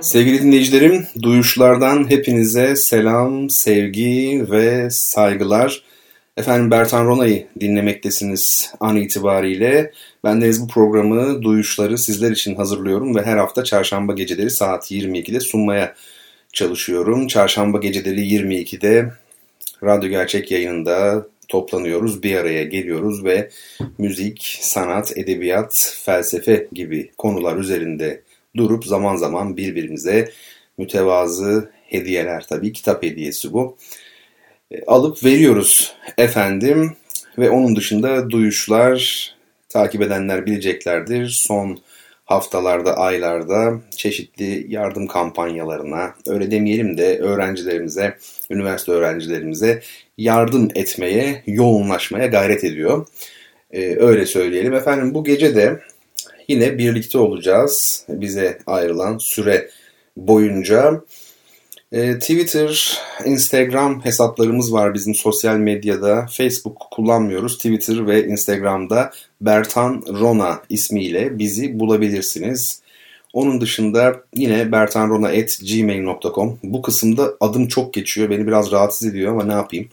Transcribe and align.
Sevgili 0.00 0.42
dinleyicilerim, 0.42 1.06
Duyuşlardan 1.22 2.10
hepinize 2.10 2.76
selam, 2.76 3.50
sevgi 3.50 4.46
ve 4.50 4.90
saygılar. 4.90 5.82
Efendim 6.36 6.70
Bertan 6.70 7.06
Rona'yı 7.06 7.46
dinlemektesiniz 7.60 8.72
an 8.80 8.96
itibariyle. 8.96 9.92
Ben 10.24 10.40
de 10.40 10.50
bu 10.60 10.68
programı, 10.68 11.42
Duyuşları 11.42 11.98
sizler 11.98 12.30
için 12.30 12.54
hazırlıyorum 12.54 13.16
ve 13.16 13.22
her 13.22 13.36
hafta 13.36 13.64
çarşamba 13.64 14.12
geceleri 14.12 14.50
saat 14.50 14.90
22'de 14.90 15.40
sunmaya 15.40 15.94
çalışıyorum. 16.52 17.26
Çarşamba 17.26 17.78
geceleri 17.78 18.20
22'de 18.20 19.12
Radyo 19.84 20.10
Gerçek 20.10 20.50
yayınında 20.50 21.26
toplanıyoruz, 21.48 22.22
bir 22.22 22.36
araya 22.36 22.64
geliyoruz 22.64 23.24
ve 23.24 23.50
müzik, 23.98 24.58
sanat, 24.60 25.18
edebiyat, 25.18 25.96
felsefe 26.04 26.68
gibi 26.72 27.10
konular 27.18 27.56
üzerinde 27.56 28.27
durup 28.56 28.84
zaman 28.84 29.16
zaman 29.16 29.56
birbirimize 29.56 30.32
mütevazı 30.78 31.70
hediyeler 31.86 32.46
tabii 32.48 32.72
kitap 32.72 33.02
hediyesi 33.02 33.52
bu 33.52 33.76
e, 34.70 34.84
alıp 34.86 35.24
veriyoruz 35.24 35.94
efendim 36.18 36.96
ve 37.38 37.50
onun 37.50 37.76
dışında 37.76 38.30
duyuşlar 38.30 39.28
takip 39.68 40.02
edenler 40.02 40.46
bileceklerdir. 40.46 41.28
Son 41.28 41.78
haftalarda, 42.24 42.96
aylarda 42.96 43.80
çeşitli 43.96 44.66
yardım 44.68 45.06
kampanyalarına, 45.06 46.14
öyle 46.26 46.50
demeyelim 46.50 46.98
de 46.98 47.18
öğrencilerimize, 47.18 48.18
üniversite 48.50 48.92
öğrencilerimize 48.92 49.82
yardım 50.18 50.68
etmeye, 50.74 51.42
yoğunlaşmaya 51.46 52.26
gayret 52.26 52.64
ediyor. 52.64 53.06
Ee, 53.70 53.96
öyle 53.96 54.26
söyleyelim. 54.26 54.74
Efendim 54.74 55.14
bu 55.14 55.24
gece 55.24 55.54
de 55.54 55.80
yine 56.48 56.78
birlikte 56.78 57.18
olacağız. 57.18 58.04
Bize 58.08 58.58
ayrılan 58.66 59.18
süre 59.18 59.70
boyunca. 60.16 61.02
Ee, 61.92 62.18
Twitter, 62.18 62.98
Instagram 63.24 64.04
hesaplarımız 64.04 64.72
var 64.72 64.94
bizim 64.94 65.14
sosyal 65.14 65.56
medyada. 65.56 66.26
Facebook 66.30 66.86
kullanmıyoruz. 66.90 67.56
Twitter 67.56 68.06
ve 68.06 68.26
Instagram'da 68.26 69.10
Bertan 69.40 70.02
Rona 70.08 70.62
ismiyle 70.68 71.38
bizi 71.38 71.80
bulabilirsiniz. 71.80 72.82
Onun 73.32 73.60
dışında 73.60 74.22
yine 74.34 74.72
bertanrona.gmail.com 74.72 76.58
Bu 76.62 76.82
kısımda 76.82 77.34
adım 77.40 77.68
çok 77.68 77.94
geçiyor. 77.94 78.30
Beni 78.30 78.46
biraz 78.46 78.72
rahatsız 78.72 79.08
ediyor 79.08 79.32
ama 79.32 79.44
ne 79.44 79.52
yapayım. 79.52 79.88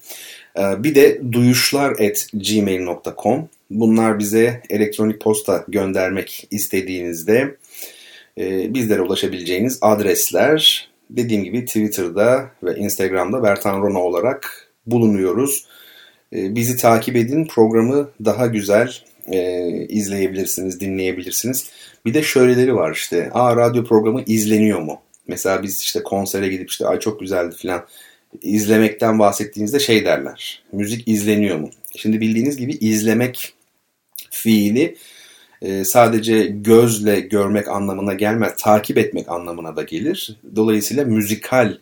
Ee, 0.57 0.83
bir 0.83 0.95
de 0.95 1.21
duyuşlar.gmail.com 1.31 3.49
Bunlar 3.69 4.19
bize 4.19 4.61
elektronik 4.69 5.21
posta 5.21 5.65
göndermek 5.67 6.47
istediğinizde 6.51 7.57
e, 8.37 8.73
bizlere 8.73 9.01
ulaşabileceğiniz 9.01 9.79
adresler. 9.81 10.89
Dediğim 11.09 11.43
gibi 11.43 11.65
Twitter'da 11.65 12.51
ve 12.63 12.75
Instagram'da 12.75 13.43
Bertan 13.43 13.81
Rona 13.81 13.99
olarak 13.99 14.67
bulunuyoruz. 14.85 15.65
E, 16.33 16.55
bizi 16.55 16.77
takip 16.77 17.15
edin. 17.15 17.45
Programı 17.45 18.09
daha 18.25 18.47
güzel 18.47 18.91
e, 19.31 19.69
izleyebilirsiniz, 19.87 20.79
dinleyebilirsiniz. 20.79 21.71
Bir 22.05 22.13
de 22.13 22.23
şöyleleri 22.23 22.75
var 22.75 22.91
işte. 22.91 23.29
Aa 23.33 23.55
radyo 23.55 23.83
programı 23.83 24.23
izleniyor 24.27 24.79
mu? 24.79 25.01
Mesela 25.27 25.63
biz 25.63 25.81
işte 25.81 26.03
konsere 26.03 26.47
gidip 26.47 26.69
işte 26.69 26.87
ay 26.87 26.99
çok 26.99 27.19
güzeldi 27.19 27.55
falan 27.61 27.85
izlemekten 28.41 29.19
bahsettiğinizde 29.19 29.79
şey 29.79 30.05
derler. 30.05 30.63
Müzik 30.71 31.07
izleniyor 31.07 31.57
mu? 31.57 31.69
Şimdi 31.97 32.21
bildiğiniz 32.21 32.57
gibi 32.57 32.71
izlemek 32.71 33.53
fiili 34.29 34.95
e, 35.61 35.85
sadece 35.85 36.45
gözle 36.45 37.19
görmek 37.19 37.67
anlamına 37.67 38.13
gelmez, 38.13 38.53
takip 38.57 38.97
etmek 38.97 39.29
anlamına 39.29 39.75
da 39.75 39.83
gelir. 39.83 40.37
Dolayısıyla 40.55 41.05
müzikal 41.05 41.77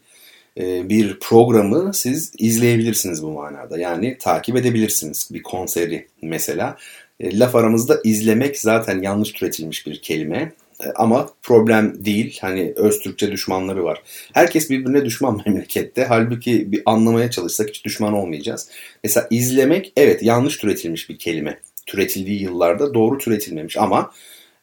e, 0.58 0.90
bir 0.90 1.20
programı 1.20 1.94
siz 1.94 2.32
izleyebilirsiniz 2.38 3.24
bu 3.24 3.32
manada. 3.32 3.80
Yani 3.80 4.18
takip 4.18 4.56
edebilirsiniz 4.56 5.30
bir 5.34 5.44
konseri 5.44 6.08
mesela. 6.22 6.78
E, 7.20 7.40
laf 7.40 7.56
aramızda 7.56 8.00
izlemek 8.04 8.60
zaten 8.60 9.02
yanlış 9.02 9.32
türetilmiş 9.32 9.88
bir 9.88 10.02
kelime. 10.02 10.54
Ama 10.96 11.30
problem 11.42 12.06
değil. 12.06 12.38
Hani 12.42 12.74
öz 12.76 13.00
Türkçe 13.00 13.32
düşmanları 13.32 13.84
var. 13.84 14.02
Herkes 14.34 14.70
birbirine 14.70 15.06
düşman 15.06 15.42
memlekette. 15.46 16.06
Halbuki 16.06 16.72
bir 16.72 16.82
anlamaya 16.86 17.32
çalışsak 17.32 17.70
hiç 17.70 17.86
düşman 17.86 18.14
olmayacağız. 18.14 18.70
Mesela 19.04 19.28
izlemek 19.30 19.94
evet 19.98 20.24
yanlış 20.24 20.58
türetilmiş 20.58 21.10
bir 21.10 21.18
kelime 21.18 21.60
türetildiği 21.86 22.42
yıllarda 22.42 22.94
doğru 22.94 23.18
türetilmemiş 23.18 23.78
ama 23.78 24.12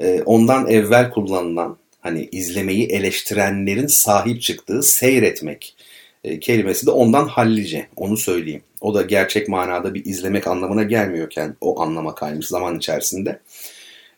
e, 0.01 0.23
ondan 0.23 0.69
evvel 0.69 1.11
kullanılan 1.11 1.77
hani 2.01 2.29
izlemeyi 2.33 2.87
eleştirenlerin 2.87 3.87
sahip 3.87 4.43
çıktığı 4.43 4.83
seyretmek 4.83 5.77
e, 6.25 6.41
kelimesi 6.41 6.87
de 6.87 6.91
ondan 6.91 7.29
hallice 7.29 7.87
onu 7.97 8.17
söyleyeyim. 8.17 8.63
O 8.81 8.95
da 8.95 9.03
gerçek 9.03 9.49
manada 9.49 9.95
bir 9.95 10.05
izlemek 10.05 10.47
anlamına 10.47 10.83
gelmiyorken 10.83 11.57
o 11.61 11.81
anlama 11.81 12.15
kaymış 12.15 12.47
zaman 12.47 12.77
içerisinde. 12.77 13.41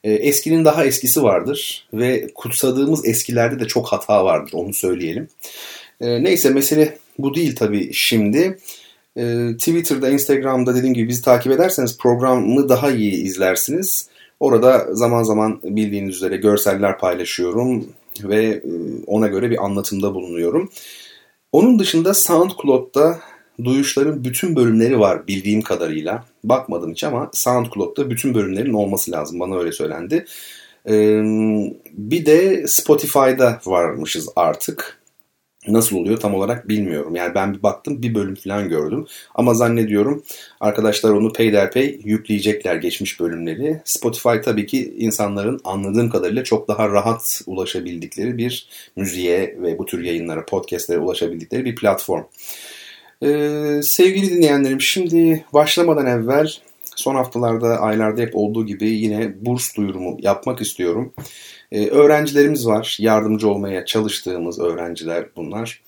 E, 0.04 0.12
eskinin 0.12 0.64
daha 0.64 0.84
eskisi 0.84 1.22
vardır 1.22 1.88
ve 1.94 2.28
kutsadığımız 2.34 3.08
eskilerde 3.08 3.60
de 3.60 3.66
çok 3.66 3.86
hata 3.86 4.24
vardır 4.24 4.52
onu 4.54 4.74
söyleyelim. 4.74 5.28
E, 6.00 6.22
neyse 6.22 6.50
mesele 6.50 6.98
bu 7.18 7.34
değil 7.34 7.56
tabii 7.56 7.92
şimdi. 7.92 8.58
E, 9.16 9.46
Twitter'da, 9.58 10.10
Instagram'da 10.10 10.74
dediğim 10.74 10.94
gibi 10.94 11.08
bizi 11.08 11.22
takip 11.22 11.52
ederseniz 11.52 11.98
programı 11.98 12.68
daha 12.68 12.90
iyi 12.90 13.12
izlersiniz. 13.12 14.08
Orada 14.40 14.94
zaman 14.94 15.22
zaman 15.22 15.60
bildiğiniz 15.62 16.16
üzere 16.16 16.36
görseller 16.36 16.98
paylaşıyorum 16.98 17.86
ve 18.24 18.44
e, 18.44 18.62
ona 19.06 19.26
göre 19.26 19.50
bir 19.50 19.64
anlatımda 19.64 20.14
bulunuyorum. 20.14 20.70
Onun 21.52 21.78
dışında 21.78 22.14
SoundCloud'da 22.14 23.20
Duyuşların 23.64 24.24
bütün 24.24 24.56
bölümleri 24.56 25.00
var 25.00 25.26
bildiğim 25.26 25.62
kadarıyla. 25.62 26.24
Bakmadım 26.44 26.90
hiç 26.90 27.04
ama 27.04 27.30
SoundCloud'da 27.32 28.10
bütün 28.10 28.34
bölümlerin 28.34 28.72
olması 28.72 29.10
lazım. 29.10 29.40
Bana 29.40 29.58
öyle 29.58 29.72
söylendi. 29.72 30.24
Ee, 30.88 31.22
bir 31.92 32.26
de 32.26 32.66
Spotify'da 32.66 33.60
varmışız 33.66 34.28
artık. 34.36 35.02
Nasıl 35.68 35.96
oluyor 35.96 36.16
tam 36.16 36.34
olarak 36.34 36.68
bilmiyorum. 36.68 37.16
Yani 37.16 37.34
ben 37.34 37.54
bir 37.54 37.62
baktım 37.62 38.02
bir 38.02 38.14
bölüm 38.14 38.34
falan 38.34 38.68
gördüm. 38.68 39.06
Ama 39.34 39.54
zannediyorum 39.54 40.22
arkadaşlar 40.60 41.10
onu 41.10 41.32
peyderpey 41.32 42.00
yükleyecekler 42.04 42.76
geçmiş 42.76 43.20
bölümleri. 43.20 43.80
Spotify 43.84 44.40
tabii 44.44 44.66
ki 44.66 44.94
insanların 44.98 45.60
anladığım 45.64 46.10
kadarıyla 46.10 46.44
çok 46.44 46.68
daha 46.68 46.88
rahat 46.88 47.40
ulaşabildikleri 47.46 48.38
bir 48.38 48.68
müziğe 48.96 49.56
ve 49.62 49.78
bu 49.78 49.86
tür 49.86 50.04
yayınlara, 50.04 50.46
podcastlere 50.46 50.98
ulaşabildikleri 50.98 51.64
bir 51.64 51.74
platform. 51.74 52.22
Ee, 53.22 53.80
sevgili 53.82 54.30
dinleyenlerim 54.30 54.80
şimdi 54.80 55.44
başlamadan 55.52 56.06
evvel 56.06 56.48
son 56.96 57.14
haftalarda, 57.14 57.80
aylarda 57.80 58.20
hep 58.20 58.36
olduğu 58.36 58.66
gibi 58.66 58.88
yine 58.88 59.34
burs 59.40 59.76
duyurumu 59.76 60.16
yapmak 60.20 60.60
istiyorum. 60.60 61.12
Ee, 61.72 61.86
öğrencilerimiz 61.86 62.66
var. 62.66 62.96
Yardımcı 63.00 63.48
olmaya 63.48 63.84
çalıştığımız 63.84 64.60
öğrenciler 64.60 65.26
bunlar. 65.36 65.82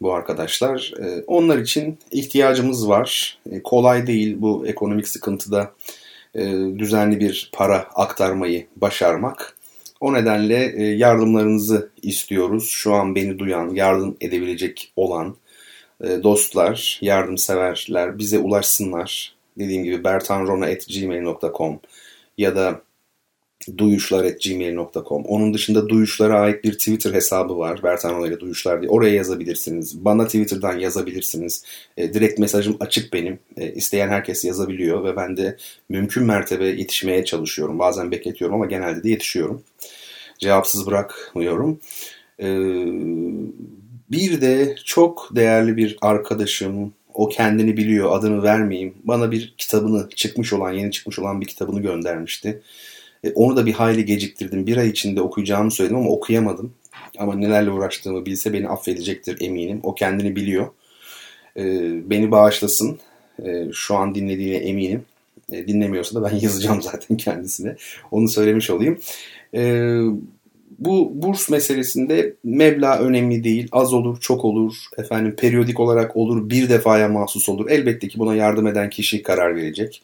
Bu 0.00 0.14
arkadaşlar. 0.14 0.92
Ee, 1.00 1.24
onlar 1.26 1.58
için 1.58 1.98
ihtiyacımız 2.10 2.88
var. 2.88 3.38
Ee, 3.50 3.62
kolay 3.62 4.06
değil 4.06 4.36
bu 4.38 4.66
ekonomik 4.66 5.08
sıkıntıda 5.08 5.72
e, 6.34 6.42
düzenli 6.78 7.20
bir 7.20 7.50
para 7.52 7.76
aktarmayı 7.94 8.66
başarmak. 8.76 9.56
O 10.00 10.12
nedenle 10.12 10.72
e, 10.76 10.82
yardımlarınızı 10.84 11.90
istiyoruz. 12.02 12.68
Şu 12.70 12.94
an 12.94 13.14
beni 13.14 13.38
duyan, 13.38 13.68
yardım 13.68 14.16
edebilecek 14.20 14.92
olan 14.96 15.36
dostlar, 16.02 16.98
yardımseverler 17.02 18.18
bize 18.18 18.38
ulaşsınlar. 18.38 19.34
Dediğim 19.58 19.84
gibi 19.84 20.04
bertanrona.gmail.com 20.04 21.80
ya 22.38 22.56
da 22.56 22.82
duyuşlar.gmail.com. 23.78 25.24
Onun 25.24 25.54
dışında 25.54 25.88
duyuşlara 25.88 26.40
ait 26.40 26.64
bir 26.64 26.72
Twitter 26.72 27.12
hesabı 27.14 27.58
var. 27.58 27.82
Bertan 27.82 28.24
ile 28.24 28.40
duyuşlar 28.40 28.80
diye. 28.80 28.90
Oraya 28.90 29.14
yazabilirsiniz. 29.14 30.04
Bana 30.04 30.26
Twitter'dan 30.26 30.78
yazabilirsiniz. 30.78 31.64
E, 31.96 32.14
direkt 32.14 32.38
mesajım 32.38 32.76
açık 32.80 33.12
benim. 33.12 33.38
E, 33.56 33.72
isteyen 33.72 34.08
herkes 34.08 34.44
yazabiliyor 34.44 35.04
ve 35.04 35.16
ben 35.16 35.36
de 35.36 35.56
mümkün 35.88 36.24
mertebe 36.24 36.66
yetişmeye 36.66 37.24
çalışıyorum. 37.24 37.78
Bazen 37.78 38.10
bekletiyorum 38.10 38.54
ama 38.54 38.66
genelde 38.66 39.02
de 39.02 39.10
yetişiyorum. 39.10 39.62
Cevapsız 40.38 40.86
bırakmıyorum. 40.86 41.80
E, 42.40 42.46
Bir 44.12 44.40
de 44.40 44.74
çok 44.84 45.28
değerli 45.36 45.76
bir 45.76 45.98
arkadaşım, 46.00 46.92
o 47.14 47.28
kendini 47.28 47.76
biliyor, 47.76 48.12
adını 48.12 48.42
vermeyeyim. 48.42 48.94
Bana 49.04 49.30
bir 49.30 49.54
kitabını, 49.58 50.08
çıkmış 50.10 50.52
olan, 50.52 50.72
yeni 50.72 50.90
çıkmış 50.90 51.18
olan 51.18 51.40
bir 51.40 51.46
kitabını 51.46 51.82
göndermişti. 51.82 52.62
E, 53.24 53.32
onu 53.32 53.56
da 53.56 53.66
bir 53.66 53.72
hayli 53.72 54.04
geciktirdim. 54.04 54.66
Bir 54.66 54.76
ay 54.76 54.88
içinde 54.88 55.20
okuyacağımı 55.20 55.70
söyledim 55.70 55.96
ama 55.96 56.10
okuyamadım. 56.10 56.72
Ama 57.18 57.34
nelerle 57.34 57.70
uğraştığımı 57.70 58.26
bilse 58.26 58.52
beni 58.52 58.68
affedecektir 58.68 59.40
eminim. 59.40 59.80
O 59.82 59.94
kendini 59.94 60.36
biliyor. 60.36 60.66
E, 61.56 61.64
beni 62.10 62.30
bağışlasın. 62.30 63.00
E, 63.44 63.66
şu 63.72 63.96
an 63.96 64.14
dinlediğine 64.14 64.56
eminim. 64.56 65.04
E, 65.52 65.68
dinlemiyorsa 65.68 66.22
da 66.22 66.30
ben 66.30 66.36
yazacağım 66.40 66.82
zaten 66.82 67.16
kendisine. 67.16 67.76
Onu 68.10 68.28
söylemiş 68.28 68.70
olayım. 68.70 69.00
E, 69.54 69.92
bu 70.78 71.12
burs 71.14 71.48
meselesinde 71.50 72.34
meblağ 72.44 72.98
önemli 72.98 73.44
değil. 73.44 73.68
Az 73.72 73.92
olur, 73.94 74.20
çok 74.20 74.44
olur. 74.44 74.74
Efendim 74.98 75.36
periyodik 75.36 75.80
olarak 75.80 76.16
olur, 76.16 76.50
bir 76.50 76.68
defaya 76.68 77.08
mahsus 77.08 77.48
olur. 77.48 77.70
Elbette 77.70 78.08
ki 78.08 78.18
buna 78.18 78.34
yardım 78.34 78.66
eden 78.66 78.90
kişi 78.90 79.22
karar 79.22 79.56
verecek. 79.56 80.02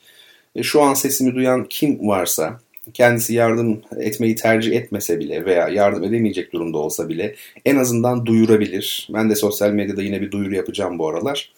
E, 0.56 0.62
şu 0.62 0.82
an 0.82 0.94
sesimi 0.94 1.34
duyan 1.34 1.66
kim 1.70 2.08
varsa 2.08 2.60
kendisi 2.94 3.34
yardım 3.34 3.82
etmeyi 3.96 4.34
tercih 4.34 4.76
etmese 4.76 5.18
bile 5.18 5.44
veya 5.44 5.68
yardım 5.68 6.04
edemeyecek 6.04 6.52
durumda 6.52 6.78
olsa 6.78 7.08
bile 7.08 7.34
en 7.64 7.76
azından 7.76 8.26
duyurabilir. 8.26 9.08
Ben 9.14 9.30
de 9.30 9.34
sosyal 9.34 9.70
medyada 9.70 10.02
yine 10.02 10.20
bir 10.20 10.30
duyuru 10.30 10.54
yapacağım 10.54 10.98
bu 10.98 11.08
aralar. 11.08 11.52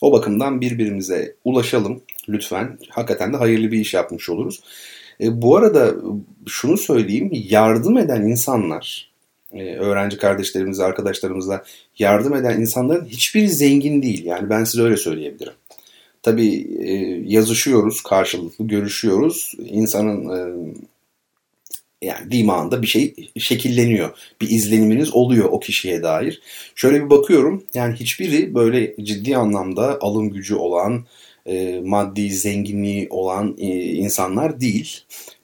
O 0.00 0.12
bakımdan 0.12 0.60
birbirimize 0.60 1.34
ulaşalım 1.44 2.02
lütfen. 2.28 2.78
Hakikaten 2.88 3.32
de 3.32 3.36
hayırlı 3.36 3.72
bir 3.72 3.78
iş 3.78 3.94
yapmış 3.94 4.30
oluruz. 4.30 4.60
E, 5.20 5.42
bu 5.42 5.56
arada 5.56 5.94
şunu 6.46 6.76
söyleyeyim, 6.76 7.30
yardım 7.32 7.98
eden 7.98 8.22
insanlar, 8.22 9.12
e, 9.52 9.74
öğrenci 9.74 10.18
kardeşlerimize, 10.18 10.84
arkadaşlarımıza 10.84 11.64
yardım 11.98 12.34
eden 12.34 12.60
insanların 12.60 13.04
hiçbiri 13.04 13.48
zengin 13.48 14.02
değil. 14.02 14.24
Yani 14.24 14.50
ben 14.50 14.64
size 14.64 14.82
öyle 14.82 14.96
söyleyebilirim. 14.96 15.52
Tabii 16.22 16.66
e, 16.78 16.92
yazışıyoruz, 17.26 18.02
karşılıklı 18.02 18.66
görüşüyoruz. 18.66 19.54
İnsanın 19.58 20.28
e, 20.28 20.72
yani 22.02 22.30
dimağında 22.30 22.82
bir 22.82 22.86
şey 22.86 23.14
şekilleniyor. 23.38 24.10
Bir 24.40 24.50
izleniminiz 24.50 25.14
oluyor 25.14 25.48
o 25.50 25.60
kişiye 25.60 26.02
dair. 26.02 26.42
Şöyle 26.74 27.04
bir 27.04 27.10
bakıyorum 27.10 27.64
yani 27.74 27.94
hiçbiri 27.94 28.54
böyle 28.54 28.96
ciddi 28.96 29.36
anlamda 29.36 29.98
alım 30.00 30.30
gücü 30.30 30.54
olan, 30.54 31.06
e, 31.46 31.80
maddi 31.84 32.30
zenginliği 32.30 33.06
olan 33.10 33.56
e, 33.58 33.66
insanlar 33.76 34.60
değil. 34.60 35.00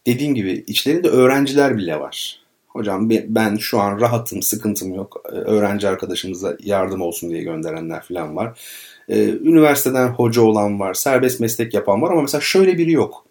Dediğim 0.07 0.35
gibi 0.35 0.65
içlerinde 0.67 1.09
öğrenciler 1.09 1.77
bile 1.77 2.01
var. 2.01 2.41
Hocam 2.69 3.11
ben 3.11 3.57
şu 3.57 3.81
an 3.81 4.01
rahatım, 4.01 4.43
sıkıntım 4.43 4.95
yok. 4.95 5.23
E, 5.33 5.35
öğrenci 5.35 5.89
arkadaşımıza 5.89 6.57
yardım 6.63 7.01
olsun 7.03 7.31
diye 7.31 7.43
gönderenler 7.43 8.03
falan 8.03 8.37
var. 8.37 8.61
E, 9.09 9.29
üniversiteden 9.29 10.09
hoca 10.09 10.43
olan 10.43 10.81
var, 10.81 10.95
serbest 10.95 11.41
meslek 11.41 11.75
yapan 11.75 12.03
var 12.03 12.11
ama 12.11 12.23
mesela 12.23 12.41
şöyle 12.41 12.79
biri 12.79 12.93
yok. 12.93 13.27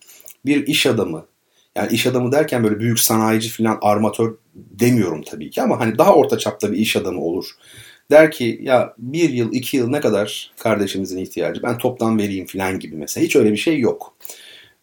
Bir 0.46 0.68
iş 0.68 0.86
adamı, 0.86 1.26
yani 1.76 1.92
iş 1.92 2.08
adamı 2.08 2.32
derken 2.32 2.64
böyle 2.64 2.80
büyük 2.80 3.00
sanayici 3.00 3.50
falan 3.50 3.78
armatör 3.82 4.36
demiyorum 4.56 5.22
tabii 5.22 5.50
ki 5.50 5.62
ama 5.62 5.80
hani 5.80 5.98
daha 5.98 6.16
orta 6.16 6.38
çapta 6.38 6.72
bir 6.72 6.78
iş 6.78 6.96
adamı 6.96 7.22
olur. 7.22 7.46
Der 8.12 8.32
ki 8.32 8.60
ya 8.62 8.94
bir 8.98 9.30
yıl 9.30 9.54
iki 9.54 9.78
yıl 9.78 9.90
ne 9.90 10.00
kadar 10.00 10.52
kardeşimizin 10.60 11.18
ihtiyacı 11.18 11.64
ben 11.64 11.78
toptan 11.78 12.20
vereyim 12.20 12.46
falan 12.46 12.80
gibi 12.80 12.96
mesela 12.96 13.26
hiç 13.26 13.36
öyle 13.36 13.52
bir 13.52 13.58
şey 13.58 13.80
yok. 13.80 14.18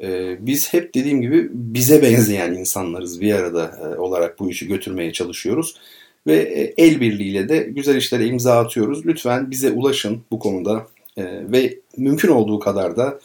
Ee, 0.02 0.46
biz 0.46 0.72
hep 0.72 0.94
dediğim 0.94 1.20
gibi 1.20 1.48
bize 1.52 2.02
benzeyen 2.02 2.52
insanlarız 2.52 3.20
bir 3.20 3.34
arada 3.34 3.78
e, 3.82 3.98
olarak 3.98 4.38
bu 4.38 4.50
işi 4.50 4.68
götürmeye 4.68 5.12
çalışıyoruz. 5.12 5.76
Ve 6.26 6.36
e, 6.36 6.74
el 6.84 7.00
birliğiyle 7.00 7.48
de 7.48 7.58
güzel 7.58 7.96
işlere 7.96 8.26
imza 8.26 8.58
atıyoruz. 8.58 9.06
Lütfen 9.06 9.50
bize 9.50 9.70
ulaşın 9.70 10.22
bu 10.30 10.38
konuda 10.38 10.86
e, 11.16 11.24
ve 11.52 11.78
mümkün 11.96 12.28
olduğu 12.28 12.58
kadar 12.58 12.96
da 12.96 13.20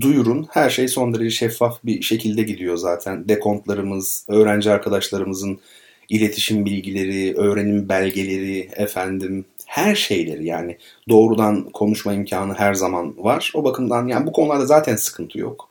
duyurun. 0.00 0.46
Her 0.50 0.70
şey 0.70 0.88
son 0.88 1.14
derece 1.14 1.30
şeffaf 1.30 1.84
bir 1.84 2.02
şekilde 2.02 2.42
gidiyor 2.42 2.76
zaten. 2.76 3.28
Dekontlarımız, 3.28 4.26
öğrenci 4.28 4.70
arkadaşlarımızın 4.70 5.60
iletişim 6.08 6.64
bilgileri, 6.64 7.36
öğrenim 7.36 7.88
belgeleri, 7.88 8.68
efendim 8.76 9.44
her 9.66 9.94
şeyleri 9.94 10.46
yani 10.46 10.78
doğrudan 11.08 11.70
konuşma 11.70 12.12
imkanı 12.12 12.54
her 12.54 12.74
zaman 12.74 13.14
var. 13.18 13.52
O 13.54 13.64
bakımdan 13.64 14.06
yani 14.06 14.26
bu 14.26 14.32
konularda 14.32 14.66
zaten 14.66 14.96
sıkıntı 14.96 15.38
yok. 15.38 15.68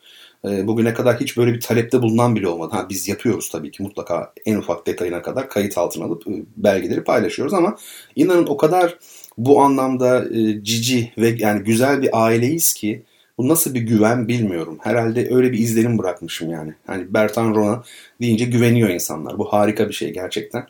Ee, 0.48 0.68
bugüne 0.68 0.94
kadar 0.94 1.20
hiç 1.20 1.38
böyle 1.38 1.54
bir 1.54 1.62
talepte 1.62 2.02
bulunan 2.02 2.36
bile 2.36 2.48
olmadı. 2.48 2.76
Ha, 2.76 2.88
biz 2.90 3.08
yapıyoruz 3.08 3.50
tabii 3.50 3.72
ki 3.72 3.84
mutlaka 3.84 4.34
en 4.46 4.56
ufak 4.56 4.88
detayına 4.88 5.22
kadar 5.22 5.50
kayıt 5.50 5.78
altına 5.78 6.06
alıp 6.06 6.28
e, 6.28 6.32
belgeleri 6.58 7.04
paylaşıyoruz 7.04 7.54
ama 7.54 7.78
inanın 8.16 8.48
o 8.48 8.58
kadar 8.58 8.98
bu 9.38 9.62
anlamda 9.62 10.26
e, 10.26 10.64
cici 10.64 11.12
ve 11.18 11.36
yani 11.40 11.64
güzel 11.64 12.02
bir 12.02 12.26
aileyiz 12.26 12.74
ki 12.74 13.04
bu 13.38 13.48
nasıl 13.48 13.74
bir 13.74 13.82
güven 13.82 14.28
bilmiyorum. 14.28 14.80
Herhalde 14.82 15.36
öyle 15.36 15.52
bir 15.52 15.60
izlenim 15.60 15.98
bırakmışım 15.98 16.52
yani. 16.52 16.74
Hani 16.88 17.14
Bertan 17.14 17.56
Rona 17.56 17.84
deyince 18.22 18.46
güveniyor 18.46 18.90
insanlar. 18.90 19.38
Bu 19.38 19.54
harika 19.54 19.90
bir 19.90 19.94
şey 19.94 20.14
gerçekten. 20.14 20.68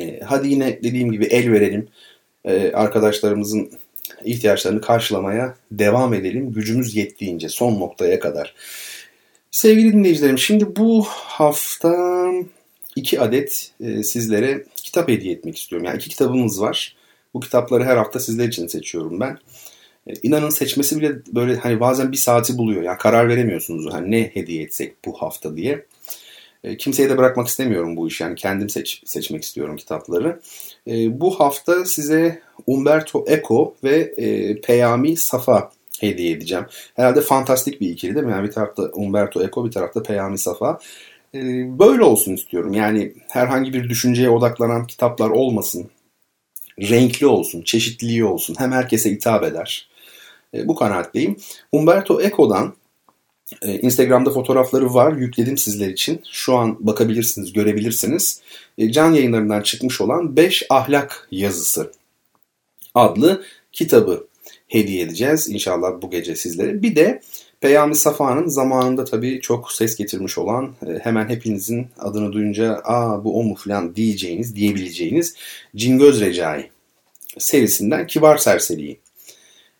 Ee, 0.00 0.20
hadi 0.24 0.48
yine 0.48 0.82
dediğim 0.82 1.12
gibi 1.12 1.24
el 1.24 1.52
verelim. 1.52 1.88
Ee, 2.44 2.72
arkadaşlarımızın 2.72 3.70
ihtiyaçlarını 4.24 4.80
karşılamaya 4.80 5.54
devam 5.70 6.14
edelim. 6.14 6.52
Gücümüz 6.52 6.96
yettiğince 6.96 7.48
son 7.48 7.80
noktaya 7.80 8.20
kadar. 8.20 8.54
Sevgili 9.50 9.92
dinleyicilerim 9.92 10.38
şimdi 10.38 10.76
bu 10.76 11.04
hafta 11.08 11.94
iki 12.96 13.20
adet 13.20 13.72
e, 13.80 14.02
sizlere 14.02 14.64
kitap 14.76 15.08
hediye 15.08 15.34
etmek 15.34 15.58
istiyorum. 15.58 15.86
Yani 15.86 15.96
iki 15.96 16.08
kitabımız 16.08 16.60
var. 16.60 16.96
Bu 17.34 17.40
kitapları 17.40 17.84
her 17.84 17.96
hafta 17.96 18.20
sizler 18.20 18.48
için 18.48 18.66
seçiyorum 18.66 19.20
ben. 19.20 19.38
E, 20.06 20.12
inanın 20.22 20.50
seçmesi 20.50 21.00
bile 21.00 21.12
böyle 21.28 21.56
hani 21.56 21.80
bazen 21.80 22.12
bir 22.12 22.16
saati 22.16 22.58
buluyor. 22.58 22.82
Yani 22.82 22.98
karar 22.98 23.28
veremiyorsunuz 23.28 23.94
hani 23.94 24.10
ne 24.10 24.30
hediye 24.34 24.62
etsek 24.62 25.04
bu 25.04 25.12
hafta 25.12 25.56
diye. 25.56 25.86
E, 26.64 26.76
kimseye 26.76 27.10
de 27.10 27.18
bırakmak 27.18 27.48
istemiyorum 27.48 27.96
bu 27.96 28.08
işi. 28.08 28.22
Yani 28.22 28.34
kendim 28.34 28.68
seç, 28.68 29.02
seçmek 29.06 29.42
istiyorum 29.44 29.76
kitapları. 29.76 30.40
E, 30.86 31.20
bu 31.20 31.40
hafta 31.40 31.84
size 31.84 32.42
Umberto 32.66 33.24
Eco 33.28 33.74
ve 33.84 33.96
e, 34.16 34.60
Peyami 34.60 35.16
Safa 35.16 35.70
hediye 36.00 36.30
edeceğim. 36.30 36.64
Herhalde 36.94 37.20
fantastik 37.20 37.80
bir 37.80 37.90
ikili 37.90 38.14
değil 38.14 38.26
mi? 38.26 38.32
Yani 38.32 38.48
bir 38.48 38.52
tarafta 38.52 38.82
Umberto 38.82 39.42
Eco 39.42 39.66
bir 39.66 39.70
tarafta 39.70 40.02
Peyami 40.02 40.38
Safa. 40.38 40.78
E, 41.34 41.38
böyle 41.78 42.02
olsun 42.02 42.32
istiyorum. 42.32 42.74
Yani 42.74 43.12
herhangi 43.28 43.72
bir 43.72 43.88
düşünceye 43.88 44.30
odaklanan 44.30 44.86
kitaplar 44.86 45.30
olmasın. 45.30 45.90
Renkli 46.80 47.26
olsun, 47.26 47.62
çeşitliliği 47.62 48.24
olsun. 48.24 48.54
Hem 48.58 48.72
herkese 48.72 49.10
hitap 49.10 49.44
eder. 49.44 49.88
E, 50.54 50.68
bu 50.68 50.74
kanaatteyim. 50.74 51.36
Umberto 51.72 52.20
Eco'dan 52.20 52.74
e, 53.62 53.78
Instagram'da 53.78 54.30
fotoğrafları 54.30 54.94
var. 54.94 55.12
Yükledim 55.16 55.58
sizler 55.58 55.88
için. 55.88 56.22
Şu 56.32 56.56
an 56.56 56.86
bakabilirsiniz, 56.86 57.52
görebilirsiniz. 57.52 58.40
E, 58.78 58.92
can 58.92 59.12
yayınlarından 59.12 59.62
çıkmış 59.62 60.00
olan 60.00 60.36
5 60.36 60.66
ahlak 60.70 61.28
yazısı 61.30 61.92
adlı 62.94 63.44
kitabı 63.72 64.26
hediye 64.68 65.02
edeceğiz 65.02 65.48
inşallah 65.48 66.02
bu 66.02 66.10
gece 66.10 66.36
sizlere. 66.36 66.82
Bir 66.82 66.96
de 66.96 67.20
Peyami 67.60 67.96
Safa'nın 67.96 68.48
zamanında 68.48 69.04
tabii 69.04 69.40
çok 69.40 69.72
ses 69.72 69.96
getirmiş 69.96 70.38
olan 70.38 70.74
hemen 71.02 71.28
hepinizin 71.28 71.86
adını 71.98 72.32
duyunca 72.32 72.80
aa 72.84 73.24
bu 73.24 73.40
o 73.40 73.42
mu 73.42 73.54
falan 73.54 73.96
diyeceğiniz, 73.96 74.56
diyebileceğiniz 74.56 75.34
Cingöz 75.76 76.20
Recai 76.20 76.70
serisinden 77.38 78.06
Kibar 78.06 78.36
Serseri'yi 78.36 78.92
e, 78.92 79.03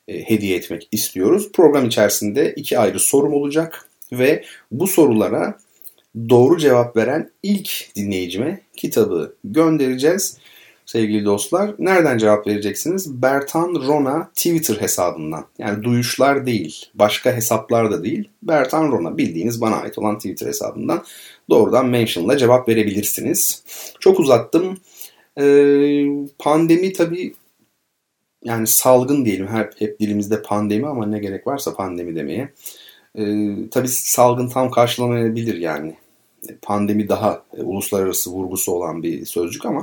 hediye 0.08 0.56
etmek 0.56 0.88
istiyoruz. 0.92 1.52
Program 1.52 1.86
içerisinde 1.86 2.52
iki 2.56 2.78
ayrı 2.78 3.00
sorum 3.00 3.34
olacak 3.34 3.88
ve 4.12 4.44
bu 4.70 4.86
sorulara 4.86 5.58
doğru 6.28 6.58
cevap 6.58 6.96
veren 6.96 7.30
ilk 7.42 7.90
dinleyicime 7.96 8.60
kitabı 8.76 9.34
göndereceğiz. 9.44 10.38
Sevgili 10.86 11.24
dostlar, 11.24 11.74
nereden 11.78 12.18
cevap 12.18 12.46
vereceksiniz? 12.46 13.22
Bertan 13.22 13.74
Rona 13.86 14.30
Twitter 14.34 14.80
hesabından. 14.80 15.46
Yani 15.58 15.82
duyuşlar 15.82 16.46
değil, 16.46 16.86
başka 16.94 17.36
hesaplar 17.36 17.90
da 17.90 18.04
değil. 18.04 18.28
Bertan 18.42 18.92
Rona 18.92 19.18
bildiğiniz 19.18 19.60
bana 19.60 19.76
ait 19.76 19.98
olan 19.98 20.18
Twitter 20.18 20.46
hesabından 20.46 21.04
doğrudan 21.50 21.86
mentionla 21.86 22.36
cevap 22.36 22.68
verebilirsiniz. 22.68 23.62
Çok 24.00 24.20
uzattım. 24.20 24.78
Ee, 25.40 26.06
pandemi 26.38 26.92
tabii 26.92 27.34
yani 28.44 28.66
salgın 28.66 29.24
diyelim 29.24 29.48
hep, 29.48 29.80
hep 29.80 30.00
dilimizde 30.00 30.42
pandemi 30.42 30.86
ama 30.86 31.06
ne 31.06 31.18
gerek 31.18 31.46
varsa 31.46 31.74
pandemi 31.74 32.16
demeye. 32.16 32.52
Ee, 33.18 33.54
tabii 33.70 33.88
salgın 33.88 34.48
tam 34.48 34.70
karşılamayabilir 34.70 35.56
yani. 35.56 35.94
Pandemi 36.62 37.08
daha 37.08 37.42
e, 37.58 37.62
uluslararası 37.62 38.30
vurgusu 38.30 38.72
olan 38.72 39.02
bir 39.02 39.24
sözcük 39.24 39.66
ama 39.66 39.80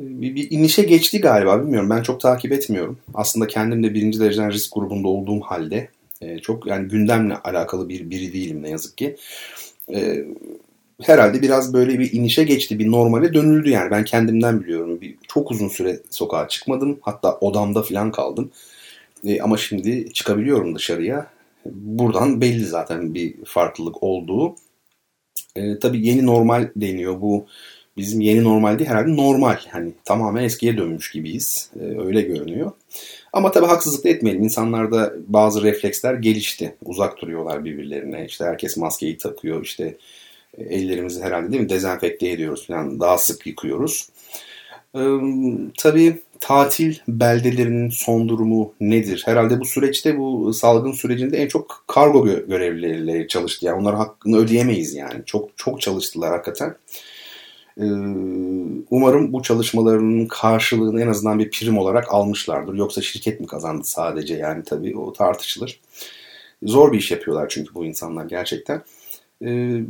e, 0.00 0.02
bir, 0.20 0.34
bir 0.34 0.50
inişe 0.50 0.82
geçti 0.82 1.20
galiba 1.20 1.62
bilmiyorum. 1.62 1.90
Ben 1.90 2.02
çok 2.02 2.20
takip 2.20 2.52
etmiyorum. 2.52 2.98
Aslında 3.14 3.46
kendim 3.46 3.82
de 3.82 3.94
birinci 3.94 4.20
dereceden 4.20 4.52
risk 4.52 4.74
grubunda 4.74 5.08
olduğum 5.08 5.40
halde 5.40 5.88
e, 6.20 6.38
çok 6.38 6.66
yani 6.66 6.88
gündemle 6.88 7.36
alakalı 7.36 7.88
bir 7.88 8.10
biri 8.10 8.32
değilim 8.32 8.62
ne 8.62 8.70
yazık 8.70 8.98
ki. 8.98 9.16
E, 9.94 10.24
herhalde 11.08 11.42
biraz 11.42 11.74
böyle 11.74 11.98
bir 11.98 12.12
inişe 12.12 12.44
geçti. 12.44 12.78
Bir 12.78 12.90
normale 12.90 13.34
dönüldü 13.34 13.70
yani. 13.70 13.90
Ben 13.90 14.04
kendimden 14.04 14.60
biliyorum. 14.60 15.00
Bir, 15.00 15.16
çok 15.28 15.50
uzun 15.50 15.68
süre 15.68 16.00
sokağa 16.10 16.48
çıkmadım. 16.48 16.98
Hatta 17.00 17.34
odamda 17.34 17.82
falan 17.82 18.10
kaldım. 18.10 18.50
E, 19.24 19.40
ama 19.40 19.56
şimdi 19.56 20.12
çıkabiliyorum 20.12 20.74
dışarıya. 20.74 21.26
Buradan 21.66 22.40
belli 22.40 22.64
zaten 22.64 23.14
bir 23.14 23.44
farklılık 23.44 24.02
olduğu. 24.02 24.54
E, 25.56 25.78
tabii 25.78 26.06
yeni 26.06 26.26
normal 26.26 26.68
deniyor. 26.76 27.20
Bu 27.20 27.46
bizim 27.96 28.20
yeni 28.20 28.44
normal 28.44 28.78
değil 28.78 28.90
herhalde 28.90 29.16
normal. 29.16 29.56
Hani 29.70 29.92
tamamen 30.04 30.44
eskiye 30.44 30.76
dönmüş 30.76 31.10
gibiyiz. 31.10 31.70
E, 31.80 31.84
öyle 31.84 32.22
görünüyor. 32.22 32.72
Ama 33.32 33.52
tabii 33.52 33.66
haksızlık 33.66 34.04
da 34.04 34.08
etmeyelim. 34.08 34.42
İnsanlarda 34.42 35.14
bazı 35.26 35.62
refleksler 35.62 36.14
gelişti. 36.14 36.74
Uzak 36.84 37.22
duruyorlar 37.22 37.64
birbirlerine. 37.64 38.26
İşte 38.26 38.44
herkes 38.44 38.76
maskeyi 38.76 39.16
takıyor. 39.18 39.64
İşte 39.64 39.96
ellerimizi 40.58 41.22
herhalde 41.22 41.52
değil 41.52 41.62
mi 41.62 41.68
dezenfekte 41.68 42.28
ediyoruz 42.28 42.66
falan. 42.66 43.00
Daha 43.00 43.18
sık 43.18 43.46
yıkıyoruz. 43.46 44.08
Ee, 44.96 45.00
tabii 45.78 46.18
tatil 46.40 46.96
beldelerinin 47.08 47.90
son 47.90 48.28
durumu 48.28 48.74
nedir? 48.80 49.22
Herhalde 49.24 49.60
bu 49.60 49.64
süreçte 49.64 50.18
bu 50.18 50.52
salgın 50.52 50.92
sürecinde 50.92 51.38
en 51.38 51.48
çok 51.48 51.84
kargo 51.86 52.24
görevlileri 52.24 53.28
çalıştı. 53.28 53.66
Yani 53.66 53.80
onların 53.80 53.98
hakkını 53.98 54.36
ödeyemeyiz 54.36 54.94
yani. 54.94 55.22
Çok 55.26 55.50
çok 55.56 55.80
çalıştılar 55.80 56.30
hakikaten. 56.32 56.76
Ee, 57.78 57.84
umarım 58.90 59.32
bu 59.32 59.42
çalışmalarının 59.42 60.26
karşılığını 60.26 61.02
en 61.02 61.06
azından 61.06 61.38
bir 61.38 61.50
prim 61.50 61.78
olarak 61.78 62.14
almışlardır. 62.14 62.74
Yoksa 62.74 63.02
şirket 63.02 63.40
mi 63.40 63.46
kazandı 63.46 63.84
sadece 63.84 64.34
yani 64.34 64.64
tabii 64.64 64.96
o 64.96 65.12
tartışılır. 65.12 65.80
Zor 66.62 66.92
bir 66.92 66.98
iş 66.98 67.10
yapıyorlar 67.10 67.48
çünkü 67.48 67.74
bu 67.74 67.84
insanlar 67.84 68.24
gerçekten. 68.24 68.82
Ee, 69.44 69.80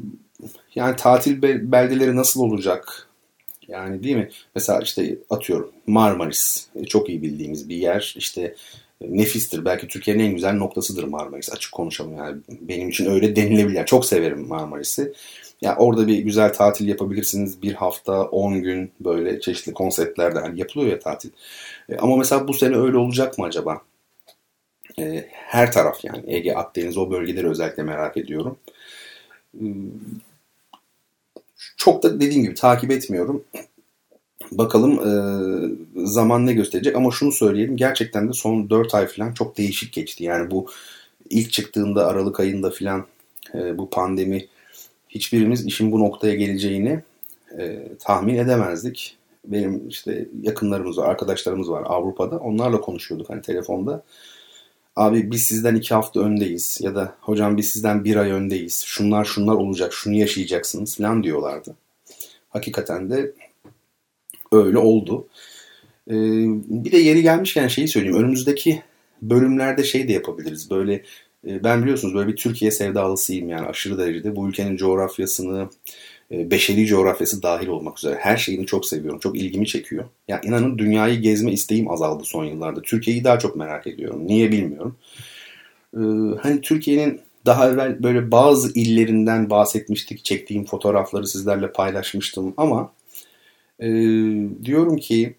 yani 0.74 0.96
tatil 0.96 1.42
beldeleri 1.72 2.16
nasıl 2.16 2.40
olacak? 2.40 3.08
Yani 3.68 4.02
değil 4.02 4.16
mi? 4.16 4.30
Mesela 4.54 4.80
işte 4.80 5.16
atıyorum 5.30 5.72
Marmaris 5.86 6.66
e, 6.74 6.84
çok 6.84 7.08
iyi 7.08 7.22
bildiğimiz 7.22 7.68
bir 7.68 7.76
yer. 7.76 8.14
İşte 8.16 8.54
e, 9.00 9.16
nefistir. 9.18 9.64
Belki 9.64 9.88
Türkiye'nin 9.88 10.24
en 10.24 10.34
güzel 10.34 10.54
noktasıdır 10.54 11.04
Marmaris. 11.04 11.52
Açık 11.52 11.72
konuşalım 11.72 12.16
yani. 12.16 12.40
Benim 12.60 12.88
için 12.88 13.06
öyle 13.06 13.36
denilebilir. 13.36 13.86
çok 13.86 14.06
severim 14.06 14.48
Marmaris'i. 14.48 15.02
Ya 15.02 15.12
yani 15.60 15.78
orada 15.78 16.06
bir 16.06 16.18
güzel 16.18 16.52
tatil 16.52 16.88
yapabilirsiniz. 16.88 17.62
Bir 17.62 17.74
hafta, 17.74 18.22
10 18.24 18.62
gün 18.62 18.92
böyle 19.00 19.40
çeşitli 19.40 19.72
konseptlerde 19.72 20.38
hani 20.38 20.60
yapılıyor 20.60 20.90
ya 20.90 20.98
tatil. 20.98 21.30
E, 21.88 21.96
ama 21.96 22.16
mesela 22.16 22.48
bu 22.48 22.54
sene 22.54 22.76
öyle 22.76 22.96
olacak 22.96 23.38
mı 23.38 23.44
acaba? 23.44 23.80
Her 25.32 25.72
taraf 25.72 26.04
yani 26.04 26.22
Ege, 26.26 26.54
Akdeniz 26.54 26.96
o 26.96 27.10
bölgeleri 27.10 27.48
özellikle 27.48 27.82
merak 27.82 28.16
ediyorum 28.16 28.58
çok 31.76 32.02
da 32.02 32.20
dediğim 32.20 32.42
gibi 32.42 32.54
takip 32.54 32.90
etmiyorum. 32.90 33.44
Bakalım 34.52 34.92
e, 34.92 35.12
zaman 36.06 36.46
ne 36.46 36.52
gösterecek 36.52 36.96
ama 36.96 37.10
şunu 37.10 37.32
söyleyelim 37.32 37.76
gerçekten 37.76 38.28
de 38.28 38.32
son 38.32 38.70
4 38.70 38.94
ay 38.94 39.06
falan 39.06 39.32
çok 39.32 39.58
değişik 39.58 39.92
geçti. 39.92 40.24
Yani 40.24 40.50
bu 40.50 40.66
ilk 41.30 41.52
çıktığında 41.52 42.06
Aralık 42.06 42.40
ayında 42.40 42.70
falan 42.70 43.06
e, 43.54 43.78
bu 43.78 43.90
pandemi 43.90 44.46
hiçbirimiz 45.08 45.66
işin 45.66 45.92
bu 45.92 46.00
noktaya 46.00 46.34
geleceğini 46.34 47.02
e, 47.58 47.88
tahmin 47.98 48.34
edemezdik. 48.34 49.16
Benim 49.44 49.88
işte 49.88 50.28
yakınlarımız 50.42 50.98
var, 50.98 51.08
arkadaşlarımız 51.08 51.70
var 51.70 51.82
Avrupa'da. 51.86 52.38
Onlarla 52.38 52.80
konuşuyorduk 52.80 53.30
hani 53.30 53.42
telefonda 53.42 54.02
abi 54.96 55.30
biz 55.30 55.42
sizden 55.42 55.74
iki 55.74 55.94
hafta 55.94 56.20
öndeyiz 56.20 56.78
ya 56.82 56.94
da 56.94 57.14
hocam 57.20 57.56
biz 57.56 57.68
sizden 57.68 58.04
bir 58.04 58.16
ay 58.16 58.30
öndeyiz. 58.30 58.82
Şunlar 58.86 59.24
şunlar 59.24 59.54
olacak, 59.54 59.92
şunu 59.92 60.14
yaşayacaksınız 60.14 60.96
falan 60.96 61.22
diyorlardı. 61.22 61.76
Hakikaten 62.48 63.10
de 63.10 63.32
öyle 64.52 64.78
oldu. 64.78 65.28
Ee, 66.08 66.14
bir 66.84 66.92
de 66.92 66.98
yeri 66.98 67.22
gelmişken 67.22 67.68
şeyi 67.68 67.88
söyleyeyim. 67.88 68.16
Önümüzdeki 68.16 68.82
bölümlerde 69.22 69.84
şey 69.84 70.08
de 70.08 70.12
yapabiliriz. 70.12 70.70
Böyle 70.70 70.94
e, 71.48 71.64
ben 71.64 71.82
biliyorsunuz 71.82 72.14
böyle 72.14 72.28
bir 72.28 72.36
Türkiye 72.36 72.70
sevdalısıyım 72.70 73.48
yani 73.48 73.66
aşırı 73.66 73.98
derecede. 73.98 74.36
Bu 74.36 74.48
ülkenin 74.48 74.76
coğrafyasını, 74.76 75.68
beşeri 76.32 76.86
coğrafyası 76.86 77.42
dahil 77.42 77.66
olmak 77.66 77.98
üzere 77.98 78.14
her 78.14 78.36
şeyini 78.36 78.66
çok 78.66 78.86
seviyorum. 78.86 79.20
Çok 79.20 79.36
ilgimi 79.38 79.66
çekiyor. 79.66 80.04
Ya 80.28 80.40
inanın 80.44 80.78
dünyayı 80.78 81.20
gezme 81.20 81.52
isteğim 81.52 81.90
azaldı 81.90 82.24
son 82.24 82.44
yıllarda. 82.44 82.82
Türkiye'yi 82.82 83.24
daha 83.24 83.38
çok 83.38 83.56
merak 83.56 83.86
ediyorum. 83.86 84.26
Niye 84.26 84.52
bilmiyorum. 84.52 84.96
Ee, 85.96 86.00
hani 86.42 86.60
Türkiye'nin 86.60 87.20
daha 87.46 87.70
evvel 87.70 88.02
böyle 88.02 88.30
bazı 88.30 88.72
illerinden 88.74 89.50
bahsetmiştik. 89.50 90.24
Çektiğim 90.24 90.64
fotoğrafları 90.64 91.26
sizlerle 91.26 91.72
paylaşmıştım 91.72 92.54
ama 92.56 92.92
e, 93.80 93.88
diyorum 94.64 94.96
ki 94.96 95.34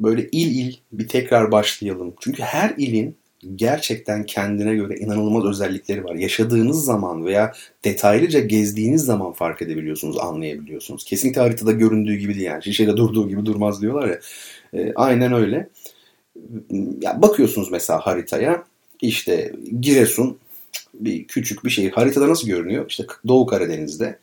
böyle 0.00 0.28
il 0.32 0.66
il 0.66 0.76
bir 0.92 1.08
tekrar 1.08 1.52
başlayalım. 1.52 2.14
Çünkü 2.20 2.42
her 2.42 2.74
ilin 2.76 3.16
gerçekten 3.54 4.26
kendine 4.26 4.74
göre 4.74 4.96
inanılmaz 4.96 5.44
özellikleri 5.44 6.04
var. 6.04 6.14
Yaşadığınız 6.14 6.84
zaman 6.84 7.24
veya 7.24 7.52
detaylıca 7.84 8.40
gezdiğiniz 8.40 9.04
zaman 9.04 9.32
fark 9.32 9.62
edebiliyorsunuz, 9.62 10.18
anlayabiliyorsunuz. 10.18 11.04
Kesinlikle 11.04 11.40
haritada 11.40 11.72
göründüğü 11.72 12.16
gibi 12.16 12.34
değil 12.34 12.46
yani. 12.46 12.64
Şişede 12.64 12.96
durduğu 12.96 13.28
gibi 13.28 13.46
durmaz 13.46 13.82
diyorlar 13.82 14.08
ya. 14.08 14.20
E, 14.74 14.92
aynen 14.94 15.32
öyle. 15.32 15.68
Ya 17.00 17.22
bakıyorsunuz 17.22 17.70
mesela 17.70 18.06
haritaya. 18.06 18.64
İşte 19.02 19.52
Giresun 19.80 20.38
bir 20.94 21.24
küçük 21.24 21.64
bir 21.64 21.70
şehir. 21.70 21.90
Haritada 21.90 22.28
nasıl 22.28 22.48
görünüyor? 22.48 22.84
İşte 22.88 23.06
Doğu 23.28 23.46
Karadeniz'de. 23.46 24.18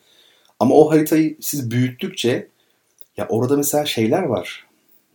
Ama 0.60 0.74
o 0.74 0.90
haritayı 0.90 1.36
siz 1.40 1.70
büyüttükçe 1.70 2.48
ya 3.16 3.26
orada 3.28 3.56
mesela 3.56 3.86
şeyler 3.86 4.22
var 4.22 4.65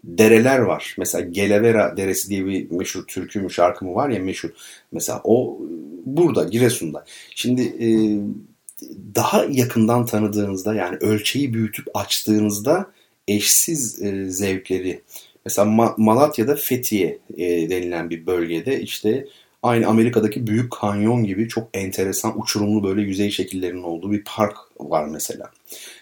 dereler 0.04 0.60
var. 0.60 0.96
Mesela 0.98 1.28
Gelevera 1.30 1.98
Deresi 1.98 2.30
diye 2.30 2.46
bir 2.46 2.72
meşhur 2.72 3.04
türkü 3.04 3.42
mü 3.42 3.52
şarkı 3.52 3.86
mı 3.86 3.96
var 3.96 4.10
ya 4.10 4.20
meşhur. 4.20 4.50
Mesela 4.92 5.22
o 5.24 5.60
burada 6.06 6.44
Giresun'da. 6.44 7.06
Şimdi 7.36 7.62
e, 7.62 7.88
daha 9.16 9.46
yakından 9.50 10.06
tanıdığınızda 10.06 10.74
yani 10.74 10.98
ölçeği 10.98 11.54
büyütüp 11.54 11.86
açtığınızda 11.94 12.92
eşsiz 13.28 14.02
e, 14.02 14.30
zevkleri 14.30 15.02
mesela 15.46 15.68
Ma- 15.68 15.94
Malatya'da 15.98 16.56
Fethiye 16.56 17.20
e, 17.38 17.70
denilen 17.70 18.10
bir 18.10 18.26
bölgede 18.26 18.82
işte 18.82 19.28
aynı 19.64 19.88
Amerika'daki 19.88 20.48
Büyük 20.48 20.72
Kanyon 20.72 21.24
gibi 21.24 21.48
çok 21.48 21.70
enteresan 21.74 22.42
uçurumlu 22.42 22.84
böyle 22.84 23.02
yüzey 23.02 23.32
şekillerinin 23.32 23.84
olduğu 23.84 24.12
bir 24.12 24.24
park 24.24 24.58
var 24.80 25.08
mesela 25.08 25.52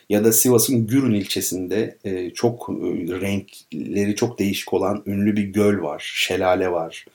ya 0.10 0.24
da 0.24 0.32
Sivas'ın 0.32 0.88
Gürün 0.88 1.14
ilçesinde 1.14 1.98
e, 2.04 2.30
çok 2.30 2.70
e, 2.70 2.74
renkleri 3.22 4.16
çok 4.16 4.40
değişik 4.40 4.74
olan 4.74 5.04
ünlü 5.06 5.36
bir 5.36 5.44
göl 5.44 5.82
var, 5.82 6.12
şelale 6.16 6.72
var. 6.72 7.06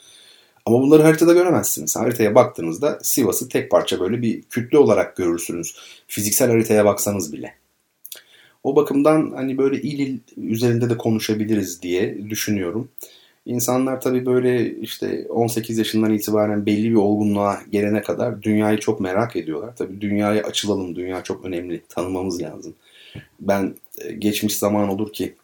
Ama 0.67 0.81
bunları 0.83 1.03
haritada 1.03 1.33
göremezsiniz. 1.33 1.97
Haritaya 1.97 2.35
baktığınızda 2.35 2.99
Sivas'ı 3.03 3.49
tek 3.49 3.71
parça 3.71 4.01
böyle 4.01 4.23
bir 4.23 4.43
kütle 4.43 4.79
olarak 4.79 5.17
görürsünüz. 5.17 5.77
Fiziksel 6.07 6.51
haritaya 6.51 6.85
baksanız 6.85 7.33
bile. 7.33 7.55
O 8.65 8.77
bakımdan 8.77 9.33
hani 9.37 9.59
böyle 9.59 9.83
il 9.83 9.99
il 9.99 10.19
üzerinde 10.37 10.91
de 10.91 10.97
konuşabiliriz 10.97 11.83
diye 11.83 12.31
düşünüyorum. 12.31 12.91
İnsanlar 13.47 14.01
tabii 14.01 14.27
böyle 14.27 14.77
işte 14.77 15.27
18 15.29 15.79
yaşından 15.79 16.13
itibaren 16.13 16.67
belli 16.67 16.91
bir 16.91 16.95
olgunluğa 16.95 17.61
gelene 17.71 18.03
kadar 18.03 18.43
dünyayı 18.43 18.79
çok 18.79 19.01
merak 19.01 19.37
ediyorlar. 19.37 19.77
Tabii 19.77 20.01
dünyaya 20.01 20.43
açılalım, 20.43 20.97
dünya 20.97 21.23
çok 21.23 21.45
önemli, 21.45 21.83
tanımamız 21.89 22.43
lazım. 22.43 22.75
Ben 23.41 23.75
e, 23.99 24.13
geçmiş 24.13 24.59
zaman 24.59 24.89
olur 24.89 25.13
ki 25.13 25.35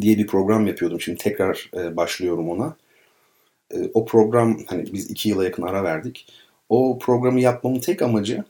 diye 0.00 0.18
bir 0.18 0.26
program 0.26 0.66
yapıyordum. 0.66 1.00
Şimdi 1.00 1.18
tekrar 1.18 1.70
e, 1.76 1.96
başlıyorum 1.96 2.48
ona. 2.48 2.76
E, 3.70 3.76
o 3.94 4.04
program 4.04 4.58
hani 4.66 4.92
biz 4.92 5.10
iki 5.10 5.28
yıla 5.28 5.44
yakın 5.44 5.62
ara 5.62 5.84
verdik. 5.84 6.26
O 6.68 6.98
programı 6.98 7.40
yapmamın 7.40 7.80
tek 7.80 8.02
amacı 8.02 8.44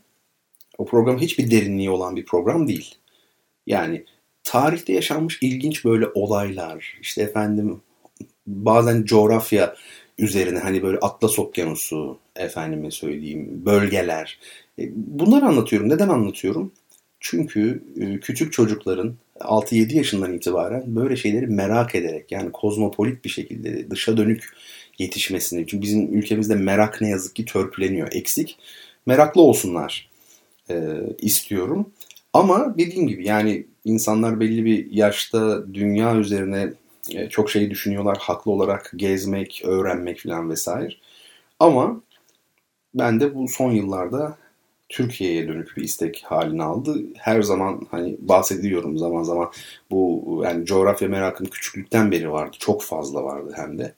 o 0.79 0.87
program 0.87 1.19
hiçbir 1.19 1.51
derinliği 1.51 1.91
olan 1.91 2.17
bir 2.17 2.25
program 2.25 2.69
değil. 2.69 2.95
Yani 3.67 4.05
tarihte 4.45 4.93
yaşanmış 4.93 5.39
ilginç 5.43 5.85
böyle 5.85 6.07
olaylar, 6.15 6.99
işte 7.01 7.23
efendim 7.23 7.81
bazen 8.49 9.05
coğrafya 9.05 9.75
üzerine 10.19 10.59
hani 10.59 10.83
böyle 10.83 10.99
Atlas 10.99 11.39
Okyanusu 11.39 12.19
efendime 12.37 12.91
söyleyeyim 12.91 13.63
bölgeler. 13.67 14.39
Bunları 14.95 15.47
anlatıyorum. 15.47 15.89
Neden 15.89 16.09
anlatıyorum? 16.09 16.73
Çünkü 17.21 17.83
e, 18.01 18.21
küçük 18.21 18.53
çocukların 18.53 19.15
6-7 19.41 19.95
yaşından 19.97 20.33
itibaren 20.33 20.97
böyle 20.97 21.17
şeyleri 21.17 21.47
merak 21.47 21.95
ederek 21.95 22.33
yani 22.33 22.53
kozmopolit 22.53 23.25
bir 23.25 23.31
şekilde 23.31 23.91
dışa 23.91 24.17
dönük 24.17 24.45
yetişmesini. 24.99 25.67
Çünkü 25.67 25.83
bizim 25.83 26.15
ülkemizde 26.19 26.55
merak 26.55 27.01
ne 27.01 27.09
yazık 27.09 27.37
ki 27.37 27.45
törpüleniyor, 27.45 28.09
eksik. 28.13 28.59
Meraklı 29.07 29.43
olsunlar 29.43 30.11
e, 30.71 30.77
istiyorum. 31.19 31.91
Ama 32.33 32.75
dediğim 32.79 33.09
gibi 33.09 33.27
yani 33.27 33.67
insanlar 33.85 34.41
belli 34.41 34.65
bir 34.65 34.91
yaşta 34.91 35.75
dünya 35.75 36.17
üzerine 36.17 36.73
e, 37.15 37.29
çok 37.29 37.51
şey 37.51 37.71
düşünüyorlar. 37.71 38.17
Haklı 38.21 38.53
olarak 38.53 38.93
gezmek, 38.97 39.63
öğrenmek 39.65 40.21
falan 40.23 40.51
vesaire. 40.51 40.95
Ama 41.61 42.01
ben 42.95 43.21
de 43.21 43.35
bu 43.35 43.49
son 43.49 43.71
yıllarda 43.73 44.39
Türkiye'ye 44.89 45.49
dönük 45.49 45.77
bir 45.77 45.83
istek 45.83 46.23
halini 46.27 46.63
aldı. 46.63 46.97
Her 47.17 47.43
zaman 47.43 47.87
hani 47.91 48.17
bahsediyorum 48.21 48.99
zaman 48.99 49.23
zaman 49.23 49.53
bu 49.91 50.41
yani 50.45 50.67
coğrafya 50.67 51.09
merakım 51.09 51.47
küçüklükten 51.47 52.11
beri 52.11 52.33
vardı. 52.33 52.57
Çok 52.61 52.83
fazla 52.83 53.25
vardı 53.25 53.53
hem 53.57 53.79
de. 53.79 53.95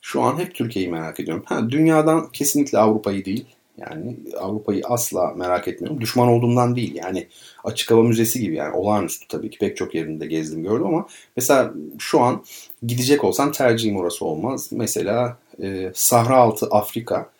Şu 0.00 0.22
an 0.22 0.38
hep 0.38 0.54
Türkiye'yi 0.54 0.90
merak 0.90 1.20
ediyorum. 1.20 1.44
Ha, 1.46 1.70
dünyadan 1.70 2.28
kesinlikle 2.32 2.78
Avrupa'yı 2.78 3.24
değil. 3.24 3.46
Yani 3.78 4.16
Avrupa'yı 4.40 4.82
asla 4.84 5.34
merak 5.36 5.68
etmiyorum. 5.68 6.00
Düşman 6.00 6.28
olduğumdan 6.28 6.76
değil. 6.76 6.94
Yani 6.94 7.28
açık 7.64 7.90
hava 7.90 8.02
müzesi 8.02 8.40
gibi 8.40 8.54
yani 8.54 8.76
olağanüstü 8.76 9.28
tabii 9.28 9.50
ki 9.50 9.58
pek 9.58 9.76
çok 9.76 9.94
yerinde 9.94 10.26
gezdim 10.26 10.62
gördüm 10.62 10.86
ama 10.86 11.06
mesela 11.36 11.74
şu 11.98 12.20
an 12.20 12.44
gidecek 12.86 13.24
olsam 13.24 13.52
tercihim 13.52 13.96
orası 13.96 14.24
olmaz. 14.24 14.68
Mesela 14.72 15.38
e, 15.62 15.92
Sahra 15.94 16.36
altı 16.36 16.66
Afrika 16.66 17.30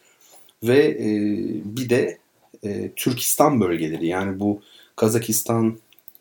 ve 0.63 0.79
e, 0.79 1.09
bir 1.65 1.91
de 1.91 2.19
e, 2.65 2.91
Türkistan 2.97 3.61
bölgeleri 3.61 4.07
yani 4.07 4.41
bu 4.41 4.61
Kazakistan, 4.97 5.79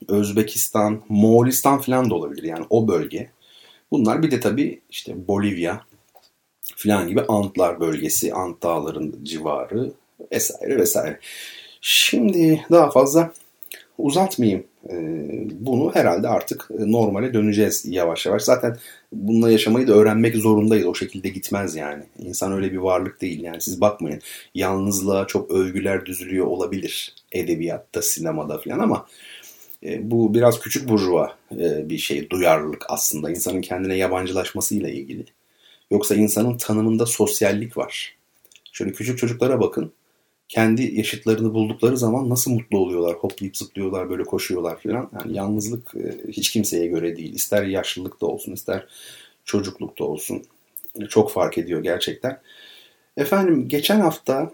Özbekistan, 0.08 1.02
Moğolistan 1.10 1.82
falan 1.82 2.10
da 2.10 2.16
olabilir 2.16 2.44
yani 2.44 2.66
o 2.70 2.88
bölge. 2.88 3.30
Bunlar 3.92 4.24
bir 4.24 4.32
de 4.32 4.40
tabii 4.40 4.82
işte 4.90 5.28
Bolivya 5.28 5.82
falan 6.76 7.08
gibi 7.08 7.22
Antlar 7.22 7.80
bölgesi, 7.80 8.34
Ant 8.34 8.64
dağların 8.64 9.16
civarı 9.24 9.92
vesaire 10.32 10.78
vesaire. 10.78 11.20
Şimdi 11.82 12.66
daha 12.72 12.92
fazla 12.92 13.34
uzatmayayım. 13.98 14.64
Ee, 14.90 14.96
bunu 15.52 15.96
herhalde 15.96 16.28
artık 16.28 16.70
normale 16.70 17.34
döneceğiz 17.34 17.86
yavaş 17.86 18.26
yavaş. 18.26 18.42
Zaten 18.42 18.78
bununla 19.12 19.52
yaşamayı 19.52 19.88
da 19.88 19.94
öğrenmek 19.94 20.36
zorundayız. 20.36 20.86
O 20.86 20.96
şekilde 20.96 21.30
gitmez 21.30 21.76
yani. 21.76 22.04
İnsan 22.20 22.54
öyle 22.54 22.72
bir 22.72 22.78
varlık 22.78 23.22
değil. 23.22 23.44
Yani 23.44 23.62
siz 23.62 23.82
bakmayın. 23.82 24.22
Yalnızlığa 24.56 25.28
çok 25.28 25.52
övgüler 25.52 26.06
düzülüyor 26.06 26.46
olabilir. 26.46 27.16
Edebiyatta, 27.32 28.02
sinemada 28.02 28.58
falan 28.58 28.80
ama 28.80 29.08
e, 29.84 30.12
bu 30.12 30.34
biraz 30.34 30.60
küçük 30.60 30.90
burjuva 30.90 31.36
e, 31.52 31.90
bir 31.90 31.98
şey. 31.98 32.30
Duyarlılık 32.30 32.86
aslında. 32.90 33.30
insanın 33.30 33.62
kendine 33.62 33.96
yabancılaşmasıyla 33.96 34.90
ilgili. 34.90 35.26
Yoksa 35.92 36.16
insanın 36.16 36.58
tanımında 36.58 37.06
sosyallik 37.06 37.78
var. 37.78 38.16
Şöyle 38.72 38.92
küçük 38.92 39.18
çocuklara 39.18 39.62
bakın 39.62 39.94
kendi 40.54 40.98
yaşıtlarını 40.98 41.54
buldukları 41.54 41.98
zaman 41.98 42.30
nasıl 42.30 42.52
mutlu 42.52 42.78
oluyorlar. 42.78 43.16
Hoplayıp 43.16 43.58
zıplıyorlar, 43.58 44.10
böyle 44.10 44.24
koşuyorlar 44.24 44.80
falan. 44.82 45.10
Yani 45.20 45.38
yalnızlık 45.38 45.96
e, 45.96 46.32
hiç 46.32 46.52
kimseye 46.52 46.88
göre 46.88 47.18
değil. 47.18 47.34
İster 47.34 47.64
yaşlılıkta 47.64 48.26
olsun, 48.26 48.52
ister 48.52 48.88
çocuklukta 49.46 50.04
olsun. 50.04 50.44
Çok 51.10 51.32
fark 51.32 51.58
ediyor 51.58 51.84
gerçekten. 51.84 52.40
Efendim 53.18 53.68
geçen 53.68 54.00
hafta 54.00 54.52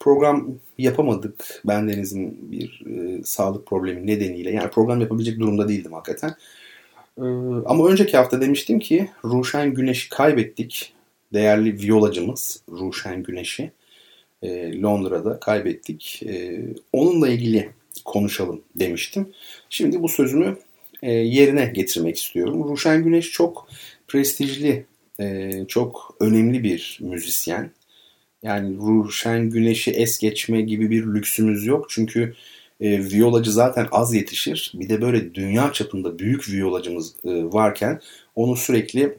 program 0.00 0.48
yapamadık. 0.78 1.62
Ben 1.64 1.88
Deniz'in 1.88 2.52
bir 2.52 2.82
e, 2.86 3.22
sağlık 3.24 3.66
problemi 3.66 4.06
nedeniyle. 4.06 4.50
Yani 4.50 4.70
program 4.70 5.00
yapabilecek 5.00 5.40
durumda 5.40 5.68
değildim 5.68 5.92
hakikaten. 5.92 6.34
E, 7.18 7.24
ama 7.66 7.88
önceki 7.88 8.16
hafta 8.16 8.40
demiştim 8.40 8.78
ki 8.78 9.10
Ruşen 9.24 9.74
Güneş'i 9.74 10.08
kaybettik. 10.08 10.92
Değerli 11.32 11.78
viyolacımız 11.78 12.62
Ruşen 12.70 13.22
Güneş'i 13.22 13.72
e, 14.42 14.80
Londra'da 14.82 15.40
kaybettik. 15.40 16.22
E, 16.26 16.60
onunla 16.92 17.28
ilgili 17.28 17.70
konuşalım 18.04 18.62
demiştim. 18.76 19.28
Şimdi 19.70 20.02
bu 20.02 20.08
sözümü 20.08 20.58
e, 21.02 21.12
yerine 21.12 21.66
getirmek 21.66 22.16
istiyorum. 22.16 22.68
Ruşen 22.68 23.04
Güneş 23.04 23.30
çok 23.30 23.68
prestijli, 24.08 24.86
e, 25.20 25.50
çok 25.68 26.16
önemli 26.20 26.64
bir 26.64 26.98
müzisyen. 27.02 27.70
Yani 28.42 28.76
Ruşen 28.76 29.50
Güneş'i 29.50 29.90
es 29.90 30.18
geçme 30.18 30.60
gibi 30.60 30.90
bir 30.90 31.06
lüksümüz 31.06 31.66
yok. 31.66 31.86
Çünkü 31.90 32.34
e, 32.80 33.04
viyolacı 33.04 33.52
zaten 33.52 33.88
az 33.92 34.14
yetişir. 34.14 34.72
Bir 34.74 34.88
de 34.88 35.02
böyle 35.02 35.34
dünya 35.34 35.72
çapında 35.72 36.18
büyük 36.18 36.48
viyolacımız 36.48 37.14
e, 37.24 37.44
varken 37.44 38.00
onu 38.34 38.56
sürekli 38.56 39.18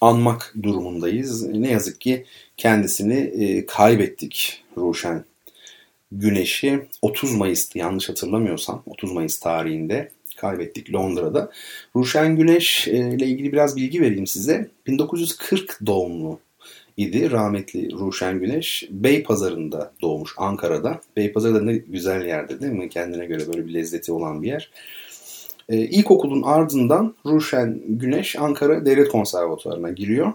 anmak 0.00 0.54
durumundayız. 0.62 1.46
Ne 1.46 1.70
yazık 1.70 2.00
ki 2.00 2.24
kendisini 2.56 3.18
e, 3.18 3.66
kaybettik 3.66 4.64
Ruşen 4.76 5.24
Güneş'i 6.12 6.86
30 7.02 7.34
Mayıs'tı 7.34 7.78
yanlış 7.78 8.08
hatırlamıyorsam 8.08 8.82
30 8.86 9.12
Mayıs 9.12 9.38
tarihinde 9.38 10.10
kaybettik 10.36 10.92
Londra'da. 10.92 11.50
Ruşen 11.96 12.36
Güneş 12.36 12.88
e, 12.88 12.92
ile 12.92 13.26
ilgili 13.26 13.52
biraz 13.52 13.76
bilgi 13.76 14.00
vereyim 14.00 14.26
size. 14.26 14.70
1940 14.86 15.78
doğumlu 15.86 16.40
idi 16.96 17.30
rahmetli 17.30 17.92
Ruşen 17.92 18.40
Güneş. 18.40 18.88
Beypazarı'nda 18.90 19.92
doğmuş 20.02 20.34
Ankara'da. 20.36 21.00
Beypazarı 21.16 21.54
da 21.54 21.62
ne 21.62 21.76
güzel 21.76 22.26
yerde 22.26 22.60
değil 22.60 22.72
mi? 22.72 22.88
Kendine 22.88 23.26
göre 23.26 23.46
böyle 23.46 23.66
bir 23.66 23.74
lezzeti 23.74 24.12
olan 24.12 24.42
bir 24.42 24.48
yer. 24.48 24.70
E, 25.70 25.76
ilkokulun 25.76 26.42
ardından 26.42 27.14
Ruşen 27.26 27.80
Güneş 27.88 28.36
Ankara 28.36 28.86
Devlet 28.86 29.08
Konservatuvarı'na 29.08 29.90
giriyor. 29.90 30.32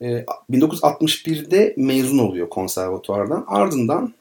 E, 0.00 0.24
1961'de 0.50 1.74
mezun 1.76 2.18
oluyor 2.18 2.48
konservatuvardan. 2.48 3.44
Ardından 3.48 4.14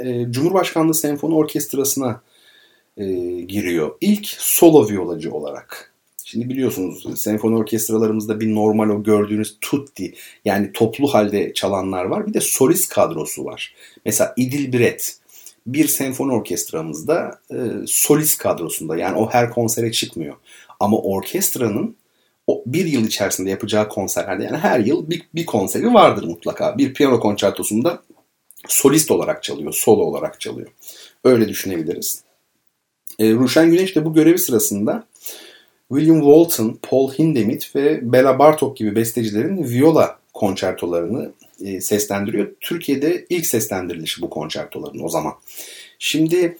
e, 0.00 0.26
Cumhurbaşkanlığı 0.30 0.94
Senfoni 0.94 1.34
Orkestrası'na 1.34 2.20
e, 2.96 3.04
giriyor. 3.40 3.96
İlk 4.00 4.26
solo 4.26 4.88
viyolacı 4.88 5.32
olarak. 5.32 5.94
Şimdi 6.24 6.48
biliyorsunuz 6.48 7.20
senfoni 7.20 7.56
orkestralarımızda 7.56 8.40
bir 8.40 8.54
normal 8.54 8.88
o 8.88 9.02
gördüğünüz 9.02 9.58
tutti 9.60 10.14
yani 10.44 10.72
toplu 10.72 11.14
halde 11.14 11.52
çalanlar 11.54 12.04
var. 12.04 12.26
Bir 12.26 12.34
de 12.34 12.40
solist 12.40 12.88
kadrosu 12.88 13.44
var. 13.44 13.74
Mesela 14.04 14.34
İdil 14.36 14.72
Biret 14.72 15.18
bir 15.66 15.88
senfoni 15.88 16.32
orkestramızda 16.32 17.40
e, 17.50 17.56
solist 17.86 18.38
kadrosunda 18.38 18.96
yani 18.96 19.16
o 19.16 19.30
her 19.30 19.50
konsere 19.50 19.92
çıkmıyor. 19.92 20.34
Ama 20.80 20.98
orkestranın 20.98 21.96
o 22.46 22.62
bir 22.66 22.86
yıl 22.86 23.06
içerisinde 23.06 23.50
yapacağı 23.50 23.88
konserlerde 23.88 24.44
yani 24.44 24.56
her 24.56 24.80
yıl 24.80 25.10
bir, 25.10 25.22
bir 25.34 25.46
konseri 25.46 25.94
vardır 25.94 26.24
mutlaka. 26.24 26.78
Bir 26.78 26.94
piyano 26.94 27.20
konçertosunda 27.20 28.02
solist 28.68 29.10
olarak 29.10 29.42
çalıyor, 29.42 29.72
solo 29.72 30.02
olarak 30.02 30.40
çalıyor. 30.40 30.68
Öyle 31.24 31.48
düşünebiliriz. 31.48 32.22
E, 33.18 33.32
Ruşen 33.32 33.70
Güneş 33.70 33.96
de 33.96 34.04
bu 34.04 34.14
görevi 34.14 34.38
sırasında 34.38 35.06
William 35.88 36.20
Walton, 36.20 36.78
Paul 36.82 37.12
Hindemith 37.12 37.76
ve 37.76 38.12
Bela 38.12 38.38
Bartok 38.38 38.76
gibi 38.76 38.96
bestecilerin 38.96 39.64
viola 39.64 40.18
konçertolarını 40.32 41.32
e, 41.60 41.80
seslendiriyor. 41.80 42.52
Türkiye'de 42.60 43.26
ilk 43.28 43.46
seslendirilişi 43.46 44.22
bu 44.22 44.30
konçertoların 44.30 45.04
o 45.04 45.08
zaman. 45.08 45.32
Şimdi 45.98 46.58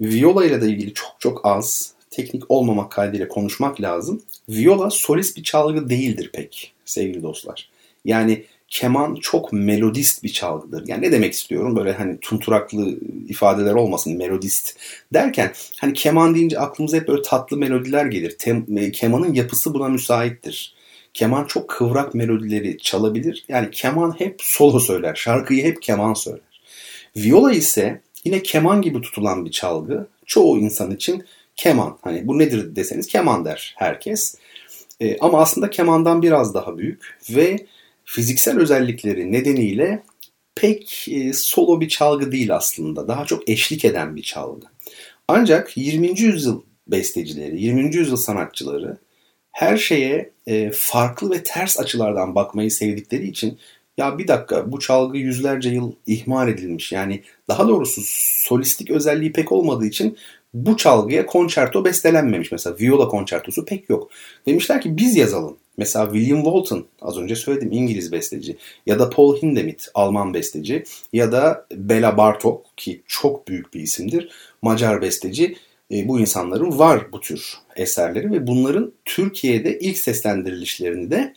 viola 0.00 0.44
ile 0.44 0.60
de 0.60 0.66
ilgili 0.66 0.94
çok 0.94 1.16
çok 1.18 1.46
az 1.46 1.94
teknik 2.10 2.50
olmamak 2.50 2.92
kaydıyla 2.92 3.28
konuşmak 3.28 3.80
lazım. 3.80 4.22
Viola 4.48 4.90
solist 4.90 5.36
bir 5.36 5.42
çalgı 5.42 5.90
değildir 5.90 6.30
pek 6.32 6.72
sevgili 6.84 7.22
dostlar. 7.22 7.70
Yani 8.04 8.44
keman 8.68 9.14
çok 9.14 9.52
melodist 9.52 10.22
bir 10.22 10.28
çalgıdır. 10.32 10.88
Yani 10.88 11.02
ne 11.02 11.12
demek 11.12 11.32
istiyorum? 11.32 11.76
Böyle 11.76 11.92
hani 11.92 12.18
tunturaklı 12.20 12.98
ifadeler 13.28 13.74
olmasın 13.74 14.16
melodist 14.16 14.76
derken 15.14 15.52
hani 15.80 15.92
keman 15.92 16.34
deyince 16.34 16.58
aklımıza 16.58 16.96
hep 16.96 17.08
böyle 17.08 17.22
tatlı 17.22 17.56
melodiler 17.56 18.06
gelir. 18.06 18.38
Tem, 18.38 18.90
kemanın 18.92 19.34
yapısı 19.34 19.74
buna 19.74 19.88
müsaittir. 19.88 20.74
Keman 21.14 21.44
çok 21.44 21.68
kıvrak 21.68 22.14
melodileri 22.14 22.78
çalabilir. 22.78 23.44
Yani 23.48 23.70
keman 23.70 24.20
hep 24.20 24.36
solo 24.42 24.80
söyler. 24.80 25.14
Şarkıyı 25.14 25.64
hep 25.64 25.82
keman 25.82 26.14
söyler. 26.14 26.62
Viola 27.16 27.52
ise 27.52 28.00
yine 28.24 28.42
keman 28.42 28.82
gibi 28.82 29.00
tutulan 29.00 29.44
bir 29.44 29.50
çalgı. 29.50 30.06
Çoğu 30.26 30.58
insan 30.58 30.90
için 30.90 31.24
keman. 31.56 31.98
Hani 32.02 32.26
bu 32.26 32.38
nedir 32.38 32.76
deseniz 32.76 33.06
keman 33.06 33.44
der 33.44 33.74
herkes. 33.76 34.34
E, 35.00 35.18
ama 35.18 35.40
aslında 35.40 35.70
kemandan 35.70 36.22
biraz 36.22 36.54
daha 36.54 36.78
büyük 36.78 37.18
ve 37.30 37.66
fiziksel 38.04 38.58
özellikleri 38.58 39.32
nedeniyle 39.32 40.02
pek 40.54 41.06
e, 41.08 41.32
solo 41.32 41.80
bir 41.80 41.88
çalgı 41.88 42.32
değil 42.32 42.54
aslında. 42.54 43.08
Daha 43.08 43.24
çok 43.24 43.48
eşlik 43.48 43.84
eden 43.84 44.16
bir 44.16 44.22
çalgı. 44.22 44.66
Ancak 45.28 45.76
20. 45.76 46.20
yüzyıl 46.20 46.62
bestecileri, 46.86 47.62
20. 47.62 47.96
yüzyıl 47.96 48.16
sanatçıları 48.16 48.98
her 49.60 49.76
şeye 49.76 50.30
e, 50.46 50.70
farklı 50.74 51.30
ve 51.30 51.42
ters 51.42 51.80
açılardan 51.80 52.34
bakmayı 52.34 52.70
sevdikleri 52.70 53.28
için 53.28 53.58
ya 53.96 54.18
bir 54.18 54.28
dakika 54.28 54.72
bu 54.72 54.80
çalgı 54.80 55.18
yüzlerce 55.18 55.70
yıl 55.70 55.92
ihmal 56.06 56.48
edilmiş. 56.48 56.92
Yani 56.92 57.22
daha 57.48 57.68
doğrusu 57.68 58.00
solistik 58.48 58.90
özelliği 58.90 59.32
pek 59.32 59.52
olmadığı 59.52 59.86
için 59.86 60.18
bu 60.54 60.76
çalgıya 60.76 61.26
konçerto 61.26 61.84
bestelenmemiş. 61.84 62.52
Mesela 62.52 62.76
viola 62.80 63.08
konçertosu 63.08 63.64
pek 63.64 63.90
yok. 63.90 64.10
Demişler 64.46 64.80
ki 64.80 64.96
biz 64.96 65.16
yazalım. 65.16 65.56
Mesela 65.76 66.12
William 66.12 66.42
Walton 66.44 66.86
az 67.02 67.18
önce 67.18 67.36
söyledim 67.36 67.72
İngiliz 67.72 68.12
besteci 68.12 68.56
ya 68.86 68.98
da 68.98 69.10
Paul 69.10 69.36
Hindemith 69.42 69.84
Alman 69.94 70.34
besteci 70.34 70.84
ya 71.12 71.32
da 71.32 71.66
Bela 71.72 72.16
Bartok 72.16 72.66
ki 72.76 73.02
çok 73.06 73.48
büyük 73.48 73.74
bir 73.74 73.80
isimdir 73.80 74.30
Macar 74.62 75.02
besteci 75.02 75.56
e, 75.90 76.08
bu 76.08 76.20
insanların 76.20 76.78
var 76.78 77.12
bu 77.12 77.20
tür 77.20 77.54
eserleri 77.76 78.32
ve 78.32 78.46
bunların 78.46 78.92
Türkiye'de 79.04 79.78
ilk 79.78 79.98
seslendirilişlerini 79.98 81.10
de 81.10 81.34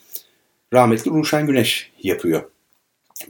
rahmetli 0.72 1.10
Ruşen 1.10 1.46
Güneş 1.46 1.90
yapıyor. 2.02 2.50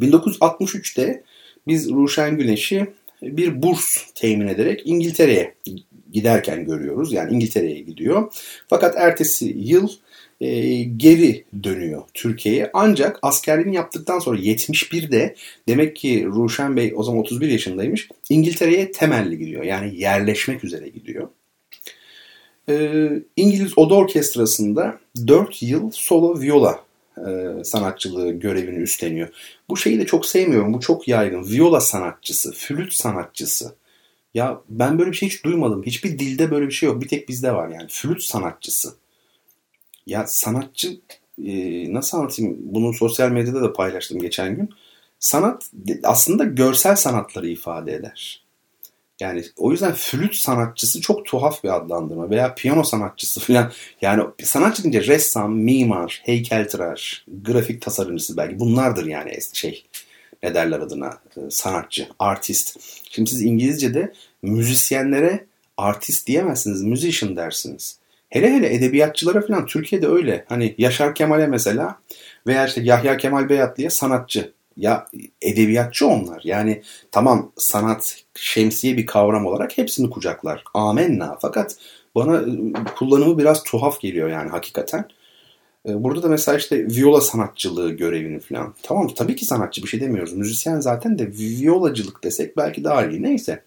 1963'te 0.01 1.23
biz 1.67 1.91
Ruşen 1.91 2.37
Güneş'i 2.37 2.87
bir 3.23 3.63
burs 3.63 3.97
temin 4.15 4.49
ederek 4.49 4.83
İngiltere'ye 4.85 5.55
giderken 6.13 6.65
görüyoruz. 6.65 7.13
Yani 7.13 7.35
İngiltere'ye 7.35 7.81
gidiyor. 7.81 8.33
Fakat 8.69 8.95
ertesi 8.97 9.55
yıl 9.57 9.89
e, 10.45 10.83
geri 10.83 11.45
dönüyor 11.63 12.03
Türkiye'ye. 12.15 12.71
Ancak 12.75 13.19
askerliğini 13.23 13.77
yaptıktan 13.77 14.19
sonra 14.19 14.39
71'de 14.39 15.35
demek 15.69 15.97
ki 15.97 16.27
Ruşen 16.27 16.77
Bey 16.77 16.93
o 16.97 17.03
zaman 17.03 17.21
31 17.21 17.49
yaşındaymış. 17.49 18.09
İngiltere'ye 18.29 18.93
temelli 18.93 19.39
gidiyor. 19.39 19.65
Yani 19.65 19.97
yerleşmek 19.97 20.65
üzere 20.65 20.89
gidiyor. 20.89 21.29
E, 22.69 23.09
İngiliz 23.37 23.79
Oda 23.79 23.95
Orkestrası'nda 23.95 24.99
4 25.27 25.63
yıl 25.63 25.91
solo 25.91 26.41
viola 26.41 26.85
e, 27.19 27.65
sanatçılığı 27.65 28.33
görevini 28.33 28.79
üstleniyor. 28.79 29.29
Bu 29.69 29.77
şeyi 29.77 29.99
de 29.99 30.07
çok 30.07 30.27
sevmiyorum. 30.27 30.75
Bu 30.75 30.81
çok 30.81 31.09
yaygın. 31.09 31.53
Viola 31.53 31.81
sanatçısı, 31.81 32.53
flüt 32.53 32.93
sanatçısı. 32.93 33.75
Ya 34.35 34.61
ben 34.69 34.99
böyle 34.99 35.11
bir 35.11 35.17
şey 35.17 35.29
hiç 35.29 35.45
duymadım. 35.45 35.83
Hiçbir 35.83 36.19
dilde 36.19 36.51
böyle 36.51 36.67
bir 36.67 36.73
şey 36.73 36.89
yok. 36.89 37.01
Bir 37.01 37.09
tek 37.09 37.29
bizde 37.29 37.55
var 37.55 37.69
yani. 37.69 37.87
Flüt 37.89 38.23
sanatçısı. 38.23 39.04
Ya 40.07 40.27
sanatçı 40.27 41.01
e, 41.45 41.53
nasıl 41.93 42.19
anlatayım? 42.19 42.57
Bunu 42.61 42.93
sosyal 42.93 43.31
medyada 43.31 43.63
da 43.63 43.73
paylaştım 43.73 44.19
geçen 44.19 44.57
gün. 44.57 44.71
Sanat 45.19 45.71
aslında 46.03 46.45
görsel 46.45 46.97
sanatları 46.97 47.49
ifade 47.49 47.95
eder. 47.95 48.45
Yani 49.21 49.45
o 49.57 49.71
yüzden 49.73 49.93
flüt 49.93 50.35
sanatçısı 50.35 51.01
çok 51.01 51.27
tuhaf 51.27 51.65
bir 51.65 51.77
adlandırma 51.77 52.31
veya 52.31 52.55
piyano 52.55 52.85
sanatçısı 52.85 53.41
falan. 53.41 53.73
Yani 54.01 54.23
sanatçı 54.43 54.83
deyince 54.83 55.07
ressam, 55.07 55.55
mimar, 55.55 56.21
heykeltıraş, 56.25 57.25
grafik 57.43 57.83
tasarımcısı 57.83 58.37
belki 58.37 58.59
bunlardır 58.59 59.07
yani 59.07 59.39
şey 59.53 59.85
ne 60.43 60.55
derler 60.55 60.81
adına 60.81 61.19
e, 61.37 61.41
sanatçı, 61.51 62.09
artist. 62.19 62.79
Şimdi 63.11 63.31
siz 63.31 63.43
İngilizce'de 63.43 64.13
müzisyenlere 64.43 65.47
artist 65.77 66.27
diyemezsiniz, 66.27 66.83
musician 66.83 67.37
dersiniz. 67.37 67.99
Hele 68.35 68.53
hele 68.53 68.75
edebiyatçılara 68.75 69.41
falan 69.41 69.67
Türkiye'de 69.67 70.09
öyle. 70.09 70.45
Hani 70.49 70.75
Yaşar 70.79 71.15
Kemal'e 71.15 71.47
mesela 71.47 71.99
veya 72.47 72.67
işte 72.67 72.81
Yahya 72.81 73.17
Kemal 73.17 73.49
Beyatlı'ya 73.49 73.91
sanatçı. 73.91 74.53
Ya 74.77 75.07
edebiyatçı 75.43 76.07
onlar. 76.07 76.41
Yani 76.45 76.83
tamam 77.11 77.53
sanat 77.57 78.17
şemsiye 78.35 78.97
bir 78.97 79.07
kavram 79.07 79.47
olarak 79.47 79.79
hepsini 79.79 80.11
kucaklar. 80.11 80.65
Amenna. 80.75 81.39
Fakat 81.43 81.77
bana 82.15 82.45
kullanımı 82.99 83.39
biraz 83.39 83.63
tuhaf 83.63 84.01
geliyor 84.01 84.29
yani 84.29 84.51
hakikaten. 84.51 85.05
E, 85.89 86.05
burada 86.05 86.23
da 86.23 86.29
mesela 86.29 86.59
işte 86.59 86.87
viola 86.87 87.21
sanatçılığı 87.21 87.91
görevini 87.91 88.41
falan. 88.41 88.75
Tamam 88.83 89.09
tabii 89.09 89.37
ki 89.37 89.45
sanatçı 89.45 89.83
bir 89.83 89.89
şey 89.89 90.01
demiyoruz. 90.01 90.33
Müzisyen 90.33 90.81
zaten 90.81 91.19
de 91.19 91.29
violacılık 91.33 92.25
desek 92.25 92.57
belki 92.57 92.85
daha 92.85 93.07
iyi. 93.07 93.23
Neyse. 93.23 93.63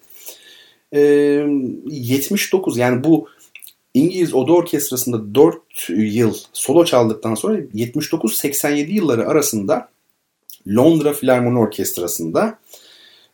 Ee, 0.92 1.00
79 1.86 2.78
yani 2.78 3.04
bu 3.04 3.28
İngiliz 3.98 4.34
Oda 4.34 4.52
Orkestrası'nda 4.52 5.34
4 5.34 5.58
yıl 5.88 6.34
solo 6.52 6.84
çaldıktan 6.84 7.34
sonra 7.34 7.58
79-87 7.58 8.90
yılları 8.90 9.28
arasında 9.28 9.88
Londra 10.68 11.12
Filarmoni 11.12 11.58
Orkestrası'nda 11.58 12.58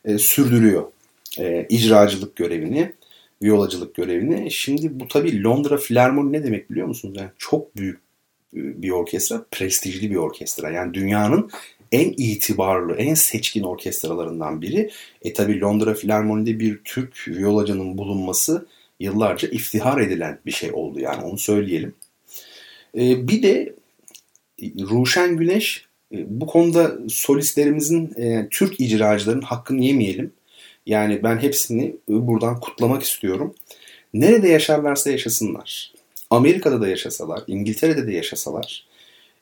e, 0.05 0.17
sürdürüyor 0.17 0.83
e, 1.39 1.65
icracılık 1.69 2.35
görevini, 2.35 2.93
violacılık 3.43 3.95
görevini. 3.95 4.51
Şimdi 4.51 4.99
bu 4.99 5.07
tabii 5.07 5.43
Londra 5.43 5.77
Filarmoni 5.77 6.31
ne 6.31 6.43
demek 6.43 6.71
biliyor 6.71 6.87
musunuz? 6.87 7.15
Yani 7.17 7.29
çok 7.37 7.75
büyük 7.75 7.99
e, 8.55 8.81
bir 8.81 8.89
orkestra, 8.89 9.45
prestijli 9.51 10.11
bir 10.11 10.15
orkestra. 10.15 10.71
Yani 10.71 10.93
dünyanın 10.93 11.51
en 11.91 12.13
itibarlı, 12.17 12.93
en 12.95 13.13
seçkin 13.13 13.63
orkestralarından 13.63 14.61
biri. 14.61 14.91
E 15.21 15.33
tabi 15.33 15.61
Londra 15.61 15.93
Filarmoni'de 15.93 16.59
bir 16.59 16.81
Türk 16.83 17.27
violacının 17.27 17.97
bulunması 17.97 18.67
yıllarca 18.99 19.47
iftihar 19.47 20.01
edilen 20.01 20.39
bir 20.45 20.51
şey 20.51 20.71
oldu 20.73 20.99
yani 20.99 21.23
onu 21.23 21.37
söyleyelim. 21.37 21.95
E, 22.97 23.27
bir 23.27 23.43
de 23.43 23.73
Ruşen 24.61 25.37
Güneş 25.37 25.85
e, 26.13 26.17
bu 26.27 26.45
konuda 26.45 26.97
solistlerimizin 27.09 28.13
e, 28.17 28.47
Türk 28.51 28.79
icracıların 28.79 29.41
hakkını 29.41 29.83
yemeyelim. 29.85 30.31
Yani 30.85 31.23
ben 31.23 31.37
hepsini 31.37 31.95
buradan 32.09 32.59
kutlamak 32.59 33.03
istiyorum. 33.03 33.55
Nerede 34.13 34.49
yaşarlarsa 34.49 35.11
yaşasınlar. 35.11 35.93
Amerika'da 36.29 36.81
da 36.81 36.87
yaşasalar, 36.87 37.43
İngiltere'de 37.47 38.07
de 38.07 38.13
yaşasalar 38.13 38.85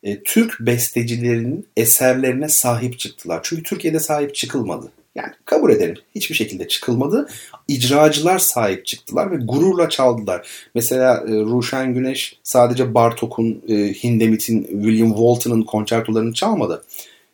e, 0.04 0.24
Türk 0.24 0.60
bestecilerinin 0.60 1.68
eserlerine 1.78 2.50
sahip 2.50 3.00
çıktılar. 3.00 3.40
Çünkü 3.44 3.64
Türkiye'de 3.64 4.00
sahip 4.00 4.36
çıkılmadı. 4.36 4.92
Yani 5.16 5.34
kabul 5.46 5.72
edelim. 5.72 5.96
Hiçbir 6.16 6.36
şekilde 6.36 6.68
çıkılmadı. 6.68 7.30
İcracılar 7.68 8.40
sahip 8.40 8.86
çıktılar 8.86 9.32
ve 9.32 9.36
gururla 9.36 9.90
çaldılar. 9.90 10.48
Mesela 10.76 11.24
e, 11.28 11.32
Ruşen 11.32 11.94
Güneş 11.94 12.40
sadece 12.44 12.94
Bartok'un, 12.94 13.62
e, 13.68 13.74
Hindemith'in, 13.76 14.64
William 14.64 15.10
Walton'ın 15.10 15.62
konçertolarını 15.62 16.34
çalmadı. 16.34 16.84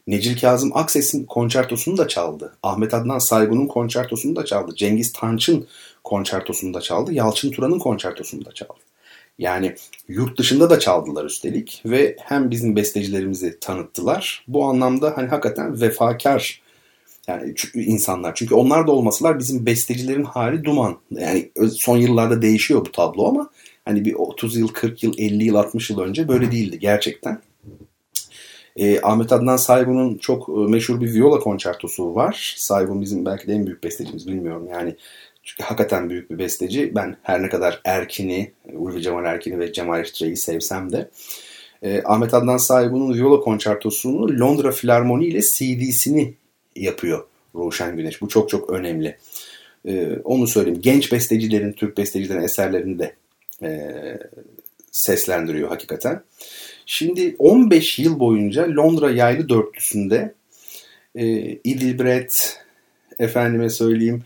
Necil 0.07 0.39
Kazım 0.39 0.77
Akses'in 0.77 1.25
konçertosunu 1.25 1.97
da 1.97 2.07
çaldı. 2.07 2.55
Ahmet 2.63 2.93
Adnan 2.93 3.19
Saygun'un 3.19 3.67
konçertosunu 3.67 4.35
da 4.35 4.45
çaldı. 4.45 4.75
Cengiz 4.75 5.13
Tanç'ın 5.13 5.67
konçertosunu 6.03 6.73
da 6.73 6.81
çaldı. 6.81 7.13
Yalçın 7.13 7.51
Turan'ın 7.51 7.79
konçertosunu 7.79 8.45
da 8.45 8.51
çaldı. 8.51 8.79
Yani 9.39 9.75
yurt 10.07 10.37
dışında 10.39 10.69
da 10.69 10.79
çaldılar 10.79 11.25
üstelik 11.25 11.81
ve 11.85 12.15
hem 12.19 12.51
bizim 12.51 12.75
bestecilerimizi 12.75 13.59
tanıttılar. 13.59 14.45
Bu 14.47 14.65
anlamda 14.65 15.13
hani 15.15 15.27
hakikaten 15.27 15.81
vefakar 15.81 16.61
yani 17.29 17.53
insanlar. 17.73 18.35
Çünkü 18.35 18.55
onlar 18.55 18.87
da 18.87 18.91
olmasalar 18.91 19.39
bizim 19.39 19.65
bestecilerin 19.65 20.23
hali 20.23 20.63
duman. 20.63 20.97
Yani 21.11 21.51
son 21.71 21.97
yıllarda 21.97 22.41
değişiyor 22.41 22.85
bu 22.85 22.91
tablo 22.91 23.27
ama 23.27 23.49
hani 23.85 24.05
bir 24.05 24.13
30 24.13 24.57
yıl, 24.57 24.67
40 24.67 25.03
yıl, 25.03 25.13
50 25.17 25.43
yıl, 25.43 25.55
60 25.55 25.89
yıl 25.89 25.99
önce 25.99 26.27
böyle 26.27 26.51
değildi 26.51 26.79
gerçekten. 26.79 27.41
E, 28.75 29.01
Ahmet 29.01 29.31
Adnan 29.31 29.57
Saygun'un 29.57 30.17
çok 30.17 30.49
e, 30.49 30.51
meşhur 30.51 31.01
bir 31.01 31.13
viola 31.13 31.39
konçertosu 31.39 32.15
var. 32.15 32.53
Saygun 32.57 33.01
bizim 33.01 33.25
belki 33.25 33.47
de 33.47 33.53
en 33.53 33.65
büyük 33.65 33.83
bestecimiz 33.83 34.27
bilmiyorum. 34.27 34.67
Yani 34.71 34.95
çünkü 35.43 35.63
hakikaten 35.63 36.09
büyük 36.09 36.31
bir 36.31 36.39
besteci. 36.39 36.95
Ben 36.95 37.17
her 37.23 37.43
ne 37.43 37.49
kadar 37.49 37.81
Erkin'i, 37.85 38.51
Ulvi 38.73 39.01
Cemal 39.01 39.25
Erkin'i 39.25 39.59
ve 39.59 39.73
Cemal 39.73 39.99
Ertre'yi 39.99 40.37
sevsem 40.37 40.91
de 40.91 41.09
e, 41.83 42.01
Ahmet 42.05 42.33
Adnan 42.33 42.57
Saygun'un 42.57 43.13
viola 43.13 43.39
konçertosunu 43.39 44.39
Londra 44.39 44.71
Filarmoni 44.71 45.25
ile 45.25 45.41
CD'sini 45.41 46.33
yapıyor 46.75 47.27
Ruşen 47.55 47.97
Güneş. 47.97 48.21
Bu 48.21 48.27
çok 48.27 48.49
çok 48.49 48.69
önemli. 48.69 49.17
Ee, 49.85 50.17
onu 50.23 50.47
söyleyeyim. 50.47 50.81
Genç 50.81 51.11
bestecilerin, 51.11 51.71
Türk 51.71 51.97
bestecilerin 51.97 52.41
eserlerini 52.41 52.99
de 52.99 53.15
e, 53.63 53.69
seslendiriyor 54.91 55.69
hakikaten. 55.69 56.21
Şimdi 56.85 57.35
15 57.39 57.99
yıl 57.99 58.19
boyunca 58.19 58.75
Londra 58.75 59.11
Yaylı 59.11 59.49
Dörtlüsü'nde 59.49 60.33
e, 61.15 61.25
Idilbret, 61.63 62.59
efendime 63.19 63.69
söyleyeyim, 63.69 64.23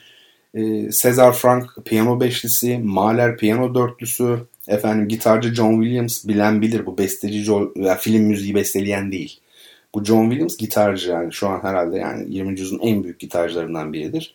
e, 0.54 0.92
Cesar 0.92 1.34
Frank 1.34 1.70
piyano 1.86 2.20
beşlisi, 2.20 2.78
Mahler 2.78 3.38
piyano 3.38 3.76
dörtlüsü, 3.76 4.40
efendim 4.68 5.08
gitarcı 5.08 5.54
John 5.54 5.82
Williams 5.82 6.28
bilen 6.28 6.62
bilir 6.62 6.86
bu 6.86 6.98
besteci 6.98 7.52
film 8.00 8.24
müziği 8.24 8.56
besteleyen 8.56 9.12
değil. 9.12 9.40
Bu 9.96 10.04
John 10.04 10.30
Williams 10.30 10.58
gitarcı 10.58 11.10
yani 11.10 11.34
şu 11.34 11.48
an 11.48 11.64
herhalde 11.64 11.98
yani 11.98 12.36
20. 12.36 12.60
yüzyılın 12.60 12.82
en 12.82 13.04
büyük 13.04 13.20
gitarcılarından 13.20 13.94
biridir. 13.94 14.34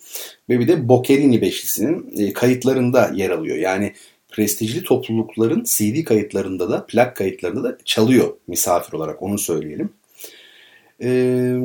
Ve 0.49 0.61
bir 0.61 0.69
de 0.69 0.89
Boccherini 0.89 1.41
beşlisinin 1.41 2.17
e, 2.19 2.33
kayıtlarında 2.33 3.11
yer 3.15 3.31
alıyor. 3.31 3.57
Yani 3.57 3.93
prestijli 4.29 4.83
toplulukların 4.83 5.65
CD 5.65 6.05
kayıtlarında 6.05 6.71
da 6.71 6.87
plak 6.87 7.17
kayıtlarında 7.17 7.65
da 7.65 7.79
çalıyor 7.85 8.35
misafir 8.47 8.93
olarak 8.93 9.23
onu 9.23 9.39
söyleyelim. 9.39 9.91
Ee, 11.03 11.57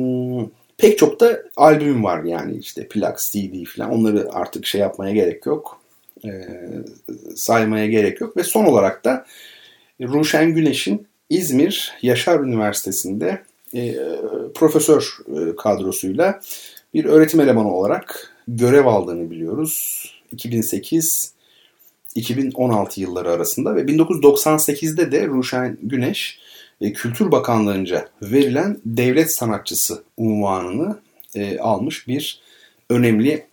pek 0.78 0.98
çok 0.98 1.20
da 1.20 1.42
albüm 1.56 2.04
var 2.04 2.24
yani 2.24 2.56
işte 2.56 2.88
plak, 2.88 3.20
CD 3.20 3.64
falan 3.64 3.90
onları 3.90 4.28
artık 4.32 4.66
şey 4.66 4.80
yapmaya 4.80 5.12
gerek 5.12 5.46
yok. 5.46 5.80
Ee, 6.24 6.48
saymaya 7.36 7.86
gerek 7.86 8.20
yok 8.20 8.36
ve 8.36 8.44
son 8.44 8.64
olarak 8.64 9.04
da 9.04 9.26
Ruşen 10.00 10.54
Güneş'in 10.54 11.06
İzmir 11.30 11.92
Yaşar 12.02 12.40
Üniversitesi'nde 12.40 13.42
e, 13.74 13.96
profesör 14.54 15.18
e, 15.28 15.56
kadrosuyla 15.56 16.40
bir 16.94 17.04
öğretim 17.04 17.40
elemanı 17.40 17.74
olarak 17.74 18.32
görev 18.48 18.86
aldığını 18.86 19.30
biliyoruz. 19.30 20.04
2008 20.32 21.34
2016 22.14 23.00
yılları 23.00 23.30
arasında 23.30 23.76
ve 23.76 23.80
1998'de 23.80 25.12
de 25.12 25.26
Ruşen 25.26 25.78
Güneş 25.82 26.38
e, 26.80 26.92
Kültür 26.92 27.30
Bakanlığı'nca 27.30 28.08
verilen 28.22 28.78
devlet 28.86 29.32
sanatçısı 29.32 30.02
unvanını 30.16 30.98
almış 31.60 32.08
bir 32.08 32.40
önemli 32.90 33.46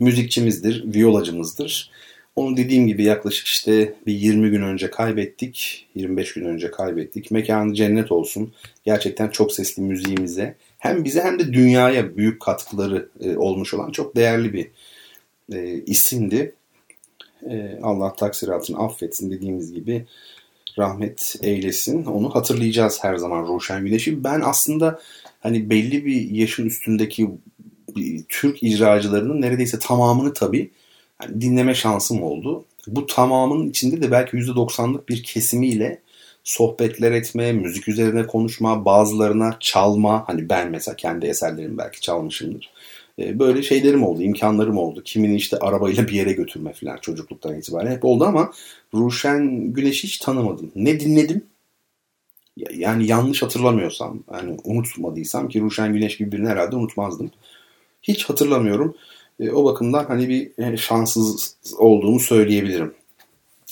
müzikçimizdir, 0.00 0.94
violacımızdır. 0.94 1.90
Onu 2.36 2.56
dediğim 2.56 2.86
gibi 2.86 3.04
yaklaşık 3.04 3.46
işte 3.46 3.94
bir 4.06 4.12
20 4.12 4.50
gün 4.50 4.62
önce 4.62 4.90
kaybettik. 4.90 5.86
25 5.94 6.34
gün 6.34 6.44
önce 6.44 6.70
kaybettik. 6.70 7.30
Mekanı 7.30 7.74
cennet 7.74 8.12
olsun. 8.12 8.52
Gerçekten 8.84 9.28
çok 9.28 9.52
sesli 9.52 9.82
müziğimize 9.82 10.56
hem 10.78 11.04
bize 11.04 11.22
hem 11.22 11.38
de 11.38 11.52
dünyaya 11.52 12.16
büyük 12.16 12.42
katkıları 12.42 13.08
e, 13.20 13.36
olmuş 13.36 13.74
olan 13.74 13.90
çok 13.90 14.16
değerli 14.16 14.52
bir 14.52 14.70
e, 15.52 15.84
isimdi. 15.84 16.54
E, 17.50 17.78
Allah 17.82 18.12
taksiratını 18.12 18.78
affetsin 18.78 19.30
dediğimiz 19.30 19.72
gibi 19.72 20.06
rahmet 20.78 21.36
eylesin. 21.42 22.04
Onu 22.04 22.34
hatırlayacağız 22.34 22.98
her 23.04 23.16
zaman 23.16 23.46
Ruşen 23.46 23.84
Güneş'i. 23.84 24.24
Ben 24.24 24.40
aslında 24.44 25.00
hani 25.40 25.70
belli 25.70 26.04
bir 26.04 26.30
yaşın 26.30 26.66
üstündeki 26.66 27.30
Türk 28.28 28.62
icracılarının 28.62 29.40
neredeyse 29.40 29.78
tamamını 29.78 30.32
tabii 30.32 30.70
dinleme 31.40 31.74
şansım 31.74 32.22
oldu. 32.22 32.64
Bu 32.86 33.06
tamamının 33.06 33.70
içinde 33.70 34.02
de 34.02 34.10
belki 34.10 34.36
%90'lık 34.36 35.08
bir 35.08 35.22
kesimiyle 35.22 36.00
sohbetler 36.44 37.12
etme, 37.12 37.52
müzik 37.52 37.88
üzerine 37.88 38.26
konuşma, 38.26 38.84
bazılarına 38.84 39.56
çalma. 39.60 40.24
Hani 40.26 40.48
ben 40.48 40.70
mesela 40.70 40.96
kendi 40.96 41.26
eserlerimi 41.26 41.78
belki 41.78 42.00
çalmışımdır. 42.00 42.70
Ee, 43.18 43.38
böyle 43.38 43.62
şeylerim 43.62 44.04
oldu, 44.04 44.22
imkanlarım 44.22 44.78
oldu. 44.78 45.02
Kimini 45.04 45.36
işte 45.36 45.58
arabayla 45.58 46.08
bir 46.08 46.12
yere 46.12 46.32
götürme 46.32 46.72
falan 46.72 46.96
çocukluktan 46.96 47.58
itibaren 47.58 47.90
hep 47.90 48.04
oldu 48.04 48.24
ama 48.24 48.52
Ruşen 48.94 49.72
Güneş'i 49.72 50.04
hiç 50.04 50.18
tanımadım. 50.18 50.72
Ne 50.74 51.00
dinledim? 51.00 51.44
Yani 52.70 53.06
yanlış 53.06 53.42
hatırlamıyorsam, 53.42 54.22
yani 54.32 54.56
unutmadıysam 54.64 55.48
ki 55.48 55.60
Ruşen 55.60 55.92
Güneş 55.92 56.16
gibi 56.16 56.32
birini 56.32 56.48
herhalde 56.48 56.76
unutmazdım. 56.76 57.30
Hiç 58.02 58.24
hatırlamıyorum. 58.24 58.96
E, 59.40 59.50
o 59.50 59.64
bakımdan 59.64 60.04
hani 60.04 60.28
bir 60.28 60.72
e, 60.72 60.76
şanssız 60.76 61.56
olduğumu 61.78 62.20
söyleyebilirim. 62.20 62.94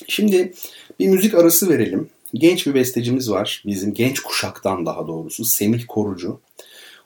Şimdi 0.09 0.53
bir 0.99 1.09
müzik 1.09 1.35
arası 1.35 1.69
verelim. 1.69 2.09
Genç 2.35 2.67
bir 2.67 2.75
bestecimiz 2.75 3.31
var. 3.31 3.63
Bizim 3.67 3.95
genç 3.95 4.21
kuşaktan 4.21 4.87
daha 4.87 5.07
doğrusu 5.07 5.45
Semih 5.45 5.85
Korucu. 5.89 6.41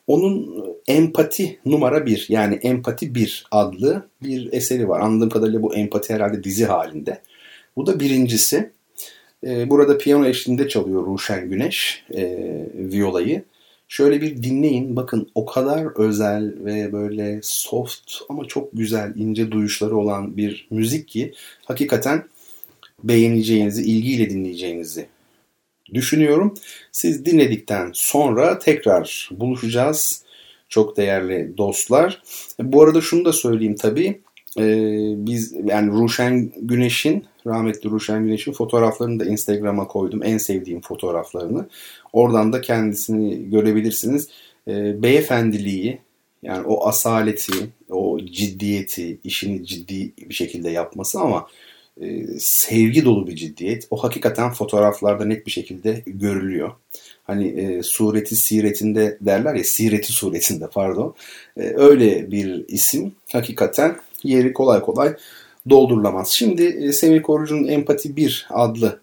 Onun 0.07 0.65
Empati 0.87 1.59
numara 1.67 2.07
bir 2.07 2.27
yani 2.29 2.55
Empati 2.55 3.15
bir 3.15 3.47
adlı 3.51 4.09
bir 4.23 4.53
eseri 4.53 4.89
var. 4.89 5.01
Anladığım 5.01 5.31
kadarıyla 5.31 5.63
bu 5.63 5.75
Empati 5.75 6.15
herhalde 6.15 6.45
dizi 6.45 6.65
halinde. 6.65 7.21
Bu 7.77 7.87
da 7.87 8.01
birincisi. 8.01 8.71
E, 9.47 9.71
burada 9.71 9.99
piyano 9.99 10.27
eşliğinde 10.27 10.69
çalıyor 10.69 11.07
Ruşen 11.07 11.49
Güneş 11.49 12.05
e, 12.15 12.23
violayı. 12.75 13.45
Şöyle 13.89 14.21
bir 14.21 14.43
dinleyin. 14.43 14.97
Bakın 14.97 15.31
o 15.35 15.47
kadar 15.47 16.01
özel 16.01 16.55
ve 16.65 16.93
böyle 16.93 17.41
soft 17.43 18.13
ama 18.29 18.45
çok 18.45 18.69
güzel 18.73 19.13
ince 19.17 19.51
duyuşları 19.51 19.97
olan 19.97 20.37
bir 20.37 20.67
müzik 20.71 21.09
ki 21.09 21.35
hakikaten 21.65 22.25
beğeneceğinizi, 23.05 23.83
ilgiyle 23.83 24.31
dinleyeceğinizi 24.31 25.07
düşünüyorum. 25.95 26.55
Siz 26.93 27.25
dinledikten 27.25 27.91
sonra 27.95 28.59
tekrar 28.59 29.29
buluşacağız. 29.33 30.23
Çok 30.69 30.97
değerli 30.97 31.57
dostlar. 31.59 32.23
Bu 32.61 32.83
arada 32.83 33.01
şunu 33.01 33.25
da 33.25 33.33
söyleyeyim 33.33 33.77
tabii. 33.77 34.21
Ee, 34.59 35.15
biz 35.17 35.55
yani 35.65 35.93
Ruşen 35.93 36.53
Güneş'in 36.57 37.25
rahmetli 37.47 37.91
Ruşen 37.91 38.25
Güneş'in 38.25 38.53
fotoğraflarını 38.53 39.21
da 39.21 39.25
Instagram'a 39.25 39.87
koydum. 39.87 40.23
En 40.25 40.39
sevdiğim 40.39 40.81
fotoğraflarını. 40.81 41.67
Oradan 42.13 42.53
da 42.53 42.61
kendisini 42.61 43.51
görebilirsiniz. 43.51 44.29
Ee, 44.69 45.03
beyefendiliği 45.03 45.99
yani 46.43 46.67
o 46.67 46.87
asaleti, 46.87 47.53
o 47.91 48.19
ciddiyeti, 48.19 49.19
işini 49.25 49.67
ciddi 49.67 50.13
bir 50.29 50.35
şekilde 50.35 50.71
yapması 50.71 51.21
ama 51.21 51.47
e, 52.01 52.27
sevgi 52.39 53.05
dolu 53.05 53.27
bir 53.27 53.37
ciddiyet. 53.37 53.87
O 53.91 53.97
hakikaten 53.97 54.53
fotoğraflarda 54.53 55.25
net 55.25 55.47
bir 55.47 55.51
şekilde 55.51 56.03
görülüyor. 56.07 56.73
Hani 57.25 57.49
e, 57.49 57.83
sureti 57.83 58.37
siretinde 58.37 59.19
derler 59.21 59.55
ya, 59.55 59.65
sireti 59.65 60.13
suretinde 60.13 60.67
pardon. 60.67 61.15
E, 61.57 61.63
öyle 61.77 62.31
bir 62.31 62.65
isim 62.69 63.13
hakikaten 63.33 63.97
yeri 64.23 64.53
kolay 64.53 64.81
kolay 64.81 65.17
doldurulamaz. 65.71 66.29
Şimdi 66.29 66.63
e, 66.63 66.93
Semih 66.93 67.23
Korucu'nun 67.23 67.67
Empati 67.67 68.17
1 68.17 68.47
adlı 68.51 69.01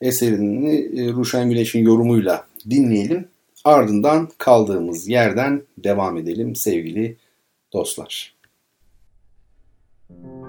eserini 0.00 1.00
e, 1.00 1.12
Ruşen 1.12 1.50
Güneş'in 1.50 1.84
yorumuyla 1.84 2.46
dinleyelim. 2.70 3.28
Ardından 3.64 4.28
kaldığımız 4.38 5.08
yerden 5.08 5.62
devam 5.78 6.16
edelim 6.16 6.56
sevgili 6.56 7.16
dostlar. 7.72 8.34
Müzik 10.08 10.45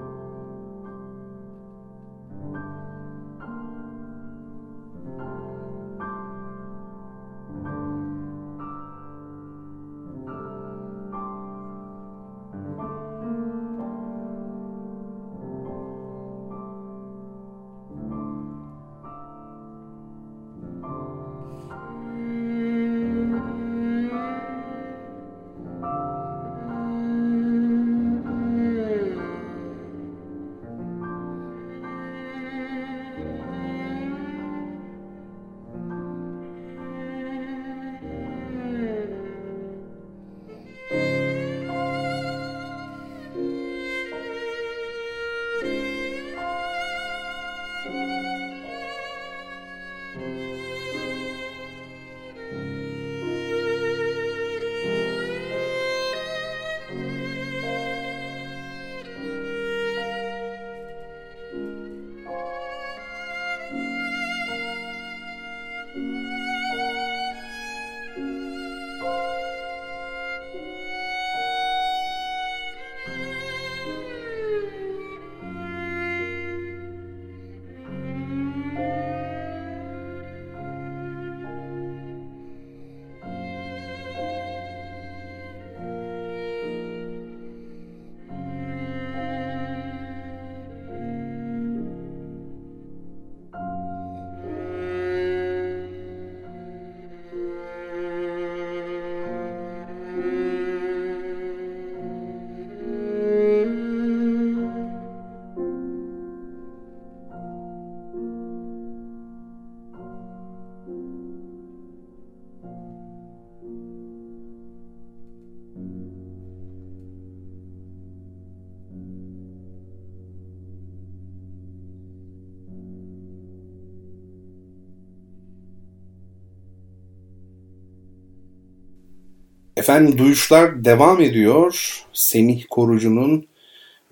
Efendim 129.78 130.18
duyuşlar 130.18 130.84
devam 130.84 131.20
ediyor. 131.20 132.02
Semih 132.12 132.64
Korucu'nun 132.70 133.46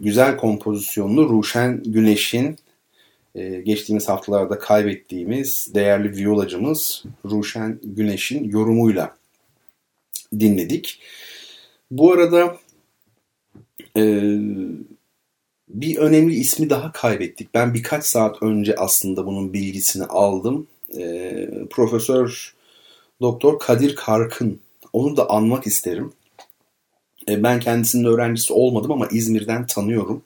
güzel 0.01 0.37
kompozisyonlu 0.37 1.29
Ruşen 1.29 1.83
Güneş'in 1.87 2.57
e, 3.35 3.61
geçtiğimiz 3.61 4.09
haftalarda 4.09 4.59
kaybettiğimiz 4.59 5.71
değerli 5.75 6.17
violacımız 6.17 7.05
Ruşen 7.31 7.81
Güneş'in 7.83 8.51
yorumuyla 8.51 9.17
dinledik. 10.41 11.01
Bu 11.91 12.13
arada 12.13 12.57
e, 13.97 14.03
bir 15.69 15.97
önemli 15.97 16.35
ismi 16.35 16.71
daha 16.71 16.93
kaybettik. 16.93 17.55
Ben 17.55 17.75
birkaç 17.75 18.05
saat 18.05 18.43
önce 18.43 18.75
aslında 18.77 19.27
bunun 19.27 19.53
bilgisini 19.53 20.05
aldım. 20.05 20.67
E, 20.99 21.49
Profesör 21.71 22.55
Doktor 23.21 23.59
Kadir 23.59 23.97
Karkın 23.97 24.61
Onu 24.93 25.17
da 25.17 25.31
anmak 25.31 25.67
isterim. 25.67 26.13
E, 27.29 27.43
ben 27.43 27.61
kendisinin 27.61 28.05
öğrencisi 28.05 28.53
olmadım 28.53 28.93
ama 28.93 29.09
İzmir'den 29.13 29.67
tanıyorum. 29.67 30.23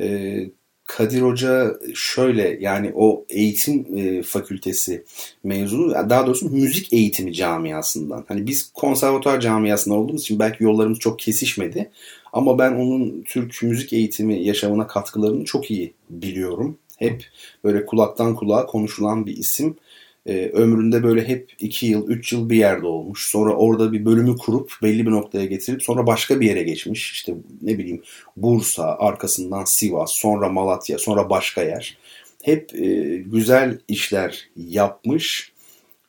E, 0.00 0.38
Kadir 0.86 1.22
Hoca 1.22 1.76
şöyle 1.94 2.58
yani 2.60 2.92
o 2.94 3.24
eğitim 3.28 3.86
e, 3.96 4.22
fakültesi 4.22 5.04
mezunu 5.44 5.94
daha 6.10 6.26
doğrusu 6.26 6.50
müzik 6.50 6.92
eğitimi 6.92 7.32
camiasından. 7.34 8.24
Hani 8.28 8.46
biz 8.46 8.72
konservatuar 8.72 9.40
camiasından 9.40 9.98
olduğumuz 9.98 10.22
için 10.22 10.38
belki 10.38 10.64
yollarımız 10.64 10.98
çok 10.98 11.18
kesişmedi. 11.18 11.90
Ama 12.32 12.58
ben 12.58 12.72
onun 12.72 13.22
Türk 13.22 13.62
müzik 13.62 13.92
eğitimi 13.92 14.44
yaşamına 14.44 14.86
katkılarını 14.86 15.44
çok 15.44 15.70
iyi 15.70 15.92
biliyorum. 16.10 16.78
Hep 16.96 17.24
böyle 17.64 17.86
kulaktan 17.86 18.34
kulağa 18.34 18.66
konuşulan 18.66 19.26
bir 19.26 19.36
isim 19.36 19.76
e, 20.26 20.48
ömründe 20.48 21.02
böyle 21.02 21.28
hep 21.28 21.52
2 21.60 21.86
yıl, 21.86 22.08
3 22.08 22.32
yıl 22.32 22.50
bir 22.50 22.56
yerde 22.56 22.86
olmuş. 22.86 23.30
Sonra 23.30 23.54
orada 23.54 23.92
bir 23.92 24.04
bölümü 24.04 24.36
kurup 24.36 24.72
belli 24.82 25.06
bir 25.06 25.10
noktaya 25.10 25.44
getirip 25.44 25.82
sonra 25.82 26.06
başka 26.06 26.40
bir 26.40 26.46
yere 26.46 26.62
geçmiş. 26.62 27.12
İşte 27.12 27.34
ne 27.62 27.78
bileyim 27.78 28.02
Bursa, 28.36 28.96
arkasından 28.98 29.64
Sivas, 29.64 30.12
sonra 30.12 30.48
Malatya, 30.48 30.98
sonra 30.98 31.30
başka 31.30 31.62
yer. 31.62 31.98
Hep 32.42 32.74
e, 32.74 33.16
güzel 33.16 33.78
işler 33.88 34.48
yapmış. 34.56 35.52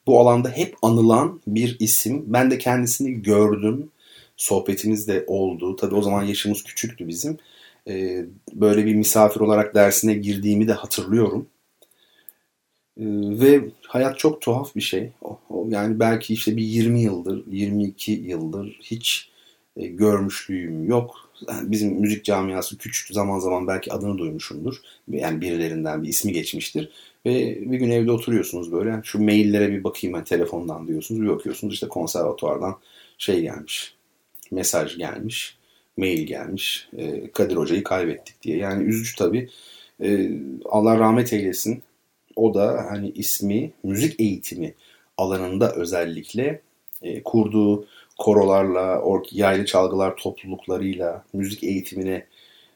Bu 0.08 0.19
alanda 0.19 0.49
hep 0.49 0.75
anılan 0.82 1.41
bir 1.47 1.78
isim. 1.80 2.23
Ben 2.28 2.51
de 2.51 2.58
kendisini 2.58 3.21
gördüm. 3.21 3.89
Sohbetimiz 4.38 5.08
de 5.08 5.23
oldu. 5.28 5.75
Tabii 5.75 5.95
o 5.95 6.01
zaman 6.01 6.23
yaşımız 6.23 6.63
küçüktü 6.63 7.08
bizim. 7.08 7.38
E, 7.88 8.25
böyle 8.54 8.86
bir 8.86 8.95
misafir 8.95 9.39
olarak 9.39 9.75
dersine 9.75 10.13
girdiğimi 10.13 10.67
de 10.67 10.73
hatırlıyorum. 10.73 11.47
Ee, 12.99 13.03
ve 13.39 13.62
hayat 13.88 14.19
çok 14.19 14.41
tuhaf 14.41 14.75
bir 14.75 14.81
şey. 14.81 15.12
yani 15.69 15.99
belki 15.99 16.34
işte 16.34 16.58
bir 16.58 16.63
20 16.63 17.01
yıldır, 17.01 17.43
22 17.51 18.12
yıldır 18.12 18.79
hiç 18.81 19.29
e, 19.77 19.88
görmüşlüğüm 19.88 20.88
yok. 20.88 21.29
Yani 21.49 21.71
bizim 21.71 21.93
müzik 21.93 22.25
camiası 22.25 22.77
küçük 22.77 23.13
zaman 23.13 23.39
zaman 23.39 23.67
belki 23.67 23.93
adını 23.93 24.17
duymuşumdur. 24.17 24.81
Yani 25.08 25.41
birilerinden 25.41 26.03
bir 26.03 26.10
ismi 26.10 26.31
geçmiştir. 26.34 26.91
Ve 27.25 27.58
bir 27.71 27.77
gün 27.77 27.89
evde 27.91 28.12
oturuyorsunuz 28.12 28.71
böyle. 28.71 29.01
Şu 29.03 29.23
maillere 29.23 29.71
bir 29.71 29.84
bakayım 29.84 30.17
ben 30.17 30.23
telefondan 30.23 30.88
diyorsunuz. 30.88 31.21
Bir 31.21 31.27
bakıyorsunuz 31.27 31.73
işte 31.73 31.88
konservatuvardan 31.88 32.75
şey 33.17 33.41
gelmiş. 33.41 33.95
Mesaj 34.51 34.97
gelmiş. 34.97 35.58
Mail 35.97 36.27
gelmiş. 36.27 36.89
E, 36.97 37.31
Kadir 37.31 37.55
Hoca'yı 37.55 37.84
kaybettik 37.84 38.41
diye. 38.41 38.58
Yani 38.58 38.84
üzücü 38.84 39.15
tabii. 39.15 39.49
E, 40.03 40.29
Allah 40.65 40.99
rahmet 40.99 41.34
eylesin 41.34 41.84
o 42.36 42.54
da 42.54 42.86
hani 42.89 43.10
ismi 43.10 43.71
müzik 43.84 44.19
eğitimi 44.19 44.74
alanında 45.17 45.76
özellikle 45.76 46.62
e, 47.02 47.24
kurduğu 47.24 47.88
korolarla, 48.17 49.04
yaylı 49.32 49.65
çalgılar 49.65 50.15
topluluklarıyla, 50.15 51.26
müzik 51.34 51.63
eğitimine 51.63 52.26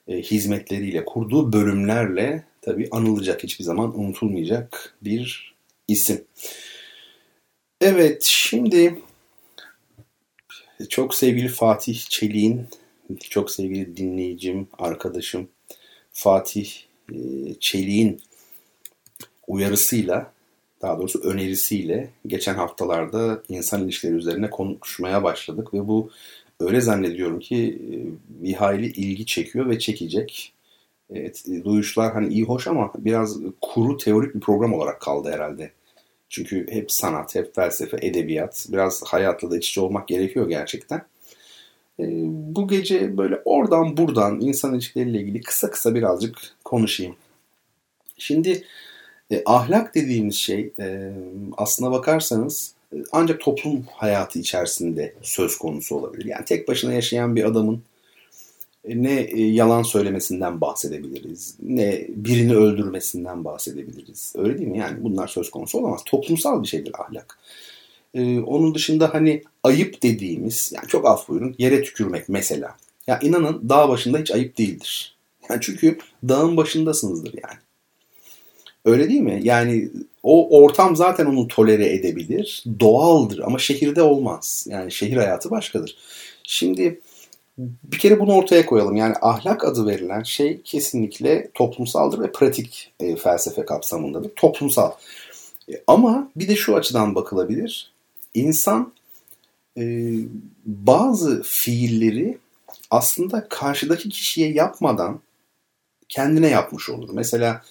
e, 0.07 0.17
hizmetleriyle, 0.17 1.05
kurduğu 1.05 1.53
bölümlerle 1.53 2.43
tabi 2.61 2.87
anılacak, 2.91 3.43
hiçbir 3.43 3.63
zaman 3.63 3.99
unutulmayacak 3.99 4.95
bir 5.01 5.55
isim. 5.87 6.25
Evet, 7.81 8.23
şimdi 8.23 8.99
çok 10.89 11.15
sevgili 11.15 11.47
Fatih 11.47 11.99
Çelik'in, 12.09 12.67
çok 13.19 13.51
sevgili 13.51 13.97
dinleyicim, 13.97 14.67
arkadaşım 14.79 15.49
Fatih 16.11 16.71
e, 17.11 17.15
Çelik'in 17.59 18.21
uyarısıyla 19.49 20.31
daha 20.81 20.99
doğrusu 20.99 21.19
önerisiyle 21.23 22.09
geçen 22.27 22.55
haftalarda 22.55 23.43
insan 23.49 23.83
ilişkileri 23.83 24.15
üzerine 24.15 24.49
konuşmaya 24.49 25.23
başladık 25.23 25.73
ve 25.73 25.87
bu 25.87 26.09
öyle 26.59 26.81
zannediyorum 26.81 27.39
ki 27.39 27.79
e, 27.81 27.95
bir 28.43 28.53
hayli 28.53 28.85
ilgi 28.85 29.25
çekiyor 29.25 29.69
ve 29.69 29.79
çekecek. 29.79 30.53
Evet, 31.13 31.43
e, 31.51 31.63
duyuşlar 31.63 32.13
hani 32.13 32.33
iyi 32.33 32.43
hoş 32.43 32.67
ama 32.67 32.91
biraz 32.97 33.37
kuru 33.61 33.97
teorik 33.97 34.35
bir 34.35 34.39
program 34.39 34.73
olarak 34.73 35.01
kaldı 35.01 35.31
herhalde. 35.31 35.71
Çünkü 36.29 36.67
hep 36.71 36.91
sanat, 36.91 37.35
hep 37.35 37.55
felsefe, 37.55 37.97
edebiyat, 38.01 38.67
biraz 38.69 39.03
hayatla 39.03 39.51
da 39.51 39.57
iç 39.57 39.69
içe 39.69 39.81
olmak 39.81 40.07
gerekiyor 40.07 40.49
gerçekten. 40.49 41.05
E, 41.99 42.05
bu 42.25 42.67
gece 42.67 43.17
böyle 43.17 43.41
oradan 43.45 43.97
buradan 43.97 44.41
insan 44.41 44.73
ilişkileriyle 44.73 45.21
ilgili 45.21 45.41
kısa 45.41 45.71
kısa 45.71 45.95
birazcık 45.95 46.37
konuşayım. 46.65 47.15
Şimdi 48.17 48.63
e, 49.31 49.43
ahlak 49.45 49.95
dediğimiz 49.95 50.35
şey 50.35 50.73
e, 50.79 51.11
aslına 51.57 51.91
bakarsanız 51.91 52.73
e, 52.93 52.97
ancak 53.11 53.39
toplum 53.39 53.85
hayatı 53.91 54.39
içerisinde 54.39 55.13
söz 55.21 55.57
konusu 55.57 55.95
olabilir. 55.95 56.25
Yani 56.25 56.45
tek 56.45 56.67
başına 56.67 56.93
yaşayan 56.93 57.35
bir 57.35 57.43
adamın 57.43 57.83
e, 58.85 59.03
ne 59.03 59.19
e, 59.21 59.41
yalan 59.41 59.83
söylemesinden 59.83 60.61
bahsedebiliriz, 60.61 61.55
ne 61.63 62.07
birini 62.09 62.55
öldürmesinden 62.55 63.45
bahsedebiliriz. 63.45 64.33
Öyle 64.37 64.57
değil 64.57 64.69
mi? 64.69 64.77
Yani 64.77 65.03
bunlar 65.03 65.27
söz 65.27 65.51
konusu 65.51 65.77
olamaz. 65.77 66.01
Toplumsal 66.05 66.63
bir 66.63 66.67
şeydir 66.67 66.91
ahlak. 66.99 67.39
Ee, 68.13 68.39
onun 68.39 68.75
dışında 68.75 69.13
hani 69.13 69.43
ayıp 69.63 70.03
dediğimiz, 70.03 70.71
yani 70.75 70.87
çok 70.87 71.05
af 71.05 71.29
buyurun, 71.29 71.55
yere 71.57 71.83
tükürmek 71.83 72.29
mesela. 72.29 72.77
Ya 73.07 73.19
inanın 73.19 73.69
dağ 73.69 73.89
başında 73.89 74.17
hiç 74.17 74.31
ayıp 74.31 74.57
değildir. 74.57 75.17
Yani 75.49 75.59
çünkü 75.61 75.97
dağın 76.29 76.57
başındasınızdır 76.57 77.33
yani. 77.33 77.59
Öyle 78.85 79.09
değil 79.09 79.21
mi? 79.21 79.39
Yani 79.43 79.89
o 80.23 80.59
ortam 80.61 80.95
zaten 80.95 81.25
onu 81.25 81.47
tolere 81.47 81.93
edebilir. 81.93 82.63
Doğaldır 82.79 83.39
ama 83.39 83.59
şehirde 83.59 84.01
olmaz. 84.01 84.67
Yani 84.69 84.91
şehir 84.91 85.17
hayatı 85.17 85.51
başkadır. 85.51 85.97
Şimdi 86.43 86.99
bir 87.83 87.99
kere 87.99 88.19
bunu 88.19 88.33
ortaya 88.33 88.65
koyalım. 88.65 88.95
Yani 88.95 89.15
ahlak 89.21 89.65
adı 89.65 89.87
verilen 89.87 90.23
şey 90.23 90.61
kesinlikle 90.61 91.49
toplumsaldır 91.53 92.19
ve 92.19 92.31
pratik 92.31 92.93
e, 92.99 93.15
felsefe 93.15 93.65
kapsamındadır. 93.65 94.31
Toplumsal. 94.35 94.91
E, 95.71 95.73
ama 95.87 96.31
bir 96.35 96.47
de 96.47 96.55
şu 96.55 96.75
açıdan 96.75 97.15
bakılabilir. 97.15 97.91
İnsan 98.33 98.93
e, 99.77 100.13
bazı 100.65 101.41
fiilleri 101.45 102.37
aslında 102.91 103.47
karşıdaki 103.49 104.09
kişiye 104.09 104.51
yapmadan 104.51 105.19
kendine 106.09 106.47
yapmış 106.49 106.89
olur. 106.89 107.09
Mesela 107.13 107.61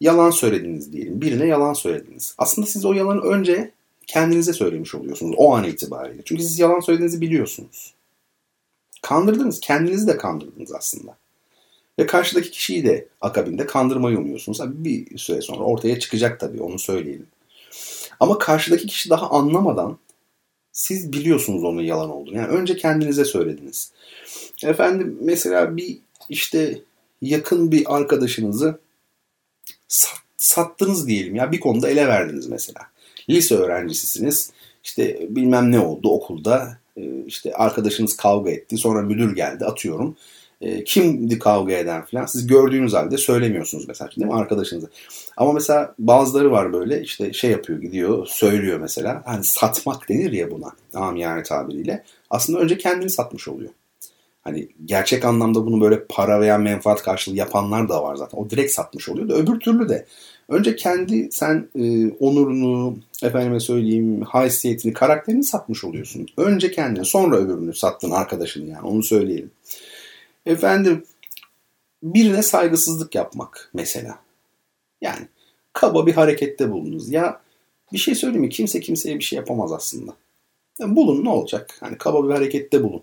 yalan 0.00 0.30
söylediniz 0.30 0.92
diyelim. 0.92 1.20
Birine 1.20 1.46
yalan 1.46 1.72
söylediniz. 1.72 2.34
Aslında 2.38 2.66
siz 2.66 2.84
o 2.84 2.92
yalanı 2.92 3.20
önce 3.20 3.70
kendinize 4.06 4.52
söylemiş 4.52 4.94
oluyorsunuz 4.94 5.34
o 5.38 5.54
an 5.54 5.64
itibariyle. 5.64 6.22
Çünkü 6.24 6.42
siz 6.42 6.58
yalan 6.58 6.80
söylediğinizi 6.80 7.20
biliyorsunuz. 7.20 7.94
Kandırdınız. 9.02 9.60
Kendinizi 9.60 10.06
de 10.06 10.16
kandırdınız 10.16 10.72
aslında. 10.72 11.16
Ve 11.98 12.06
karşıdaki 12.06 12.50
kişiyi 12.50 12.84
de 12.84 13.08
akabinde 13.20 13.66
kandırmayı 13.66 14.18
umuyorsunuz. 14.18 14.58
Tabii 14.58 14.84
bir 14.84 15.18
süre 15.18 15.40
sonra 15.40 15.64
ortaya 15.64 15.98
çıkacak 15.98 16.40
tabii 16.40 16.62
onu 16.62 16.78
söyleyelim. 16.78 17.26
Ama 18.20 18.38
karşıdaki 18.38 18.86
kişi 18.86 19.10
daha 19.10 19.30
anlamadan 19.30 19.98
siz 20.72 21.12
biliyorsunuz 21.12 21.64
onun 21.64 21.82
yalan 21.82 22.10
olduğunu. 22.10 22.36
Yani 22.36 22.48
önce 22.48 22.76
kendinize 22.76 23.24
söylediniz. 23.24 23.92
Efendim 24.64 25.18
mesela 25.20 25.76
bir 25.76 25.98
işte 26.28 26.82
yakın 27.22 27.72
bir 27.72 27.96
arkadaşınızı 27.96 28.78
sat, 29.88 30.18
sattınız 30.36 31.08
diyelim 31.08 31.34
ya 31.34 31.52
bir 31.52 31.60
konuda 31.60 31.90
ele 31.90 32.06
verdiniz 32.06 32.46
mesela. 32.46 32.80
Lise 33.30 33.54
öğrencisisiniz 33.54 34.50
işte 34.84 35.26
bilmem 35.30 35.72
ne 35.72 35.80
oldu 35.80 36.08
okulda 36.10 36.78
e, 36.96 37.24
işte 37.26 37.52
arkadaşınız 37.52 38.16
kavga 38.16 38.50
etti 38.50 38.76
sonra 38.76 39.02
müdür 39.02 39.36
geldi 39.36 39.64
atıyorum. 39.64 40.16
E, 40.60 40.84
kimdi 40.84 41.38
kavga 41.38 41.72
eden 41.72 42.04
falan 42.04 42.26
siz 42.26 42.46
gördüğünüz 42.46 42.92
halde 42.92 43.18
söylemiyorsunuz 43.18 43.88
mesela 43.88 44.10
değil 44.16 44.26
mi 44.26 44.34
arkadaşınıza. 44.34 44.86
Ama 45.36 45.52
mesela 45.52 45.94
bazıları 45.98 46.50
var 46.50 46.72
böyle 46.72 47.02
işte 47.02 47.32
şey 47.32 47.50
yapıyor 47.50 47.80
gidiyor 47.80 48.26
söylüyor 48.26 48.80
mesela. 48.80 49.22
Hani 49.26 49.44
satmak 49.44 50.08
denir 50.08 50.32
ya 50.32 50.50
buna 50.50 50.72
amiyane 50.94 51.42
tabiriyle. 51.42 52.04
Aslında 52.30 52.58
önce 52.58 52.78
kendini 52.78 53.10
satmış 53.10 53.48
oluyor. 53.48 53.70
Hani 54.46 54.68
gerçek 54.84 55.24
anlamda 55.24 55.66
bunu 55.66 55.80
böyle 55.80 56.04
para 56.04 56.40
veya 56.40 56.58
menfaat 56.58 57.02
karşılığı 57.02 57.36
yapanlar 57.36 57.88
da 57.88 58.02
var 58.02 58.16
zaten. 58.16 58.38
O 58.38 58.50
direkt 58.50 58.72
satmış 58.72 59.08
oluyor 59.08 59.28
da 59.28 59.34
öbür 59.34 59.60
türlü 59.60 59.88
de 59.88 60.06
önce 60.48 60.76
kendi 60.76 61.28
sen 61.32 61.68
e, 61.78 62.10
onurunu, 62.10 62.98
efendime 63.22 63.60
söyleyeyim 63.60 64.22
haysiyetini, 64.22 64.92
karakterini 64.92 65.44
satmış 65.44 65.84
oluyorsun. 65.84 66.26
Önce 66.36 66.70
kendini 66.70 67.04
sonra 67.04 67.36
öbürünü 67.36 67.74
sattın 67.74 68.10
arkadaşını 68.10 68.70
yani 68.70 68.86
onu 68.86 69.02
söyleyelim. 69.02 69.50
Efendim 70.46 71.04
birine 72.02 72.42
saygısızlık 72.42 73.14
yapmak 73.14 73.70
mesela. 73.74 74.18
Yani 75.00 75.28
kaba 75.72 76.06
bir 76.06 76.12
harekette 76.12 76.70
bulundunuz. 76.70 77.10
Ya 77.10 77.40
bir 77.92 77.98
şey 77.98 78.14
söyleyeyim 78.14 78.42
mi? 78.42 78.50
Kimse 78.50 78.80
kimseye 78.80 79.18
bir 79.18 79.24
şey 79.24 79.36
yapamaz 79.36 79.72
aslında. 79.72 80.12
Yani 80.80 80.96
bulun 80.96 81.24
ne 81.24 81.28
olacak? 81.28 81.76
Hani 81.80 81.98
kaba 81.98 82.28
bir 82.28 82.34
harekette 82.34 82.82
bulun 82.82 83.02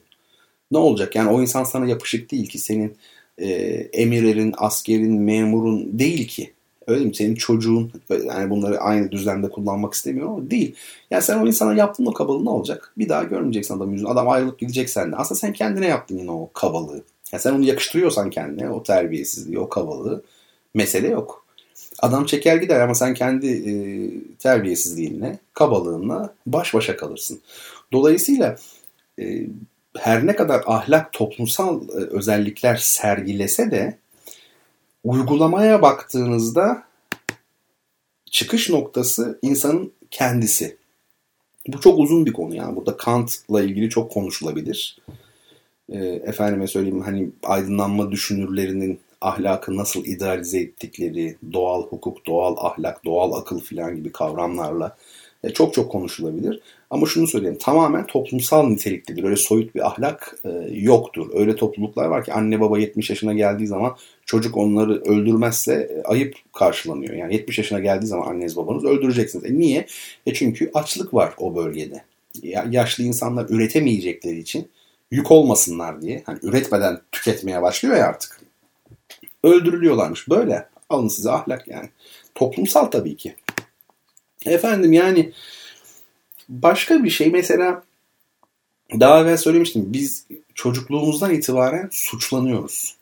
ne 0.73 0.77
olacak? 0.77 1.15
Yani 1.15 1.29
o 1.29 1.41
insan 1.41 1.63
sana 1.63 1.85
yapışık 1.85 2.31
değil 2.31 2.47
ki 2.47 2.59
senin 2.59 2.97
e, 3.37 3.47
emirlerin, 3.93 4.53
askerin, 4.57 5.21
memurun 5.21 5.99
değil 5.99 6.27
ki. 6.27 6.53
Öyle 6.87 7.05
mi? 7.05 7.15
Senin 7.15 7.35
çocuğun 7.35 7.91
yani 8.25 8.49
bunları 8.49 8.79
aynı 8.79 9.11
düzlemde 9.11 9.49
kullanmak 9.49 9.93
istemiyorum 9.93 10.33
ama 10.33 10.51
değil. 10.51 10.75
Yani 11.11 11.23
sen 11.23 11.37
o 11.37 11.47
insana 11.47 11.73
yaptığın 11.73 12.05
o 12.05 12.13
kabalığı 12.13 12.45
ne 12.45 12.49
olacak? 12.49 12.93
Bir 12.97 13.09
daha 13.09 13.23
görmeyeceksin 13.23 13.77
adam 13.77 13.91
yüzünü. 13.91 14.09
Adam 14.09 14.29
ayrılıp 14.29 14.59
gidecek 14.59 14.89
senden. 14.89 15.17
Aslında 15.17 15.39
sen 15.39 15.53
kendine 15.53 15.87
yaptın 15.87 16.17
yine 16.17 16.31
o 16.31 16.49
kabalığı. 16.53 17.03
Yani 17.31 17.41
sen 17.41 17.53
onu 17.53 17.63
yakıştırıyorsan 17.65 18.29
kendine 18.29 18.69
o 18.69 18.83
terbiyesizliği, 18.83 19.59
o 19.59 19.69
kabalığı 19.69 20.23
mesele 20.73 21.07
yok. 21.07 21.45
Adam 21.99 22.25
çeker 22.25 22.57
gider 22.57 22.79
ama 22.79 22.95
sen 22.95 23.13
kendi 23.13 23.47
e, 23.47 23.73
terbiyesizliğinle, 24.37 25.39
kabalığınla 25.53 26.33
baş 26.47 26.73
başa 26.73 26.97
kalırsın. 26.97 27.41
Dolayısıyla 27.91 28.55
e, 29.19 29.47
her 29.99 30.27
ne 30.27 30.35
kadar 30.35 30.63
ahlak 30.65 31.13
toplumsal 31.13 31.89
e, 31.89 31.91
özellikler 31.91 32.75
sergilese 32.75 33.71
de 33.71 33.97
uygulamaya 35.03 35.81
baktığınızda 35.81 36.83
çıkış 38.31 38.69
noktası 38.69 39.39
insanın 39.41 39.91
kendisi. 40.11 40.77
Bu 41.67 41.81
çok 41.81 41.99
uzun 41.99 42.25
bir 42.25 42.33
konu 42.33 42.55
yani. 42.55 42.75
Burada 42.75 42.97
Kant'la 42.97 43.63
ilgili 43.63 43.89
çok 43.89 44.11
konuşulabilir. 44.11 44.97
E, 45.89 45.97
efendime 46.05 46.67
söyleyeyim 46.67 47.01
hani 47.01 47.29
aydınlanma 47.43 48.11
düşünürlerinin 48.11 48.99
ahlakı 49.21 49.77
nasıl 49.77 50.05
idealize 50.05 50.59
ettikleri, 50.59 51.37
doğal 51.53 51.83
hukuk, 51.83 52.25
doğal 52.25 52.55
ahlak, 52.57 53.05
doğal 53.05 53.33
akıl 53.33 53.59
filan 53.59 53.95
gibi 53.95 54.11
kavramlarla 54.11 54.97
e, 55.43 55.49
çok 55.49 55.73
çok 55.73 55.91
konuşulabilir. 55.91 56.61
Ama 56.93 57.05
şunu 57.05 57.27
söyleyeyim 57.27 57.57
tamamen 57.59 58.07
toplumsal 58.07 58.67
niteliklidir. 58.67 59.23
Öyle 59.23 59.35
soyut 59.35 59.75
bir 59.75 59.87
ahlak 59.87 60.35
e, 60.45 60.49
yoktur. 60.71 61.29
Öyle 61.33 61.55
topluluklar 61.55 62.05
var 62.05 62.25
ki 62.25 62.33
anne 62.33 62.61
baba 62.61 62.79
70 62.79 63.09
yaşına 63.09 63.33
geldiği 63.33 63.67
zaman 63.67 63.97
çocuk 64.25 64.57
onları 64.57 65.01
öldürmezse 65.01 65.73
e, 65.73 66.03
ayıp 66.03 66.35
karşılanıyor. 66.53 67.13
Yani 67.13 67.33
70 67.33 67.57
yaşına 67.57 67.79
geldiği 67.79 68.05
zaman 68.05 68.27
anneniz 68.27 68.57
babanız 68.57 68.85
öldüreceksiniz. 68.85 69.45
E 69.45 69.53
niye? 69.53 69.85
E 70.25 70.33
çünkü 70.33 70.71
açlık 70.73 71.13
var 71.13 71.33
o 71.37 71.55
bölgede. 71.55 72.03
Ya, 72.43 72.65
yaşlı 72.71 73.03
insanlar 73.03 73.49
üretemeyecekleri 73.49 74.39
için 74.39 74.67
yük 75.11 75.31
olmasınlar 75.31 76.01
diye. 76.01 76.23
Hani 76.25 76.39
üretmeden 76.41 77.01
tüketmeye 77.11 77.61
başlıyor 77.61 77.95
ya 77.95 78.07
artık. 78.07 78.41
Öldürülüyorlarmış. 79.43 80.29
Böyle. 80.29 80.67
Alın 80.89 81.07
size 81.07 81.31
ahlak 81.31 81.67
yani. 81.67 81.89
Toplumsal 82.35 82.85
tabii 82.85 83.15
ki. 83.15 83.35
Efendim 84.45 84.93
yani 84.93 85.31
başka 86.49 87.03
bir 87.03 87.09
şey 87.09 87.29
mesela 87.29 87.83
daha 88.99 89.21
evvel 89.21 89.37
söylemiştim. 89.37 89.85
Biz 89.87 90.25
çocukluğumuzdan 90.55 91.33
itibaren 91.33 91.89
suçlanıyoruz. 91.91 92.95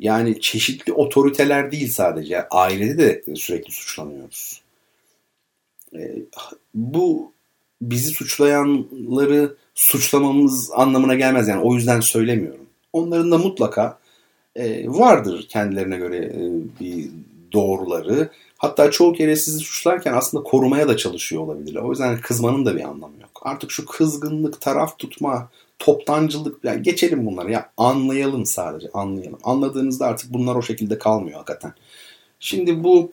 Yani 0.00 0.40
çeşitli 0.40 0.92
otoriteler 0.92 1.72
değil 1.72 1.92
sadece. 1.92 2.48
Ailede 2.48 2.98
de 2.98 3.36
sürekli 3.36 3.72
suçlanıyoruz. 3.72 4.62
E, 5.94 6.14
bu 6.74 7.32
bizi 7.82 8.10
suçlayanları 8.10 9.56
suçlamamız 9.74 10.70
anlamına 10.74 11.14
gelmez. 11.14 11.48
Yani 11.48 11.62
o 11.62 11.74
yüzden 11.74 12.00
söylemiyorum. 12.00 12.66
Onların 12.92 13.30
da 13.30 13.38
mutlaka 13.38 13.98
e, 14.56 14.88
vardır 14.88 15.46
kendilerine 15.48 15.96
göre 15.96 16.16
e, 16.16 16.40
bir 16.80 17.10
doğruları. 17.52 18.30
Hatta 18.56 18.90
çoğu 18.90 19.12
kere 19.12 19.36
sizi 19.36 19.58
suçlarken 19.58 20.12
aslında 20.12 20.44
korumaya 20.44 20.88
da 20.88 20.96
çalışıyor 20.96 21.42
olabilirler. 21.42 21.80
O 21.80 21.90
yüzden 21.90 22.20
kızmanın 22.20 22.66
da 22.66 22.76
bir 22.76 22.88
anlamı 22.88 23.20
yok. 23.20 23.40
Artık 23.42 23.70
şu 23.70 23.86
kızgınlık, 23.86 24.60
taraf 24.60 24.98
tutma, 24.98 25.50
toptancılık 25.78 26.64
yani 26.64 26.82
geçelim 26.82 27.26
bunları 27.26 27.52
ya 27.52 27.72
anlayalım 27.76 28.46
sadece 28.46 28.88
anlayalım. 28.94 29.38
Anladığınızda 29.44 30.06
artık 30.06 30.32
bunlar 30.32 30.54
o 30.54 30.62
şekilde 30.62 30.98
kalmıyor 30.98 31.36
hakikaten. 31.36 31.74
Şimdi 32.40 32.84
bu 32.84 33.12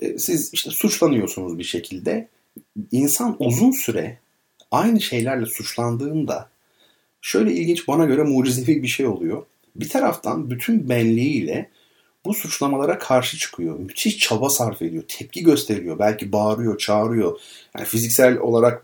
e, 0.00 0.18
siz 0.18 0.54
işte 0.54 0.70
suçlanıyorsunuz 0.70 1.58
bir 1.58 1.64
şekilde. 1.64 2.28
İnsan 2.92 3.36
uzun 3.38 3.70
süre 3.70 4.18
aynı 4.70 5.00
şeylerle 5.00 5.46
suçlandığında 5.46 6.50
şöyle 7.20 7.52
ilginç 7.52 7.88
bana 7.88 8.04
göre 8.04 8.22
mucizevi 8.22 8.82
bir 8.82 8.88
şey 8.88 9.06
oluyor. 9.06 9.46
Bir 9.76 9.88
taraftan 9.88 10.50
bütün 10.50 10.88
benliğiyle 10.88 11.70
bu 12.24 12.34
suçlamalara 12.34 12.98
karşı 12.98 13.38
çıkıyor. 13.38 13.78
Müthiş 13.78 14.18
çaba 14.18 14.50
sarf 14.50 14.82
ediyor. 14.82 15.04
Tepki 15.08 15.42
gösteriyor. 15.42 15.98
Belki 15.98 16.32
bağırıyor, 16.32 16.78
çağırıyor. 16.78 17.40
Yani 17.78 17.86
fiziksel 17.86 18.38
olarak 18.38 18.82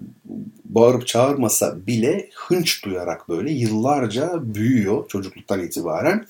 bağırıp 0.64 1.07
çağırmasa 1.07 1.87
bile 1.87 2.28
hınç 2.35 2.85
duyarak 2.85 3.28
böyle 3.28 3.53
yıllarca 3.53 4.32
büyüyor 4.55 5.09
çocukluktan 5.09 5.61
itibaren. 5.61 6.26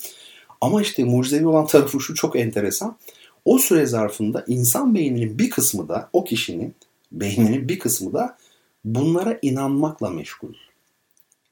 Ama 0.60 0.82
işte 0.82 1.04
mucizevi 1.04 1.46
olan 1.46 1.66
tarafı 1.66 2.00
şu 2.00 2.14
çok 2.14 2.36
enteresan. 2.36 2.96
O 3.44 3.58
süre 3.58 3.86
zarfında 3.86 4.44
insan 4.48 4.94
beyninin 4.94 5.38
bir 5.38 5.50
kısmı 5.50 5.88
da 5.88 6.08
o 6.12 6.24
kişinin 6.24 6.74
beyninin 7.12 7.68
bir 7.68 7.78
kısmı 7.78 8.12
da 8.12 8.36
bunlara 8.84 9.38
inanmakla 9.42 10.10
meşgul. 10.10 10.54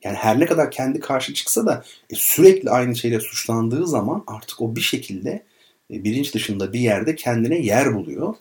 Yani 0.04 0.16
her 0.16 0.40
ne 0.40 0.46
kadar 0.46 0.70
kendi 0.70 1.00
karşı 1.00 1.34
çıksa 1.34 1.66
da 1.66 1.84
e, 2.10 2.14
sürekli 2.14 2.70
aynı 2.70 2.96
şeyle 2.96 3.20
suçlandığı 3.20 3.86
zaman 3.86 4.24
artık 4.26 4.60
o 4.60 4.76
bir 4.76 4.80
şekilde 4.80 5.42
e, 5.90 6.04
bilinç 6.04 6.34
dışında 6.34 6.72
bir 6.72 6.80
yerde 6.80 7.14
kendine 7.14 7.58
yer 7.58 7.94
buluyor. 7.94 8.34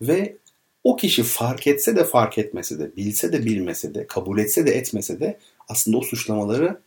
Ve 0.00 0.36
o 0.84 0.96
kişi 0.96 1.22
fark 1.22 1.66
etse 1.66 1.96
de 1.96 2.04
fark 2.04 2.38
etmese 2.38 2.78
de, 2.78 2.96
bilse 2.96 3.32
de 3.32 3.44
bilmese 3.44 3.94
de, 3.94 4.06
kabul 4.06 4.38
etse 4.38 4.66
de 4.66 4.70
etmese 4.70 5.20
de 5.20 5.38
aslında 5.68 5.98
o 5.98 6.02
suçlamaları 6.02 6.80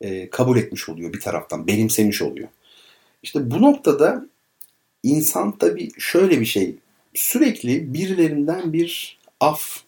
e, 0.00 0.30
kabul 0.30 0.58
etmiş 0.58 0.88
oluyor 0.88 1.12
bir 1.12 1.20
taraftan, 1.20 1.66
benimsemiş 1.66 2.22
oluyor. 2.22 2.48
İşte 3.22 3.50
bu 3.50 3.62
noktada 3.62 4.26
insan 5.02 5.58
tabii 5.58 5.88
şöyle 5.98 6.40
bir 6.40 6.46
şey, 6.46 6.76
sürekli 7.14 7.94
birilerinden 7.94 8.72
bir 8.72 9.18
af 9.40 9.80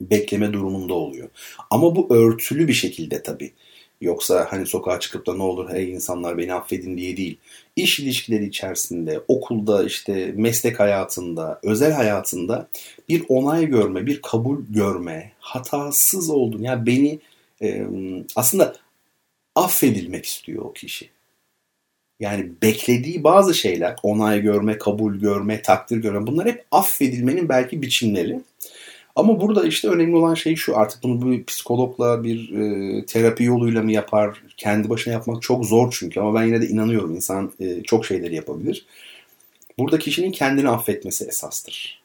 bekleme 0.00 0.52
durumunda 0.52 0.94
oluyor. 0.94 1.28
Ama 1.70 1.96
bu 1.96 2.14
örtülü 2.14 2.68
bir 2.68 2.72
şekilde 2.72 3.22
tabii. 3.22 3.52
Yoksa 4.00 4.46
hani 4.50 4.66
sokağa 4.66 5.00
çıkıp 5.00 5.26
da 5.26 5.34
ne 5.34 5.42
olur 5.42 5.70
hey 5.70 5.92
insanlar 5.92 6.38
beni 6.38 6.54
affedin 6.54 6.96
diye 6.96 7.16
değil. 7.16 7.38
İş 7.76 8.00
ilişkileri 8.00 8.46
içerisinde, 8.46 9.20
okulda 9.28 9.84
işte 9.84 10.32
meslek 10.36 10.80
hayatında, 10.80 11.60
özel 11.62 11.92
hayatında 11.92 12.68
bir 13.08 13.24
onay 13.28 13.66
görme, 13.66 14.06
bir 14.06 14.22
kabul 14.22 14.58
görme, 14.70 15.32
hatasız 15.40 16.30
oldun. 16.30 16.62
Yani 16.62 16.86
beni 16.86 17.18
e, 17.62 17.86
aslında 18.36 18.76
affedilmek 19.54 20.24
istiyor 20.26 20.64
o 20.64 20.72
kişi. 20.72 21.10
Yani 22.20 22.50
beklediği 22.62 23.24
bazı 23.24 23.54
şeyler, 23.54 23.96
onay 24.02 24.40
görme, 24.40 24.78
kabul 24.78 25.14
görme, 25.14 25.62
takdir 25.62 25.96
görme 25.96 26.26
bunlar 26.26 26.46
hep 26.46 26.64
affedilmenin 26.70 27.48
belki 27.48 27.82
biçimleri. 27.82 28.40
Ama 29.18 29.40
burada 29.40 29.66
işte 29.66 29.88
önemli 29.88 30.16
olan 30.16 30.34
şey 30.34 30.56
şu 30.56 30.78
artık 30.78 31.02
bunu 31.02 31.30
bir 31.30 31.44
psikologla 31.44 32.24
bir 32.24 32.50
e, 32.52 33.06
terapi 33.06 33.44
yoluyla 33.44 33.82
mı 33.82 33.92
yapar? 33.92 34.42
Kendi 34.56 34.88
başına 34.88 35.14
yapmak 35.14 35.42
çok 35.42 35.64
zor 35.64 35.96
çünkü 35.98 36.20
ama 36.20 36.40
ben 36.40 36.46
yine 36.46 36.62
de 36.62 36.68
inanıyorum 36.68 37.14
insan 37.14 37.52
e, 37.60 37.82
çok 37.82 38.06
şeyleri 38.06 38.34
yapabilir. 38.34 38.86
Burada 39.78 39.98
kişinin 39.98 40.32
kendini 40.32 40.68
affetmesi 40.68 41.24
esastır. 41.24 42.02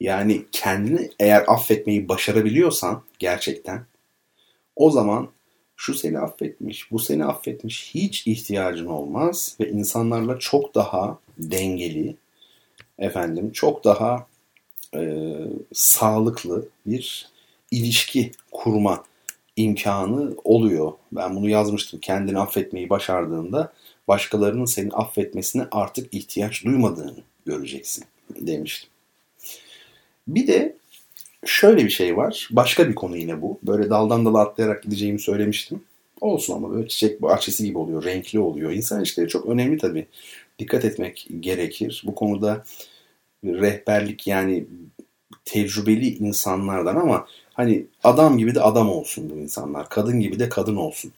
Yani 0.00 0.44
kendini 0.52 1.10
eğer 1.20 1.44
affetmeyi 1.46 2.08
başarabiliyorsan 2.08 3.02
gerçekten 3.18 3.86
o 4.76 4.90
zaman 4.90 5.28
şu 5.76 5.94
seni 5.94 6.18
affetmiş, 6.18 6.90
bu 6.90 6.98
seni 6.98 7.24
affetmiş 7.24 7.94
hiç 7.94 8.26
ihtiyacın 8.26 8.86
olmaz 8.86 9.56
ve 9.60 9.70
insanlarla 9.70 10.38
çok 10.38 10.74
daha 10.74 11.18
dengeli, 11.38 12.16
efendim 12.98 13.52
çok 13.52 13.84
daha 13.84 14.29
e, 14.96 15.34
sağlıklı 15.72 16.68
bir 16.86 17.28
ilişki 17.70 18.32
kurma 18.50 19.04
imkanı 19.56 20.34
oluyor. 20.44 20.92
Ben 21.12 21.36
bunu 21.36 21.48
yazmıştım. 21.48 22.00
Kendini 22.00 22.38
affetmeyi 22.38 22.90
başardığında 22.90 23.72
başkalarının 24.08 24.64
seni 24.64 24.92
affetmesine 24.92 25.66
artık 25.70 26.14
ihtiyaç 26.14 26.64
duymadığını 26.64 27.22
göreceksin 27.46 28.04
demiştim. 28.40 28.90
Bir 30.28 30.46
de 30.46 30.76
şöyle 31.44 31.84
bir 31.84 31.90
şey 31.90 32.16
var. 32.16 32.48
Başka 32.50 32.88
bir 32.88 32.94
konu 32.94 33.16
yine 33.16 33.42
bu. 33.42 33.58
Böyle 33.62 33.90
daldan 33.90 34.24
dala 34.24 34.40
atlayarak 34.40 34.82
gideceğimi 34.82 35.18
söylemiştim. 35.18 35.82
Olsun 36.20 36.54
ama 36.54 36.70
böyle 36.70 36.88
çiçek 36.88 37.22
bahçesi 37.22 37.64
gibi 37.64 37.78
oluyor. 37.78 38.04
Renkli 38.04 38.40
oluyor. 38.40 38.72
İnsan 38.72 38.98
ilişkileri 38.98 39.28
çok 39.28 39.46
önemli 39.46 39.78
tabii. 39.78 40.06
Dikkat 40.58 40.84
etmek 40.84 41.28
gerekir. 41.40 42.02
Bu 42.06 42.14
konuda 42.14 42.64
rehberlik 43.44 44.26
yani 44.26 44.66
tecrübeli 45.44 46.08
insanlardan 46.08 46.96
ama 46.96 47.26
hani 47.54 47.86
adam 48.04 48.38
gibi 48.38 48.54
de 48.54 48.60
adam 48.60 48.90
olsun 48.90 49.30
bu 49.30 49.34
insanlar. 49.34 49.88
Kadın 49.88 50.20
gibi 50.20 50.38
de 50.38 50.48
kadın 50.48 50.76
olsun. 50.76 51.12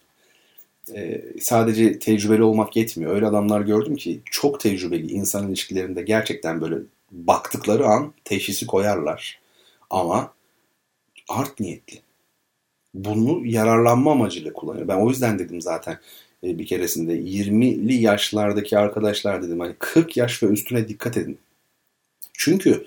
Ee, 0.94 1.24
sadece 1.40 1.98
tecrübeli 1.98 2.42
olmak 2.42 2.76
yetmiyor. 2.76 3.14
Öyle 3.14 3.26
adamlar 3.26 3.60
gördüm 3.60 3.96
ki 3.96 4.20
çok 4.24 4.60
tecrübeli 4.60 5.12
insan 5.12 5.48
ilişkilerinde 5.48 6.02
gerçekten 6.02 6.60
böyle 6.60 6.76
baktıkları 7.10 7.86
an 7.86 8.12
teşhisi 8.24 8.66
koyarlar. 8.66 9.40
Ama 9.90 10.32
art 11.28 11.60
niyetli. 11.60 11.98
Bunu 12.94 13.46
yararlanma 13.46 14.12
amacıyla 14.12 14.52
kullanıyor. 14.52 14.88
Ben 14.88 14.96
o 14.96 15.08
yüzden 15.08 15.38
dedim 15.38 15.60
zaten 15.60 15.98
e, 16.44 16.58
bir 16.58 16.66
keresinde 16.66 17.16
20'li 17.16 17.94
yaşlardaki 17.94 18.78
arkadaşlar 18.78 19.42
dedim 19.42 19.60
hani 19.60 19.74
40 19.78 20.16
yaş 20.16 20.42
ve 20.42 20.46
üstüne 20.46 20.88
dikkat 20.88 21.16
edin. 21.16 21.38
Çünkü 22.44 22.86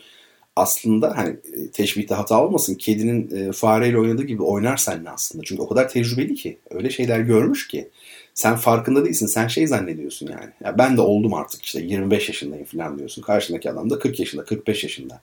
aslında 0.55 1.17
hani 1.17 1.29
e, 1.29 1.71
teşbihte 1.71 2.15
hata 2.15 2.45
olmasın 2.45 2.75
kedinin 2.75 3.35
e, 3.35 3.51
fareyle 3.51 3.99
oynadığı 3.99 4.23
gibi 4.23 4.43
oynar 4.43 4.77
seninle 4.77 5.09
aslında. 5.09 5.43
Çünkü 5.43 5.61
o 5.61 5.67
kadar 5.67 5.89
tecrübeli 5.89 6.35
ki 6.35 6.57
öyle 6.69 6.89
şeyler 6.89 7.19
görmüş 7.19 7.67
ki 7.67 7.89
sen 8.33 8.55
farkında 8.55 9.05
değilsin. 9.05 9.27
Sen 9.27 9.47
şey 9.47 9.67
zannediyorsun 9.67 10.27
yani. 10.27 10.49
Ya 10.63 10.77
ben 10.77 10.97
de 10.97 11.01
oldum 11.01 11.33
artık 11.33 11.63
işte 11.63 11.81
25 11.81 12.27
yaşındayım 12.29 12.65
falan 12.65 12.97
diyorsun. 12.97 13.21
Karşındaki 13.21 13.71
adam 13.71 13.89
da 13.89 13.99
40 13.99 14.19
yaşında, 14.19 14.43
45 14.43 14.83
yaşında. 14.83 15.21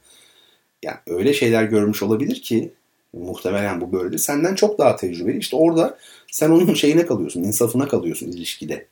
Yani 0.82 0.96
öyle 1.06 1.32
şeyler 1.32 1.64
görmüş 1.64 2.02
olabilir 2.02 2.42
ki 2.42 2.72
muhtemelen 3.12 3.80
bu 3.80 3.92
böyledir. 3.92 4.18
Senden 4.18 4.54
çok 4.54 4.78
daha 4.78 4.96
tecrübeli. 4.96 5.38
İşte 5.38 5.56
orada 5.56 5.98
sen 6.32 6.50
onun 6.50 6.74
şeyine 6.74 7.06
kalıyorsun, 7.06 7.42
insafına 7.42 7.88
kalıyorsun 7.88 8.26
ilişkide. 8.26 8.86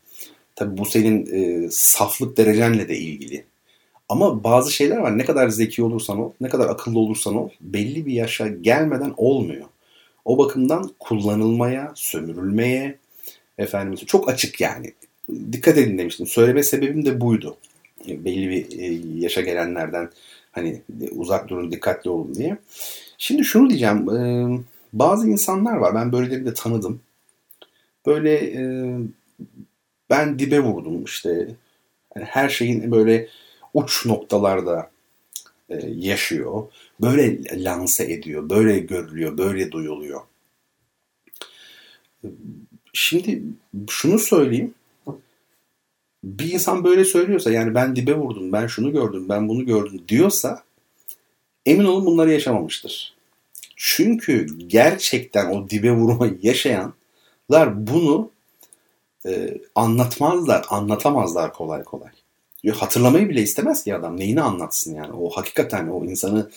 Tabii 0.57 0.79
bu 0.79 0.85
senin 0.85 1.27
e, 1.33 1.69
saflık 1.71 2.37
derecenle 2.37 2.89
de 2.89 2.99
ilgili. 2.99 3.45
Ama 4.11 4.45
bazı 4.45 4.73
şeyler 4.73 4.97
var. 4.97 5.19
Ne 5.19 5.25
kadar 5.25 5.49
zeki 5.49 5.83
olursan 5.83 6.19
ol, 6.19 6.33
ne 6.41 6.49
kadar 6.49 6.69
akıllı 6.69 6.99
olursan 6.99 7.35
ol 7.37 7.49
belli 7.61 8.07
bir 8.07 8.13
yaşa 8.13 8.49
gelmeden 8.49 9.15
olmuyor. 9.17 9.67
O 10.25 10.39
bakımdan 10.39 10.91
kullanılmaya, 10.99 11.93
sömürülmeye, 11.95 12.99
efendim 13.59 14.07
çok 14.07 14.29
açık 14.29 14.61
yani. 14.61 14.93
Dikkat 15.53 15.79
edin 15.79 15.99
demiştim. 15.99 16.27
Söyleme 16.27 16.63
sebebim 16.63 17.07
de 17.07 17.21
buydu. 17.21 17.57
Belli 18.09 18.51
bir 18.51 18.79
e, 18.79 19.01
yaşa 19.19 19.41
gelenlerden 19.41 20.11
hani 20.53 20.83
uzak 21.11 21.49
durun, 21.49 21.73
dikkatli 21.73 22.11
olun 22.11 22.35
diye. 22.35 22.59
Şimdi 23.19 23.45
şunu 23.45 23.71
diyeceğim. 23.71 24.11
E, 24.11 24.49
bazı 24.93 25.29
insanlar 25.29 25.77
var. 25.77 25.95
Ben 25.95 26.13
böyleleri 26.13 26.47
de 26.47 26.55
tanıdım. 26.55 27.01
Böyle 28.07 28.35
e, 28.35 28.63
ben 30.11 30.39
dibe 30.39 30.61
vurdum 30.61 31.05
işte. 31.05 31.49
Yani 32.17 32.27
her 32.27 32.49
şeyin 32.49 32.93
böyle 32.93 33.29
uç 33.75 34.07
noktalarda 34.07 34.91
yaşıyor. 35.89 36.63
Böyle 37.01 37.41
lanse 37.65 38.13
ediyor. 38.13 38.51
Böyle 38.51 38.79
görülüyor. 38.79 39.39
Böyle 39.39 39.73
duyuluyor. 39.73 40.21
Şimdi 42.93 43.43
şunu 43.89 44.19
söyleyeyim. 44.19 44.75
Bir 46.25 46.53
insan 46.53 46.85
böyle 46.85 47.05
söylüyorsa 47.05 47.51
yani 47.51 47.75
ben 47.75 47.97
dibe 47.97 48.15
vurdum, 48.15 48.53
ben 48.53 48.67
şunu 48.67 48.93
gördüm, 48.93 49.29
ben 49.29 49.49
bunu 49.49 49.67
gördüm 49.67 50.01
diyorsa 50.09 50.63
emin 51.67 51.85
olun 51.85 52.07
bunları 52.07 52.33
yaşamamıştır. 52.33 53.15
Çünkü 53.77 54.47
gerçekten 54.67 55.51
o 55.51 55.71
dibe 55.71 55.93
vurmayı 55.93 56.39
yaşayanlar 56.43 57.87
bunu 57.87 58.31
e, 59.27 59.61
anlatmazlar, 59.75 60.67
anlatamazlar 60.69 61.53
kolay 61.53 61.85
kolay. 61.85 62.11
Hatırlamayı 62.69 63.29
bile 63.29 63.43
istemez 63.43 63.85
ki 63.85 63.95
adam. 63.95 64.21
Neyini 64.21 64.41
anlatsın 64.41 64.95
yani? 64.95 65.13
O 65.13 65.31
hakikaten 65.31 65.89
o 65.89 66.05
insanı 66.05 66.51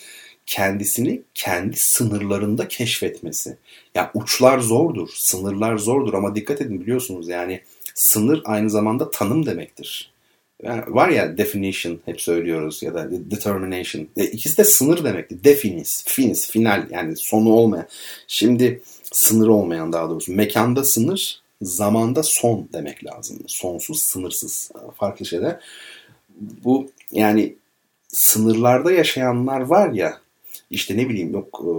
kendisini 0.46 1.22
kendi 1.34 1.76
sınırlarında 1.76 2.68
keşfetmesi. 2.68 3.56
Ya 3.94 4.10
uçlar 4.14 4.58
zordur, 4.58 5.08
sınırlar 5.14 5.76
zordur 5.78 6.14
ama 6.14 6.34
dikkat 6.34 6.60
edin 6.60 6.80
biliyorsunuz 6.80 7.28
yani 7.28 7.60
sınır 7.94 8.42
aynı 8.44 8.70
zamanda 8.70 9.10
tanım 9.10 9.46
demektir. 9.46 10.14
Yani 10.62 10.82
var 10.86 11.08
ya 11.08 11.38
definition 11.38 12.00
hep 12.04 12.20
söylüyoruz 12.20 12.82
ya 12.82 12.94
da 12.94 13.10
determination. 13.10 14.08
E, 14.16 14.24
ikisi 14.24 14.56
de 14.56 14.64
sınır 14.64 15.04
demektir. 15.04 15.44
Definis, 15.44 16.04
finis, 16.06 16.50
final 16.50 16.86
yani 16.90 17.16
sonu 17.16 17.52
olmayan. 17.52 17.86
Şimdi 18.28 18.82
sınır 19.12 19.48
olmayan 19.48 19.92
daha 19.92 20.10
doğrusu. 20.10 20.32
Mekanda 20.32 20.84
sınır, 20.84 21.42
zamanda 21.64 22.22
son 22.22 22.68
demek 22.72 23.04
lazım. 23.04 23.38
Sonsuz, 23.46 24.00
sınırsız. 24.00 24.70
Farklı 24.96 25.26
şeyler. 25.26 25.60
Bu 26.64 26.90
yani 27.12 27.56
sınırlarda 28.08 28.92
yaşayanlar 28.92 29.60
var 29.60 29.90
ya 29.92 30.20
işte 30.70 30.96
ne 30.96 31.08
bileyim 31.08 31.32
yok 31.32 31.62
e, 31.64 31.72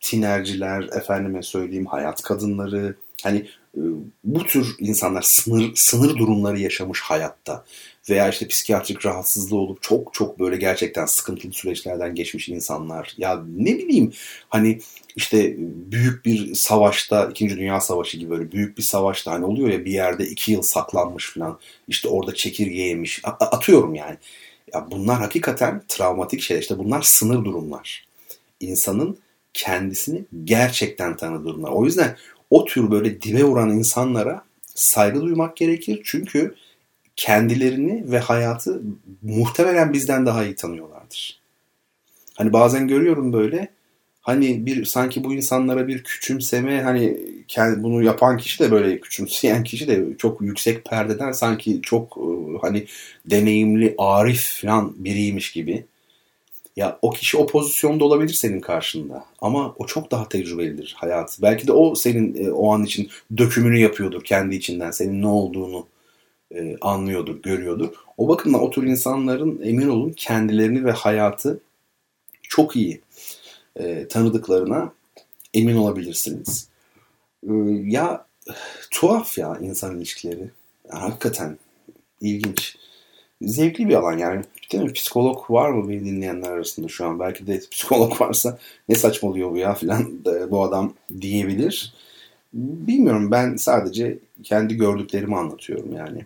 tinerciler, 0.00 0.82
efendime 0.82 1.42
söyleyeyim 1.42 1.86
hayat 1.86 2.22
kadınları 2.22 2.94
hani 3.26 3.38
e, 3.76 3.80
bu 4.24 4.44
tür 4.44 4.76
insanlar 4.78 5.22
sınır 5.22 5.72
sınır 5.74 6.16
durumları 6.16 6.58
yaşamış 6.58 7.00
hayatta 7.00 7.64
veya 8.10 8.28
işte 8.28 8.48
psikiyatrik 8.48 9.06
rahatsızlığı 9.06 9.56
olup 9.56 9.82
çok 9.82 10.14
çok 10.14 10.38
böyle 10.38 10.56
gerçekten 10.56 11.06
sıkıntılı 11.06 11.52
süreçlerden 11.52 12.14
geçmiş 12.14 12.48
insanlar. 12.48 13.14
Ya 13.18 13.42
ne 13.56 13.78
bileyim 13.78 14.12
hani 14.48 14.80
işte 15.16 15.54
büyük 15.90 16.24
bir 16.24 16.54
savaşta, 16.54 17.26
İkinci 17.30 17.56
Dünya 17.56 17.80
Savaşı 17.80 18.18
gibi 18.18 18.30
böyle 18.30 18.52
büyük 18.52 18.78
bir 18.78 18.82
savaşta 18.82 19.32
hani 19.32 19.44
oluyor 19.44 19.68
ya 19.68 19.84
bir 19.84 19.92
yerde 19.92 20.26
iki 20.26 20.52
yıl 20.52 20.62
saklanmış 20.62 21.34
falan. 21.34 21.58
işte 21.88 22.08
orada 22.08 22.34
çekirge 22.34 22.82
yemiş. 22.82 23.20
Atıyorum 23.24 23.94
yani. 23.94 24.16
Ya 24.74 24.90
bunlar 24.90 25.18
hakikaten 25.18 25.82
travmatik 25.88 26.40
şeyler. 26.40 26.62
İşte 26.62 26.78
bunlar 26.78 27.02
sınır 27.02 27.44
durumlar 27.44 28.06
insanın 28.60 29.18
kendisini 29.54 30.24
gerçekten 30.44 31.16
tanıdığına. 31.16 31.68
O 31.68 31.84
yüzden 31.84 32.16
o 32.50 32.64
tür 32.64 32.90
böyle 32.90 33.22
dibe 33.22 33.44
vuran 33.44 33.70
insanlara 33.70 34.44
saygı 34.74 35.20
duymak 35.20 35.56
gerekir. 35.56 36.00
Çünkü 36.04 36.54
kendilerini 37.16 38.10
ve 38.10 38.18
hayatı 38.18 38.82
muhtemelen 39.22 39.92
bizden 39.92 40.26
daha 40.26 40.44
iyi 40.44 40.54
tanıyorlardır. 40.54 41.40
Hani 42.34 42.52
bazen 42.52 42.88
görüyorum 42.88 43.32
böyle 43.32 43.68
hani 44.20 44.66
bir 44.66 44.84
sanki 44.84 45.24
bu 45.24 45.34
insanlara 45.34 45.88
bir 45.88 46.04
küçümseme 46.04 46.82
hani 46.82 47.18
bunu 47.76 48.02
yapan 48.02 48.36
kişi 48.36 48.64
de 48.64 48.70
böyle 48.70 49.00
küçümseyen 49.00 49.64
kişi 49.64 49.88
de 49.88 50.04
çok 50.18 50.40
yüksek 50.40 50.84
perdeden 50.84 51.32
sanki 51.32 51.82
çok 51.82 52.16
ıı, 52.16 52.58
hani 52.60 52.86
deneyimli 53.26 53.94
arif 53.98 54.60
falan 54.62 54.94
biriymiş 55.04 55.52
gibi 55.52 55.84
ya 56.76 56.98
o 57.02 57.10
kişi 57.10 57.36
o 57.36 57.46
pozisyonda 57.46 58.04
olabilir 58.04 58.34
senin 58.34 58.60
karşında 58.60 59.24
ama 59.40 59.74
o 59.78 59.86
çok 59.86 60.10
daha 60.10 60.28
tecrübelidir 60.28 60.94
hayat. 60.98 61.38
Belki 61.42 61.66
de 61.66 61.72
o 61.72 61.94
senin 61.94 62.44
e, 62.44 62.50
o 62.50 62.72
an 62.74 62.84
için 62.84 63.10
dökümünü 63.36 63.78
yapıyordur 63.78 64.24
kendi 64.24 64.54
içinden. 64.54 64.90
Senin 64.90 65.22
ne 65.22 65.26
olduğunu 65.26 65.86
e, 66.54 66.76
anlıyordur, 66.80 67.42
görüyordur. 67.42 67.88
O 68.16 68.28
bakımdan 68.28 68.62
o 68.62 68.70
tür 68.70 68.82
insanların 68.82 69.60
emin 69.62 69.88
olun 69.88 70.12
kendilerini 70.16 70.84
ve 70.84 70.90
hayatı 70.92 71.60
çok 72.42 72.76
iyi 72.76 73.00
e, 73.76 74.08
tanıdıklarına 74.08 74.92
emin 75.54 75.76
olabilirsiniz. 75.76 76.68
E, 77.42 77.52
ya 77.84 78.26
tuhaf 78.90 79.38
ya 79.38 79.58
insan 79.60 79.96
ilişkileri. 79.96 80.50
hakikaten 80.90 81.58
ilginç 82.20 82.76
zevkli 83.42 83.88
bir 83.88 83.94
alan 83.94 84.18
yani. 84.18 84.44
Değil 84.72 84.84
mi? 84.84 84.92
Psikolog 84.92 85.50
var 85.50 85.70
mı 85.70 85.88
beni 85.88 86.04
dinleyenler 86.04 86.50
arasında 86.50 86.88
şu 86.88 87.06
an? 87.06 87.20
Belki 87.20 87.46
de 87.46 87.60
psikolog 87.70 88.20
varsa 88.20 88.58
ne 88.88 88.94
saçmalıyor 88.94 89.50
bu 89.50 89.56
ya 89.56 89.74
filan 89.74 90.24
bu 90.50 90.62
adam 90.62 90.94
diyebilir. 91.20 91.94
Bilmiyorum 92.52 93.30
ben 93.30 93.56
sadece 93.56 94.18
kendi 94.42 94.76
gördüklerimi 94.76 95.36
anlatıyorum 95.36 95.92
yani. 95.92 96.24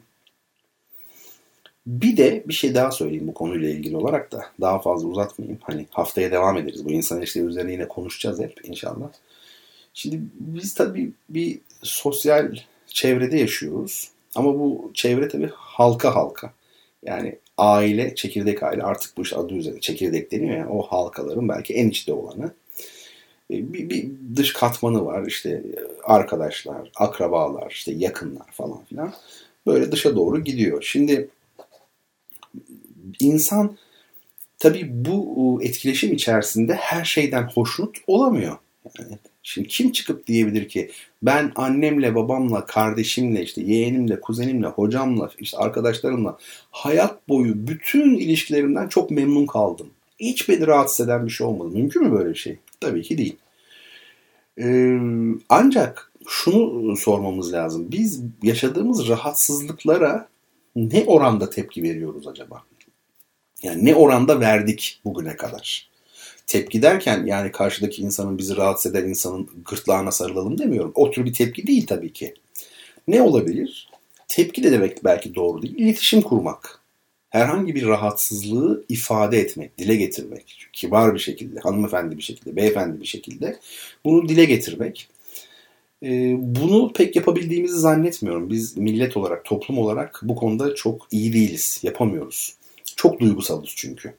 Bir 1.87 2.17
de 2.17 2.45
bir 2.49 2.55
şey 2.55 2.75
daha 2.75 2.91
söyleyeyim 2.91 3.29
bu 3.29 3.35
konuyla 3.35 3.69
ilgili 3.69 3.97
olarak 3.97 4.33
da 4.33 4.47
daha 4.61 4.79
fazla 4.79 5.09
uzatmayayım. 5.09 5.59
Hani 5.63 5.87
haftaya 5.91 6.31
devam 6.31 6.57
ederiz. 6.57 6.85
Bu 6.85 6.91
insan 6.91 7.19
ilişkileri 7.19 7.47
üzerine 7.47 7.73
yine 7.73 7.89
konuşacağız 7.89 8.41
hep 8.41 8.61
inşallah. 8.65 9.09
Şimdi 9.95 10.21
biz 10.35 10.75
tabii 10.75 11.13
bir 11.29 11.61
sosyal 11.83 12.57
çevrede 12.87 13.39
yaşıyoruz. 13.39 14.11
Ama 14.35 14.55
bu 14.55 14.91
çevre 14.95 15.29
tabii 15.29 15.51
halka 15.55 16.15
halka. 16.15 16.53
Yani 17.05 17.39
aile, 17.61 18.15
çekirdek 18.15 18.63
aile 18.63 18.83
artık 18.83 19.17
bu 19.17 19.23
iş 19.23 19.33
adı 19.33 19.55
üzerinde 19.55 19.81
çekirdek 19.81 20.33
deniyor 20.33 20.59
ya 20.59 20.69
o 20.69 20.83
halkaların 20.83 21.49
belki 21.49 21.75
en 21.75 21.89
içte 21.89 22.13
olanı. 22.13 22.53
E, 23.51 23.73
bir, 23.73 23.91
bir 23.91 24.11
dış 24.37 24.53
katmanı 24.53 25.05
var 25.07 25.27
işte 25.27 25.63
arkadaşlar, 26.05 26.91
akrabalar, 26.97 27.71
işte 27.71 27.93
yakınlar 27.93 28.51
falan 28.53 28.85
filan. 28.85 29.13
Böyle 29.67 29.93
dışa 29.93 30.17
doğru 30.17 30.45
gidiyor. 30.45 30.83
Şimdi 30.83 31.29
insan 33.21 33.77
tabii 34.59 34.89
bu 34.91 35.61
etkileşim 35.63 36.13
içerisinde 36.13 36.75
her 36.75 37.05
şeyden 37.05 37.43
hoşnut 37.43 37.97
olamıyor. 38.07 38.57
Yani 38.99 39.19
Şimdi 39.43 39.69
kim 39.69 39.93
çıkıp 39.93 40.27
diyebilir 40.27 40.69
ki 40.69 40.91
ben 41.23 41.53
annemle, 41.57 42.15
babamla, 42.15 42.67
kardeşimle, 42.67 43.43
işte 43.43 43.63
yeğenimle, 43.63 44.21
kuzenimle, 44.21 44.67
hocamla, 44.67 45.31
işte 45.39 45.59
arkadaşlarımla 45.59 46.39
hayat 46.71 47.29
boyu 47.29 47.67
bütün 47.67 48.15
ilişkilerimden 48.15 48.89
çok 48.89 49.11
memnun 49.11 49.47
kaldım. 49.47 49.91
Hiç 50.19 50.49
beni 50.49 50.67
rahatsız 50.67 51.07
eden 51.07 51.27
bir 51.27 51.31
şey 51.31 51.47
olmadı. 51.47 51.71
Mümkün 51.73 52.03
mü 52.03 52.13
böyle 52.13 52.31
bir 52.31 52.39
şey? 52.39 52.59
Tabii 52.81 53.03
ki 53.03 53.19
değil. 53.19 53.37
Ee, 54.59 54.99
ancak 55.49 56.13
şunu 56.29 56.97
sormamız 56.97 57.53
lazım. 57.53 57.87
Biz 57.93 58.23
yaşadığımız 58.43 59.09
rahatsızlıklara 59.09 60.29
ne 60.77 61.05
oranda 61.07 61.51
tepki 61.51 61.83
veriyoruz 61.83 62.29
acaba? 62.29 62.63
Yani 63.63 63.85
ne 63.85 63.95
oranda 63.95 64.41
verdik 64.41 65.01
bugüne 65.05 65.37
kadar? 65.37 65.90
Tepki 66.51 66.83
derken 66.83 67.27
yani 67.27 67.53
karşıdaki 67.53 68.03
insanın 68.03 68.39
bizi 68.39 68.57
rahatsız 68.57 68.95
eden 68.95 69.09
insanın 69.09 69.49
gırtlağına 69.65 70.13
sarılalım 70.13 70.59
demiyorum. 70.59 70.93
O 70.95 71.11
tür 71.11 71.25
bir 71.25 71.33
tepki 71.33 71.67
değil 71.67 71.87
tabii 71.87 72.13
ki. 72.13 72.35
Ne 73.09 73.23
olabilir? 73.23 73.91
tepki 74.31 74.63
de 74.63 74.73
demek 74.73 75.05
belki 75.05 75.35
doğru 75.35 75.63
değil. 75.63 75.75
İletişim 75.79 76.23
kurmak. 76.23 76.81
Herhangi 77.31 77.75
bir 77.75 77.87
rahatsızlığı 77.87 78.85
ifade 78.89 79.39
etmek, 79.39 79.79
dile 79.79 79.97
getirmek. 79.97 80.69
Kibar 80.73 81.15
bir 81.15 81.19
şekilde, 81.19 81.61
hanımefendi 81.61 82.17
bir 82.17 82.23
şekilde, 82.23 82.57
beyefendi 82.57 83.01
bir 83.01 83.07
şekilde 83.07 83.59
bunu 84.05 84.29
dile 84.29 84.45
getirmek. 84.45 85.09
Ee, 86.03 86.37
bunu 86.39 86.93
pek 86.93 87.17
yapabildiğimizi 87.17 87.79
zannetmiyorum. 87.79 88.51
Biz 88.51 88.77
millet 88.77 89.17
olarak, 89.17 89.45
toplum 89.45 89.79
olarak 89.79 90.21
bu 90.23 90.37
konuda 90.37 90.75
çok 90.75 91.07
iyi 91.11 91.33
değiliz, 91.33 91.81
yapamıyoruz. 91.83 92.55
Çok 92.97 93.21
duygusalız 93.21 93.73
çünkü. 93.77 94.15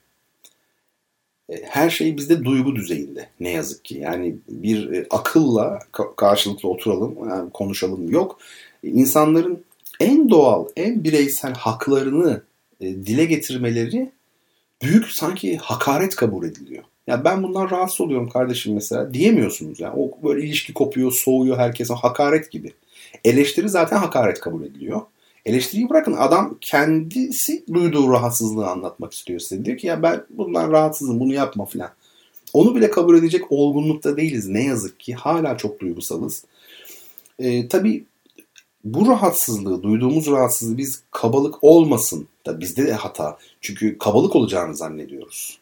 E, 1.52 1.62
her 1.64 1.90
şey 1.90 2.16
bizde 2.16 2.44
duygu 2.44 2.76
düzeyinde 2.76 3.28
ne 3.40 3.50
yazık 3.50 3.84
ki. 3.84 3.98
Yani 3.98 4.36
bir 4.48 4.92
e, 4.92 5.06
akılla 5.10 5.78
karşılıklı 6.16 6.68
oturalım, 6.68 7.28
yani 7.28 7.50
konuşalım 7.50 8.10
yok. 8.10 8.38
E, 8.84 8.88
insanların 8.88 9.64
en 10.00 10.30
doğal, 10.30 10.66
en 10.76 11.04
bireysel 11.04 11.54
haklarını 11.54 12.42
dile 12.80 13.24
getirmeleri 13.24 14.10
büyük 14.82 15.06
sanki 15.06 15.56
hakaret 15.56 16.16
kabul 16.16 16.46
ediliyor. 16.46 16.84
Ya 17.06 17.24
ben 17.24 17.42
bundan 17.42 17.70
rahatsız 17.70 18.00
oluyorum 18.00 18.28
kardeşim 18.28 18.74
mesela 18.74 19.14
diyemiyorsunuz. 19.14 19.80
Yani 19.80 19.94
o 19.96 20.28
böyle 20.28 20.46
ilişki 20.46 20.74
kopuyor, 20.74 21.12
soğuyor 21.12 21.58
herkese 21.58 21.94
hakaret 21.94 22.50
gibi. 22.50 22.72
Eleştiri 23.24 23.68
zaten 23.68 23.96
hakaret 23.96 24.40
kabul 24.40 24.64
ediliyor. 24.64 25.00
Eleştiriyi 25.46 25.90
bırakın 25.90 26.12
adam 26.18 26.58
kendisi 26.60 27.64
duyduğu 27.74 28.12
rahatsızlığı 28.12 28.68
anlatmak 28.68 29.12
istiyor 29.12 29.40
size. 29.40 29.64
Diyor 29.64 29.78
ki 29.78 29.86
ya 29.86 30.02
ben 30.02 30.24
bundan 30.30 30.72
rahatsızım 30.72 31.20
bunu 31.20 31.32
yapma 31.32 31.66
filan. 31.66 31.90
Onu 32.52 32.74
bile 32.74 32.90
kabul 32.90 33.18
edecek 33.18 33.52
olgunlukta 33.52 34.16
değiliz. 34.16 34.48
Ne 34.48 34.64
yazık 34.64 35.00
ki 35.00 35.14
hala 35.14 35.56
çok 35.56 35.80
duygusalız. 35.80 36.44
Ee, 37.38 37.68
tabii 37.68 38.04
bu 38.84 39.08
rahatsızlığı, 39.08 39.82
duyduğumuz 39.82 40.26
rahatsızlığı 40.26 40.78
biz 40.78 41.02
kabalık 41.10 41.64
olmasın 41.64 42.28
da 42.46 42.60
bizde 42.60 42.86
de 42.86 42.92
hata. 42.92 43.38
Çünkü 43.60 43.98
kabalık 43.98 44.36
olacağını 44.36 44.76
zannediyoruz. 44.76 45.58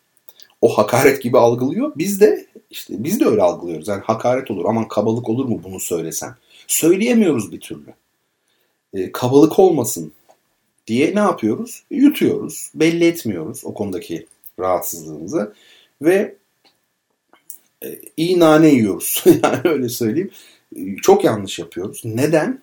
O 0.60 0.78
hakaret 0.78 1.22
gibi 1.22 1.38
algılıyor. 1.38 1.92
Biz 1.96 2.20
de 2.20 2.46
işte 2.70 3.04
biz 3.04 3.20
de 3.20 3.26
öyle 3.26 3.42
algılıyoruz. 3.42 3.88
Yani 3.88 4.02
hakaret 4.02 4.50
olur. 4.50 4.64
Aman 4.68 4.88
kabalık 4.88 5.28
olur 5.28 5.44
mu 5.44 5.60
bunu 5.64 5.80
söylesen? 5.80 6.34
Söyleyemiyoruz 6.66 7.52
bir 7.52 7.60
türlü 7.60 7.94
e, 8.94 9.12
kabalık 9.12 9.58
olmasın 9.58 10.12
diye 10.86 11.14
ne 11.14 11.20
yapıyoruz? 11.20 11.84
Yutuyoruz. 11.90 12.70
Belli 12.74 13.04
etmiyoruz 13.04 13.64
o 13.64 13.74
konudaki 13.74 14.26
rahatsızlığımızı. 14.58 15.54
Ve 16.02 16.36
e, 17.84 18.00
iyi 18.16 18.38
nane 18.38 18.68
yiyoruz. 18.68 19.24
yani 19.42 19.60
öyle 19.64 19.88
söyleyeyim. 19.88 20.30
Çok 21.02 21.24
yanlış 21.24 21.58
yapıyoruz. 21.58 22.02
Neden? 22.04 22.62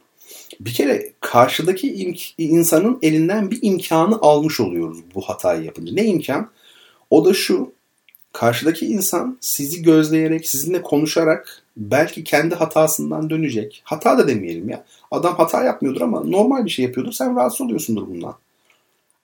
Bir 0.59 0.73
kere 0.73 1.13
karşıdaki 1.19 1.93
imk- 1.93 2.33
insanın 2.37 2.99
elinden 3.01 3.51
bir 3.51 3.59
imkanı 3.61 4.15
almış 4.21 4.59
oluyoruz 4.59 4.97
bu 5.15 5.21
hatayı 5.21 5.63
yapınca. 5.63 5.93
Ne 5.93 6.05
imkan? 6.05 6.51
O 7.09 7.25
da 7.25 7.33
şu. 7.33 7.71
Karşıdaki 8.33 8.85
insan 8.85 9.37
sizi 9.41 9.81
gözleyerek, 9.81 10.49
sizinle 10.49 10.81
konuşarak 10.81 11.63
belki 11.77 12.23
kendi 12.23 12.55
hatasından 12.55 13.29
dönecek. 13.29 13.81
Hata 13.83 14.17
da 14.17 14.27
demeyelim 14.27 14.69
ya. 14.69 14.85
Adam 15.11 15.35
hata 15.35 15.63
yapmıyordur 15.63 16.01
ama 16.01 16.23
normal 16.23 16.65
bir 16.65 16.69
şey 16.69 16.85
yapıyordur. 16.85 17.11
Sen 17.11 17.35
rahatsız 17.35 17.61
oluyorsundur 17.61 18.07
bundan. 18.07 18.35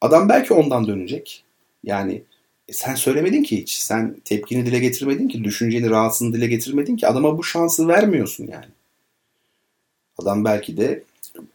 Adam 0.01 0.29
belki 0.29 0.53
ondan 0.53 0.87
dönecek. 0.87 1.43
Yani 1.83 2.23
e, 2.69 2.73
sen 2.73 2.95
söylemedin 2.95 3.43
ki 3.43 3.61
hiç. 3.61 3.71
Sen 3.71 4.15
tepkini 4.25 4.65
dile 4.65 4.79
getirmedin 4.79 5.27
ki. 5.27 5.43
Düşünceni, 5.43 5.89
rahatsızlığını 5.89 6.33
dile 6.33 6.47
getirmedin 6.47 6.95
ki. 6.95 7.07
Adama 7.07 7.37
bu 7.37 7.43
şansı 7.43 7.87
vermiyorsun 7.87 8.47
yani. 8.47 8.65
Adam 10.17 10.45
belki 10.45 10.77
de 10.77 11.03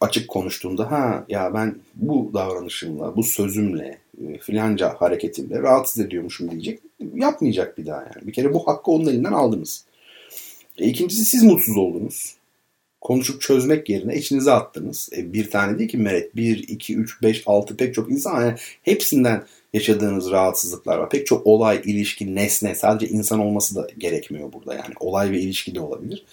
açık 0.01 0.27
konuştuğunda 0.27 0.91
ha 0.91 1.25
ya 1.29 1.53
ben 1.53 1.75
bu 1.95 2.31
davranışımla, 2.33 3.15
bu 3.15 3.23
sözümle, 3.23 3.97
e, 4.27 4.37
filanca 4.37 4.95
hareketimle 4.99 5.61
rahatsız 5.61 5.99
ediyormuşum 5.99 6.51
diyecek. 6.51 6.79
Yapmayacak 7.13 7.77
bir 7.77 7.85
daha 7.85 8.01
yani. 8.01 8.27
Bir 8.27 8.33
kere 8.33 8.53
bu 8.53 8.67
hakkı 8.67 8.91
onun 8.91 9.07
elinden 9.07 9.33
aldınız. 9.33 9.85
E, 10.79 10.87
ikincisi 10.87 11.25
siz 11.25 11.43
mutsuz 11.43 11.77
oldunuz. 11.77 12.35
Konuşup 13.01 13.41
çözmek 13.41 13.89
yerine 13.89 14.15
içinize 14.15 14.51
attınız. 14.51 15.09
E, 15.17 15.33
bir 15.33 15.49
tane 15.49 15.79
değil 15.79 15.89
ki 15.89 15.97
Meret. 15.97 16.35
Bir, 16.35 16.67
iki, 16.67 16.95
üç, 16.95 17.21
beş, 17.21 17.43
altı 17.45 17.77
pek 17.77 17.95
çok 17.95 18.11
insan. 18.11 18.41
Yani 18.41 18.55
hepsinden 18.83 19.43
yaşadığınız 19.73 20.31
rahatsızlıklar 20.31 20.97
var. 20.97 21.09
Pek 21.09 21.27
çok 21.27 21.47
olay, 21.47 21.81
ilişki, 21.85 22.35
nesne. 22.35 22.75
Sadece 22.75 23.07
insan 23.13 23.39
olması 23.39 23.75
da 23.75 23.87
gerekmiyor 23.97 24.53
burada. 24.53 24.73
Yani 24.73 24.93
olay 24.99 25.31
ve 25.31 25.39
ilişki 25.39 25.75
de 25.75 25.79
olabilir. 25.79 26.25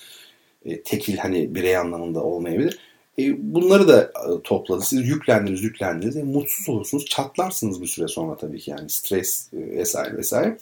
E, 0.64 0.82
tekil 0.82 1.16
hani 1.16 1.54
birey 1.54 1.76
anlamında 1.76 2.22
olmayabilir. 2.22 2.78
E, 3.18 3.54
bunları 3.54 3.88
da 3.88 4.02
e, 4.02 4.42
topladı. 4.44 4.82
Siz 4.82 5.08
yüklendiniz, 5.08 5.62
yüklendiniz. 5.62 6.16
E, 6.16 6.22
mutsuz 6.22 6.68
olursunuz. 6.68 7.06
Çatlarsınız 7.06 7.82
bir 7.82 7.86
süre 7.86 8.08
sonra 8.08 8.36
tabii 8.36 8.58
ki 8.58 8.70
yani. 8.70 8.90
Stres 8.90 9.48
e, 9.52 9.58
vesaire 9.58 10.16
vesaire. 10.16 10.58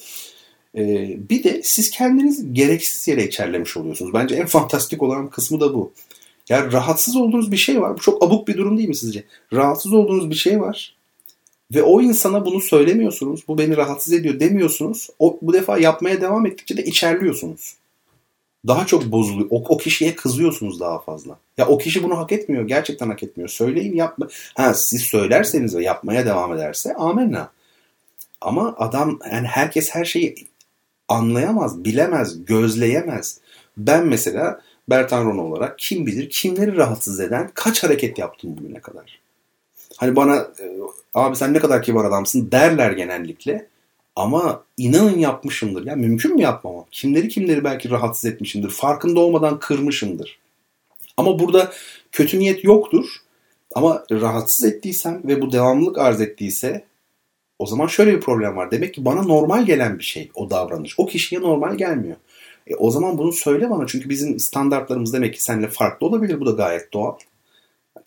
Ee, 0.77 1.16
bir 1.31 1.45
de 1.45 1.61
siz 1.64 1.91
kendiniz 1.91 2.53
gereksiz 2.53 3.09
yere 3.09 3.25
içerlemiş 3.25 3.77
oluyorsunuz. 3.77 4.14
Bence 4.14 4.35
en 4.35 4.47
fantastik 4.47 5.03
olan 5.03 5.31
kısmı 5.31 5.61
da 5.61 5.75
bu. 5.75 5.93
Yani 6.49 6.72
rahatsız 6.72 7.16
olduğunuz 7.16 7.53
bir 7.53 7.57
şey 7.57 7.81
var. 7.81 7.97
Bu 7.97 8.01
çok 8.01 8.25
abuk 8.25 8.49
bir 8.49 8.57
durum 8.57 8.79
değil 8.79 8.89
mi 8.89 8.97
sizce? 8.97 9.25
Rahatsız 9.53 9.93
olduğunuz 9.93 10.31
bir 10.31 10.35
şey 10.35 10.61
var. 10.61 10.95
Ve 11.75 11.83
o 11.83 12.03
insana 12.03 12.45
bunu 12.45 12.61
söylemiyorsunuz. 12.61 13.45
Bu 13.49 13.59
beni 13.59 13.77
rahatsız 13.77 14.12
ediyor 14.12 14.41
demiyorsunuz. 14.41 15.09
O, 15.18 15.39
bu 15.43 15.53
defa 15.53 15.79
yapmaya 15.79 16.20
devam 16.20 16.47
ettikçe 16.47 16.77
de 16.77 16.85
içerliyorsunuz. 16.85 17.75
Daha 18.66 18.87
çok 18.87 19.05
bozuluyor. 19.05 19.49
O, 19.51 19.64
o 19.68 19.77
kişiye 19.77 20.14
kızıyorsunuz 20.14 20.81
daha 20.81 20.99
fazla. 20.99 21.39
Ya 21.59 21.68
o 21.68 21.79
kişi 21.79 22.03
bunu 22.03 22.18
hak 22.18 22.33
etmiyor. 22.33 22.68
Gerçekten 22.68 23.09
hak 23.09 23.22
etmiyor. 23.22 23.49
Söyleyin 23.49 23.97
yapma. 23.97 24.29
Ha 24.55 24.75
siz 24.75 25.03
söylerseniz 25.03 25.77
ve 25.77 25.83
yapmaya 25.83 26.27
devam 26.27 26.55
ederse 26.55 26.95
amenna. 26.95 27.51
Ama 28.41 28.75
adam 28.79 29.18
yani 29.33 29.47
herkes 29.47 29.91
her 29.91 30.05
şeyi 30.05 30.35
anlayamaz, 31.09 31.85
bilemez, 31.85 32.45
gözleyemez. 32.45 33.41
Ben 33.77 34.07
mesela 34.07 34.61
Bertan 34.91 35.25
Ron 35.25 35.39
olarak 35.39 35.79
kim 35.79 36.07
bilir 36.07 36.31
kimleri 36.31 36.77
rahatsız 36.77 37.21
eden 37.21 37.51
kaç 37.55 37.83
hareket 37.83 38.19
yaptım 38.19 38.57
bugüne 38.59 38.81
kadar. 38.81 39.21
Hani 39.97 40.17
bana 40.17 40.37
e, 40.37 40.65
abi 41.15 41.37
sen 41.37 41.55
ne 41.55 41.59
kadar 41.59 41.83
kibar 41.83 42.05
adamsın 42.05 42.51
derler 42.53 42.91
genellikle. 42.91 43.67
Ama 44.17 44.65
inanın 44.77 45.19
yapmışımdır. 45.19 45.87
Ya 45.87 45.97
mümkün 45.97 46.35
mü 46.35 46.43
yapmamam? 46.43 46.85
Kimleri 46.91 47.29
kimleri 47.29 47.65
belki 47.65 47.91
rahatsız 47.91 48.25
etmişimdir. 48.25 48.71
Farkında 48.71 49.21
olmadan 49.21 49.59
kırmışımdır. 49.59 50.39
Ama 51.17 51.39
burada 51.39 51.73
kötü 52.13 52.39
niyet 52.39 52.65
yoktur. 52.65 53.05
Ama 53.75 54.05
rahatsız 54.11 54.65
ettiysem 54.65 55.23
ve 55.25 55.43
bu 55.43 55.53
devamlılık 55.53 55.99
arz 55.99 56.21
ettiyse 56.21 56.85
o 57.65 57.67
zaman 57.67 57.87
şöyle 57.87 58.17
bir 58.17 58.21
problem 58.21 58.57
var. 58.57 58.71
Demek 58.71 58.95
ki 58.95 59.05
bana 59.05 59.23
normal 59.23 59.67
gelen 59.67 59.99
bir 59.99 60.05
şey 60.05 60.31
o 60.35 60.51
davranış. 60.51 60.95
O 60.99 61.07
kişiye 61.07 61.41
normal 61.41 61.75
gelmiyor. 61.75 62.17
E, 62.67 62.77
o 62.77 62.91
zaman 62.91 63.19
bunu 63.19 63.33
söyle 63.33 63.71
bana. 63.71 63.87
Çünkü 63.87 64.09
bizim 64.09 64.41
standartlarımız 64.41 65.12
demek 65.12 65.35
ki 65.35 65.43
seninle 65.43 65.69
farklı 65.69 66.07
olabilir. 66.07 66.41
Bu 66.41 66.47
da 66.47 66.51
gayet 66.51 66.93
doğal. 66.93 67.15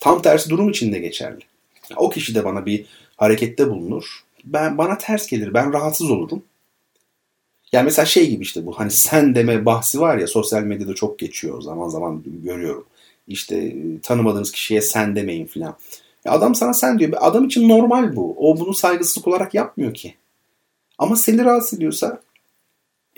Tam 0.00 0.22
tersi 0.22 0.50
durum 0.50 0.68
için 0.68 0.92
de 0.92 0.98
geçerli. 0.98 1.40
O 1.96 2.10
kişi 2.10 2.34
de 2.34 2.44
bana 2.44 2.66
bir 2.66 2.86
harekette 3.16 3.68
bulunur. 3.68 4.04
Ben 4.44 4.78
bana 4.78 4.98
ters 4.98 5.26
gelir. 5.26 5.54
Ben 5.54 5.72
rahatsız 5.72 6.10
olurum. 6.10 6.42
Yani 7.72 7.84
mesela 7.84 8.06
şey 8.06 8.30
gibi 8.30 8.42
işte 8.42 8.66
bu 8.66 8.78
hani 8.78 8.90
sen 8.90 9.34
deme 9.34 9.66
bahsi 9.66 10.00
var 10.00 10.18
ya 10.18 10.26
sosyal 10.26 10.62
medyada 10.62 10.94
çok 10.94 11.18
geçiyor 11.18 11.62
zaman 11.62 11.88
zaman 11.88 12.22
görüyorum. 12.44 12.86
İşte 13.28 13.56
e, 13.56 14.00
tanımadığınız 14.02 14.52
kişiye 14.52 14.82
sen 14.82 15.16
demeyin 15.16 15.46
filan. 15.46 15.76
Adam 16.26 16.54
sana 16.54 16.74
sen 16.74 16.98
diyor. 16.98 17.12
Adam 17.20 17.44
için 17.44 17.68
normal 17.68 18.16
bu. 18.16 18.36
O 18.38 18.60
bunu 18.60 18.74
saygısızlık 18.74 19.28
olarak 19.28 19.54
yapmıyor 19.54 19.94
ki. 19.94 20.14
Ama 20.98 21.16
seni 21.16 21.44
rahatsız 21.44 21.78
ediyorsa 21.78 22.20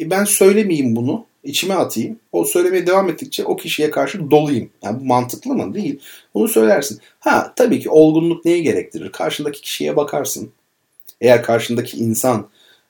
e 0.01 0.11
ben 0.11 0.25
söylemeyeyim 0.25 0.97
bunu. 0.97 1.27
içime 1.45 1.75
atayım. 1.75 2.21
O 2.33 2.45
söylemeye 2.45 2.87
devam 2.87 3.09
ettikçe 3.09 3.45
o 3.45 3.57
kişiye 3.57 3.91
karşı 3.91 4.31
dolayım. 4.31 4.71
Yani 4.83 5.01
bu 5.01 5.05
mantıklı 5.05 5.55
mı? 5.55 5.75
Değil. 5.75 6.01
Bunu 6.35 6.49
söylersin. 6.49 7.01
Ha 7.21 7.53
tabii 7.57 7.81
ki 7.81 7.91
olgunluk 7.91 8.45
neyi 8.45 8.63
gerektirir? 8.63 9.13
Karşındaki 9.13 9.61
kişiye 9.61 9.97
bakarsın. 9.97 10.53
Eğer 11.21 11.43
karşındaki 11.43 11.97
insan 11.97 12.49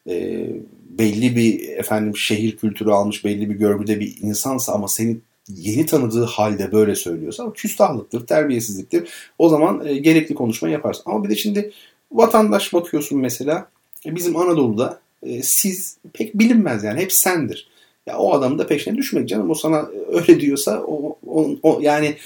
e, 0.08 0.46
belli 0.90 1.36
bir 1.36 1.68
efendim 1.68 2.16
şehir 2.16 2.56
kültürü 2.56 2.90
almış 2.90 3.24
belli 3.24 3.50
bir 3.50 3.54
görgüde 3.54 4.00
bir 4.00 4.16
insansa 4.22 4.72
ama 4.72 4.88
senin 4.88 5.22
yeni 5.56 5.86
tanıdığı 5.86 6.24
halde 6.24 6.72
böyle 6.72 6.94
söylüyorsa 6.94 7.52
küstahlıktır, 7.52 8.26
terbiyesizliktir. 8.26 9.08
O 9.38 9.48
zaman 9.48 9.86
e, 9.86 9.98
gerekli 9.98 10.34
konuşma 10.34 10.68
yaparsın. 10.68 11.02
Ama 11.06 11.24
bir 11.24 11.30
de 11.30 11.36
şimdi 11.36 11.72
vatandaş 12.12 12.72
bakıyorsun 12.72 13.18
mesela 13.18 13.68
e, 14.06 14.14
bizim 14.14 14.36
Anadolu'da 14.36 15.00
e, 15.22 15.42
siz 15.42 15.96
pek 16.12 16.38
bilinmez 16.38 16.84
yani 16.84 17.00
hep 17.00 17.12
sendir. 17.12 17.68
Ya 18.06 18.18
o 18.18 18.32
adamın 18.32 18.58
da 18.58 18.66
peşine 18.66 18.96
düşmek 18.96 19.28
canım 19.28 19.50
o 19.50 19.54
sana 19.54 19.88
öyle 20.12 20.40
diyorsa 20.40 20.82
o, 20.86 21.16
o, 21.26 21.50
o 21.62 21.78
yani 21.82 22.16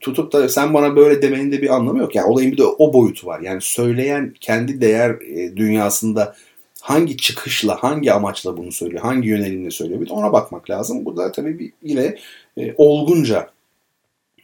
tutup 0.00 0.32
da 0.32 0.48
sen 0.48 0.74
bana 0.74 0.96
böyle 0.96 1.22
demenin 1.22 1.52
de 1.52 1.62
bir 1.62 1.74
anlamı 1.74 1.98
yok. 1.98 2.14
Yani 2.14 2.26
olayın 2.26 2.52
bir 2.52 2.58
de 2.58 2.64
o 2.64 2.92
boyutu 2.92 3.26
var. 3.26 3.40
Yani 3.40 3.60
söyleyen 3.60 4.34
kendi 4.40 4.80
değer 4.80 5.10
e, 5.10 5.56
dünyasında 5.56 6.36
hangi 6.80 7.16
çıkışla, 7.16 7.82
hangi 7.82 8.12
amaçla 8.12 8.56
bunu 8.56 8.72
söylüyor, 8.72 9.02
hangi 9.02 9.28
yönelimle 9.28 9.70
söylüyor 9.70 10.00
bir 10.00 10.08
de 10.08 10.12
ona 10.12 10.32
bakmak 10.32 10.70
lazım. 10.70 11.04
Bu 11.04 11.16
da 11.16 11.32
tabii 11.32 11.58
bir, 11.58 11.72
yine 11.82 12.16
e, 12.56 12.74
olgunca 12.76 13.50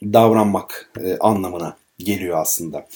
davranmak 0.03 0.91
e, 1.05 1.19
anlamına 1.19 1.77
geliyor 1.99 2.39
aslında. 2.39 2.87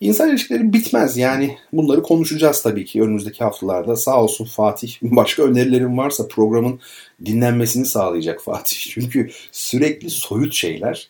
İnsan 0.00 0.30
ilişkileri 0.30 0.72
bitmez 0.72 1.16
yani 1.16 1.56
bunları 1.72 2.02
konuşacağız 2.02 2.62
tabii 2.62 2.84
ki 2.84 3.02
önümüzdeki 3.02 3.44
haftalarda. 3.44 3.96
Sağ 3.96 4.22
olsun 4.22 4.44
Fatih 4.44 4.96
başka 5.02 5.42
önerilerim 5.42 5.98
varsa 5.98 6.28
programın 6.28 6.80
dinlenmesini 7.24 7.86
sağlayacak 7.86 8.42
Fatih. 8.42 8.76
Çünkü 8.90 9.30
sürekli 9.52 10.10
soyut 10.10 10.54
şeyler 10.54 11.08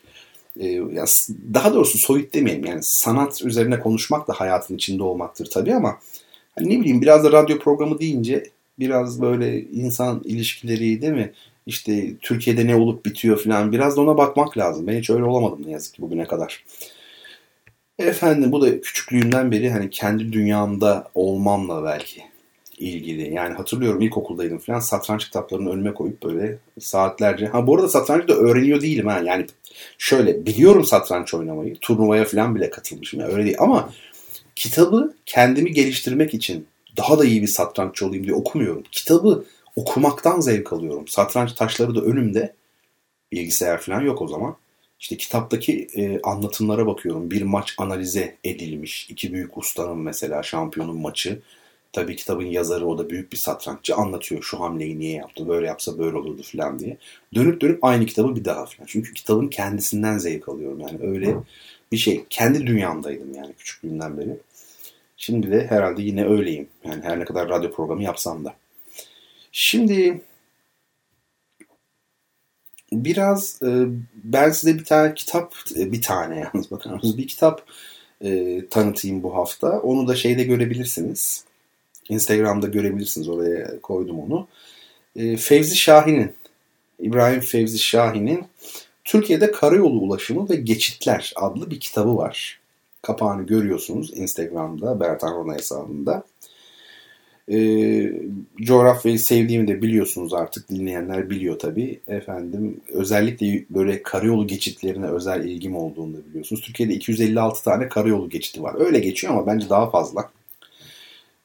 e, 0.61 0.79
daha 1.53 1.73
doğrusu 1.73 1.97
soyut 1.97 2.33
demeyelim 2.33 2.65
yani 2.65 2.83
sanat 2.83 3.41
üzerine 3.45 3.79
konuşmak 3.79 4.27
da 4.27 4.33
hayatın 4.33 4.75
içinde 4.75 5.03
olmaktır 5.03 5.49
tabii 5.53 5.73
ama 5.73 5.99
hani 6.55 6.69
ne 6.69 6.79
bileyim 6.79 7.01
biraz 7.01 7.23
da 7.23 7.31
radyo 7.31 7.59
programı 7.59 7.99
deyince 7.99 8.43
biraz 8.79 9.21
böyle 9.21 9.61
insan 9.61 10.21
ilişkileri 10.25 11.01
değil 11.01 11.13
mi? 11.13 11.33
İşte 11.65 12.17
Türkiye'de 12.21 12.67
ne 12.67 12.75
olup 12.75 13.05
bitiyor 13.05 13.43
falan 13.43 13.71
biraz 13.71 13.97
da 13.97 14.01
ona 14.01 14.17
bakmak 14.17 14.57
lazım. 14.57 14.87
Ben 14.87 14.99
hiç 14.99 15.09
öyle 15.09 15.23
olamadım 15.23 15.65
ne 15.65 15.71
yazık 15.71 15.93
ki 15.93 16.01
bugüne 16.01 16.25
kadar. 16.25 16.63
Efendim 17.99 18.51
bu 18.51 18.61
da 18.61 18.81
küçüklüğümden 18.81 19.51
beri 19.51 19.69
hani 19.69 19.89
kendi 19.89 20.33
dünyamda 20.33 21.11
olmamla 21.15 21.83
belki 21.83 22.21
ilgili. 22.77 23.33
Yani 23.33 23.53
hatırlıyorum 23.53 24.01
ilkokuldaydım 24.01 24.57
falan 24.57 24.79
satranç 24.79 25.25
kitaplarını 25.25 25.71
önüme 25.71 25.93
koyup 25.93 26.23
böyle 26.23 26.57
saatlerce. 26.79 27.45
Ha 27.45 27.67
bu 27.67 27.75
arada 27.75 27.89
satrancı 27.89 28.27
da 28.27 28.33
öğreniyor 28.33 28.81
değilim 28.81 29.07
ha. 29.07 29.21
Yani 29.25 29.45
şöyle 29.97 30.45
biliyorum 30.45 30.85
satranç 30.85 31.33
oynamayı. 31.33 31.75
Turnuvaya 31.81 32.25
falan 32.25 32.55
bile 32.55 32.69
katılmışım. 32.69 33.19
Yani 33.19 33.33
öyle 33.33 33.45
değil 33.45 33.57
ama 33.59 33.89
kitabı 34.55 35.13
kendimi 35.25 35.71
geliştirmek 35.71 36.33
için 36.33 36.67
daha 36.97 37.19
da 37.19 37.25
iyi 37.25 37.41
bir 37.41 37.47
satranççı 37.47 38.07
olayım 38.07 38.23
diye 38.23 38.35
okumuyorum. 38.35 38.83
Kitabı 38.91 39.45
okumaktan 39.75 40.39
zevk 40.39 40.73
alıyorum. 40.73 41.07
Satranç 41.07 41.53
taşları 41.53 41.95
da 41.95 42.01
önümde. 42.01 42.53
Bilgisayar 43.31 43.81
falan 43.81 44.01
yok 44.01 44.21
o 44.21 44.27
zaman. 44.27 44.55
İşte 44.99 45.17
kitaptaki 45.17 45.87
e, 45.95 46.21
anlatımlara 46.21 46.87
bakıyorum. 46.87 47.31
Bir 47.31 47.41
maç 47.41 47.75
analize 47.77 48.35
edilmiş. 48.43 49.09
İki 49.09 49.33
büyük 49.33 49.57
ustanın 49.57 49.97
mesela 49.97 50.43
şampiyonun 50.43 50.97
maçı. 50.97 51.41
Tabii 51.93 52.15
kitabın 52.15 52.45
yazarı 52.45 52.87
o 52.87 52.97
da 52.97 53.09
büyük 53.09 53.31
bir 53.31 53.37
satranççı 53.37 53.95
anlatıyor 53.95 54.43
şu 54.43 54.59
hamleyi 54.59 54.99
niye 54.99 55.13
yaptı 55.13 55.47
böyle 55.47 55.67
yapsa 55.67 55.97
böyle 55.97 56.17
olurdu 56.17 56.41
falan 56.43 56.79
diye. 56.79 56.97
Dönüp 57.35 57.61
dönüp 57.61 57.83
aynı 57.83 58.05
kitabı 58.05 58.35
bir 58.35 58.45
daha 58.45 58.65
falan. 58.65 58.87
Çünkü 58.87 59.13
kitabın 59.13 59.47
kendisinden 59.47 60.17
zevk 60.17 60.49
alıyorum 60.49 60.79
yani 60.79 60.99
öyle 61.01 61.35
bir 61.91 61.97
şey. 61.97 62.25
Kendi 62.29 62.67
dünyamdaydım 62.67 63.33
yani 63.33 63.53
küçüklüğümden 63.53 64.17
beri. 64.17 64.37
Şimdi 65.17 65.51
de 65.51 65.67
herhalde 65.67 66.01
yine 66.01 66.25
öyleyim. 66.25 66.67
Yani 66.83 67.03
her 67.03 67.19
ne 67.19 67.25
kadar 67.25 67.49
radyo 67.49 67.71
programı 67.71 68.03
yapsam 68.03 68.45
da. 68.45 68.55
Şimdi 69.57 70.21
biraz 72.91 73.61
e, 73.63 73.85
ben 74.23 74.49
size 74.49 74.77
bir 74.79 74.83
tane 74.85 75.13
kitap, 75.13 75.55
e, 75.75 75.91
bir 75.91 76.01
tane 76.01 76.39
yalnız 76.39 76.71
bakar? 76.71 77.01
Bir 77.03 77.27
kitap 77.27 77.65
e, 78.21 78.61
tanıtayım 78.69 79.23
bu 79.23 79.35
hafta. 79.35 79.79
Onu 79.79 80.07
da 80.07 80.15
şeyde 80.15 80.43
görebilirsiniz. 80.43 81.45
Instagram'da 82.09 82.67
görebilirsiniz. 82.67 83.29
Oraya 83.29 83.81
koydum 83.81 84.19
onu. 84.19 84.47
E, 85.15 85.37
Fevzi 85.37 85.75
Şahin'in, 85.75 86.33
İbrahim 86.99 87.41
Fevzi 87.41 87.79
Şahin'in 87.79 88.45
Türkiye'de 89.03 89.51
Karayolu 89.51 89.99
Ulaşımı 89.99 90.49
ve 90.49 90.55
Geçitler 90.55 91.33
adlı 91.35 91.71
bir 91.71 91.79
kitabı 91.79 92.17
var. 92.17 92.59
Kapağını 93.01 93.45
görüyorsunuz 93.45 94.11
Instagram'da 94.17 94.99
Bertan 94.99 95.35
Rona 95.35 95.53
hesabında. 95.53 96.23
E, 97.51 97.57
coğrafyayı 98.61 99.19
sevdiğimi 99.19 99.67
de 99.67 99.81
biliyorsunuz 99.81 100.33
artık 100.33 100.69
dinleyenler 100.69 101.29
biliyor 101.29 101.59
tabii. 101.59 101.99
Efendim 102.07 102.81
özellikle 102.89 103.65
böyle 103.69 104.03
karayolu 104.03 104.47
geçitlerine 104.47 105.05
özel 105.05 105.45
ilgim 105.45 105.75
olduğunu 105.75 106.13
da 106.13 106.25
biliyorsunuz. 106.29 106.61
Türkiye'de 106.61 106.93
256 106.93 107.63
tane 107.63 107.89
karayolu 107.89 108.29
geçiti 108.29 108.63
var. 108.63 108.75
Öyle 108.79 108.99
geçiyor 108.99 109.33
ama 109.33 109.47
bence 109.47 109.69
daha 109.69 109.89
fazla. 109.89 110.29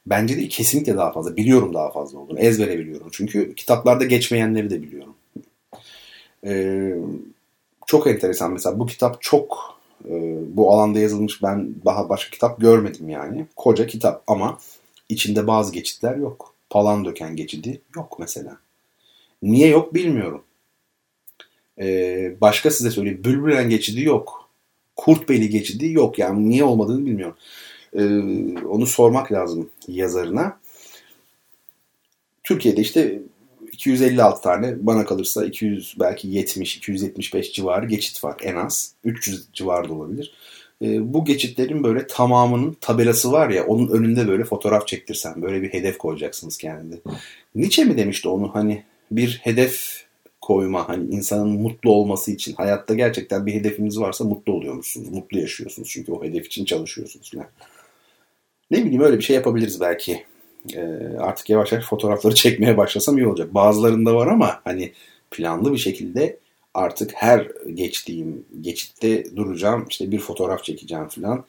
Bence 0.06 0.36
de 0.36 0.48
kesinlikle 0.48 0.96
daha 0.96 1.12
fazla. 1.12 1.36
Biliyorum 1.36 1.74
daha 1.74 1.90
fazla 1.90 2.18
olduğunu. 2.18 2.38
Ezbere 2.38 2.78
biliyorum. 2.78 3.08
Çünkü 3.12 3.54
kitaplarda 3.54 4.04
geçmeyenleri 4.04 4.70
de 4.70 4.82
biliyorum. 4.82 5.14
Ee, 6.46 6.94
çok 7.86 8.06
enteresan 8.06 8.52
mesela 8.52 8.78
bu 8.78 8.86
kitap 8.86 9.22
çok 9.22 9.78
e, 10.04 10.38
bu 10.56 10.72
alanda 10.72 10.98
yazılmış 10.98 11.42
ben 11.42 11.74
daha 11.84 12.08
başka 12.08 12.30
kitap 12.30 12.60
görmedim 12.60 13.08
yani. 13.08 13.46
Koca 13.56 13.86
kitap 13.86 14.22
ama 14.26 14.58
içinde 15.10 15.46
bazı 15.46 15.72
geçitler 15.72 16.16
yok. 16.16 16.54
Palan 16.70 17.04
döken 17.04 17.36
geçidi 17.36 17.80
yok 17.96 18.16
mesela. 18.18 18.58
Niye 19.42 19.68
yok 19.68 19.94
bilmiyorum. 19.94 20.42
Ee, 21.80 22.36
başka 22.40 22.70
size 22.70 22.90
söyleyeyim. 22.90 23.24
Bülbülen 23.24 23.70
geçidi 23.70 24.02
yok. 24.02 24.50
Kurtbeli 24.96 25.48
geçidi 25.50 25.92
yok. 25.92 26.18
Yani 26.18 26.48
niye 26.48 26.64
olmadığını 26.64 27.06
bilmiyorum. 27.06 27.36
Ee, 27.94 28.04
onu 28.66 28.86
sormak 28.86 29.32
lazım 29.32 29.70
yazarına. 29.88 30.60
Türkiye'de 32.44 32.80
işte 32.80 33.22
256 33.72 34.42
tane 34.42 34.86
bana 34.86 35.04
kalırsa 35.04 35.44
200 35.44 35.96
belki 36.00 36.28
70 36.28 36.76
275 36.76 37.52
civarı 37.52 37.86
geçit 37.86 38.24
var 38.24 38.36
en 38.42 38.56
az. 38.56 38.94
300 39.04 39.46
civarı 39.52 39.88
da 39.88 39.92
olabilir. 39.92 40.34
Ee, 40.82 41.14
bu 41.14 41.24
geçitlerin 41.24 41.84
böyle 41.84 42.06
tamamının 42.06 42.76
tabelası 42.80 43.32
var 43.32 43.50
ya 43.50 43.66
onun 43.66 43.88
önünde 43.88 44.28
böyle 44.28 44.44
fotoğraf 44.44 44.86
çektirsen 44.86 45.42
böyle 45.42 45.62
bir 45.62 45.72
hedef 45.72 45.98
koyacaksınız 45.98 46.58
kendine. 46.58 47.00
Nietzsche 47.54 47.84
mi 47.84 47.98
demişti 47.98 48.28
onu 48.28 48.54
hani 48.54 48.82
bir 49.10 49.40
hedef 49.42 50.04
koyma 50.40 50.88
hani 50.88 51.10
insanın 51.10 51.48
mutlu 51.48 51.92
olması 51.92 52.30
için 52.30 52.54
hayatta 52.54 52.94
gerçekten 52.94 53.46
bir 53.46 53.54
hedefiniz 53.54 54.00
varsa 54.00 54.24
mutlu 54.24 54.52
oluyormuşsunuz. 54.52 55.08
Mutlu 55.08 55.38
yaşıyorsunuz 55.38 55.88
çünkü 55.88 56.12
o 56.12 56.24
hedef 56.24 56.46
için 56.46 56.64
çalışıyorsunuz 56.64 57.30
falan. 57.30 57.46
Ne 58.70 58.84
bileyim 58.84 59.02
öyle 59.02 59.18
bir 59.18 59.22
şey 59.22 59.36
yapabiliriz 59.36 59.80
belki. 59.80 60.24
Ee, 60.74 60.80
artık 61.18 61.50
yavaş 61.50 61.72
yavaş 61.72 61.86
fotoğrafları 61.86 62.34
çekmeye 62.34 62.76
başlasam 62.76 63.18
iyi 63.18 63.26
olacak. 63.26 63.54
Bazılarında 63.54 64.14
var 64.14 64.26
ama 64.26 64.60
hani 64.64 64.92
planlı 65.30 65.72
bir 65.72 65.78
şekilde 65.78 66.36
artık 66.74 67.12
her 67.14 67.48
geçtiğim 67.74 68.44
geçitte 68.60 69.36
duracağım 69.36 69.86
işte 69.90 70.10
bir 70.10 70.18
fotoğraf 70.18 70.64
çekeceğim 70.64 71.08
falan 71.08 71.44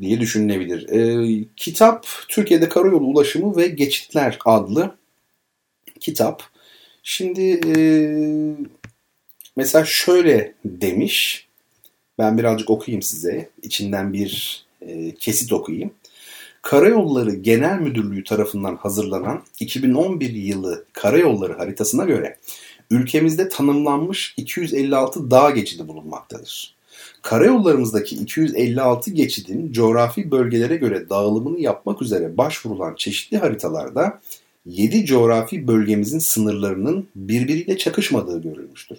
diye 0.00 0.20
düşünülebilir. 0.20 0.88
Ee, 0.88 1.44
kitap 1.56 2.06
Türkiye'de 2.28 2.68
Karayolu 2.68 3.04
Ulaşımı 3.04 3.56
ve 3.56 3.68
Geçitler 3.68 4.38
adlı 4.44 4.96
kitap. 6.00 6.42
Şimdi 7.02 7.60
e, 7.66 7.76
mesela 9.56 9.84
şöyle 9.84 10.54
demiş. 10.64 11.46
Ben 12.18 12.38
birazcık 12.38 12.70
okuyayım 12.70 13.02
size. 13.02 13.50
İçinden 13.62 14.12
bir 14.12 14.64
e, 14.80 15.14
kesit 15.14 15.52
okuyayım. 15.52 15.90
Karayolları 16.62 17.34
Genel 17.34 17.78
Müdürlüğü 17.78 18.24
tarafından 18.24 18.76
hazırlanan 18.76 19.42
2011 19.60 20.30
yılı 20.30 20.84
karayolları 20.92 21.52
haritasına 21.52 22.04
göre 22.04 22.38
ülkemizde 22.90 23.48
tanımlanmış 23.48 24.34
256 24.36 25.30
dağ 25.30 25.50
geçidi 25.50 25.88
bulunmaktadır. 25.88 26.76
Karayollarımızdaki 27.22 28.16
256 28.16 29.10
geçidin 29.10 29.72
coğrafi 29.72 30.30
bölgelere 30.30 30.76
göre 30.76 31.08
dağılımını 31.08 31.60
yapmak 31.60 32.02
üzere 32.02 32.36
başvurulan 32.36 32.94
çeşitli 32.94 33.38
haritalarda 33.38 34.20
7 34.66 35.04
coğrafi 35.04 35.68
bölgemizin 35.68 36.18
sınırlarının 36.18 37.08
birbiriyle 37.16 37.78
çakışmadığı 37.78 38.42
görülmüştür. 38.42 38.98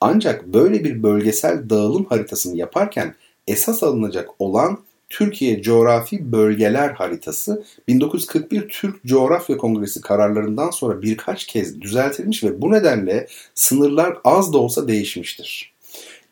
Ancak 0.00 0.46
böyle 0.46 0.84
bir 0.84 1.02
bölgesel 1.02 1.70
dağılım 1.70 2.04
haritasını 2.04 2.56
yaparken 2.56 3.14
esas 3.46 3.82
alınacak 3.82 4.28
olan 4.38 4.78
Türkiye 5.08 5.62
Coğrafi 5.62 6.32
Bölgeler 6.32 6.90
Haritası 6.90 7.64
1941 7.88 8.68
Türk 8.68 9.04
Coğrafya 9.04 9.56
Kongresi 9.56 10.00
kararlarından 10.00 10.70
sonra 10.70 11.02
birkaç 11.02 11.46
kez 11.46 11.80
düzeltilmiş 11.80 12.44
ve 12.44 12.62
bu 12.62 12.72
nedenle 12.72 13.26
sınırlar 13.54 14.18
az 14.24 14.52
da 14.52 14.58
olsa 14.58 14.88
değişmiştir. 14.88 15.74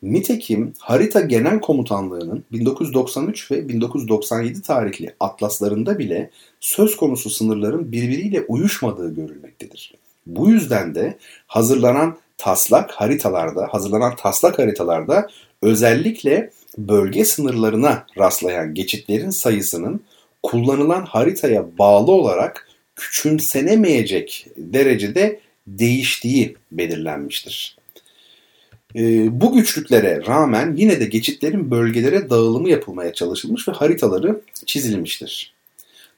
Nitekim 0.03 0.73
Harita 0.79 1.21
Genel 1.21 1.59
Komutanlığı'nın 1.59 2.43
1993 2.51 3.51
ve 3.51 3.69
1997 3.69 4.61
tarihli 4.61 5.15
atlaslarında 5.19 5.99
bile 5.99 6.29
söz 6.59 6.97
konusu 6.97 7.29
sınırların 7.29 7.91
birbiriyle 7.91 8.41
uyuşmadığı 8.41 9.15
görülmektedir. 9.15 9.93
Bu 10.25 10.49
yüzden 10.49 10.95
de 10.95 11.17
hazırlanan 11.47 12.17
taslak 12.37 12.91
haritalarda, 12.91 13.67
hazırlanan 13.71 14.15
taslak 14.15 14.59
haritalarda 14.59 15.27
özellikle 15.61 16.51
bölge 16.77 17.25
sınırlarına 17.25 18.05
rastlayan 18.17 18.73
geçitlerin 18.73 19.29
sayısının 19.29 20.01
kullanılan 20.43 21.05
haritaya 21.05 21.77
bağlı 21.77 22.11
olarak 22.11 22.67
küçümsenemeyecek 22.95 24.47
derecede 24.57 25.39
değiştiği 25.67 26.55
belirlenmiştir. 26.71 27.77
Ee, 28.95 29.41
bu 29.41 29.53
güçlüklere 29.53 30.25
rağmen 30.27 30.75
yine 30.75 30.99
de 30.99 31.05
geçitlerin 31.05 31.71
bölgelere 31.71 32.29
dağılımı 32.29 32.69
yapılmaya 32.69 33.13
çalışılmış 33.13 33.67
ve 33.67 33.71
haritaları 33.71 34.41
çizilmiştir. 34.65 35.53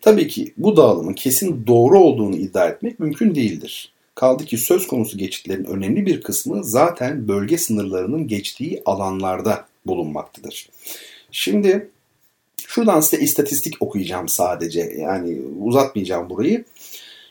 Tabii 0.02 0.28
ki 0.28 0.54
bu 0.58 0.78
dağılımın 0.78 1.14
kesin 1.14 1.68
doğru 1.68 2.00
olduğunu 2.00 2.36
iddia 2.36 2.68
etmek 2.68 3.00
mümkün 3.00 3.36
değildir. 3.36 3.92
Kaldı 4.16 4.46
ki 4.46 4.58
söz 4.58 4.88
konusu 4.88 5.18
geçitlerin 5.18 5.66
önemli 5.66 6.06
bir 6.06 6.22
kısmı 6.22 6.64
zaten 6.64 7.28
bölge 7.28 7.58
sınırlarının 7.58 8.28
geçtiği 8.28 8.82
alanlarda 8.86 9.66
bulunmaktadır. 9.86 10.70
Şimdi 11.32 11.90
şuradan 12.68 13.00
size 13.00 13.24
istatistik 13.24 13.82
okuyacağım 13.82 14.30
sadece. 14.30 14.96
Yani 14.98 15.42
uzatmayacağım 15.60 16.30
burayı. 16.30 16.66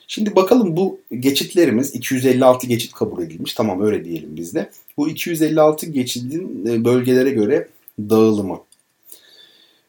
Şimdi 0.06 0.36
bakalım 0.36 0.76
bu 0.76 1.00
geçitlerimiz 1.18 1.94
256 1.94 2.66
geçit 2.66 2.92
kabul 2.92 3.22
edilmiş. 3.22 3.54
Tamam 3.54 3.82
öyle 3.82 4.04
diyelim 4.04 4.36
biz 4.36 4.54
de. 4.54 4.70
Bu 4.96 5.08
256 5.08 5.86
geçidin 5.86 6.66
e, 6.66 6.84
bölgelere 6.84 7.30
göre 7.30 7.68
dağılımı. 7.98 8.60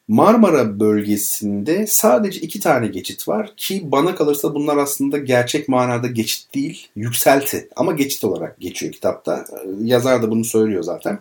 Marmara 0.07 0.79
bölgesinde 0.79 1.87
sadece 1.87 2.39
iki 2.39 2.59
tane 2.59 2.87
geçit 2.87 3.27
var 3.27 3.53
ki 3.57 3.81
bana 3.91 4.15
kalırsa 4.15 4.55
bunlar 4.55 4.77
aslında 4.77 5.17
gerçek 5.17 5.69
manada 5.69 6.07
geçit 6.07 6.55
değil, 6.55 6.87
yükselti 6.95 7.69
ama 7.75 7.91
geçit 7.91 8.23
olarak 8.23 8.59
geçiyor 8.59 8.93
kitapta. 8.93 9.45
Yazar 9.83 10.21
da 10.21 10.31
bunu 10.31 10.45
söylüyor 10.45 10.83
zaten. 10.83 11.19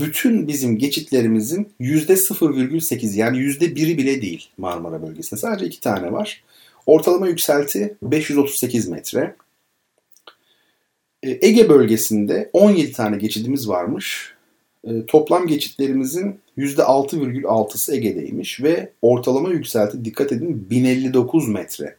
Bütün 0.00 0.48
bizim 0.48 0.78
geçitlerimizin 0.78 1.68
%0,8 1.80 3.16
yani 3.16 3.38
%1'i 3.38 3.98
bile 3.98 4.22
değil 4.22 4.48
Marmara 4.58 5.02
bölgesinde. 5.02 5.40
Sadece 5.40 5.66
iki 5.66 5.80
tane 5.80 6.12
var. 6.12 6.42
Ortalama 6.86 7.28
yükselti 7.28 7.96
538 8.02 8.88
metre. 8.88 9.36
E, 11.22 11.38
Ege 11.40 11.68
bölgesinde 11.68 12.50
17 12.52 12.92
tane 12.92 13.16
geçidimiz 13.16 13.68
varmış. 13.68 14.34
E, 14.84 15.06
toplam 15.06 15.46
geçitlerimizin 15.46 16.38
%6,6'sı 16.58 17.96
Ege'deymiş 17.96 18.62
ve 18.62 18.92
ortalama 19.02 19.50
yükselti 19.50 20.04
dikkat 20.04 20.32
edin 20.32 20.66
1059 20.70 21.48
metre. 21.48 21.96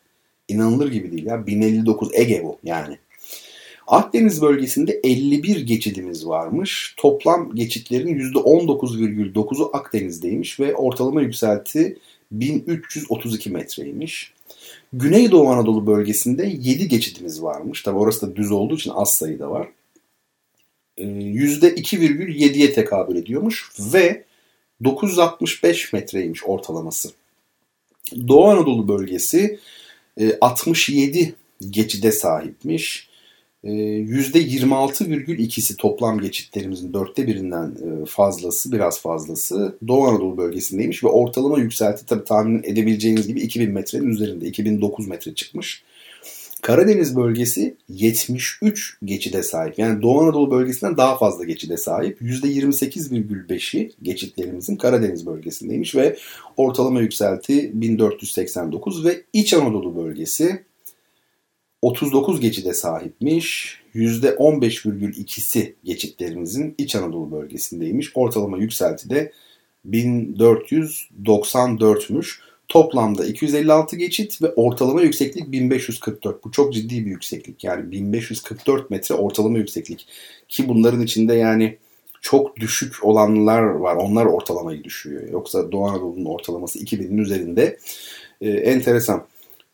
İnanılır 0.47 0.91
gibi 0.91 1.11
değil 1.11 1.25
ya 1.25 1.47
1059 1.47 2.09
Ege 2.13 2.43
bu 2.43 2.57
yani. 2.63 2.97
Akdeniz 3.91 4.41
bölgesinde 4.41 4.99
51 5.03 5.65
geçidimiz 5.65 6.27
varmış. 6.27 6.93
Toplam 6.97 7.55
geçitlerin 7.55 8.19
%19,9'u 8.33 9.69
Akdeniz'deymiş 9.73 10.59
ve 10.59 10.75
ortalama 10.75 11.21
yükselti 11.21 11.97
1332 12.31 13.49
metreymiş. 13.49 14.33
Güneydoğu 14.93 15.49
Anadolu 15.49 15.87
bölgesinde 15.87 16.45
7 16.45 16.87
geçidimiz 16.87 17.43
varmış. 17.43 17.81
Tabi 17.81 17.97
orası 17.97 18.27
da 18.27 18.35
düz 18.35 18.51
olduğu 18.51 18.75
için 18.75 18.91
az 18.91 19.13
sayıda 19.13 19.51
var. 19.51 19.67
%2,7'ye 20.97 22.67
ee, 22.67 22.73
tekabül 22.73 23.15
ediyormuş 23.15 23.71
ve 23.79 24.23
965 24.83 25.93
metreymiş 25.93 26.43
ortalaması. 26.45 27.09
Doğu 28.27 28.45
Anadolu 28.47 28.87
bölgesi 28.87 29.59
67 30.41 31.19
e, 31.19 31.33
geçide 31.69 32.11
sahipmiş. 32.11 33.10
%26,2'si 33.63 35.73
ee, 35.73 35.77
toplam 35.77 36.19
geçitlerimizin 36.19 36.93
dörtte 36.93 37.27
birinden 37.27 37.65
e, 37.65 38.05
fazlası, 38.05 38.71
biraz 38.71 39.01
fazlası 39.01 39.75
Doğu 39.87 40.03
Anadolu 40.03 40.37
bölgesindeymiş 40.37 41.03
ve 41.03 41.07
ortalama 41.07 41.59
yükselti 41.59 42.05
tabii 42.05 42.23
tahmin 42.23 42.63
edebileceğiniz 42.63 43.27
gibi 43.27 43.41
2000 43.41 43.71
metrenin 43.71 44.09
üzerinde, 44.09 44.45
2009 44.45 45.07
metre 45.07 45.35
çıkmış. 45.35 45.83
Karadeniz 46.61 47.15
bölgesi 47.15 47.75
73 47.89 48.97
geçide 49.05 49.43
sahip. 49.43 49.79
Yani 49.79 50.01
Doğu 50.01 50.21
Anadolu 50.21 50.51
bölgesinden 50.51 50.97
daha 50.97 51.17
fazla 51.17 51.43
geçide 51.43 51.77
sahip. 51.77 52.21
%28,5'i 52.21 53.91
geçitlerimizin 54.01 54.75
Karadeniz 54.75 55.25
bölgesindeymiş 55.25 55.95
ve 55.95 56.17
ortalama 56.57 57.01
yükselti 57.01 57.71
1489 57.73 59.05
ve 59.05 59.21
İç 59.33 59.53
Anadolu 59.53 59.95
bölgesi 59.95 60.63
39 61.81 62.39
geçide 62.39 62.73
sahipmiş. 62.73 63.81
%15,2'si 63.95 65.73
geçitlerimizin 65.83 66.75
İç 66.77 66.95
Anadolu 66.95 67.31
bölgesindeymiş. 67.31 68.11
Ortalama 68.15 68.57
yükselti 68.57 69.09
de 69.09 69.31
1494'müş. 69.89 72.39
Toplamda 72.67 73.25
256 73.25 73.95
geçit 73.95 74.41
ve 74.41 74.53
ortalama 74.53 75.01
yükseklik 75.01 75.51
1544. 75.51 76.43
Bu 76.43 76.51
çok 76.51 76.73
ciddi 76.73 77.05
bir 77.05 77.11
yükseklik. 77.11 77.63
Yani 77.63 77.91
1544 77.91 78.89
metre 78.89 79.15
ortalama 79.15 79.57
yükseklik. 79.57 80.07
Ki 80.49 80.69
bunların 80.69 81.01
içinde 81.01 81.33
yani 81.33 81.77
çok 82.21 82.57
düşük 82.57 83.05
olanlar 83.05 83.61
var. 83.61 83.95
Onlar 83.95 84.25
ortalamayı 84.25 84.83
düşürüyor. 84.83 85.29
Yoksa 85.29 85.71
Doğu 85.71 85.85
Anadolu'nun 85.85 86.25
ortalaması 86.25 86.79
2000'in 86.79 87.17
üzerinde. 87.17 87.79
Ee, 88.41 88.49
enteresan. 88.49 89.25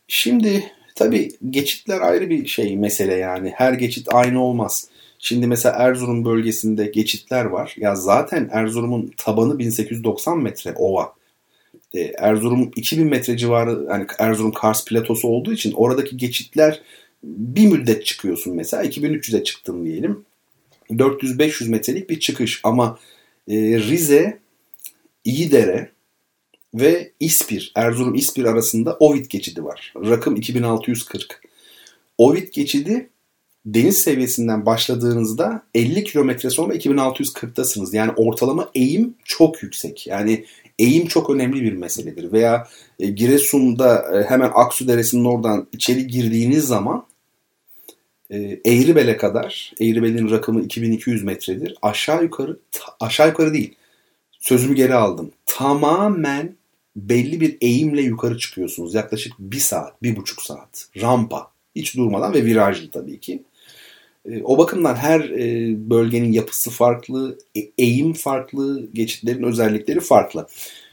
Şimdi 0.08 0.72
Tabii 0.98 1.30
geçitler 1.50 2.00
ayrı 2.00 2.30
bir 2.30 2.46
şey 2.46 2.76
mesele 2.76 3.14
yani. 3.14 3.52
Her 3.56 3.72
geçit 3.72 4.06
aynı 4.14 4.44
olmaz. 4.44 4.88
Şimdi 5.18 5.46
mesela 5.46 5.76
Erzurum 5.78 6.24
bölgesinde 6.24 6.86
geçitler 6.86 7.44
var. 7.44 7.74
Ya 7.76 7.94
zaten 7.96 8.48
Erzurum'un 8.52 9.12
tabanı 9.16 9.58
1890 9.58 10.38
metre 10.38 10.72
ova. 10.76 11.12
Ee, 11.94 12.12
Erzurum 12.18 12.70
2000 12.76 13.06
metre 13.06 13.36
civarı 13.36 13.86
yani 13.90 14.06
Erzurum 14.18 14.52
Kars 14.52 14.84
platosu 14.84 15.28
olduğu 15.28 15.52
için 15.52 15.72
oradaki 15.72 16.16
geçitler 16.16 16.80
bir 17.22 17.66
müddet 17.66 18.06
çıkıyorsun 18.06 18.56
mesela 18.56 18.84
2300'e 18.84 19.44
çıktın 19.44 19.84
diyelim. 19.84 20.24
400-500 20.90 21.68
metrelik 21.68 22.10
bir 22.10 22.20
çıkış 22.20 22.60
ama 22.64 22.98
e, 23.48 23.56
Rize, 23.56 24.38
İyidere, 25.24 25.90
ve 26.74 27.12
İspir, 27.20 27.72
Erzurum 27.74 28.14
İspir 28.14 28.44
arasında 28.44 28.96
Ovid 29.00 29.26
geçidi 29.26 29.64
var. 29.64 29.94
Rakım 29.96 30.36
2640. 30.36 31.40
Ovid 32.18 32.48
geçidi 32.52 33.10
deniz 33.66 33.98
seviyesinden 33.98 34.66
başladığınızda 34.66 35.62
50 35.74 36.04
kilometre 36.04 36.50
sonra 36.50 36.74
2640'tasınız. 36.74 37.96
Yani 37.96 38.12
ortalama 38.16 38.70
eğim 38.74 39.14
çok 39.24 39.62
yüksek. 39.62 40.06
Yani 40.06 40.44
eğim 40.78 41.06
çok 41.06 41.30
önemli 41.30 41.62
bir 41.62 41.72
meseledir. 41.72 42.32
Veya 42.32 42.68
e, 42.98 43.06
Giresun'da 43.06 44.18
e, 44.18 44.24
hemen 44.24 44.50
Aksu 44.54 44.88
Deresi'nin 44.88 45.24
oradan 45.24 45.66
içeri 45.72 46.06
girdiğiniz 46.06 46.64
zaman 46.64 47.06
e, 48.30 48.60
Eğribel'e 48.64 49.16
kadar, 49.16 49.72
Eğribel'in 49.80 50.30
rakımı 50.30 50.60
2200 50.60 51.24
metredir. 51.24 51.74
Aşağı 51.82 52.22
yukarı, 52.22 52.58
aşağı 53.00 53.28
yukarı 53.28 53.54
değil. 53.54 53.74
Sözümü 54.40 54.74
geri 54.74 54.94
aldım. 54.94 55.32
Tamamen 55.46 56.57
belli 56.98 57.40
bir 57.40 57.58
eğimle 57.60 58.02
yukarı 58.02 58.38
çıkıyorsunuz. 58.38 58.94
Yaklaşık 58.94 59.32
bir 59.38 59.58
saat, 59.58 60.02
bir 60.02 60.16
buçuk 60.16 60.42
saat. 60.42 60.88
Rampa. 61.00 61.50
Hiç 61.76 61.96
durmadan 61.96 62.34
ve 62.34 62.44
virajlı 62.44 62.90
tabii 62.90 63.20
ki. 63.20 63.42
E, 64.30 64.42
o 64.42 64.58
bakımdan 64.58 64.94
her 64.94 65.20
e, 65.20 65.74
bölgenin 65.90 66.32
yapısı 66.32 66.70
farklı, 66.70 67.38
e, 67.56 67.60
eğim 67.78 68.12
farklı, 68.12 68.88
geçitlerin 68.92 69.42
özellikleri 69.42 70.00
farklı. 70.00 70.46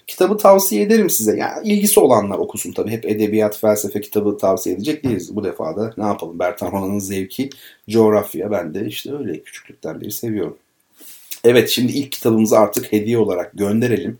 Kitabı 0.08 0.38
tavsiye 0.38 0.82
ederim 0.82 1.10
size. 1.10 1.38
Yani 1.38 1.68
ilgisi 1.68 1.99
olanlar 1.99 2.38
okusun 2.38 2.72
tabii. 2.72 2.91
Hep 2.91 3.06
edebiyat, 3.06 3.60
felsefe 3.60 4.01
kitabı 4.01 4.38
tavsiye 4.38 4.76
edecek 4.76 5.03
değiliz. 5.03 5.36
Bu 5.36 5.43
defa 5.43 5.76
da 5.76 5.93
ne 5.97 6.03
yapalım? 6.03 6.39
Bertan 6.39 6.72
Rona'nın 6.72 6.99
zevki 6.99 7.49
coğrafya. 7.89 8.51
Ben 8.51 8.74
de 8.74 8.86
işte 8.88 9.14
öyle 9.14 9.39
küçüklükten 9.39 10.01
beri 10.01 10.12
seviyorum. 10.12 10.58
Evet 11.43 11.70
şimdi 11.70 11.91
ilk 11.91 12.12
kitabımızı 12.12 12.60
artık 12.60 12.91
hediye 12.91 13.18
olarak 13.18 13.51
gönderelim. 13.53 14.18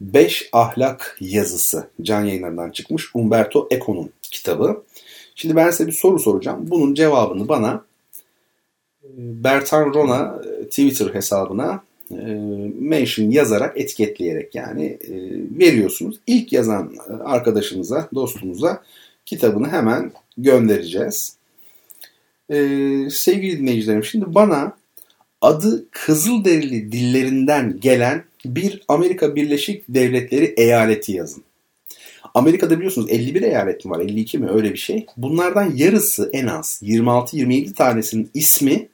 Beş 0.00 0.48
Ahlak 0.52 1.16
Yazısı 1.20 1.88
can 2.02 2.24
yayınlarından 2.24 2.70
çıkmış 2.70 3.10
Umberto 3.14 3.68
Eco'nun 3.70 4.10
kitabı. 4.22 4.82
Şimdi 5.34 5.56
ben 5.56 5.70
size 5.70 5.86
bir 5.86 5.92
soru 5.92 6.18
soracağım. 6.18 6.58
Bunun 6.62 6.94
cevabını 6.94 7.48
bana 7.48 7.84
e, 9.04 9.08
Bertan 9.16 9.94
Rona 9.94 10.42
e, 10.44 10.64
Twitter 10.64 11.14
hesabına 11.14 11.82
e, 12.10 12.16
mention 12.80 13.30
yazarak 13.30 13.76
etiketleyerek 13.80 14.54
yani 14.54 14.98
veriyorsunuz. 15.58 16.20
İlk 16.26 16.52
yazan 16.52 16.94
arkadaşımıza, 17.24 18.08
dostumuza 18.14 18.82
kitabını 19.26 19.68
hemen 19.68 20.12
göndereceğiz. 20.38 21.36
Sevgili 23.10 23.58
dinleyicilerim 23.58 24.04
şimdi 24.04 24.34
bana 24.34 24.76
adı 25.40 25.90
Kızılderili 25.90 26.92
dillerinden 26.92 27.80
gelen 27.80 28.24
bir 28.56 28.82
Amerika 28.88 29.36
Birleşik 29.36 29.84
Devletleri 29.88 30.44
eyaleti 30.44 31.12
yazın. 31.12 31.44
Amerika'da 32.34 32.76
biliyorsunuz 32.76 33.10
51 33.10 33.42
eyalet 33.42 33.84
mi 33.84 33.90
var 33.90 34.00
52 34.00 34.38
mi 34.38 34.50
öyle 34.50 34.72
bir 34.72 34.78
şey. 34.78 35.06
Bunlardan 35.16 35.76
yarısı 35.76 36.30
en 36.32 36.46
az 36.46 36.80
26-27 36.82 37.72
tanesinin 37.74 38.30
ismi 38.34 38.88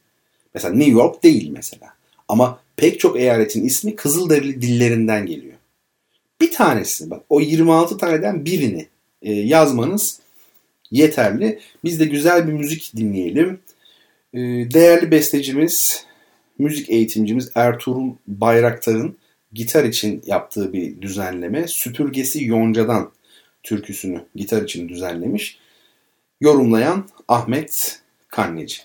mesela 0.54 0.74
New 0.74 0.92
York 0.92 1.22
değil 1.22 1.50
mesela. 1.50 1.94
Ama 2.28 2.60
pek 2.76 3.00
çok 3.00 3.20
eyaletin 3.20 3.64
ismi 3.64 3.96
Kızılderili 3.96 4.62
dillerinden 4.62 5.26
geliyor. 5.26 5.54
Bir 6.40 6.50
tanesi 6.50 7.10
bak 7.10 7.22
o 7.28 7.40
26 7.40 7.98
taneden 7.98 8.44
birini 8.44 8.86
e, 9.22 9.32
yazmanız 9.32 10.20
yeterli. 10.90 11.58
Biz 11.84 12.00
de 12.00 12.04
güzel 12.04 12.48
bir 12.48 12.52
müzik 12.52 12.92
dinleyelim. 12.96 13.58
E, 14.34 14.38
değerli 14.74 15.10
bestecimiz, 15.10 16.06
müzik 16.58 16.90
eğitimcimiz 16.90 17.50
Ertuğrul 17.54 18.10
Bayraktar'ın 18.26 19.16
gitar 19.54 19.84
için 19.84 20.22
yaptığı 20.26 20.72
bir 20.72 21.02
düzenleme. 21.02 21.68
Süpürgesi 21.68 22.44
Yonca'dan 22.44 23.12
türküsünü 23.62 24.24
gitar 24.34 24.62
için 24.62 24.88
düzenlemiş. 24.88 25.58
Yorumlayan 26.40 27.08
Ahmet 27.28 28.02
Kanneci. 28.28 28.82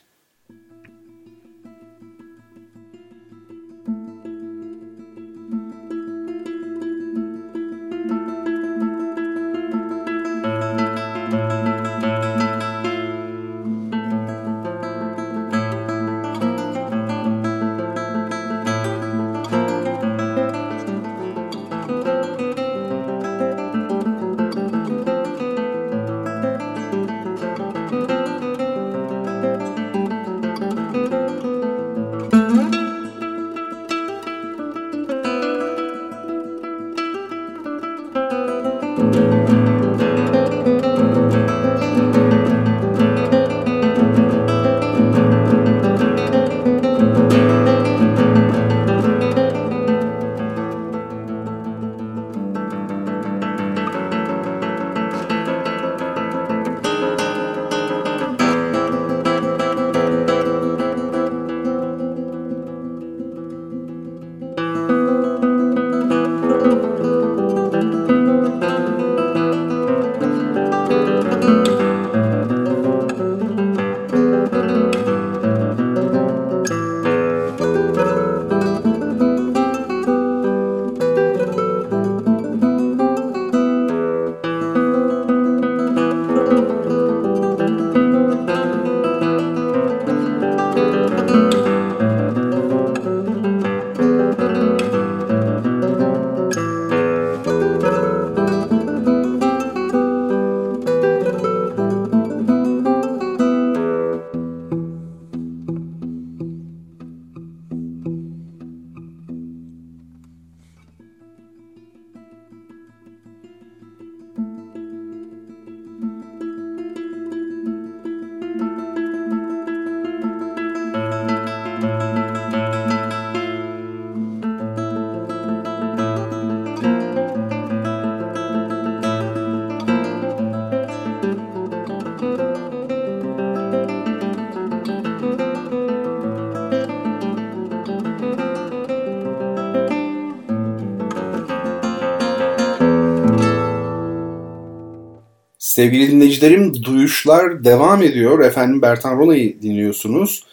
Sevgili 145.79 146.11
dinleyicilerim 146.11 146.83
Duyuşlar 146.83 147.63
devam 147.63 148.03
ediyor. 148.03 148.39
Efendim 148.39 148.81
Bertan 148.81 149.17
Rona'yı 149.17 149.61
dinliyorsunuz. 149.61 150.43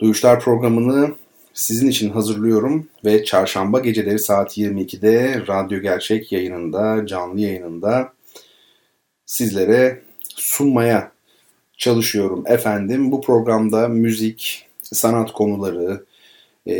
Duyuşlar 0.00 0.40
programını 0.40 1.14
sizin 1.54 1.88
için 1.88 2.10
hazırlıyorum 2.10 2.88
ve 3.04 3.24
çarşamba 3.24 3.80
geceleri 3.80 4.18
saat 4.18 4.58
22'de 4.58 5.42
Radyo 5.48 5.80
Gerçek 5.80 6.32
yayınında, 6.32 7.06
canlı 7.06 7.40
yayınında 7.40 8.12
sizlere 9.26 10.02
sunmaya 10.36 11.12
çalışıyorum. 11.76 12.44
Efendim 12.46 13.12
bu 13.12 13.20
programda 13.20 13.88
müzik, 13.88 14.66
sanat 14.82 15.32
konuları, 15.32 16.04
e, 16.66 16.74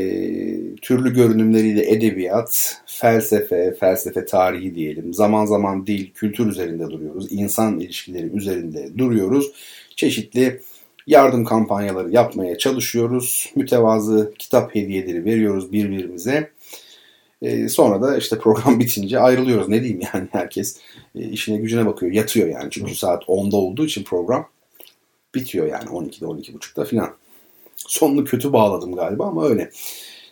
türlü 0.83 1.15
görünümleriyle 1.15 1.91
edebiyat, 1.91 2.83
felsefe, 2.87 3.75
felsefe 3.81 4.25
tarihi 4.25 4.75
diyelim. 4.75 5.15
Zaman 5.15 5.47
zaman 5.47 5.87
dil, 5.87 6.11
kültür 6.13 6.47
üzerinde 6.47 6.91
duruyoruz. 6.91 7.27
insan 7.31 7.81
ilişkileri 7.81 8.27
üzerinde 8.27 8.99
duruyoruz. 8.99 9.53
Çeşitli 9.97 10.61
yardım 11.07 11.45
kampanyaları 11.45 12.11
yapmaya 12.11 12.59
çalışıyoruz. 12.59 13.53
Mütevazı 13.57 14.33
kitap 14.39 14.75
hediyeleri 14.75 15.25
veriyoruz 15.25 15.73
birbirimize. 15.73 16.51
E, 17.43 17.69
sonra 17.69 18.03
da 18.03 18.17
işte 18.17 18.39
program 18.39 18.81
bitince 18.81 19.19
ayrılıyoruz. 19.19 19.69
Ne 19.69 19.83
diyeyim 19.83 20.01
yani 20.15 20.29
herkes 20.33 20.81
e, 21.15 21.29
işine 21.29 21.57
gücüne 21.57 21.87
bakıyor. 21.87 22.13
Yatıyor 22.13 22.49
yani 22.49 22.69
çünkü 22.71 22.95
saat 22.95 23.23
10'da 23.23 23.57
olduğu 23.57 23.87
için 23.87 24.05
program 24.05 24.49
bitiyor 25.35 25.67
yani 25.67 25.85
12'de 25.85 26.25
12.30'da 26.25 26.85
filan. 26.85 27.15
Sonunu 27.77 28.25
kötü 28.25 28.53
bağladım 28.53 28.95
galiba 28.95 29.27
ama 29.27 29.49
öyle. 29.49 29.71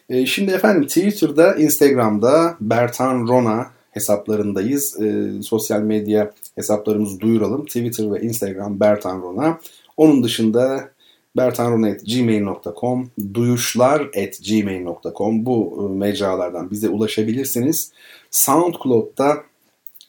E, 0.09 0.26
şimdi 0.26 0.53
efendim 0.53 0.86
Twitter'da, 0.86 1.55
Instagram'da 1.55 2.57
Bertan 2.61 3.28
Rona 3.28 3.70
hesaplarındayız. 3.90 5.01
E, 5.01 5.32
sosyal 5.42 5.80
medya 5.80 6.30
hesaplarımızı 6.55 7.20
duyuralım. 7.20 7.64
Twitter 7.64 8.12
ve 8.12 8.20
Instagram 8.20 8.80
Bertan 8.80 9.22
Rona. 9.22 9.61
Onun 9.97 10.22
dışında 10.22 10.90
bertanrona.gmail.com, 11.36 13.11
duyuşlar.gmail.com 13.34 15.47
bu 15.47 15.80
e, 15.80 15.82
mecralardan 15.99 16.70
bize 16.70 16.88
ulaşabilirsiniz. 16.88 17.92
SoundCloud'da 18.30 19.36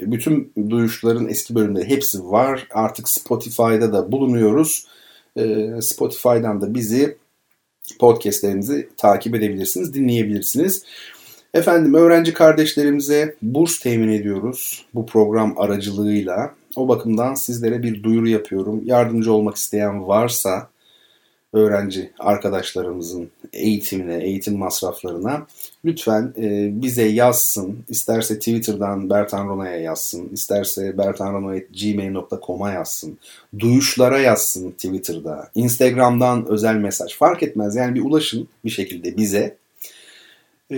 bütün 0.01 0.53
duyuşların 0.69 1.29
eski 1.29 1.55
bölümleri 1.55 1.89
hepsi 1.89 2.25
var. 2.25 2.67
Artık 2.73 3.09
Spotify'da 3.09 3.93
da 3.93 4.11
bulunuyoruz. 4.11 4.85
E, 5.37 5.69
Spotify'dan 5.81 6.61
da 6.61 6.73
bizi 6.73 7.17
podcastlerimizi 7.99 8.89
takip 8.97 9.35
edebilirsiniz, 9.35 9.93
dinleyebilirsiniz. 9.93 10.83
Efendim 11.53 11.93
öğrenci 11.93 12.33
kardeşlerimize 12.33 13.35
burs 13.41 13.79
temin 13.79 14.09
ediyoruz 14.09 14.85
bu 14.93 15.05
program 15.05 15.53
aracılığıyla. 15.57 16.55
O 16.75 16.87
bakımdan 16.87 17.33
sizlere 17.33 17.83
bir 17.83 18.03
duyuru 18.03 18.27
yapıyorum. 18.27 18.81
Yardımcı 18.85 19.33
olmak 19.33 19.55
isteyen 19.55 20.07
varsa 20.07 20.69
öğrenci 21.55 22.11
arkadaşlarımızın 22.19 23.29
eğitimine, 23.53 24.23
eğitim 24.23 24.57
masraflarına 24.57 25.47
lütfen 25.85 26.33
e, 26.37 26.69
bize 26.81 27.05
yazsın. 27.05 27.77
İsterse 27.89 28.39
Twitter'dan 28.39 29.09
Bertan 29.09 29.47
Rona'ya 29.47 29.79
yazsın, 29.79 30.29
isterse 30.33 30.97
bertanrona.gmail.com'a 30.97 32.71
yazsın. 32.71 33.17
Duyuşlara 33.59 34.19
yazsın 34.19 34.71
Twitter'da, 34.71 35.51
Instagram'dan 35.55 36.45
özel 36.47 36.75
mesaj 36.75 37.15
fark 37.15 37.43
etmez. 37.43 37.75
Yani 37.75 37.95
bir 37.95 38.01
ulaşın 38.01 38.47
bir 38.65 38.69
şekilde 38.69 39.17
bize. 39.17 39.57
E, 40.71 40.77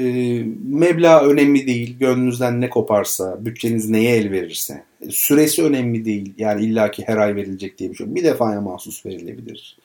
meblağ 0.66 1.24
önemli 1.24 1.68
değil. 1.68 1.98
Gönlünüzden 2.00 2.62
ne 2.62 2.70
koparsa, 2.70 3.46
bütçeniz 3.46 3.90
neye 3.90 4.16
el 4.16 4.32
verirse. 4.32 4.84
Süresi 5.10 5.64
önemli 5.64 6.06
değil. 6.06 6.34
Yani 6.38 6.66
illaki 6.66 7.04
her 7.08 7.18
ay 7.18 7.36
verilecek 7.36 7.78
diye 7.78 7.90
bir 7.90 7.96
şey. 7.96 8.16
Bir 8.16 8.24
defaya 8.24 8.62
mahsus 8.62 9.06
verilebilir. 9.06 9.78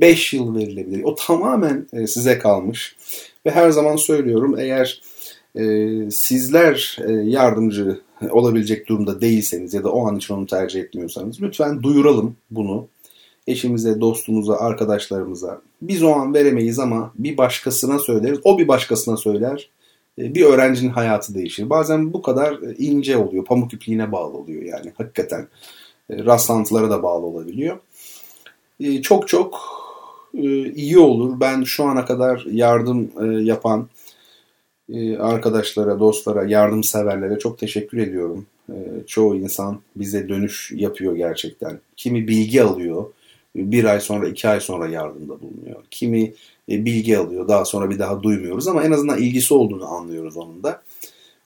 5 0.00 0.34
yıl 0.34 0.56
verilebilir. 0.56 1.04
O 1.04 1.14
tamamen 1.14 1.86
e, 1.92 2.06
size 2.06 2.38
kalmış. 2.38 2.96
Ve 3.46 3.50
her 3.50 3.70
zaman 3.70 3.96
söylüyorum 3.96 4.58
eğer 4.58 5.02
e, 5.54 5.64
sizler 6.10 6.98
e, 7.08 7.12
yardımcı 7.12 8.00
olabilecek 8.30 8.88
durumda 8.88 9.20
değilseniz 9.20 9.74
ya 9.74 9.84
da 9.84 9.92
o 9.92 10.06
an 10.06 10.16
için 10.16 10.34
onu 10.34 10.46
tercih 10.46 10.80
etmiyorsanız 10.80 11.42
lütfen 11.42 11.82
duyuralım 11.82 12.36
bunu. 12.50 12.88
Eşimize, 13.46 14.00
dostumuza, 14.00 14.56
arkadaşlarımıza. 14.56 15.60
Biz 15.82 16.02
o 16.02 16.12
an 16.12 16.34
veremeyiz 16.34 16.78
ama 16.78 17.12
bir 17.18 17.36
başkasına 17.36 17.98
söyleriz. 17.98 18.38
O 18.44 18.58
bir 18.58 18.68
başkasına 18.68 19.16
söyler. 19.16 19.70
Bir 20.18 20.44
öğrencinin 20.44 20.90
hayatı 20.90 21.34
değişir. 21.34 21.70
Bazen 21.70 22.12
bu 22.12 22.22
kadar 22.22 22.58
ince 22.78 23.16
oluyor. 23.16 23.44
Pamuk 23.44 23.74
ipliğine 23.74 24.12
bağlı 24.12 24.36
oluyor 24.36 24.62
yani. 24.62 24.92
Hakikaten 24.98 25.48
rastlantılara 26.10 26.90
da 26.90 27.02
bağlı 27.02 27.26
olabiliyor. 27.26 27.78
Çok 29.02 29.28
çok 29.28 29.60
iyi 30.74 30.98
olur. 30.98 31.40
Ben 31.40 31.62
şu 31.62 31.84
ana 31.84 32.04
kadar 32.04 32.44
yardım 32.50 33.10
e, 33.22 33.42
yapan 33.42 33.88
e, 34.92 35.16
arkadaşlara, 35.16 36.00
dostlara, 36.00 36.44
yardımseverlere 36.44 37.38
çok 37.38 37.58
teşekkür 37.58 37.98
ediyorum. 37.98 38.46
Çoğu 39.06 39.36
insan 39.36 39.80
bize 39.96 40.28
dönüş 40.28 40.72
yapıyor 40.74 41.16
gerçekten. 41.16 41.80
Kimi 41.96 42.28
bilgi 42.28 42.62
alıyor, 42.62 43.06
bir 43.56 43.84
ay 43.84 44.00
sonra, 44.00 44.28
iki 44.28 44.48
ay 44.48 44.60
sonra 44.60 44.88
yardımda 44.88 45.40
bulunuyor. 45.40 45.84
Kimi 45.90 46.32
bilgi 46.68 47.18
alıyor, 47.18 47.48
daha 47.48 47.64
sonra 47.64 47.90
bir 47.90 47.98
daha 47.98 48.22
duymuyoruz 48.22 48.68
ama 48.68 48.84
en 48.84 48.90
azından 48.90 49.18
ilgisi 49.18 49.54
olduğunu 49.54 49.86
anlıyoruz 49.86 50.36
onun 50.36 50.62
da. 50.62 50.82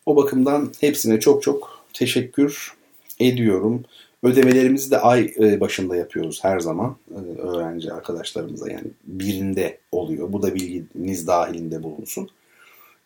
O 0.07 0.16
bakımdan 0.16 0.72
hepsine 0.80 1.20
çok 1.20 1.43
çok 1.43 1.84
teşekkür 1.93 2.72
ediyorum. 3.20 3.84
Ödemelerimizi 4.23 4.91
de 4.91 4.99
ay 4.99 5.35
e, 5.41 5.61
başında 5.61 5.97
yapıyoruz 5.97 6.45
her 6.45 6.61
zaman 6.61 6.97
e, 7.11 7.41
öğrenci 7.41 7.93
arkadaşlarımıza 7.93 8.71
yani 8.71 8.87
birinde 9.05 9.79
oluyor. 9.93 10.33
Bu 10.33 10.43
da 10.43 10.55
bilginiz 10.55 11.27
dahilinde 11.27 11.83
bulunsun. 11.83 12.29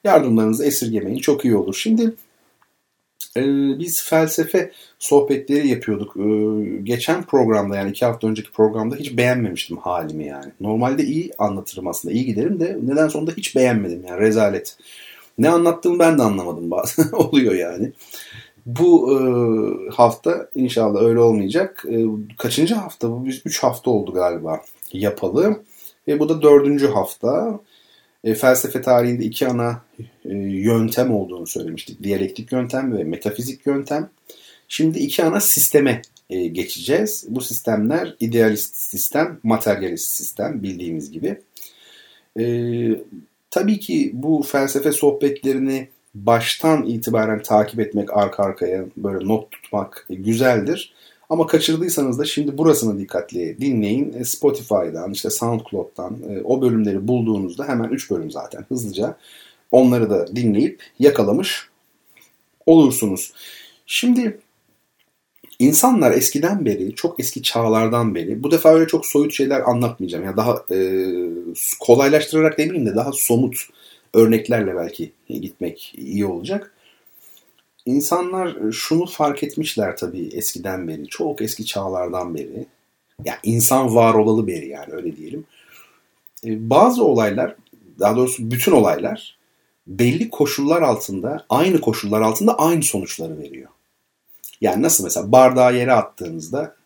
Yardımlarınızı 0.05 0.67
esirgemeyin 0.67 1.19
çok 1.19 1.45
iyi 1.45 1.57
olur. 1.57 1.75
Şimdi 1.75 2.15
e, 3.37 3.43
biz 3.79 4.03
felsefe 4.03 4.73
sohbetleri 4.99 5.69
yapıyorduk. 5.69 6.15
Geçen 6.87 7.23
programda 7.23 7.77
yani 7.77 7.91
iki 7.91 8.05
hafta 8.05 8.29
önceki 8.29 8.53
programda 8.53 8.97
hiç 8.97 9.17
beğenmemiştim 9.17 9.77
halimi 9.77 10.27
yani. 10.27 10.53
Normalde 10.61 11.05
iyi 11.05 11.31
anlatırım 11.39 11.87
aslında 11.87 12.15
iyi 12.15 12.25
giderim 12.25 12.61
de 12.61 12.79
neden 12.83 13.09
sonunda 13.09 13.33
hiç 13.37 13.57
beğenmedim 13.57 14.05
yani 14.09 14.21
rezalet. 14.21 14.77
Ne 15.39 15.49
anlattığımı 15.49 15.99
ben 15.99 16.19
de 16.19 16.23
anlamadım 16.23 16.71
bazen 16.71 17.09
oluyor 17.13 17.55
yani. 17.55 17.93
Bu 18.67 19.13
e, 19.13 19.17
hafta 19.95 20.49
inşallah 20.55 21.03
öyle 21.03 21.21
olmayacak. 21.21 21.85
E, 21.91 22.05
kaçıncı 22.39 22.75
hafta 22.75 23.11
bu? 23.11 23.27
Biz 23.27 23.43
3 23.45 23.63
hafta 23.63 23.91
oldu 23.91 24.13
galiba 24.13 24.61
yapalı. 24.93 25.63
Ve 26.09 26.19
bu 26.19 26.29
da 26.29 26.43
dördüncü 26.43 26.87
hafta. 26.87 27.61
E, 28.25 28.35
felsefe 28.35 28.83
tarihinde 28.83 29.25
iki 29.25 29.49
ana 29.49 29.83
e, 30.25 30.35
yöntem 30.39 31.15
olduğunu 31.15 31.47
söylemiştik. 31.47 32.03
Diyalektik 32.03 32.53
yöntem 32.53 32.97
ve 32.97 33.05
metafizik 33.05 33.67
yöntem. 33.67 34.11
Şimdi 34.69 34.99
iki 34.99 35.25
ana 35.25 35.41
sisteme 35.41 36.03
e, 36.31 36.47
geçeceğiz. 36.47 37.27
Bu 37.29 37.41
sistemler 37.41 38.17
idealist 38.21 38.77
sistem, 38.77 39.41
materyalist 39.43 40.09
sistem 40.09 40.63
bildiğimiz 40.63 41.11
gibi. 41.11 41.39
E, 42.39 42.45
tabii 43.51 43.81
ki 43.81 44.11
bu 44.15 44.43
felsefe 44.43 44.93
sohbetlerini 44.93 45.89
baştan 46.15 46.87
itibaren 46.87 47.43
takip 47.43 47.81
etmek 47.81 48.17
arka 48.17 48.43
arkaya 48.43 48.85
böyle 48.97 49.29
not 49.29 49.51
tutmak 49.51 50.07
güzeldir. 50.11 50.95
Ama 51.31 51.47
kaçırdıysanız 51.47 52.19
da 52.19 52.25
şimdi 52.25 52.59
burasını 52.59 52.99
dikkatli 52.99 53.57
dinleyin. 53.61 54.13
E, 54.13 54.25
Spotify'dan, 54.25 55.13
işte 55.13 55.31
SoundCloud'dan 55.31 56.19
e, 56.29 56.43
o 56.45 56.63
bölümleri 56.63 57.09
bulduğunuzda 57.09 57.69
hemen 57.69 57.89
3 57.89 58.11
bölüm 58.11 58.31
zaten 58.31 58.65
hızlıca 58.69 59.17
onları 59.73 60.11
da 60.11 60.37
dinleyip 60.37 60.83
yakalamış 60.99 61.69
olursunuz. 62.67 63.33
Şimdi 63.87 64.39
insanlar 65.59 66.13
eskiden 66.13 66.65
beri, 66.65 66.95
çok 66.95 67.21
eski 67.21 67.43
çağlardan 67.43 68.15
beri, 68.15 68.43
bu 68.43 68.51
defa 68.51 68.75
öyle 68.75 68.87
çok 68.87 69.07
soyut 69.07 69.33
şeyler 69.33 69.61
anlatmayacağım. 69.61 70.25
Yani 70.25 70.37
daha 70.37 70.65
e, 70.71 70.79
kolaylaştırarak 71.81 72.59
demeyeyim 72.59 72.87
de 72.87 72.97
daha 72.97 73.13
somut 73.13 73.57
örneklerle 74.15 74.77
belki 74.77 75.13
gitmek 75.29 75.95
iyi 75.97 76.27
olacak. 76.27 76.75
İnsanlar 77.87 78.73
şunu 78.73 79.07
fark 79.07 79.43
etmişler 79.43 79.97
tabii 79.97 80.29
eskiden 80.33 80.89
beri, 80.89 81.07
çok 81.07 81.43
eski 81.43 81.67
çağlardan 81.67 82.35
beri. 82.35 82.57
Ya 82.57 82.65
yani 83.25 83.39
insan 83.43 83.95
var 83.95 84.15
olalı 84.15 84.47
beri 84.47 84.69
yani 84.69 84.93
öyle 84.93 85.17
diyelim. 85.17 85.45
E, 86.45 86.71
bazı 86.71 87.05
olaylar, 87.05 87.55
daha 87.99 88.17
doğrusu 88.17 88.51
bütün 88.51 88.73
olaylar 88.73 89.39
belli 89.87 90.31
koşullar 90.31 90.83
altında, 90.83 91.47
aynı 91.49 91.81
koşullar 91.81 92.21
altında 92.21 92.59
aynı 92.59 92.83
sonuçları 92.83 93.39
veriyor. 93.39 93.69
Yani 94.61 94.83
nasıl 94.83 95.05
mesela 95.05 95.33
bardağı 95.33 95.77
yere 95.77 95.93
attığınızda 95.93 96.77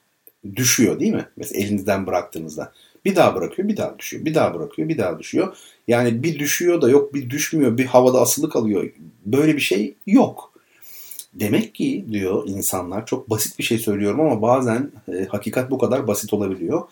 düşüyor 0.56 1.00
değil 1.00 1.14
mi? 1.14 1.28
Mesela 1.36 1.64
elinizden 1.64 2.06
bıraktığınızda. 2.06 2.72
Bir 3.08 3.16
daha 3.16 3.34
bırakıyor, 3.34 3.68
bir 3.68 3.76
daha 3.76 3.98
düşüyor. 3.98 4.24
Bir 4.24 4.34
daha 4.34 4.54
bırakıyor, 4.54 4.88
bir 4.88 4.98
daha 4.98 5.18
düşüyor. 5.18 5.56
Yani 5.88 6.22
bir 6.22 6.38
düşüyor 6.38 6.82
da 6.82 6.90
yok 6.90 7.14
bir 7.14 7.30
düşmüyor, 7.30 7.78
bir 7.78 7.86
havada 7.86 8.20
asılı 8.20 8.50
kalıyor. 8.50 8.90
Böyle 9.26 9.56
bir 9.56 9.60
şey 9.60 9.94
yok. 10.06 10.52
demek 11.34 11.74
ki 11.74 12.04
diyor 12.10 12.48
insanlar 12.48 13.06
çok 13.06 13.30
basit 13.30 13.58
bir 13.58 13.64
şey 13.64 13.78
söylüyorum 13.78 14.20
ama 14.20 14.42
bazen 14.42 14.90
e, 15.12 15.24
hakikat 15.24 15.70
bu 15.70 15.78
kadar 15.78 16.06
basit 16.06 16.32
olabiliyor. 16.32 16.82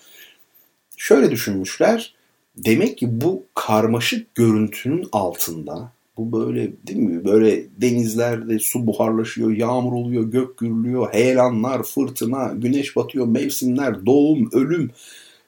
Şöyle 0.96 1.30
düşünmüşler. 1.30 2.14
Demek 2.56 2.98
ki 2.98 3.20
bu 3.20 3.42
karmaşık 3.54 4.34
görüntünün 4.34 5.08
altında 5.12 5.92
bu 6.16 6.32
böyle 6.32 6.72
değil 6.86 6.98
mi? 6.98 7.24
Böyle 7.24 7.64
denizlerde 7.80 8.58
su 8.58 8.86
buharlaşıyor, 8.86 9.50
yağmur 9.50 9.92
oluyor, 9.92 10.24
gök 10.24 10.58
gürlüyor, 10.58 11.12
heyelanlar, 11.12 11.82
fırtına, 11.82 12.52
güneş 12.56 12.96
batıyor, 12.96 13.26
mevsimler, 13.26 14.06
doğum, 14.06 14.50
ölüm 14.52 14.90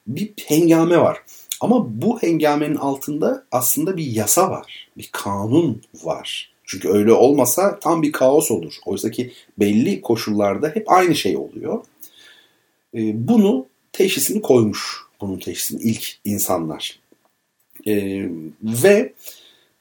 bir 0.08 0.32
hengame 0.46 0.98
var. 0.98 1.18
Ama 1.60 2.02
bu 2.02 2.22
hengamenin 2.22 2.76
altında 2.76 3.44
aslında 3.52 3.96
bir 3.96 4.06
yasa 4.06 4.50
var, 4.50 4.88
bir 4.96 5.08
kanun 5.12 5.82
var. 6.04 6.52
Çünkü 6.64 6.88
öyle 6.88 7.12
olmasa 7.12 7.78
tam 7.78 8.02
bir 8.02 8.12
kaos 8.12 8.50
olur. 8.50 8.74
Oysa 8.86 9.10
ki 9.10 9.32
belli 9.58 10.00
koşullarda 10.00 10.68
hep 10.68 10.92
aynı 10.92 11.14
şey 11.14 11.36
oluyor. 11.36 11.84
Ee, 12.94 13.28
bunu 13.28 13.66
teşhisini 13.92 14.42
koymuş. 14.42 14.96
Bunun 15.20 15.38
teşhisini 15.38 15.82
ilk 15.82 16.18
insanlar. 16.24 16.98
Ee, 17.86 18.28
ve 18.62 19.12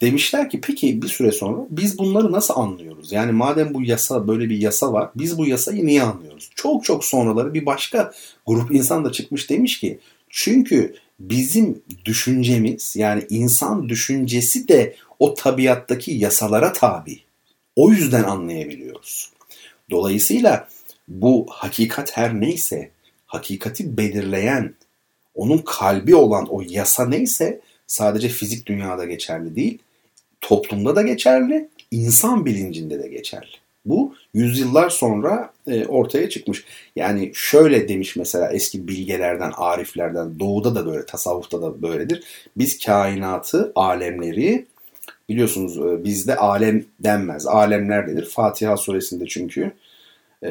demişler 0.02 0.50
ki 0.50 0.62
peki 0.62 1.02
bir 1.02 1.08
süre 1.08 1.32
sonra 1.32 1.58
biz 1.70 1.98
bunları 1.98 2.32
nasıl 2.32 2.54
anlıyoruz? 2.54 3.12
Yani 3.12 3.32
madem 3.32 3.74
bu 3.74 3.84
yasa 3.84 4.28
böyle 4.28 4.50
bir 4.50 4.58
yasa 4.58 4.94
var 4.94 5.10
biz 5.16 5.38
bu 5.38 5.48
yasayı 5.48 5.86
niye 5.86 6.04
anlıyoruz? 6.04 6.50
Çok 6.56 6.84
çok 6.84 7.06
sonraları 7.06 7.54
bir 7.54 7.66
başka 7.66 8.12
grup 8.46 8.72
insan 8.72 9.06
da 9.06 9.12
çıkmış 9.12 9.50
demiş 9.50 9.80
ki 9.80 10.00
çünkü 10.30 10.96
bizim 11.20 11.82
düşüncemiz 12.06 12.96
yani 12.96 13.26
insan 13.30 13.90
düşüncesi 13.90 14.68
de 14.68 14.96
o 15.20 15.34
tabiattaki 15.34 16.12
yasalara 16.12 16.74
tabi. 16.74 17.20
O 17.76 17.92
yüzden 17.92 18.24
anlayabiliyoruz. 18.24 19.32
Dolayısıyla 19.90 20.70
bu 21.08 21.46
hakikat 21.50 22.18
her 22.18 22.42
neyse, 22.42 22.92
hakikati 23.26 23.98
belirleyen, 23.98 24.74
onun 25.36 25.58
kalbi 25.58 26.16
olan 26.16 26.48
o 26.50 26.62
yasa 26.70 27.06
neyse 27.06 27.62
sadece 27.88 28.30
fizik 28.30 28.66
dünyada 28.66 29.06
geçerli 29.06 29.56
değil, 29.56 29.78
toplumda 30.42 30.96
da 30.96 31.02
geçerli, 31.02 31.70
insan 31.92 32.46
bilincinde 32.46 33.04
de 33.04 33.08
geçerli. 33.08 33.56
Bu 33.90 34.16
yüzyıllar 34.34 34.90
sonra 34.90 35.52
e, 35.68 35.86
ortaya 35.86 36.30
çıkmış. 36.30 36.66
Yani 36.96 37.32
şöyle 37.34 37.88
demiş 37.88 38.16
mesela 38.16 38.52
eski 38.52 38.88
bilgelerden, 38.88 39.52
ariflerden, 39.58 40.40
doğuda 40.40 40.76
da 40.76 40.86
böyle, 40.86 41.06
tasavvufta 41.06 41.62
da 41.62 41.82
böyledir. 41.82 42.24
Biz 42.58 42.86
kainatı, 42.86 43.72
alemleri 43.76 44.66
biliyorsunuz 45.30 45.78
e, 45.78 46.04
bizde 46.04 46.36
alem 46.36 46.86
denmez. 47.00 47.48
Alemler 47.48 48.08
denir. 48.08 48.26
Fatiha 48.26 48.78
suresinde 48.78 49.26
çünkü 49.28 49.72
e, 50.44 50.50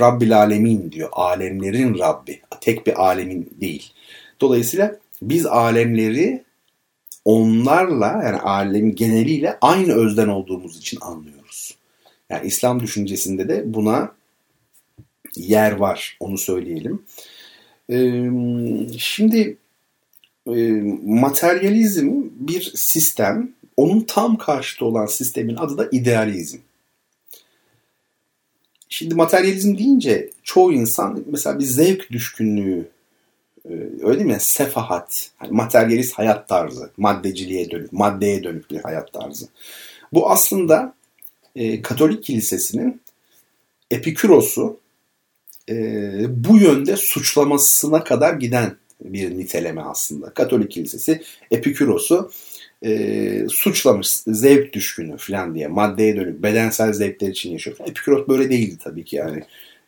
Rabbil 0.00 0.38
Alemin 0.38 0.92
diyor. 0.92 1.08
Alemlerin 1.12 1.98
Rabbi. 1.98 2.40
Tek 2.60 2.86
bir 2.86 3.04
alemin 3.04 3.50
değil. 3.60 3.92
Dolayısıyla 4.40 4.96
biz 5.22 5.46
alemleri 5.46 6.44
onlarla 7.24 8.06
yani 8.06 8.36
alemin 8.36 8.94
geneliyle 8.94 9.58
aynı 9.60 9.92
özden 9.92 10.28
olduğumuz 10.28 10.78
için 10.78 10.98
anlıyoruz. 11.00 11.39
Yani 12.30 12.46
İslam 12.46 12.80
düşüncesinde 12.80 13.48
de 13.48 13.74
buna 13.74 14.12
yer 15.36 15.72
var. 15.72 16.16
Onu 16.20 16.38
söyleyelim. 16.38 17.02
Ee, 17.90 18.30
şimdi 18.98 19.56
e, 20.46 20.82
materyalizm 21.06 22.22
bir 22.34 22.72
sistem. 22.74 23.52
Onun 23.76 24.00
tam 24.00 24.36
karşıtı 24.36 24.84
olan 24.84 25.06
sistemin 25.06 25.56
adı 25.56 25.78
da 25.78 25.88
idealizm. 25.92 26.58
Şimdi 28.88 29.14
materyalizm 29.14 29.78
deyince 29.78 30.30
çoğu 30.42 30.72
insan 30.72 31.24
mesela 31.26 31.58
bir 31.58 31.64
zevk 31.64 32.10
düşkünlüğü 32.10 32.88
e, 33.64 33.72
öyle 34.02 34.18
değil 34.18 34.30
mi? 34.30 34.40
Sefahat, 34.40 35.30
yani 35.42 35.52
materyalist 35.52 36.12
hayat 36.12 36.48
tarzı, 36.48 36.90
maddeciliğe 36.96 37.70
dönük, 37.70 37.92
maddeye 37.92 38.44
dönük 38.44 38.70
bir 38.70 38.80
hayat 38.80 39.12
tarzı. 39.12 39.48
Bu 40.12 40.30
aslında 40.30 40.94
e, 41.56 41.82
Katolik 41.82 42.24
Kilisesi'nin 42.24 43.00
Epiküros'u 43.90 44.80
e, 45.68 45.74
bu 46.28 46.58
yönde 46.58 46.96
suçlamasına 46.96 48.04
kadar 48.04 48.34
giden 48.34 48.76
bir 49.04 49.38
niteleme 49.38 49.82
aslında. 49.82 50.34
Katolik 50.34 50.70
Kilisesi 50.70 51.22
Epiküros'u 51.50 52.30
e, 52.84 53.48
suçlamış 53.48 54.08
zevk 54.26 54.72
düşkünü 54.72 55.16
falan 55.16 55.54
diye 55.54 55.68
maddeye 55.68 56.16
dönük 56.16 56.42
bedensel 56.42 56.92
zevkler 56.92 57.28
için 57.28 57.52
yaşıyor. 57.52 57.76
Epikuros 57.80 58.28
böyle 58.28 58.50
değildi 58.50 58.76
tabii 58.84 59.04
ki 59.04 59.16
yani. 59.16 59.42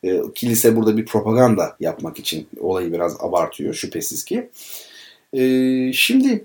E, 0.05 0.21
kilise 0.35 0.77
burada 0.77 0.97
bir 0.97 1.07
propaganda 1.07 1.77
yapmak 1.81 2.19
için 2.19 2.47
olayı 2.61 2.93
biraz 2.93 3.17
abartıyor 3.21 3.75
şüphesiz 3.75 4.25
ki. 4.25 4.49
E, 5.33 5.93
şimdi 5.93 6.45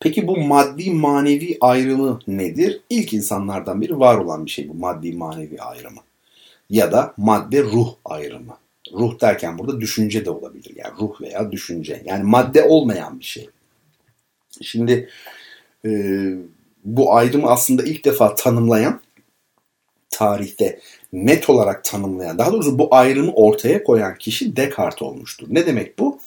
Peki 0.00 0.26
bu 0.26 0.36
maddi 0.36 0.90
manevi 0.90 1.56
ayrımı 1.60 2.18
nedir? 2.26 2.80
İlk 2.90 3.12
insanlardan 3.12 3.80
biri 3.80 3.98
var 3.98 4.18
olan 4.18 4.46
bir 4.46 4.50
şey 4.50 4.68
bu 4.68 4.74
maddi 4.74 5.12
manevi 5.12 5.60
ayrımı. 5.60 6.00
Ya 6.70 6.92
da 6.92 7.14
madde 7.16 7.62
ruh 7.62 7.94
ayrımı. 8.04 8.56
Ruh 8.92 9.20
derken 9.20 9.58
burada 9.58 9.80
düşünce 9.80 10.24
de 10.24 10.30
olabilir. 10.30 10.72
Yani 10.76 10.94
ruh 11.00 11.20
veya 11.20 11.52
düşünce. 11.52 12.02
Yani 12.04 12.24
madde 12.24 12.62
olmayan 12.62 13.20
bir 13.20 13.24
şey. 13.24 13.48
Şimdi 14.62 15.08
e, 15.84 15.90
bu 16.84 17.14
ayrımı 17.14 17.50
aslında 17.50 17.82
ilk 17.82 18.04
defa 18.04 18.34
tanımlayan 18.34 19.00
tarihte 20.10 20.78
net 21.12 21.50
olarak 21.50 21.84
tanımlayan, 21.84 22.38
daha 22.38 22.52
doğrusu 22.52 22.78
bu 22.78 22.94
ayrımı 22.94 23.32
ortaya 23.32 23.84
koyan 23.84 24.18
kişi 24.18 24.56
Descartes 24.56 25.02
olmuştur. 25.02 25.46
Ne 25.50 25.66
demek 25.66 25.98
bu? 25.98 26.20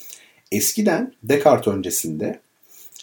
Eskiden 0.52 1.14
Descartes 1.24 1.74
öncesinde 1.74 2.40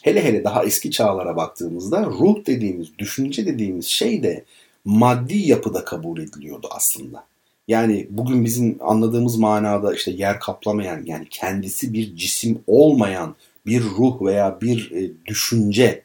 hele 0.02 0.24
hele 0.24 0.44
daha 0.44 0.64
eski 0.64 0.90
çağlara 0.90 1.36
baktığımızda 1.36 2.06
ruh 2.06 2.46
dediğimiz, 2.46 2.98
düşünce 2.98 3.46
dediğimiz 3.46 3.86
şey 3.86 4.22
de 4.22 4.44
maddi 4.84 5.38
yapıda 5.38 5.84
kabul 5.84 6.20
ediliyordu 6.20 6.68
aslında. 6.70 7.24
Yani 7.68 8.06
bugün 8.10 8.44
bizim 8.44 8.76
anladığımız 8.80 9.36
manada 9.36 9.94
işte 9.94 10.10
yer 10.10 10.40
kaplamayan 10.40 11.02
yani 11.04 11.26
kendisi 11.30 11.92
bir 11.92 12.16
cisim 12.16 12.58
olmayan 12.66 13.34
bir 13.66 13.82
ruh 13.82 14.22
veya 14.22 14.60
bir 14.60 14.90
e, 14.90 15.10
düşünce 15.26 16.02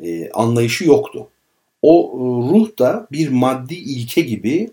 e, 0.00 0.30
anlayışı 0.30 0.84
yoktu. 0.84 1.28
O 1.82 2.12
e, 2.14 2.18
ruh 2.52 2.78
da 2.78 3.06
bir 3.12 3.28
maddi 3.28 3.74
ilke 3.74 4.20
gibi 4.20 4.70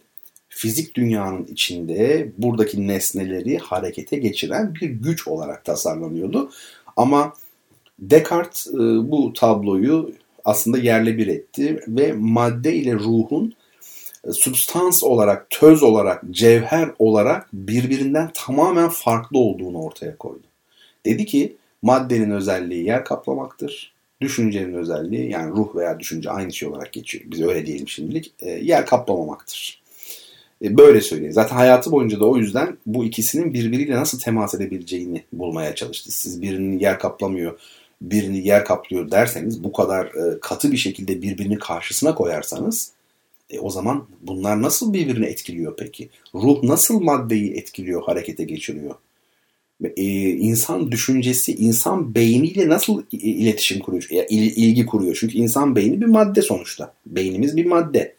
fizik 0.49 0.95
dünyanın 0.95 1.45
içinde 1.45 2.31
buradaki 2.37 2.87
nesneleri 2.87 3.57
harekete 3.57 4.17
geçiren 4.17 4.75
bir 4.75 4.89
güç 4.89 5.27
olarak 5.27 5.65
tasarlanıyordu. 5.65 6.51
Ama 6.97 7.33
Descartes 8.01 8.67
e, 8.67 8.77
bu 9.11 9.33
tabloyu 9.33 10.11
aslında 10.45 10.77
yerle 10.77 11.17
bir 11.17 11.27
etti 11.27 11.79
ve 11.87 12.13
madde 12.13 12.75
ile 12.75 12.93
ruhun 12.93 13.53
e, 14.27 14.31
substans 14.31 15.03
olarak, 15.03 15.49
töz 15.49 15.83
olarak, 15.83 16.23
cevher 16.31 16.89
olarak 16.99 17.47
birbirinden 17.53 18.31
tamamen 18.33 18.89
farklı 18.89 19.39
olduğunu 19.39 19.81
ortaya 19.83 20.17
koydu. 20.17 20.43
Dedi 21.05 21.25
ki 21.25 21.55
maddenin 21.81 22.31
özelliği 22.31 22.85
yer 22.85 23.05
kaplamaktır. 23.05 23.93
Düşüncenin 24.21 24.73
özelliği 24.73 25.31
yani 25.31 25.51
ruh 25.51 25.75
veya 25.75 25.99
düşünce 25.99 26.29
aynı 26.31 26.53
şey 26.53 26.69
olarak 26.69 26.93
geçiyor. 26.93 27.23
Biz 27.27 27.41
öyle 27.41 27.65
diyelim 27.65 27.87
şimdilik. 27.87 28.33
E, 28.39 28.49
yer 28.49 28.85
kaplamamaktır. 28.85 29.81
Böyle 30.61 31.01
söyleyeyim. 31.01 31.33
Zaten 31.33 31.55
hayatı 31.55 31.91
boyunca 31.91 32.19
da 32.19 32.25
o 32.25 32.37
yüzden 32.37 32.77
bu 32.85 33.05
ikisinin 33.05 33.53
birbiriyle 33.53 33.95
nasıl 33.95 34.19
temas 34.19 34.55
edebileceğini 34.55 35.23
bulmaya 35.33 35.75
çalıştı. 35.75 36.11
Siz 36.11 36.41
birinin 36.41 36.79
yer 36.79 36.99
kaplamıyor, 36.99 37.59
birini 38.01 38.47
yer 38.47 38.65
kaplıyor 38.65 39.11
derseniz 39.11 39.63
bu 39.63 39.71
kadar 39.71 40.05
e, 40.05 40.39
katı 40.39 40.71
bir 40.71 40.77
şekilde 40.77 41.21
birbirini 41.21 41.59
karşısına 41.59 42.15
koyarsanız 42.15 42.91
e, 43.49 43.59
o 43.59 43.69
zaman 43.69 44.07
bunlar 44.21 44.61
nasıl 44.61 44.93
birbirini 44.93 45.25
etkiliyor 45.25 45.73
peki? 45.77 46.09
Ruh 46.35 46.63
nasıl 46.63 46.99
maddeyi 46.99 47.53
etkiliyor, 47.53 48.03
harekete 48.03 48.43
geçiriyor? 48.43 48.95
E, 49.97 50.03
insan 50.29 50.91
düşüncesi, 50.91 51.55
insan 51.55 52.15
beyniyle 52.15 52.69
nasıl 52.69 53.03
iletişim 53.11 53.79
kuruyor, 53.79 54.07
il, 54.11 54.55
ilgi 54.55 54.85
kuruyor? 54.85 55.17
Çünkü 55.19 55.37
insan 55.37 55.75
beyni 55.75 56.01
bir 56.01 56.05
madde 56.05 56.41
sonuçta. 56.41 56.93
Beynimiz 57.05 57.57
bir 57.57 57.65
madde. 57.65 58.15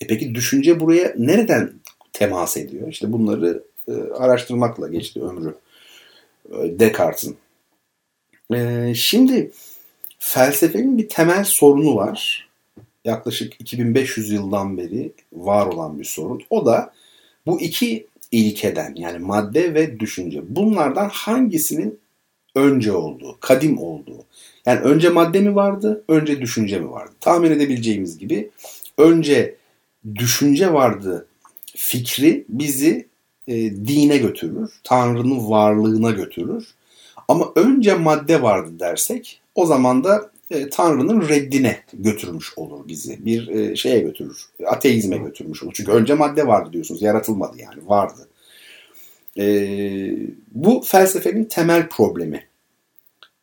E 0.00 0.06
peki 0.06 0.34
düşünce 0.34 0.80
buraya 0.80 1.14
nereden 1.18 1.72
temas 2.12 2.56
ediyor? 2.56 2.88
İşte 2.88 3.12
bunları 3.12 3.62
e, 3.88 3.92
araştırmakla 3.92 4.88
geçti 4.88 5.22
ömrü. 5.22 5.54
E, 6.50 6.78
Descartes'in 6.78 7.36
ee, 8.54 8.92
şimdi 8.96 9.50
felsefenin 10.18 10.98
bir 10.98 11.08
temel 11.08 11.44
sorunu 11.44 11.96
var. 11.96 12.48
Yaklaşık 13.04 13.60
2500 13.60 14.30
yıldan 14.30 14.78
beri 14.78 15.12
var 15.32 15.66
olan 15.66 15.98
bir 15.98 16.04
sorun. 16.04 16.42
O 16.50 16.66
da 16.66 16.92
bu 17.46 17.60
iki 17.60 18.06
ilkeden 18.30 18.94
yani 18.94 19.18
madde 19.18 19.74
ve 19.74 20.00
düşünce. 20.00 20.42
Bunlardan 20.48 21.08
hangisinin 21.08 21.98
önce 22.54 22.92
olduğu, 22.92 23.36
kadim 23.40 23.78
olduğu. 23.78 24.24
Yani 24.66 24.80
önce 24.80 25.08
madde 25.08 25.40
mi 25.40 25.54
vardı, 25.54 26.04
önce 26.08 26.40
düşünce 26.40 26.80
mi 26.80 26.90
vardı? 26.90 27.12
Tahmin 27.20 27.50
edebileceğimiz 27.50 28.18
gibi 28.18 28.50
önce 28.98 29.56
düşünce 30.14 30.72
vardı 30.72 31.26
fikri 31.76 32.44
bizi 32.48 33.06
e, 33.48 33.54
dine 33.70 34.18
götürür. 34.18 34.70
Tanrı'nın 34.84 35.50
varlığına 35.50 36.10
götürür. 36.10 36.74
Ama 37.28 37.52
önce 37.56 37.94
madde 37.94 38.42
vardı 38.42 38.70
dersek 38.78 39.40
o 39.54 39.66
zaman 39.66 40.04
da 40.04 40.30
e, 40.50 40.68
Tanrı'nın 40.68 41.28
reddine 41.28 41.80
götürmüş 41.92 42.58
olur 42.58 42.88
bizi. 42.88 43.26
Bir 43.26 43.48
e, 43.48 43.76
şeye 43.76 43.98
götürür. 44.00 44.46
Ateizme 44.66 45.16
götürmüş 45.16 45.62
olur. 45.62 45.72
Çünkü 45.76 45.92
önce 45.92 46.14
madde 46.14 46.46
vardı 46.46 46.72
diyorsunuz. 46.72 47.02
Yaratılmadı 47.02 47.56
yani. 47.58 47.88
Vardı. 47.88 48.28
E, 49.38 49.46
bu 50.52 50.82
felsefenin 50.86 51.44
temel 51.44 51.88
problemi. 51.88 52.46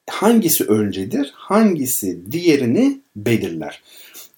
Hangisi 0.10 0.64
öncedir? 0.64 1.31
Hangisi 1.35 2.31
diğerini 2.31 2.99
belirler? 3.15 3.81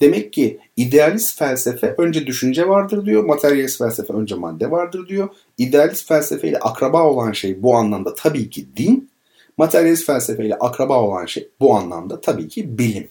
Demek 0.02 0.34
ki 0.34 0.60
idealist 0.78 1.40
felsefe 1.40 1.96
önce 1.98 2.28
düşünce 2.28 2.68
vardır 2.68 3.06
diyor. 3.06 3.24
Materyalist 3.24 3.78
felsefe 3.78 4.14
önce 4.14 4.36
madde 4.36 4.72
vardır 4.72 5.08
diyor. 5.08 5.30
İdealist 5.58 6.08
felsefeyle 6.08 6.60
akraba 6.60 7.04
olan 7.04 7.32
şey 7.32 7.64
bu 7.64 7.76
anlamda 7.76 8.16
tabii 8.16 8.50
ki 8.50 8.66
din. 8.78 9.10
Materyalist 9.58 10.06
felsefeyle 10.06 10.56
akraba 10.56 11.02
olan 11.02 11.26
şey 11.26 11.50
bu 11.60 11.76
anlamda 11.76 12.22
tabii 12.22 12.48
ki 12.48 12.78
bilim. 12.78 13.08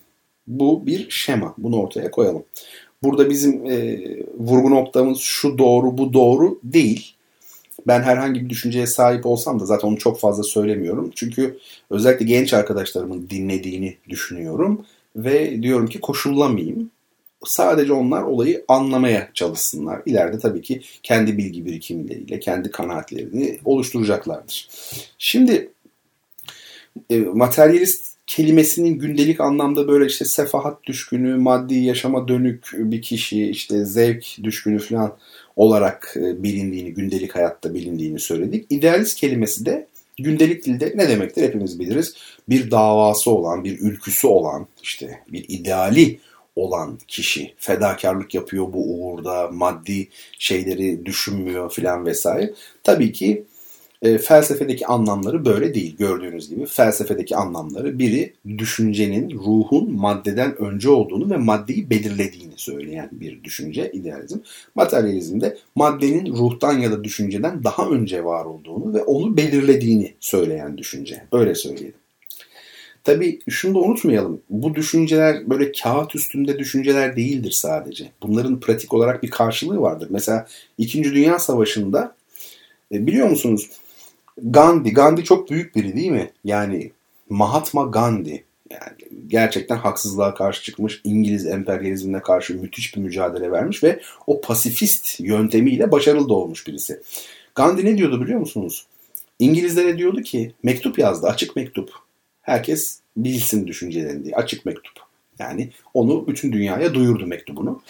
Bu 0.46 0.86
bir 0.86 1.10
şema. 1.10 1.54
Bunu 1.58 1.80
ortaya 1.80 2.10
koyalım. 2.10 2.44
Burada 3.02 3.30
bizim 3.30 3.70
e, 3.70 4.00
vurgu 4.38 4.70
noktamız 4.70 5.18
şu 5.18 5.58
doğru 5.58 5.98
bu 5.98 6.12
doğru 6.12 6.60
değil. 6.62 7.14
Ben 7.86 8.02
herhangi 8.02 8.44
bir 8.44 8.50
düşünceye 8.50 8.86
sahip 8.86 9.26
olsam 9.26 9.60
da 9.60 9.64
zaten 9.66 9.88
onu 9.88 9.98
çok 9.98 10.20
fazla 10.20 10.42
söylemiyorum. 10.42 11.10
Çünkü 11.14 11.58
özellikle 11.90 12.24
genç 12.24 12.54
arkadaşlarımın 12.54 13.30
dinlediğini 13.30 13.96
düşünüyorum. 14.08 14.86
Ve 15.16 15.62
diyorum 15.62 15.86
ki 15.86 16.00
koşullamayayım. 16.00 16.90
Sadece 17.44 17.92
onlar 17.92 18.22
olayı 18.22 18.64
anlamaya 18.68 19.30
çalışsınlar. 19.34 20.02
İleride 20.06 20.38
tabii 20.38 20.62
ki 20.62 20.80
kendi 21.02 21.38
bilgi 21.38 21.66
birikimleriyle, 21.66 22.40
kendi 22.40 22.70
kanaatlerini 22.70 23.58
oluşturacaklardır. 23.64 24.68
Şimdi 25.18 25.70
e, 27.10 27.18
materyalist 27.18 28.14
kelimesinin 28.26 28.98
gündelik 28.98 29.40
anlamda 29.40 29.88
böyle 29.88 30.06
işte 30.06 30.24
sefahat 30.24 30.84
düşkünü, 30.84 31.36
maddi 31.36 31.74
yaşama 31.74 32.28
dönük 32.28 32.70
bir 32.72 33.02
kişi, 33.02 33.48
işte 33.48 33.84
zevk 33.84 34.26
düşkünü 34.42 34.78
falan 34.78 35.16
olarak 35.56 36.14
e, 36.16 36.42
bilindiğini, 36.42 36.94
gündelik 36.94 37.34
hayatta 37.34 37.74
bilindiğini 37.74 38.20
söyledik. 38.20 38.66
İdealist 38.70 39.20
kelimesi 39.20 39.66
de 39.66 39.86
gündelik 40.18 40.64
dilde 40.64 40.92
ne 40.96 41.08
demektir 41.08 41.42
hepimiz 41.42 41.80
biliriz. 41.80 42.14
Bir 42.48 42.70
davası 42.70 43.30
olan, 43.30 43.64
bir 43.64 43.80
ülküsü 43.80 44.26
olan, 44.26 44.66
işte 44.82 45.20
bir 45.28 45.44
ideali 45.48 46.18
olan 46.56 46.98
kişi 47.08 47.54
fedakarlık 47.56 48.34
yapıyor 48.34 48.72
bu 48.72 48.78
uğurda, 48.78 49.48
maddi 49.52 50.08
şeyleri 50.38 51.06
düşünmüyor 51.06 51.72
filan 51.72 52.06
vesaire. 52.06 52.52
Tabii 52.82 53.12
ki 53.12 53.44
e, 54.04 54.18
felsefedeki 54.18 54.86
anlamları 54.86 55.44
böyle 55.44 55.74
değil. 55.74 55.96
Gördüğünüz 55.96 56.48
gibi 56.48 56.66
felsefedeki 56.66 57.36
anlamları 57.36 57.98
biri 57.98 58.32
düşüncenin, 58.58 59.30
ruhun 59.30 59.92
maddeden 59.92 60.62
önce 60.62 60.90
olduğunu 60.90 61.30
ve 61.30 61.36
maddeyi 61.36 61.90
belirlediğini 61.90 62.52
söyleyen 62.56 63.08
bir 63.12 63.44
düşünce 63.44 63.90
idealizm. 63.92 64.38
Materyalizmde 64.74 65.56
maddenin 65.74 66.34
ruhtan 66.34 66.78
ya 66.78 66.92
da 66.92 67.04
düşünceden 67.04 67.64
daha 67.64 67.88
önce 67.88 68.24
var 68.24 68.44
olduğunu 68.44 68.94
ve 68.94 69.02
onu 69.02 69.36
belirlediğini 69.36 70.14
söyleyen 70.20 70.78
düşünce. 70.78 71.22
Öyle 71.32 71.54
söyleyelim. 71.54 71.94
Tabii 73.04 73.38
şunu 73.48 73.74
da 73.74 73.78
unutmayalım. 73.78 74.40
Bu 74.50 74.74
düşünceler 74.74 75.50
böyle 75.50 75.72
kağıt 75.72 76.14
üstünde 76.14 76.58
düşünceler 76.58 77.16
değildir 77.16 77.50
sadece. 77.50 78.10
Bunların 78.22 78.60
pratik 78.60 78.94
olarak 78.94 79.22
bir 79.22 79.30
karşılığı 79.30 79.80
vardır. 79.80 80.08
Mesela 80.10 80.46
2. 80.78 81.04
Dünya 81.04 81.38
Savaşı'nda 81.38 82.14
e, 82.92 83.06
biliyor 83.06 83.28
musunuz 83.28 83.70
Gandhi, 84.42 84.92
Gandhi 84.92 85.24
çok 85.24 85.50
büyük 85.50 85.76
biri 85.76 85.96
değil 85.96 86.10
mi? 86.10 86.30
Yani 86.44 86.92
Mahatma 87.28 87.82
Gandhi 87.82 88.44
yani 88.70 89.26
gerçekten 89.28 89.76
haksızlığa 89.76 90.34
karşı 90.34 90.62
çıkmış, 90.62 91.00
İngiliz 91.04 91.46
emperyalizmine 91.46 92.22
karşı 92.22 92.60
müthiş 92.60 92.96
bir 92.96 93.00
mücadele 93.00 93.52
vermiş 93.52 93.84
ve 93.84 94.00
o 94.26 94.40
pasifist 94.40 95.20
yöntemiyle 95.20 95.90
başarılı 95.92 96.28
da 96.28 96.34
olmuş 96.34 96.66
birisi. 96.66 97.02
Gandhi 97.54 97.84
ne 97.84 97.98
diyordu 97.98 98.20
biliyor 98.22 98.40
musunuz? 98.40 98.86
İngilizlere 99.38 99.98
diyordu 99.98 100.22
ki 100.22 100.52
mektup 100.62 100.98
yazdı, 100.98 101.26
açık 101.26 101.56
mektup. 101.56 101.92
Herkes 102.42 103.00
bilsin 103.16 103.66
düşüncelerini 103.66 104.24
diye, 104.24 104.34
açık 104.34 104.66
mektup. 104.66 104.94
Yani 105.38 105.70
onu 105.94 106.26
bütün 106.26 106.52
dünyaya 106.52 106.94
duyurdu 106.94 107.26
mektubunu. 107.26 107.82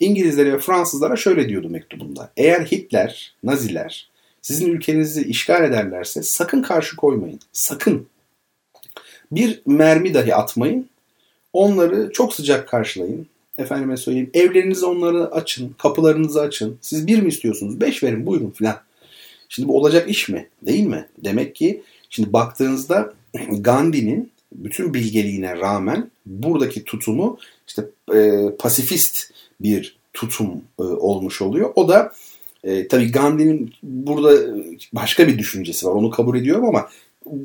İngilizlere 0.00 0.52
ve 0.52 0.58
Fransızlara 0.58 1.16
şöyle 1.16 1.48
diyordu 1.48 1.68
mektubunda. 1.68 2.32
Eğer 2.36 2.60
Hitler, 2.60 3.34
Naziler 3.42 4.10
sizin 4.46 4.72
ülkenizi 4.72 5.22
işgal 5.22 5.64
ederlerse 5.64 6.22
sakın 6.22 6.62
karşı 6.62 6.96
koymayın. 6.96 7.40
Sakın. 7.52 8.06
Bir 9.32 9.62
mermi 9.66 10.14
dahi 10.14 10.34
atmayın. 10.34 10.88
Onları 11.52 12.10
çok 12.12 12.34
sıcak 12.34 12.68
karşılayın. 12.68 13.26
Efendime 13.58 13.96
söyleyeyim 13.96 14.30
evlerinizi 14.34 14.86
onları 14.86 15.32
açın, 15.32 15.74
kapılarınızı 15.78 16.40
açın. 16.40 16.78
Siz 16.80 17.06
bir 17.06 17.22
mi 17.22 17.28
istiyorsunuz? 17.28 17.80
Beş 17.80 18.02
verin 18.02 18.26
buyurun 18.26 18.50
filan. 18.50 18.76
Şimdi 19.48 19.68
bu 19.68 19.76
olacak 19.78 20.10
iş 20.10 20.28
mi? 20.28 20.48
Değil 20.62 20.86
mi? 20.86 21.08
Demek 21.18 21.54
ki 21.54 21.82
şimdi 22.10 22.32
baktığınızda 22.32 23.12
Gandhi'nin 23.50 24.30
bütün 24.52 24.94
bilgeliğine 24.94 25.56
rağmen 25.56 26.10
buradaki 26.26 26.84
tutumu 26.84 27.38
işte 27.68 27.84
e, 28.14 28.50
pasifist 28.58 29.30
bir 29.60 29.96
tutum 30.12 30.62
e, 30.78 30.82
olmuş 30.82 31.42
oluyor. 31.42 31.72
O 31.74 31.88
da 31.88 32.12
e, 32.66 32.88
tabii 32.88 33.12
Gandhi'nin 33.12 33.74
burada 33.82 34.56
başka 34.92 35.28
bir 35.28 35.38
düşüncesi 35.38 35.86
var. 35.86 35.92
Onu 35.92 36.10
kabul 36.10 36.38
ediyorum 36.38 36.64
ama 36.64 36.88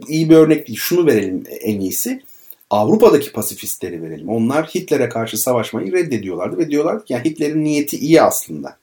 iyi 0.07 0.29
bir 0.29 0.35
örnek 0.35 0.67
değil. 0.67 0.79
Şunu 0.79 1.05
verelim 1.05 1.43
en 1.61 1.79
iyisi. 1.79 2.21
Avrupa'daki 2.69 3.31
pasifistleri 3.31 4.03
verelim. 4.03 4.29
Onlar 4.29 4.65
Hitler'e 4.65 5.09
karşı 5.09 5.37
savaşmayı 5.37 5.91
reddediyorlardı 5.91 6.57
ve 6.57 6.69
diyorlardı 6.69 7.05
ki 7.05 7.13
yani 7.13 7.25
Hitler'in 7.25 7.63
niyeti 7.63 7.97
iyi 7.97 8.21
aslında. 8.21 8.77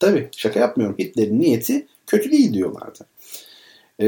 Tabii 0.00 0.28
şaka 0.36 0.60
yapmıyorum. 0.60 0.96
Hitler'in 0.98 1.40
niyeti 1.40 1.86
kötü 2.06 2.32
değil 2.32 2.54
diyorlardı. 2.54 3.06
Ee, 4.00 4.06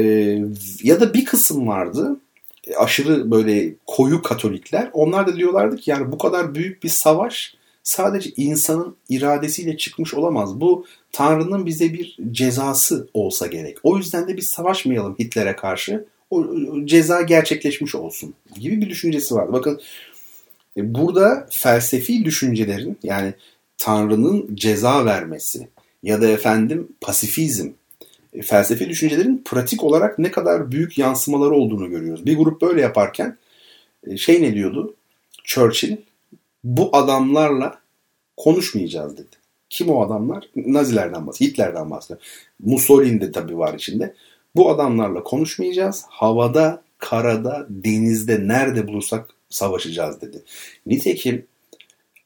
ya 0.83 0.99
da 0.99 1.13
bir 1.13 1.25
kısım 1.25 1.67
vardı 1.67 2.17
aşırı 2.77 3.31
böyle 3.31 3.73
koyu 3.85 4.21
Katolikler. 4.21 4.89
Onlar 4.93 5.27
da 5.27 5.35
diyorlardı 5.35 5.77
ki 5.77 5.91
yani 5.91 6.11
bu 6.11 6.17
kadar 6.17 6.55
büyük 6.55 6.83
bir 6.83 6.89
savaş 6.89 7.56
sadece 7.87 8.29
insanın 8.37 8.95
iradesiyle 9.09 9.77
çıkmış 9.77 10.13
olamaz. 10.13 10.61
Bu 10.61 10.85
Tanrı'nın 11.11 11.65
bize 11.65 11.93
bir 11.93 12.17
cezası 12.31 13.07
olsa 13.13 13.47
gerek. 13.47 13.77
O 13.83 13.97
yüzden 13.97 14.27
de 14.27 14.37
biz 14.37 14.49
savaşmayalım 14.49 15.15
Hitler'e 15.19 15.55
karşı. 15.55 16.05
O 16.29 16.45
ceza 16.85 17.21
gerçekleşmiş 17.21 17.95
olsun 17.95 18.33
gibi 18.59 18.81
bir 18.81 18.89
düşüncesi 18.89 19.35
vardı. 19.35 19.53
Bakın 19.53 19.81
e, 20.77 20.95
burada 20.95 21.47
felsefi 21.51 22.25
düşüncelerin 22.25 22.97
yani 23.03 23.33
Tanrı'nın 23.77 24.55
ceza 24.55 25.05
vermesi 25.05 25.67
ya 26.03 26.21
da 26.21 26.27
efendim 26.27 26.87
pasifizm 27.01 27.69
e, 28.33 28.41
felsefi 28.41 28.89
düşüncelerin 28.89 29.41
pratik 29.45 29.83
olarak 29.83 30.19
ne 30.19 30.31
kadar 30.31 30.71
büyük 30.71 30.97
yansımaları 30.97 31.53
olduğunu 31.53 31.89
görüyoruz. 31.89 32.25
Bir 32.25 32.37
grup 32.37 32.61
böyle 32.61 32.81
yaparken 32.81 33.37
e, 34.07 34.17
şey 34.17 34.41
ne 34.41 34.53
diyordu? 34.53 34.95
Churchill 35.43 35.97
bu 36.63 36.89
adamlarla 36.95 37.79
konuşmayacağız 38.37 39.17
dedi. 39.17 39.35
Kim 39.69 39.89
o 39.89 40.05
adamlar? 40.05 40.49
Nazilerden 40.55 41.27
bahsediyor. 41.27 41.51
Hitler'den 41.51 41.91
bahsediyor. 41.91 42.19
Mussolini 42.59 43.21
de 43.21 43.31
tabii 43.31 43.57
var 43.57 43.73
içinde. 43.73 44.13
Bu 44.55 44.69
adamlarla 44.69 45.23
konuşmayacağız. 45.23 46.05
Havada, 46.09 46.81
karada, 46.97 47.65
denizde 47.69 48.47
nerede 48.47 48.87
bulursak 48.87 49.29
savaşacağız 49.49 50.21
dedi. 50.21 50.43
Nitekim 50.85 51.45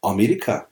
Amerika, 0.01 0.67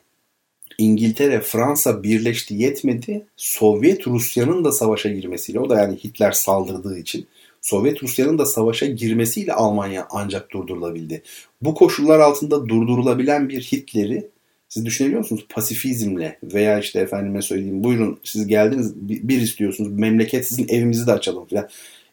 İngiltere, 0.78 1.42
Fransa 1.42 2.04
birleşti 2.04 2.54
yetmedi. 2.54 3.26
Sovyet 3.38 4.08
Rusya'nın 4.08 4.64
da 4.64 4.72
savaşa 4.72 5.10
girmesiyle 5.10 5.60
o 5.60 5.70
da 5.70 5.80
yani 5.80 5.98
Hitler 5.98 6.32
saldırdığı 6.32 6.98
için 6.98 7.28
Sovyet 7.62 8.04
Rusya'nın 8.04 8.38
da 8.38 8.46
savaşa 8.46 8.86
girmesiyle 8.86 9.54
Almanya 9.54 10.08
ancak 10.10 10.52
durdurulabildi. 10.52 11.22
Bu 11.62 11.76
koşullar 11.76 12.20
altında 12.20 12.70
durdurulabilen 12.70 13.50
bir 13.50 13.62
Hitler'i 13.62 14.28
siz 14.70 14.86
düşünebiliyor 14.86 15.20
musunuz? 15.20 15.46
Pasifizmle 15.50 16.40
veya 16.44 16.80
işte 16.80 17.00
efendime 17.00 17.42
söyleyeyim 17.42 17.84
buyurun 17.84 18.20
siz 18.24 18.48
geldiniz 18.48 18.96
bir 18.96 19.42
istiyorsunuz 19.42 19.92
memleket 19.92 20.48
sizin 20.48 20.68
evimizi 20.68 21.08
de 21.08 21.12
açalım 21.12 21.46
falan. 21.46 21.70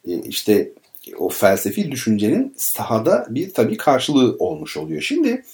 E, 0.08 0.20
işte 0.20 0.72
o 1.18 1.28
felsefi 1.28 1.90
düşüncenin 1.90 2.54
sahada 2.56 3.26
bir 3.30 3.54
tabii 3.54 3.76
karşılığı 3.76 4.36
olmuş 4.38 4.76
oluyor. 4.76 5.02
Şimdi 5.02 5.44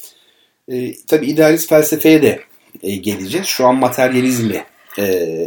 e, 0.69 0.93
tabii 1.06 1.27
idealist 1.27 1.69
felsefeye 1.69 2.23
de 2.23 2.40
e, 2.82 2.97
geleceğiz. 2.97 3.47
Şu 3.47 3.66
an 3.66 3.77
materyalizmi 3.77 4.64
e, 4.98 5.02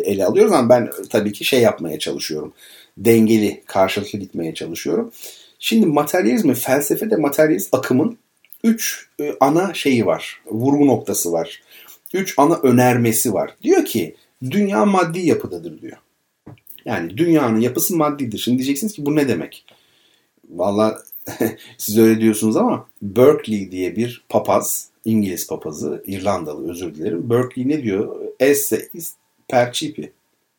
ele 0.05 0.25
alıyoruz 0.25 0.53
ama 0.53 0.69
ben 0.69 0.89
tabii 1.09 1.33
ki 1.33 1.45
şey 1.45 1.61
yapmaya 1.61 1.99
çalışıyorum. 1.99 2.53
Dengeli, 2.97 3.63
karşılıklı 3.65 4.19
gitmeye 4.19 4.53
çalışıyorum. 4.53 5.11
Şimdi 5.59 5.85
materyalizmi, 5.85 6.55
felsefede 6.55 7.15
materyalist 7.15 7.73
akımın 7.73 8.17
üç 8.63 9.09
e, 9.19 9.35
ana 9.39 9.73
şeyi 9.73 10.05
var. 10.05 10.41
Vurgu 10.45 10.87
noktası 10.87 11.31
var. 11.31 11.61
üç 12.13 12.33
ana 12.37 12.55
önermesi 12.55 13.33
var. 13.33 13.55
Diyor 13.63 13.85
ki 13.85 14.15
dünya 14.51 14.85
maddi 14.85 15.19
yapıdadır 15.19 15.81
diyor. 15.81 15.97
Yani 16.85 17.17
dünyanın 17.17 17.59
yapısı 17.59 17.95
maddidir. 17.95 18.37
Şimdi 18.37 18.57
diyeceksiniz 18.57 18.93
ki 18.93 19.05
bu 19.05 19.15
ne 19.15 19.27
demek? 19.27 19.65
Valla 20.49 21.01
siz 21.77 21.97
öyle 21.97 22.21
diyorsunuz 22.21 22.57
ama 22.57 22.87
Berkeley 23.01 23.71
diye 23.71 23.95
bir 23.95 24.25
papaz, 24.29 24.89
İngiliz 25.05 25.47
papazı, 25.47 26.03
İrlandalı 26.05 26.71
özür 26.71 26.95
dilerim. 26.95 27.29
Berkeley 27.29 27.67
ne 27.67 27.83
diyor? 27.83 28.15
Esse 28.39 28.89
is 28.93 29.13
percipi. 29.47 30.11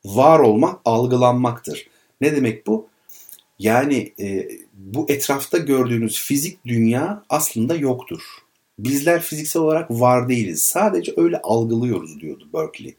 Var 0.05 0.39
olmak 0.39 0.81
algılanmaktır. 0.85 1.87
Ne 2.21 2.37
demek 2.37 2.67
bu? 2.67 2.89
Yani 3.59 4.13
e, 4.21 4.49
bu 4.75 5.07
etrafta 5.09 5.59
gördüğünüz 5.59 6.21
fizik 6.21 6.67
dünya 6.67 7.23
aslında 7.29 7.75
yoktur. 7.75 8.23
Bizler 8.79 9.23
fiziksel 9.23 9.63
olarak 9.63 9.91
var 9.91 10.29
değiliz. 10.29 10.63
Sadece 10.63 11.15
öyle 11.17 11.41
algılıyoruz 11.43 12.21
diyordu 12.21 12.49
Berkeley. 12.55 12.95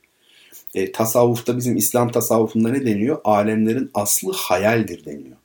E, 0.75 0.91
tasavvufta 0.91 1.57
bizim 1.57 1.77
İslam 1.77 2.11
tasavvufunda 2.11 2.69
ne 2.69 2.85
deniyor? 2.85 3.21
Alemlerin 3.23 3.91
aslı 3.93 4.33
hayaldir 4.35 5.05
deniyor. 5.05 5.37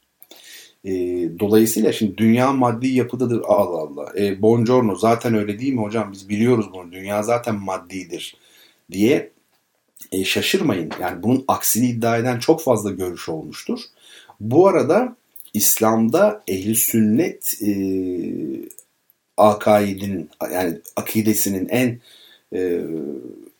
E, 0.84 0.90
dolayısıyla 1.38 1.92
şimdi 1.92 2.18
dünya 2.18 2.52
maddi 2.52 2.88
yapıdadır. 2.88 3.42
Allah 3.46 3.78
Allah. 3.78 4.12
E, 4.18 4.42
Buongiorno 4.42 4.96
zaten 4.96 5.34
öyle 5.34 5.58
değil 5.58 5.72
mi 5.72 5.80
hocam? 5.80 6.12
Biz 6.12 6.28
biliyoruz 6.28 6.66
bunu. 6.74 6.92
Dünya 6.92 7.22
zaten 7.22 7.54
maddidir 7.54 8.36
diye 8.92 9.31
e, 10.12 10.24
şaşırmayın. 10.24 10.90
Yani 11.00 11.22
bunun 11.22 11.44
aksini 11.48 11.86
iddia 11.86 12.18
eden 12.18 12.38
çok 12.38 12.62
fazla 12.62 12.90
görüş 12.90 13.28
olmuştur. 13.28 13.80
Bu 14.40 14.68
arada 14.68 15.16
İslam'da 15.54 16.42
ehli 16.48 16.74
sünnet 16.74 17.62
e, 17.62 17.72
akaidinin 19.36 20.30
yani 20.52 20.78
akidesinin 20.96 21.68
en 21.68 22.00
e, 22.52 22.60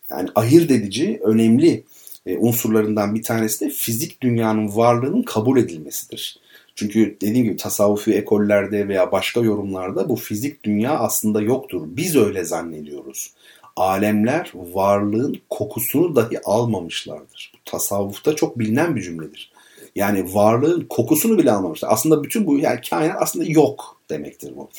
yani 0.09 0.29
ayırt 0.35 0.71
edici 0.71 1.19
önemli 1.23 1.83
e, 2.25 2.37
unsurlarından 2.37 3.15
bir 3.15 3.23
tanesi 3.23 3.65
de 3.65 3.69
fizik 3.69 4.21
dünyanın 4.21 4.75
varlığının 4.75 5.23
kabul 5.23 5.57
edilmesidir. 5.57 6.39
Çünkü 6.75 7.17
dediğim 7.21 7.45
gibi 7.45 7.57
tasavvufi 7.57 8.13
ekollerde 8.13 8.87
veya 8.87 9.11
başka 9.11 9.41
yorumlarda 9.41 10.09
bu 10.09 10.15
fizik 10.15 10.63
dünya 10.63 10.99
aslında 10.99 11.41
yoktur. 11.41 11.81
Biz 11.85 12.15
öyle 12.15 12.43
zannediyoruz. 12.43 13.33
Alemler 13.75 14.51
varlığın 14.53 15.37
kokusunu 15.49 16.15
dahi 16.15 16.41
almamışlardır. 16.45 17.51
Bu 17.55 17.71
tasavvufta 17.71 18.35
çok 18.35 18.59
bilinen 18.59 18.95
bir 18.95 19.01
cümledir. 19.01 19.51
Yani 19.95 20.33
varlığın 20.33 20.85
kokusunu 20.89 21.37
bile 21.37 21.51
almamışlar. 21.51 21.89
Aslında 21.91 22.23
bütün 22.23 22.47
bu 22.47 22.59
yani 22.59 22.79
kainat 22.89 23.21
aslında 23.21 23.45
yok 23.47 24.01
demektir 24.09 24.55
bu. 24.55 24.69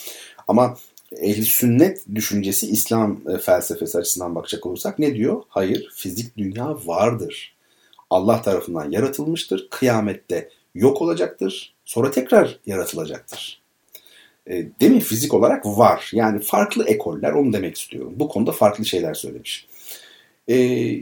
Ama 0.48 0.76
ehli 1.16 1.44
sünnet 1.44 2.04
düşüncesi 2.14 2.70
İslam 2.70 3.20
e, 3.28 3.38
felsefesi 3.38 3.98
açısından 3.98 4.34
bakacak 4.34 4.66
olursak 4.66 4.98
ne 4.98 5.14
diyor? 5.14 5.42
Hayır, 5.48 5.90
fizik 5.94 6.36
dünya 6.36 6.78
vardır. 6.86 7.54
Allah 8.10 8.42
tarafından 8.42 8.90
yaratılmıştır. 8.90 9.68
Kıyamette 9.70 10.50
yok 10.74 11.02
olacaktır. 11.02 11.74
Sonra 11.84 12.10
tekrar 12.10 12.58
yaratılacaktır. 12.66 13.63
E, 14.50 14.66
demin 14.80 15.00
fizik 15.00 15.34
olarak 15.34 15.66
var. 15.66 16.10
Yani 16.12 16.40
farklı 16.40 16.84
ekoller 16.84 17.32
onu 17.32 17.52
demek 17.52 17.76
istiyorum. 17.76 18.12
Bu 18.16 18.28
konuda 18.28 18.52
farklı 18.52 18.84
şeyler 18.84 19.14
söylemiş. 19.14 19.66
E, 20.48 20.56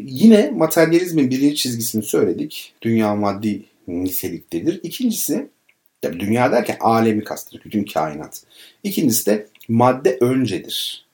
yine 0.07 0.51
materyalizmin 0.51 1.31
birinci 1.31 1.55
çizgisini 1.55 2.03
söyledik. 2.03 2.75
Dünya 2.83 3.15
maddi 3.15 3.65
niteliktedir. 3.89 4.81
İkincisi 4.83 5.49
yani 6.03 6.21
dünya 6.21 6.53
derken 6.53 6.77
alemi 6.81 7.25
kastediyor. 7.25 7.65
Bütün 7.65 7.85
kainat. 7.85 8.43
İkincisi 8.83 9.27
de 9.27 9.47
madde 9.69 10.19
öncedir. 10.21 11.07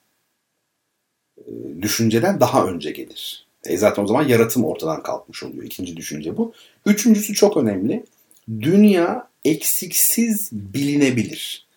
Ee, 1.39 1.83
düşünceden 1.83 2.41
daha 2.41 2.67
önce 2.67 2.91
gelir. 2.91 3.47
E 3.65 3.77
zaten 3.77 4.03
o 4.03 4.07
zaman 4.07 4.29
yaratım 4.29 4.65
ortadan 4.65 5.03
kalkmış 5.03 5.43
oluyor. 5.43 5.65
İkinci 5.65 5.97
düşünce 5.97 6.37
bu. 6.37 6.53
Üçüncüsü 6.87 7.35
çok 7.35 7.57
önemli. 7.57 8.05
Dünya 8.49 9.29
eksiksiz 9.45 10.49
bilinebilir. 10.53 11.68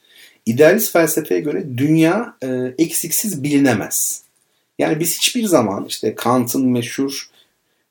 İdealist 0.46 0.94
felsefeye 0.94 1.42
göre 1.42 1.78
dünya 1.78 2.38
e, 2.44 2.48
eksiksiz 2.78 3.44
bilinemez. 3.44 4.24
Yani 4.80 5.00
biz 5.00 5.18
hiçbir 5.18 5.44
zaman 5.44 5.86
işte 5.86 6.16
Kant'ın 6.16 6.68
meşhur 6.68 7.30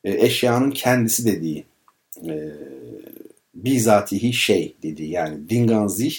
e, 0.03 0.25
eşyanın 0.25 0.71
kendisi 0.71 1.25
dediği 1.25 1.65
e, 2.27 2.51
bizatihi 3.55 4.33
şey 4.33 4.75
dediği 4.83 5.09
yani 5.09 5.49
dinganzih 5.49 6.15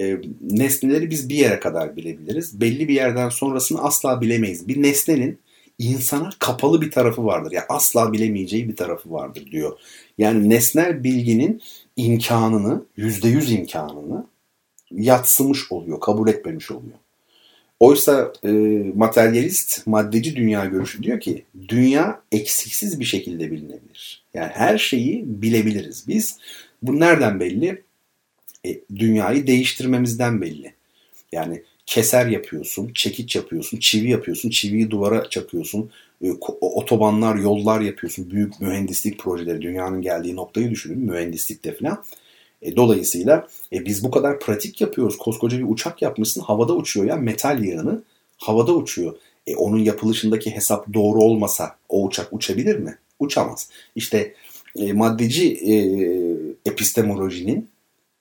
e, 0.00 0.16
nesneleri 0.40 1.10
biz 1.10 1.28
bir 1.28 1.34
yere 1.34 1.60
kadar 1.60 1.96
bilebiliriz. 1.96 2.60
Belli 2.60 2.88
bir 2.88 2.94
yerden 2.94 3.28
sonrasını 3.28 3.82
asla 3.82 4.20
bilemeyiz. 4.20 4.68
Bir 4.68 4.82
nesnenin 4.82 5.38
insana 5.78 6.30
kapalı 6.38 6.80
bir 6.80 6.90
tarafı 6.90 7.24
vardır. 7.24 7.52
Yani 7.52 7.66
asla 7.68 8.12
bilemeyeceği 8.12 8.68
bir 8.68 8.76
tarafı 8.76 9.10
vardır 9.10 9.46
diyor. 9.50 9.78
Yani 10.18 10.50
nesnel 10.50 11.04
bilginin 11.04 11.62
imkanını, 11.96 12.82
yüzde 12.96 13.28
yüz 13.28 13.52
imkanını 13.52 14.26
yatsımış 14.96 15.72
oluyor, 15.72 16.00
kabul 16.00 16.28
etmemiş 16.28 16.70
oluyor. 16.70 16.98
Oysa 17.80 18.32
e, 18.44 18.50
materyalist, 18.94 19.86
maddeci 19.86 20.36
dünya 20.36 20.64
görüşü 20.64 21.02
diyor 21.02 21.20
ki 21.20 21.44
dünya 21.68 22.22
eksiksiz 22.32 23.00
bir 23.00 23.04
şekilde 23.04 23.50
bilinebilir. 23.50 24.22
Yani 24.34 24.50
her 24.54 24.78
şeyi 24.78 25.24
bilebiliriz 25.26 26.04
biz. 26.08 26.38
Bu 26.82 27.00
nereden 27.00 27.40
belli? 27.40 27.82
E, 28.66 28.80
dünyayı 28.96 29.46
değiştirmemizden 29.46 30.40
belli. 30.40 30.74
Yani 31.32 31.62
keser 31.86 32.26
yapıyorsun, 32.26 32.90
çekiç 32.94 33.36
yapıyorsun, 33.36 33.78
çivi 33.78 34.10
yapıyorsun, 34.10 34.50
çiviyi 34.50 34.90
duvara 34.90 35.28
çakıyorsun, 35.30 35.90
e, 36.24 36.30
otobanlar, 36.60 37.36
yollar 37.36 37.80
yapıyorsun, 37.80 38.30
büyük 38.30 38.60
mühendislik 38.60 39.18
projeleri, 39.18 39.62
dünyanın 39.62 40.02
geldiği 40.02 40.36
noktayı 40.36 40.70
düşünün, 40.70 40.98
mühendislikte 40.98 41.74
falan. 41.74 42.04
E, 42.64 42.76
dolayısıyla 42.76 43.48
e, 43.72 43.84
biz 43.84 44.04
bu 44.04 44.10
kadar 44.10 44.40
pratik 44.40 44.80
yapıyoruz. 44.80 45.18
Koskoca 45.18 45.58
bir 45.58 45.66
uçak 45.68 46.02
yapmışsın 46.02 46.40
havada 46.40 46.76
uçuyor 46.76 47.06
ya 47.06 47.16
metal 47.16 47.64
yığını 47.64 48.02
havada 48.36 48.74
uçuyor. 48.74 49.16
E, 49.46 49.56
onun 49.56 49.78
yapılışındaki 49.78 50.50
hesap 50.50 50.94
doğru 50.94 51.18
olmasa 51.18 51.76
o 51.88 52.04
uçak 52.04 52.32
uçabilir 52.32 52.78
mi? 52.78 52.98
Uçamaz. 53.18 53.70
İşte 53.96 54.34
e, 54.76 54.92
maddeci 54.92 55.54
e, 55.54 55.74
epistemolojinin 56.70 57.68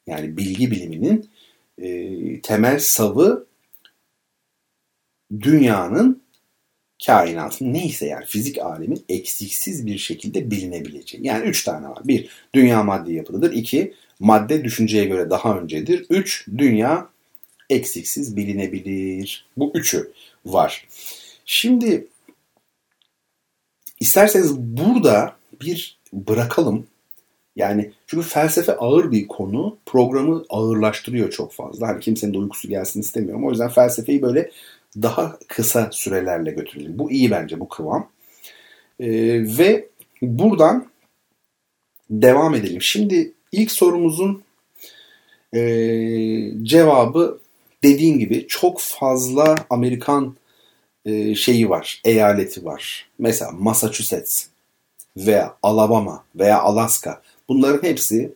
yani 0.08 0.38
bilgi 0.38 0.72
biliminin 0.72 1.30
e, 1.78 2.42
temel 2.42 2.80
savı 2.80 3.46
dünyanın 5.42 6.24
kainatın 7.06 7.74
neyse 7.74 8.06
yani 8.06 8.26
fizik 8.26 8.58
alemin 8.60 9.06
eksiksiz 9.10 9.86
bir 9.86 9.98
şekilde 9.98 10.52
bilinebileceği. 10.52 11.28
Yani 11.28 11.46
üç 11.46 11.64
tane 11.64 11.88
var. 11.88 12.00
Bir, 12.04 12.30
dünya 12.56 12.84
maddi 12.84 13.14
yapıdadır. 13.14 13.54
İki, 13.54 13.94
madde 14.24 14.64
düşünceye 14.64 15.06
göre 15.06 15.30
daha 15.30 15.60
öncedir. 15.60 16.06
Üç, 16.10 16.48
dünya 16.58 17.10
eksiksiz 17.70 18.38
bilinebilir. 18.38 19.46
Bu 19.58 19.72
üçü 19.76 20.12
var. 20.46 20.88
Şimdi 21.46 22.08
isterseniz 24.00 24.58
burada 24.58 25.36
bir 25.62 25.98
bırakalım. 26.14 26.88
Yani 27.56 27.92
çünkü 28.08 28.28
felsefe 28.28 28.76
ağır 28.76 29.12
bir 29.12 29.28
konu. 29.28 29.78
Programı 29.86 30.46
ağırlaştırıyor 30.50 31.32
çok 31.32 31.54
fazla. 31.54 31.88
Hani 31.88 32.00
kimsenin 32.00 32.34
de 32.34 32.38
uykusu 32.38 32.68
gelsin 32.68 33.02
istemiyorum. 33.02 33.46
O 33.46 33.50
yüzden 33.50 33.70
felsefeyi 33.70 34.22
böyle 34.22 34.52
daha 35.02 35.40
kısa 35.48 35.90
sürelerle 35.92 36.52
götürelim. 36.52 37.00
Bu 37.00 37.12
iyi 37.12 37.32
bence 37.32 37.60
bu 37.60 37.70
kıvam. 37.70 38.10
Ee, 39.00 39.08
ve 39.58 39.90
buradan 40.22 40.88
devam 42.10 42.56
edelim. 42.56 42.82
Şimdi 42.82 43.34
ilk 43.54 43.72
sorumuzun 43.72 44.44
e, 45.56 45.62
cevabı 46.64 47.40
dediğin 47.84 48.20
gibi 48.20 48.48
çok 48.48 48.80
fazla 48.82 49.56
Amerikan 49.70 50.36
e, 51.06 51.36
şeyi 51.36 51.70
var, 51.70 52.02
eyaleti 52.06 52.66
var. 52.66 53.10
Mesela 53.20 53.52
Massachusetts 53.52 54.46
veya 55.18 55.56
Alabama 55.64 56.24
veya 56.36 56.62
Alaska. 56.62 57.22
Bunların 57.50 57.88
hepsi 57.88 58.34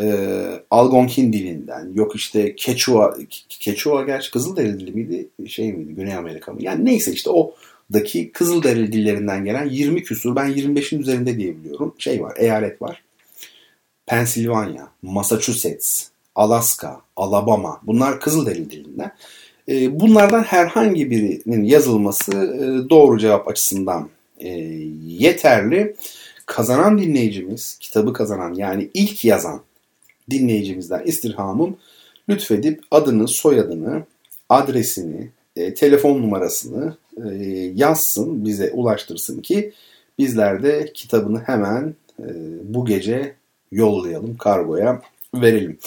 e, 0.00 0.36
Algonkin 0.70 1.32
dilinden, 1.32 1.92
yok 1.94 2.16
işte 2.16 2.56
Quechua, 2.56 3.16
Quechua 3.64 4.02
gerçi 4.02 4.30
Kızılderili 4.30 4.80
dili 4.80 4.92
miydi, 4.92 5.28
şey 5.48 5.72
miydi, 5.72 5.94
Güney 5.94 6.14
Amerika 6.14 6.52
mı? 6.52 6.62
Yani 6.62 6.84
neyse 6.84 7.12
işte 7.12 7.30
o 7.30 7.54
daki 7.92 8.32
Kızılderili 8.32 8.92
dillerinden 8.92 9.44
gelen 9.44 9.68
20 9.68 10.02
küsur, 10.02 10.36
ben 10.36 10.50
25'in 10.50 11.00
üzerinde 11.00 11.38
diyebiliyorum. 11.38 11.94
Şey 11.98 12.22
var, 12.22 12.34
eyalet 12.36 12.82
var. 12.82 13.02
Pennsylvania, 14.10 14.88
Massachusetts, 15.02 16.08
Alaska, 16.34 17.00
Alabama 17.16 17.80
bunlar 17.82 18.20
Kızılderili 18.20 18.70
dilinden. 18.70 19.12
E, 19.68 20.00
bunlardan 20.00 20.42
herhangi 20.42 21.10
birinin 21.10 21.64
yazılması 21.64 22.32
e, 22.32 22.90
doğru 22.90 23.18
cevap 23.18 23.48
açısından 23.48 24.08
e, 24.38 24.48
yeterli. 25.06 25.96
Kazanan 26.46 26.98
dinleyicimiz, 26.98 27.78
kitabı 27.80 28.12
kazanan 28.12 28.54
yani 28.54 28.90
ilk 28.94 29.24
yazan 29.24 29.60
dinleyicimizden 30.30 31.02
istirhamım 31.04 31.76
lütfedip 32.28 32.82
adını, 32.90 33.28
soyadını, 33.28 34.02
adresini, 34.48 35.28
telefon 35.76 36.22
numarasını 36.22 36.96
yazsın, 37.74 38.44
bize 38.44 38.70
ulaştırsın 38.70 39.40
ki 39.42 39.72
bizler 40.18 40.62
de 40.62 40.90
kitabını 40.94 41.38
hemen 41.38 41.94
bu 42.64 42.86
gece 42.86 43.39
yollayalım, 43.72 44.36
kargoya 44.36 45.02
verelim. 45.34 45.78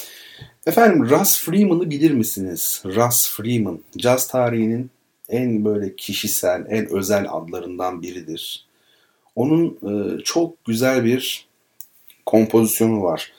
Efendim 0.65 1.09
Russ 1.09 1.43
Freeman'ı 1.43 1.89
bilir 1.89 2.11
misiniz? 2.11 2.83
Russ 2.85 3.35
Freeman, 3.35 3.79
caz 3.97 4.27
tarihinin 4.27 4.89
en 5.29 5.65
böyle 5.65 5.95
kişisel, 5.95 6.65
en 6.69 6.89
özel 6.89 7.25
adlarından 7.29 8.01
biridir. 8.01 8.65
Onun 9.35 9.77
e, 9.89 10.23
çok 10.23 10.65
güzel 10.65 11.05
bir 11.05 11.47
kompozisyonu 12.25 13.03
var. 13.03 13.33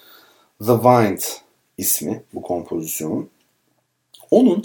The 0.59 0.73
Wind 0.73 1.19
ismi 1.79 2.23
bu 2.35 2.43
kompozisyonun. 2.43 3.29
Onun 4.31 4.65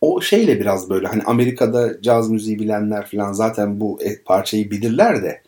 o 0.00 0.20
şeyle 0.20 0.60
biraz 0.60 0.90
böyle 0.90 1.06
hani 1.06 1.22
Amerika'da 1.22 2.02
caz 2.02 2.30
müziği 2.30 2.58
bilenler 2.58 3.06
falan 3.06 3.32
zaten 3.32 3.80
bu 3.80 3.98
parçayı 4.24 4.70
bilirler 4.70 5.22
de 5.22 5.42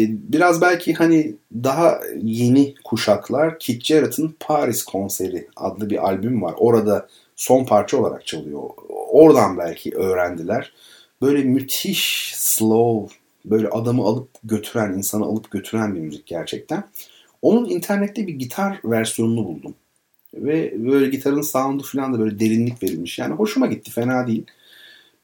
biraz 0.00 0.60
belki 0.60 0.94
hani 0.94 1.34
daha 1.54 2.00
yeni 2.22 2.74
kuşaklar 2.84 3.58
Kit 3.58 3.84
Jarrett'ın 3.84 4.36
Paris 4.40 4.82
konseri 4.82 5.48
adlı 5.56 5.90
bir 5.90 6.06
albüm 6.08 6.42
var. 6.42 6.54
Orada 6.58 7.08
son 7.36 7.64
parça 7.64 7.96
olarak 7.96 8.26
çalıyor. 8.26 8.62
Oradan 8.88 9.58
belki 9.58 9.94
öğrendiler. 9.94 10.72
Böyle 11.22 11.42
müthiş 11.42 12.32
slow, 12.36 13.16
böyle 13.44 13.68
adamı 13.68 14.02
alıp 14.02 14.28
götüren, 14.44 14.92
insanı 14.92 15.24
alıp 15.24 15.50
götüren 15.50 15.94
bir 15.94 16.00
müzik 16.00 16.26
gerçekten. 16.26 16.84
Onun 17.42 17.68
internette 17.68 18.26
bir 18.26 18.34
gitar 18.34 18.80
versiyonunu 18.84 19.44
buldum. 19.44 19.74
Ve 20.34 20.74
böyle 20.86 21.08
gitarın 21.08 21.42
sound'u 21.42 21.82
falan 21.82 22.14
da 22.14 22.18
böyle 22.18 22.40
derinlik 22.40 22.82
verilmiş. 22.82 23.18
Yani 23.18 23.34
hoşuma 23.34 23.66
gitti, 23.66 23.90
fena 23.90 24.26
değil. 24.26 24.46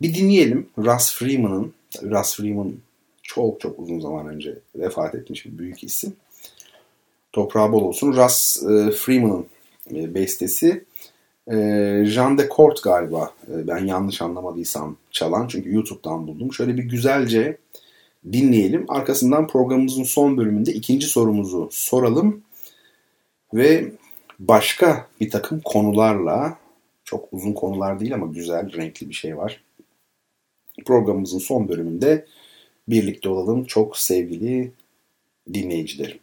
Bir 0.02 0.14
dinleyelim 0.14 0.66
Russ 0.78 1.14
Freeman'ın, 1.14 1.72
Russ 2.02 2.36
Freeman 2.36 2.72
çok 3.28 3.60
çok 3.60 3.78
uzun 3.78 4.00
zaman 4.00 4.26
önce 4.26 4.58
vefat 4.74 5.14
etmiş 5.14 5.46
bir 5.46 5.58
büyük 5.58 5.84
isim. 5.84 6.16
Toprağı 7.32 7.72
bol 7.72 7.82
olsun. 7.82 8.12
Russ 8.12 8.62
e, 8.62 8.90
Freeman'ın 8.90 9.46
e, 9.94 10.14
bestesi. 10.14 10.84
E, 11.50 11.56
Jean 12.06 12.38
de 12.38 12.48
Cort 12.56 12.82
galiba 12.82 13.32
e, 13.48 13.66
ben 13.66 13.86
yanlış 13.86 14.22
anlamadıysam 14.22 14.96
çalan 15.10 15.46
çünkü 15.48 15.74
YouTube'dan 15.74 16.26
buldum. 16.26 16.52
Şöyle 16.52 16.76
bir 16.76 16.84
güzelce 16.84 17.56
dinleyelim. 18.32 18.84
Arkasından 18.88 19.46
programımızın 19.46 20.04
son 20.04 20.36
bölümünde 20.36 20.72
ikinci 20.72 21.06
sorumuzu 21.06 21.68
soralım. 21.72 22.42
Ve 23.54 23.92
başka 24.38 25.06
bir 25.20 25.30
takım 25.30 25.60
konularla 25.64 26.58
çok 27.04 27.28
uzun 27.32 27.52
konular 27.52 28.00
değil 28.00 28.14
ama 28.14 28.26
güzel, 28.26 28.72
renkli 28.72 29.08
bir 29.08 29.14
şey 29.14 29.36
var. 29.36 29.64
Programımızın 30.86 31.38
son 31.38 31.68
bölümünde 31.68 32.26
birlikte 32.88 33.28
olalım 33.28 33.64
çok 33.64 33.96
sevgili 33.98 34.72
dinleyicilerim. 35.54 36.20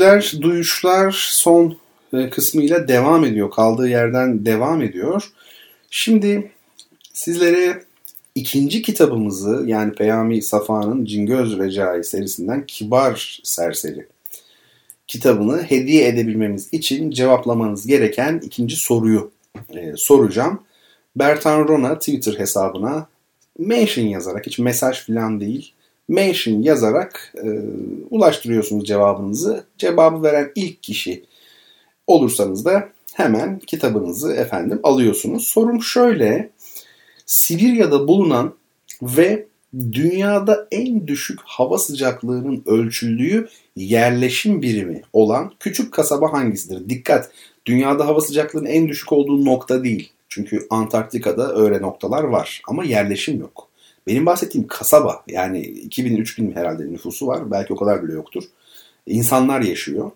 Dinleyiciler, 0.00 0.42
duyuşlar 0.42 1.30
son 1.32 1.76
e, 2.12 2.30
kısmıyla 2.30 2.88
devam 2.88 3.24
ediyor. 3.24 3.50
Kaldığı 3.50 3.88
yerden 3.88 4.44
devam 4.44 4.82
ediyor. 4.82 5.30
Şimdi 5.90 6.50
sizlere 7.12 7.84
ikinci 8.34 8.82
kitabımızı 8.82 9.64
yani 9.66 9.92
Peyami 9.92 10.42
Safa'nın 10.42 11.04
Cingöz 11.04 11.58
Recai 11.58 12.04
serisinden 12.04 12.66
Kibar 12.66 13.40
Serseri 13.44 14.06
kitabını 15.06 15.62
hediye 15.62 16.08
edebilmemiz 16.08 16.68
için 16.72 17.10
cevaplamanız 17.10 17.86
gereken 17.86 18.40
ikinci 18.44 18.76
soruyu 18.76 19.30
e, 19.74 19.92
soracağım. 19.96 20.60
Bertan 21.16 21.68
Rona 21.68 21.98
Twitter 21.98 22.38
hesabına 22.38 23.06
mention 23.58 24.06
yazarak 24.06 24.46
hiç 24.46 24.58
mesaj 24.58 25.06
falan 25.06 25.40
değil 25.40 25.72
mention 26.10 26.62
yazarak 26.62 27.34
e, 27.44 27.48
ulaştırıyorsunuz 28.10 28.84
cevabınızı. 28.84 29.64
Cevabı 29.78 30.22
veren 30.22 30.52
ilk 30.54 30.82
kişi 30.82 31.24
olursanız 32.06 32.64
da 32.64 32.88
hemen 33.14 33.58
kitabınızı 33.58 34.32
efendim 34.32 34.80
alıyorsunuz. 34.82 35.46
Sorum 35.46 35.82
şöyle. 35.82 36.50
Sibirya'da 37.26 38.08
bulunan 38.08 38.54
ve 39.02 39.46
dünyada 39.92 40.68
en 40.70 41.06
düşük 41.06 41.40
hava 41.44 41.78
sıcaklığının 41.78 42.62
ölçüldüğü 42.66 43.48
yerleşim 43.76 44.62
birimi 44.62 45.02
olan 45.12 45.52
küçük 45.60 45.92
kasaba 45.92 46.32
hangisidir? 46.32 46.88
Dikkat! 46.88 47.30
Dünyada 47.66 48.06
hava 48.06 48.20
sıcaklığının 48.20 48.66
en 48.66 48.88
düşük 48.88 49.12
olduğu 49.12 49.44
nokta 49.44 49.84
değil. 49.84 50.12
Çünkü 50.28 50.66
Antarktika'da 50.70 51.56
öyle 51.56 51.82
noktalar 51.82 52.24
var 52.24 52.62
ama 52.68 52.84
yerleşim 52.84 53.40
yok. 53.40 53.69
Benim 54.10 54.26
bahsettiğim 54.26 54.66
kasaba 54.66 55.22
yani 55.28 55.60
2000-3000 55.60 56.54
herhalde 56.54 56.92
nüfusu 56.92 57.26
var. 57.26 57.50
Belki 57.50 57.72
o 57.72 57.76
kadar 57.76 58.02
bile 58.02 58.12
yoktur. 58.12 58.44
İnsanlar 59.06 59.60
yaşıyor. 59.60 60.10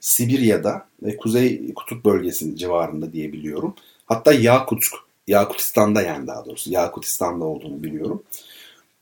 Sibirya'da 0.00 0.86
ve 1.02 1.16
Kuzey 1.16 1.74
Kutup 1.74 2.04
bölgesinin 2.04 2.56
civarında 2.56 3.12
diye 3.12 3.32
biliyorum. 3.32 3.74
Hatta 4.06 4.32
Yakutsk, 4.32 4.92
Yakutistan'da 5.26 6.02
yani 6.02 6.26
daha 6.26 6.44
doğrusu 6.44 6.72
Yakutistan'da 6.72 7.44
olduğunu 7.44 7.82
biliyorum. 7.82 8.22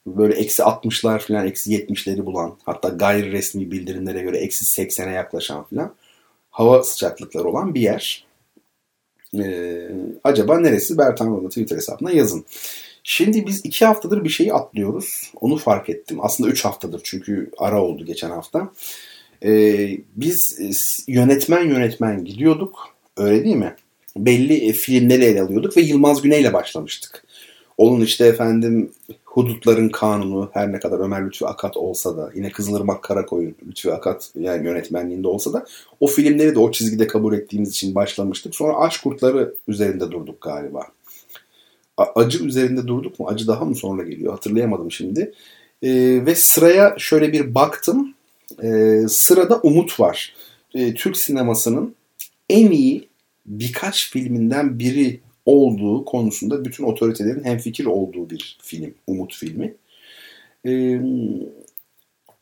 Böyle 0.06 0.34
eksi 0.34 0.62
60'lar 0.62 1.18
falan 1.18 1.46
eksi 1.46 1.70
70'leri 1.70 2.26
bulan 2.26 2.56
hatta 2.64 2.88
gayri 2.88 3.32
resmi 3.32 3.70
bildirimlere 3.70 4.22
göre 4.22 4.38
eksi 4.38 4.82
80'e 4.82 5.12
yaklaşan 5.12 5.64
falan 5.64 5.94
hava 6.50 6.82
sıcaklıkları 6.82 7.48
olan 7.48 7.74
bir 7.74 7.80
yer. 7.80 8.26
Ee, 9.38 9.90
acaba 10.24 10.58
neresi? 10.58 10.98
Bertan 10.98 11.26
Rola 11.26 11.48
Twitter 11.48 11.76
hesabına 11.76 12.10
yazın. 12.10 12.44
Şimdi 13.08 13.46
biz 13.46 13.60
iki 13.64 13.84
haftadır 13.84 14.24
bir 14.24 14.28
şeyi 14.28 14.52
atlıyoruz. 14.52 15.32
Onu 15.40 15.56
fark 15.56 15.88
ettim. 15.88 16.18
Aslında 16.20 16.50
üç 16.50 16.64
haftadır 16.64 17.00
çünkü 17.04 17.50
ara 17.58 17.82
oldu 17.82 18.04
geçen 18.04 18.30
hafta. 18.30 18.72
Ee, 19.44 19.98
biz 20.16 20.60
e, 20.60 20.70
yönetmen 21.12 21.68
yönetmen 21.68 22.24
gidiyorduk. 22.24 22.88
Öyle 23.16 23.44
değil 23.44 23.56
mi? 23.56 23.74
Belli 24.16 24.68
e, 24.68 24.72
filmleri 24.72 25.24
ele 25.24 25.42
alıyorduk 25.42 25.76
ve 25.76 25.80
Yılmaz 25.80 26.22
Güney 26.22 26.40
ile 26.40 26.52
başlamıştık. 26.52 27.24
Onun 27.78 28.00
işte 28.00 28.26
efendim 28.26 28.92
Hudutların 29.24 29.88
Kanunu 29.88 30.50
her 30.52 30.72
ne 30.72 30.78
kadar 30.78 30.98
Ömer 30.98 31.26
Lütfü 31.26 31.44
Akat 31.44 31.76
olsa 31.76 32.16
da 32.16 32.30
yine 32.34 32.50
Kızılırmak 32.50 33.02
Karakoyun 33.02 33.54
Lütfü 33.66 33.90
Akat 33.90 34.30
yani 34.34 34.66
yönetmenliğinde 34.66 35.28
olsa 35.28 35.52
da 35.52 35.66
o 36.00 36.06
filmleri 36.06 36.54
de 36.54 36.58
o 36.58 36.70
çizgide 36.70 37.06
kabul 37.06 37.34
ettiğimiz 37.34 37.70
için 37.70 37.94
başlamıştık. 37.94 38.54
Sonra 38.54 38.76
Aşk 38.76 39.02
Kurtları 39.02 39.54
üzerinde 39.68 40.10
durduk 40.10 40.40
galiba 40.40 40.86
acı 41.96 42.44
üzerinde 42.44 42.86
durduk 42.86 43.20
mu? 43.20 43.28
Acı 43.28 43.46
daha 43.46 43.64
mı 43.64 43.74
sonra 43.74 44.02
geliyor? 44.02 44.32
Hatırlayamadım 44.32 44.90
şimdi. 44.90 45.32
E, 45.82 45.90
ve 46.26 46.34
sıraya 46.34 46.94
şöyle 46.98 47.32
bir 47.32 47.54
baktım. 47.54 48.14
E, 48.62 49.00
sırada 49.08 49.60
Umut 49.62 50.00
var. 50.00 50.34
E, 50.74 50.94
Türk 50.94 51.16
sinemasının 51.16 51.94
en 52.50 52.70
iyi 52.70 53.08
birkaç 53.46 54.10
filminden 54.10 54.78
biri 54.78 55.20
olduğu 55.46 56.04
konusunda 56.04 56.64
bütün 56.64 56.84
otoritelerin 56.84 57.44
hemfikir 57.44 57.86
olduğu 57.86 58.30
bir 58.30 58.58
film. 58.62 58.94
Umut 59.06 59.34
filmi. 59.34 59.74
E, 60.66 61.00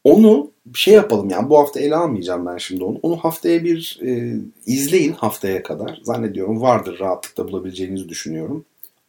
onu 0.05 0.51
şey 0.75 0.95
yapalım 0.95 1.31
yani 1.31 1.51
bu 1.51 1.59
hafta 1.59 1.81
ele 1.81 1.97
almayacağım 1.97 2.47
ben 2.47 2.57
şimdi 2.57 2.85
onu. 2.85 2.99
Onu 3.03 3.17
haftaya 3.17 3.65
bir 3.65 4.01
e, 4.07 4.37
izleyin 4.67 5.13
haftaya 5.13 5.63
kadar. 5.63 6.01
Zannediyorum 6.03 6.61
vardır 6.61 6.99
rahatlıkla 7.01 7.49
bulabileceğinizi 7.49 8.09
düşünüyorum 8.09 8.65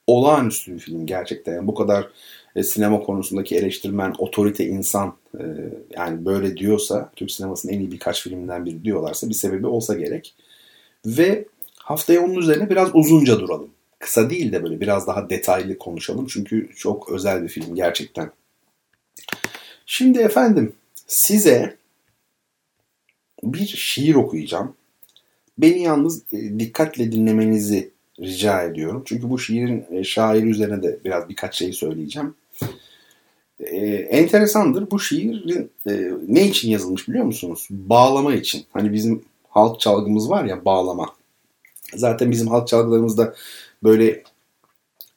olağanüstü 0.07 0.73
bir 0.73 0.79
film 0.79 1.05
gerçekten. 1.05 1.53
Yani 1.53 1.67
bu 1.67 1.75
kadar 1.75 2.09
e, 2.55 2.63
sinema 2.63 2.99
konusundaki 2.99 3.55
eleştirmen, 3.55 4.13
otorite 4.17 4.65
insan 4.65 5.13
e, 5.39 5.43
yani 5.95 6.25
böyle 6.25 6.57
diyorsa 6.57 7.11
Türk 7.15 7.31
sinemasının 7.31 7.73
en 7.73 7.79
iyi 7.79 7.91
birkaç 7.91 8.21
filminden 8.21 8.65
biri 8.65 8.83
diyorlarsa 8.83 9.29
bir 9.29 9.33
sebebi 9.33 9.67
olsa 9.67 9.93
gerek. 9.93 10.35
Ve 11.05 11.45
haftaya 11.77 12.21
onun 12.21 12.35
üzerine 12.35 12.69
biraz 12.69 12.89
uzunca 12.93 13.39
duralım. 13.39 13.69
Kısa 13.99 14.29
değil 14.29 14.51
de 14.51 14.63
böyle 14.63 14.81
biraz 14.81 15.07
daha 15.07 15.29
detaylı 15.29 15.77
konuşalım. 15.77 16.27
Çünkü 16.27 16.69
çok 16.75 17.11
özel 17.11 17.43
bir 17.43 17.47
film 17.47 17.75
gerçekten. 17.75 18.31
Şimdi 19.85 20.19
efendim 20.19 20.73
size 21.07 21.77
bir 23.43 23.65
şiir 23.65 24.15
okuyacağım. 24.15 24.73
Beni 25.57 25.81
yalnız 25.81 26.23
e, 26.33 26.59
dikkatle 26.59 27.11
dinlemenizi 27.11 27.94
rica 28.19 28.63
ediyorum. 28.63 29.03
Çünkü 29.05 29.29
bu 29.29 29.39
şiirin 29.39 29.85
e, 29.91 30.03
şairi 30.03 30.49
üzerine 30.49 30.83
de 30.83 30.99
biraz 31.05 31.29
birkaç 31.29 31.55
şey 31.55 31.73
söyleyeceğim. 31.73 32.33
E, 33.59 33.77
enteresandır. 33.87 34.91
Bu 34.91 34.99
şiirin 34.99 35.71
e, 35.89 36.11
ne 36.27 36.47
için 36.47 36.69
yazılmış 36.69 37.07
biliyor 37.07 37.25
musunuz? 37.25 37.67
Bağlama 37.69 38.35
için. 38.35 38.65
Hani 38.73 38.93
bizim 38.93 39.25
halk 39.49 39.79
çalgımız 39.79 40.29
var 40.29 40.45
ya 40.45 40.65
bağlama. 40.65 41.15
Zaten 41.95 42.31
bizim 42.31 42.47
halk 42.47 42.67
çalgılarımızda 42.67 43.35
böyle 43.83 44.23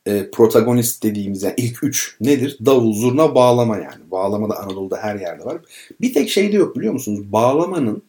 e, 0.07 0.31
protagonist 0.31 1.03
dediğimiz 1.03 1.43
yani 1.43 1.55
ilk 1.57 1.85
üç 1.85 2.17
nedir? 2.21 2.59
Davul, 2.67 2.95
zurna, 2.95 3.35
bağlama 3.35 3.77
yani. 3.77 4.11
Bağlama 4.11 4.51
da 4.51 4.59
Anadolu'da 4.59 4.97
her 4.97 5.17
yerde 5.17 5.45
var. 5.45 5.61
Bir 6.01 6.15
tek 6.15 6.31
şey 6.31 6.53
de 6.53 6.57
yok 6.57 6.77
biliyor 6.77 6.93
musunuz? 6.93 7.33
Bağlamanın 7.33 8.03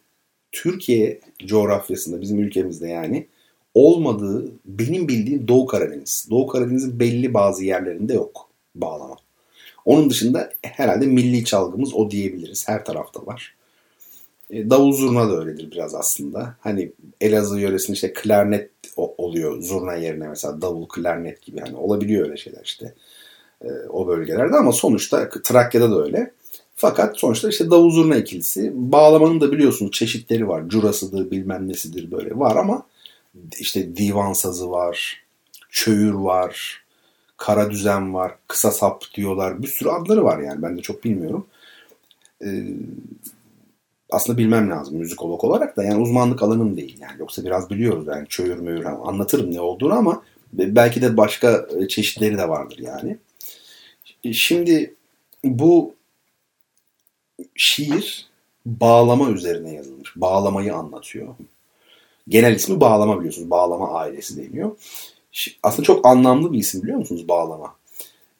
Türkiye 0.52 1.20
coğrafyasında, 1.46 2.20
bizim 2.20 2.38
ülkemizde 2.38 2.88
yani 2.88 3.26
olmadığı 3.74 4.52
benim 4.64 5.08
bildiğim 5.08 5.48
Doğu 5.48 5.66
Karadeniz. 5.66 6.26
Doğu 6.30 6.46
Karadeniz'in 6.46 7.00
belli 7.00 7.34
bazı 7.34 7.64
yerlerinde 7.64 8.14
yok 8.14 8.48
bağlama. 8.74 9.16
Onun 9.84 10.10
dışında 10.10 10.52
herhalde 10.62 11.06
milli 11.06 11.44
çalgımız 11.44 11.94
o 11.94 12.10
diyebiliriz. 12.10 12.68
Her 12.68 12.84
tarafta 12.84 13.26
var. 13.26 13.54
E, 14.50 14.70
davul 14.70 14.92
zurna 14.92 15.30
da 15.30 15.38
öyledir 15.38 15.70
biraz 15.70 15.94
aslında. 15.94 16.54
Hani 16.60 16.92
Elazığ 17.20 17.60
yöresinde 17.60 17.94
işte 17.94 18.12
klarnet 18.12 18.70
oluyor 18.96 19.62
zurna 19.62 19.94
yerine 19.94 20.28
mesela 20.28 20.62
davul 20.62 20.86
klarnet 20.88 21.42
gibi. 21.42 21.60
Hani 21.60 21.76
olabiliyor 21.76 22.24
öyle 22.24 22.36
şeyler 22.36 22.62
işte 22.64 22.94
e, 23.64 23.68
o 23.88 24.06
bölgelerde 24.08 24.56
ama 24.56 24.72
sonuçta 24.72 25.28
Trakya'da 25.28 25.90
da 25.90 26.02
öyle. 26.02 26.32
Fakat 26.76 27.18
sonuçta 27.18 27.48
işte 27.48 27.70
davul 27.70 27.90
zurna 27.90 28.16
ikilisi. 28.16 28.72
Bağlamanın 28.74 29.40
da 29.40 29.52
biliyorsunuz 29.52 29.92
çeşitleri 29.92 30.48
var. 30.48 30.68
Curasıdır 30.68 31.30
bilmem 31.30 31.68
nesidir 31.68 32.10
böyle 32.10 32.38
var 32.38 32.56
ama 32.56 32.86
işte 33.58 33.96
divan 33.96 34.32
sazı 34.32 34.70
var, 34.70 35.24
çöğür 35.70 36.12
var, 36.12 36.84
kara 37.36 37.70
düzen 37.70 38.14
var, 38.14 38.34
kısa 38.48 38.70
sap 38.70 39.04
diyorlar. 39.14 39.62
Bir 39.62 39.68
sürü 39.68 39.88
adları 39.88 40.24
var 40.24 40.38
yani 40.38 40.62
ben 40.62 40.78
de 40.78 40.82
çok 40.82 41.04
bilmiyorum. 41.04 41.46
Ee, 42.44 42.64
aslında 44.10 44.38
bilmem 44.38 44.70
lazım 44.70 44.96
müzikolog 44.96 45.44
olarak 45.44 45.76
da 45.76 45.84
yani 45.84 46.02
uzmanlık 46.02 46.42
alanım 46.42 46.76
değil 46.76 46.98
yani 47.00 47.18
yoksa 47.18 47.44
biraz 47.44 47.70
biliyoruz 47.70 48.06
yani 48.06 48.28
çöğür 48.28 48.58
müğür 48.58 48.84
anlatırım 48.84 49.54
ne 49.54 49.60
olduğunu 49.60 49.94
ama 49.94 50.22
belki 50.52 51.02
de 51.02 51.16
başka 51.16 51.66
çeşitleri 51.88 52.38
de 52.38 52.48
vardır 52.48 52.78
yani. 52.78 53.16
Şimdi 54.32 54.94
bu 55.44 55.94
şiir 57.54 58.26
bağlama 58.66 59.30
üzerine 59.30 59.74
yazılmış. 59.74 60.16
Bağlamayı 60.16 60.74
anlatıyor. 60.74 61.34
Genel 62.30 62.54
ismi 62.54 62.80
bağlama 62.80 63.18
biliyorsunuz. 63.18 63.50
Bağlama 63.50 63.90
ailesi 63.90 64.36
deniyor. 64.36 64.76
Aslında 65.62 65.82
çok 65.82 66.06
anlamlı 66.06 66.52
bir 66.52 66.58
isim 66.58 66.82
biliyor 66.82 66.98
musunuz 66.98 67.28
bağlama? 67.28 67.74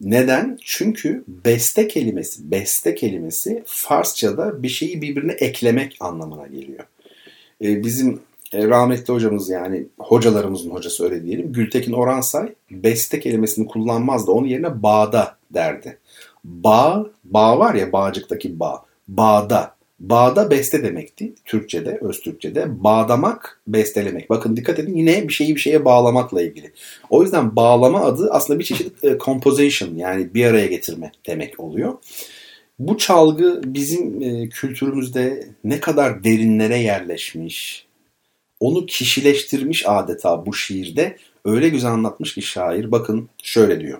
Neden? 0.01 0.59
Çünkü 0.63 1.25
beste 1.29 1.89
kelimesi, 1.89 2.51
beste 2.51 2.95
kelimesi 2.95 3.63
Farsçada 3.67 4.63
bir 4.63 4.69
şeyi 4.69 5.03
birbirine 5.03 5.33
eklemek 5.33 5.97
anlamına 6.01 6.47
geliyor. 6.47 6.85
Ee, 7.63 7.85
bizim 7.85 8.21
e, 8.53 8.69
rahmetli 8.69 9.13
hocamız 9.13 9.51
yani 9.51 9.87
hocalarımızın 9.99 10.71
hocası 10.71 11.05
öyle 11.05 11.25
diyelim. 11.25 11.53
Gültekin 11.53 11.93
Oransay 11.93 12.55
beste 12.71 13.21
kelimesini 13.21 13.67
kullanmaz 13.67 14.27
da 14.27 14.33
onun 14.33 14.47
yerine 14.47 14.83
bağda 14.83 15.37
derdi. 15.51 15.99
Bağ, 16.45 17.07
bağ 17.25 17.59
var 17.59 17.75
ya 17.75 17.93
bağcıktaki 17.93 18.61
bağ. 18.61 18.85
Bağda 19.09 19.75
Bağda 20.01 20.51
beste 20.51 20.83
demekti 20.83 21.33
Türkçe'de, 21.45 21.99
öz 22.03 22.21
Türkçe'de. 22.21 22.85
Bağdamak, 22.85 23.61
bestelemek. 23.67 24.31
Bakın 24.31 24.57
dikkat 24.57 24.79
edin 24.79 24.97
yine 24.97 25.29
bir 25.29 25.33
şeyi 25.33 25.55
bir 25.55 25.61
şeye 25.61 25.85
bağlamakla 25.85 26.43
ilgili. 26.43 26.73
O 27.11 27.23
yüzden 27.23 27.57
bağlama 27.57 28.01
adı 28.01 28.31
aslında 28.31 28.59
bir 28.59 28.65
çeşit 28.65 29.05
e, 29.05 29.19
composition 29.19 29.95
yani 29.95 30.35
bir 30.35 30.45
araya 30.45 30.67
getirme 30.67 31.13
demek 31.27 31.61
oluyor. 31.61 31.95
Bu 32.79 32.99
çalgı 32.99 33.61
bizim 33.65 34.23
e, 34.23 34.49
kültürümüzde 34.49 35.49
ne 35.65 35.81
kadar 35.81 36.25
derinlere 36.25 36.79
yerleşmiş, 36.79 37.87
onu 38.61 38.87
kişileştirmiş 38.87 39.85
adeta 39.87 40.47
bu 40.47 40.55
şiirde. 40.55 41.17
Öyle 41.45 41.69
güzel 41.69 41.91
anlatmış 41.91 42.35
ki 42.35 42.43
şair. 42.43 42.93
Bakın 42.93 43.29
şöyle 43.43 43.81
diyor. 43.81 43.99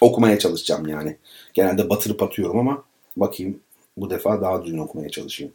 Okumaya 0.00 0.38
çalışacağım 0.38 0.88
yani. 0.88 1.16
Genelde 1.54 1.90
batırıp 1.90 2.22
atıyorum 2.22 2.58
ama 2.58 2.84
bakayım 3.16 3.60
bu 3.96 4.10
defa 4.10 4.40
daha 4.40 4.64
düzgün 4.64 4.78
okumaya 4.78 5.08
çalışayım. 5.08 5.52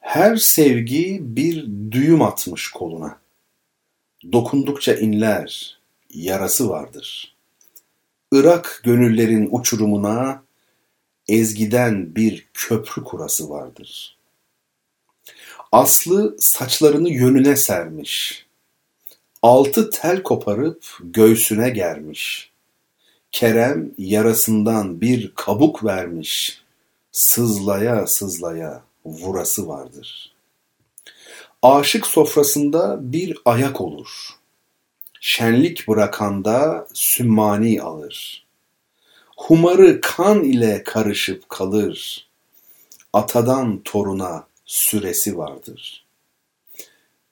Her 0.00 0.36
sevgi 0.36 1.18
bir 1.22 1.66
düğüm 1.90 2.22
atmış 2.22 2.70
koluna. 2.70 3.18
Dokundukça 4.32 4.94
inler, 4.94 5.78
yarası 6.14 6.68
vardır. 6.68 7.34
Irak 8.32 8.80
gönüllerin 8.84 9.48
uçurumuna 9.50 10.42
ezgiden 11.28 12.16
bir 12.16 12.46
köprü 12.54 13.04
kurası 13.04 13.50
vardır. 13.50 14.16
Aslı 15.72 16.36
saçlarını 16.38 17.08
yönüne 17.08 17.56
sermiş. 17.56 18.46
Altı 19.42 19.90
tel 19.90 20.22
koparıp 20.22 20.86
göğsüne 21.00 21.70
germiş. 21.70 22.50
Kerem 23.32 23.94
yarasından 23.98 25.00
bir 25.00 25.32
kabuk 25.34 25.84
vermiş. 25.84 26.62
Sızlaya 27.16 28.06
sızlaya 28.06 28.82
vurası 29.04 29.68
vardır. 29.68 30.32
Aşık 31.62 32.06
sofrasında 32.06 33.12
bir 33.12 33.38
ayak 33.44 33.80
olur. 33.80 34.28
Şenlik 35.20 35.88
bırakanda 35.88 36.88
sümmani 36.94 37.82
alır. 37.82 38.46
Humarı 39.36 40.00
kan 40.00 40.44
ile 40.44 40.84
karışıp 40.84 41.48
kalır. 41.48 42.28
Atadan 43.12 43.80
toruna 43.84 44.46
süresi 44.64 45.38
vardır. 45.38 46.06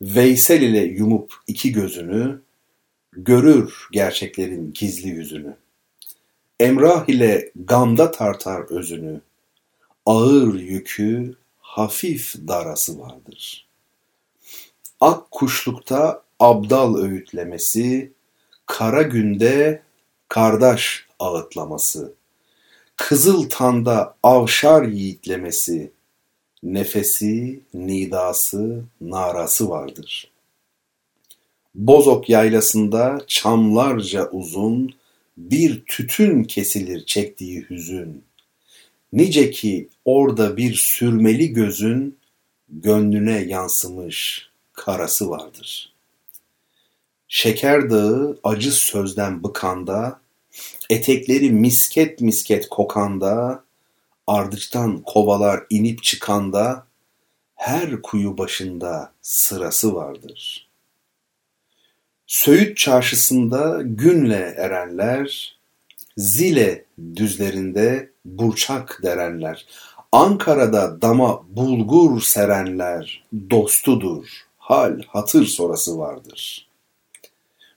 Veysel 0.03 0.63
ile 0.63 0.81
yumup 0.81 1.35
iki 1.47 1.73
gözünü, 1.73 2.41
görür 3.13 3.89
gerçeklerin 3.93 4.73
gizli 4.75 5.09
yüzünü. 5.09 5.57
Emrah 6.61 7.09
ile 7.09 7.53
gamda 7.55 8.11
tartar 8.11 8.71
özünü, 8.71 9.21
ağır 10.07 10.55
yükü 10.55 11.35
hafif 11.61 12.35
darası 12.49 12.99
vardır. 12.99 13.69
Ak 15.01 15.31
kuşlukta 15.31 16.23
abdal 16.41 16.97
öğütlemesi, 16.97 18.13
kara 18.67 19.03
günde 19.03 19.83
kardeş 20.29 21.07
ağıtlaması, 21.19 22.15
kızıl 22.97 23.49
tanda 23.49 24.17
avşar 24.23 24.83
yiğitlemesi, 24.83 25.93
nefesi, 26.63 27.61
nidası, 27.75 28.85
narası 29.01 29.71
vardır. 29.71 30.31
Bozok 31.75 32.29
yaylasında 32.29 33.19
çamlarca 33.27 34.31
uzun, 34.31 34.95
bir 35.37 35.85
tütün 35.85 36.45
kesilir 36.45 37.07
çektiği 37.07 37.67
hüzün. 37.71 38.25
Nice 39.15 39.51
ki 39.51 39.89
orada 40.05 40.57
bir 40.57 40.75
sürmeli 40.75 41.53
gözün, 41.53 42.19
gönlüne 42.69 43.39
yansımış 43.43 44.49
karası 44.73 45.31
vardır. 45.31 45.93
Şeker 47.29 47.91
dağı 47.91 48.39
acı 48.45 48.73
sözden 48.73 49.43
bıkanda, 49.43 50.21
etekleri 50.91 51.51
misket 51.51 52.21
misket 52.21 52.69
kokanda, 52.69 53.65
ardıçtan 54.27 55.03
kovalar 55.03 55.65
inip 55.71 56.03
çıkanda, 56.03 56.87
her 57.55 58.03
kuyu 58.03 58.39
başında 58.39 59.13
sırası 59.23 59.95
vardır. 59.95 60.69
Söğüt 62.27 62.77
çarşısında 62.77 63.83
günle 63.85 64.55
erenler, 64.57 65.57
Zile 66.17 66.84
düzlerinde 67.17 68.11
burçak 68.25 69.01
derenler, 69.03 69.67
Ankara'da 70.13 71.03
dama 71.03 71.43
bulgur 71.49 72.21
serenler, 72.21 73.25
dostudur, 73.51 74.27
hal 74.59 75.01
hatır 75.07 75.47
sorası 75.47 75.99
vardır. 75.99 76.69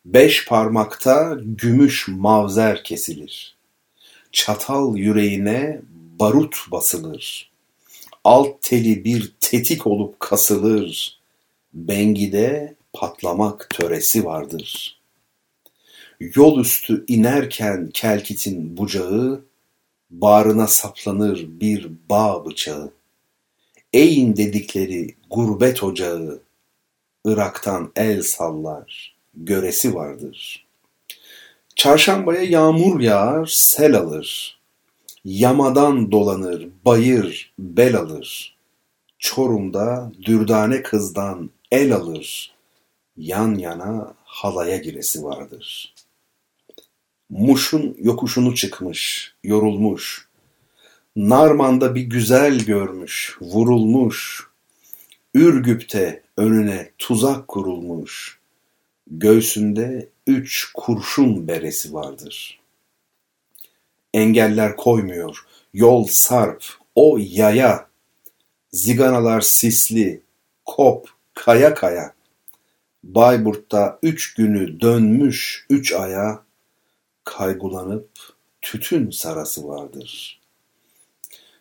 Beş 0.06 0.48
parmakta 0.48 1.38
gümüş 1.42 2.08
mavzer 2.08 2.84
kesilir. 2.84 3.56
Çatal 4.32 4.98
yüreğine 4.98 5.82
barut 6.20 6.56
basılır. 6.72 7.52
Alt 8.24 8.62
teli 8.62 9.04
bir 9.04 9.34
tetik 9.40 9.88
olup 9.88 10.20
kasılır. 10.20 11.20
Bengide 11.74 12.76
patlamak 12.94 13.70
töresi 13.70 14.26
vardır. 14.26 14.97
Yol 16.20 16.60
üstü 16.60 17.06
inerken 17.08 17.90
kelkitin 17.94 18.78
bucağı, 18.78 19.42
bağrına 20.10 20.68
saplanır 20.68 21.46
bir 21.48 21.90
bağ 22.10 22.46
bıçağı. 22.46 22.92
Eğin 23.94 24.36
dedikleri 24.36 25.16
gurbet 25.30 25.84
ocağı, 25.84 26.42
Irak'tan 27.26 27.92
el 27.96 28.22
sallar, 28.22 29.16
göresi 29.36 29.96
vardır. 29.96 30.66
Çarşambaya 31.76 32.42
yağmur 32.44 33.00
yağar, 33.00 33.46
sel 33.46 33.96
alır. 33.96 34.60
Yamadan 35.26 36.12
dolanır, 36.12 36.68
bayır, 36.86 37.54
bel 37.60 37.96
alır. 37.96 38.58
Çorum'da 39.20 40.12
dürdane 40.26 40.84
kızdan 40.84 41.50
el 41.72 41.94
alır. 41.94 42.54
Yan 43.18 43.56
yana 43.56 44.14
halaya 44.24 44.78
giresi 44.78 45.24
vardır. 45.24 45.94
Muş'un 47.30 47.98
yokuşunu 48.00 48.56
çıkmış, 48.56 49.34
yorulmuş. 49.44 50.28
Narman'da 51.16 51.96
bir 51.96 52.02
güzel 52.02 52.60
görmüş, 52.60 53.38
vurulmuş. 53.42 54.48
Ürgüp'te 55.34 56.24
önüne 56.38 56.92
tuzak 56.98 57.48
kurulmuş. 57.48 58.40
Göğsünde 59.08 60.10
üç 60.28 60.72
kurşun 60.74 61.48
beresi 61.48 61.94
vardır. 61.94 62.60
Engeller 64.14 64.76
koymuyor, 64.76 65.46
yol 65.74 66.08
sarp, 66.10 66.64
o 66.96 67.18
yaya. 67.22 67.88
Ziganalar 68.72 69.42
sisli, 69.42 70.22
kop, 70.66 71.10
kaya 71.34 71.74
kaya. 71.74 72.14
Bayburt'ta 73.04 74.00
üç 74.04 74.34
günü 74.34 74.82
dönmüş 74.82 75.66
üç 75.70 75.94
aya, 75.94 76.47
kaygulanıp 77.28 78.10
tütün 78.62 79.10
sarası 79.10 79.68
vardır. 79.68 80.42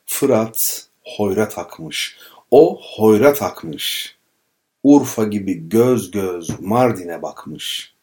Fırat 0.06 0.86
hoyra 1.04 1.48
takmış, 1.48 2.18
o 2.50 2.80
hoyra 2.82 3.34
takmış. 3.34 4.16
Urfa 4.82 5.24
gibi 5.24 5.68
göz 5.68 6.10
göz 6.10 6.60
Mardin'e 6.60 7.22
bakmış. 7.22 7.94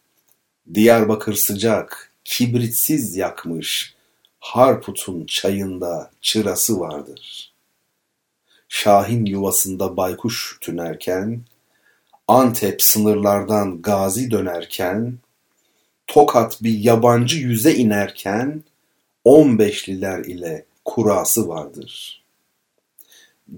Diyarbakır 0.74 1.34
sıcak, 1.34 2.12
kibritsiz 2.24 3.16
yakmış. 3.16 3.96
Harput'un 4.40 5.26
çayında 5.26 6.12
çırası 6.22 6.80
vardır. 6.80 7.54
Şahin 8.70 9.26
yuvasında 9.26 9.98
baykuş 9.98 10.58
tünerken, 10.62 11.42
Antep 12.28 12.82
sınırlardan 12.82 13.82
gazi 13.82 14.32
dönerken, 14.32 15.18
Tokat 16.08 16.64
bir 16.64 16.80
yabancı 16.80 17.38
yüze 17.38 17.76
inerken, 17.76 18.64
on 19.24 19.60
beşliler 19.60 20.26
ile 20.26 20.66
kurası 20.86 21.48
vardır. 21.48 22.24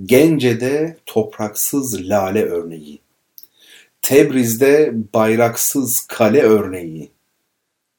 Gence'de 0.06 0.98
topraksız 1.06 2.10
lale 2.10 2.44
örneği, 2.44 3.00
Tebriz'de 4.02 4.94
bayraksız 5.14 6.00
kale 6.00 6.42
örneği, 6.42 7.12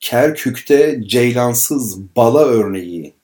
Kerkük'te 0.01 1.02
ceylansız 1.06 2.16
bala 2.16 2.44
örneği, 2.44 3.14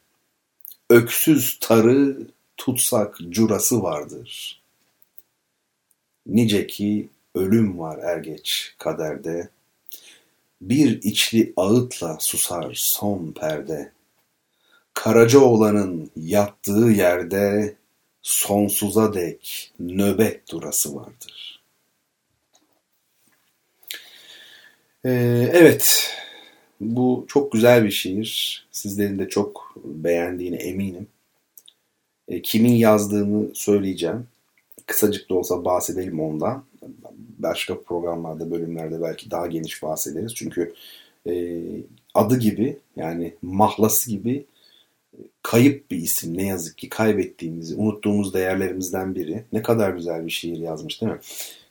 öksüz 0.90 1.58
tarı 1.60 2.16
tutsak 2.56 3.18
curası 3.28 3.82
vardır. 3.82 4.62
Nice 6.26 6.66
ki 6.66 7.08
ölüm 7.34 7.78
var 7.78 7.98
er 7.98 8.16
geç 8.16 8.74
kaderde, 8.78 9.48
bir 10.62 11.02
içli 11.02 11.52
ağıtla 11.56 12.16
susar 12.20 12.72
son 12.74 13.32
perde. 13.32 13.92
Karacaoğlan'ın 14.94 16.10
yattığı 16.16 16.90
yerde 16.96 17.74
sonsuza 18.22 19.14
dek 19.14 19.72
nöbet 19.80 20.50
durası 20.50 20.94
vardır. 20.94 21.62
Ee, 25.04 25.50
evet, 25.52 26.10
bu 26.80 27.24
çok 27.28 27.52
güzel 27.52 27.84
bir 27.84 27.90
şiir. 27.90 28.66
Sizlerin 28.72 29.18
de 29.18 29.28
çok 29.28 29.74
beğendiğine 29.84 30.56
eminim. 30.56 31.06
E, 32.28 32.42
kimin 32.42 32.74
yazdığını 32.74 33.54
söyleyeceğim. 33.54 34.26
Kısacık 34.86 35.30
da 35.30 35.34
olsa 35.34 35.64
bahsedelim 35.64 36.20
ondan. 36.20 36.64
Başka 37.42 37.80
programlarda, 37.80 38.50
bölümlerde 38.50 39.02
belki 39.02 39.30
daha 39.30 39.46
geniş 39.46 39.82
bahsederiz. 39.82 40.34
Çünkü 40.34 40.74
e, 41.26 41.60
adı 42.14 42.38
gibi 42.38 42.78
yani 42.96 43.34
mahlası 43.42 44.10
gibi 44.10 44.44
kayıp 45.42 45.90
bir 45.90 45.96
isim 45.96 46.36
ne 46.36 46.46
yazık 46.46 46.78
ki 46.78 46.88
kaybettiğimizi, 46.88 47.74
unuttuğumuz 47.74 48.34
değerlerimizden 48.34 49.14
biri. 49.14 49.44
Ne 49.52 49.62
kadar 49.62 49.90
güzel 49.90 50.26
bir 50.26 50.30
şiir 50.30 50.58
yazmış 50.58 51.00
değil 51.00 51.12
mi? 51.12 51.18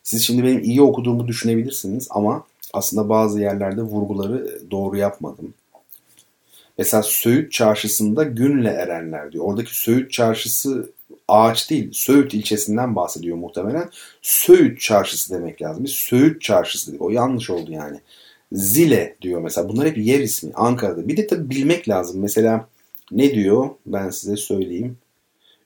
Siz 0.03 0.23
şimdi 0.23 0.43
benim 0.43 0.63
iyi 0.63 0.81
okuduğumu 0.81 1.27
düşünebilirsiniz 1.27 2.07
ama 2.11 2.45
aslında 2.73 3.09
bazı 3.09 3.41
yerlerde 3.41 3.81
vurguları 3.81 4.61
doğru 4.71 4.97
yapmadım. 4.97 5.53
Mesela 6.77 7.03
Söğüt 7.03 7.51
Çarşısı'nda 7.51 8.23
Günle 8.23 8.69
Erenler 8.69 9.31
diyor. 9.31 9.45
Oradaki 9.45 9.79
Söğüt 9.79 10.11
Çarşısı 10.11 10.91
ağaç 11.31 11.69
değil, 11.69 11.89
Söğüt 11.93 12.33
ilçesinden 12.33 12.95
bahsediyor 12.95 13.37
muhtemelen. 13.37 13.89
Söğüt 14.21 14.79
Çarşısı 14.81 15.33
demek 15.33 15.61
lazım. 15.61 15.83
Biz 15.83 15.91
Söğüt 15.91 16.41
Çarşısı 16.41 16.91
dedik. 16.91 17.01
O 17.01 17.09
yanlış 17.09 17.49
oldu 17.49 17.71
yani. 17.71 17.99
Zile 18.51 19.15
diyor 19.21 19.41
mesela. 19.41 19.69
Bunlar 19.69 19.87
hep 19.87 19.97
yer 19.97 20.19
ismi 20.19 20.51
Ankara'da. 20.55 21.07
Bir 21.07 21.17
de 21.17 21.27
tabii 21.27 21.49
bilmek 21.49 21.89
lazım. 21.89 22.21
Mesela 22.21 22.67
ne 23.11 23.35
diyor? 23.35 23.69
Ben 23.85 24.09
size 24.09 24.37
söyleyeyim. 24.37 24.97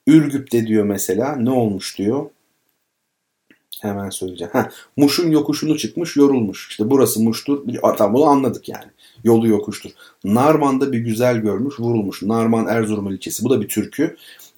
Ürgüp'te 0.07 0.67
diyor 0.67 0.85
mesela 0.85 1.35
ne 1.35 1.51
olmuş 1.51 1.97
diyor. 1.97 2.25
Hemen 3.81 4.09
söyleyeceğim. 4.09 4.51
Ha, 4.53 4.69
Muş'un 4.97 5.31
yokuşunu 5.31 5.77
çıkmış 5.77 6.15
yorulmuş. 6.15 6.67
İşte 6.69 6.89
burası 6.89 7.19
Muş'tur. 7.19 7.61
Tamam 7.97 8.13
bunu 8.13 8.25
anladık 8.25 8.69
yani. 8.69 8.91
Yolu 9.23 9.47
yokuştur. 9.47 9.91
Narman'da 10.23 10.91
bir 10.91 10.99
güzel 10.99 11.37
görmüş 11.37 11.79
vurulmuş. 11.79 12.21
Narman 12.21 12.67
Erzurum 12.67 13.11
ilçesi. 13.11 13.43
Bu 13.43 13.49
da 13.49 13.61
bir 13.61 13.67
türkü. 13.67 14.15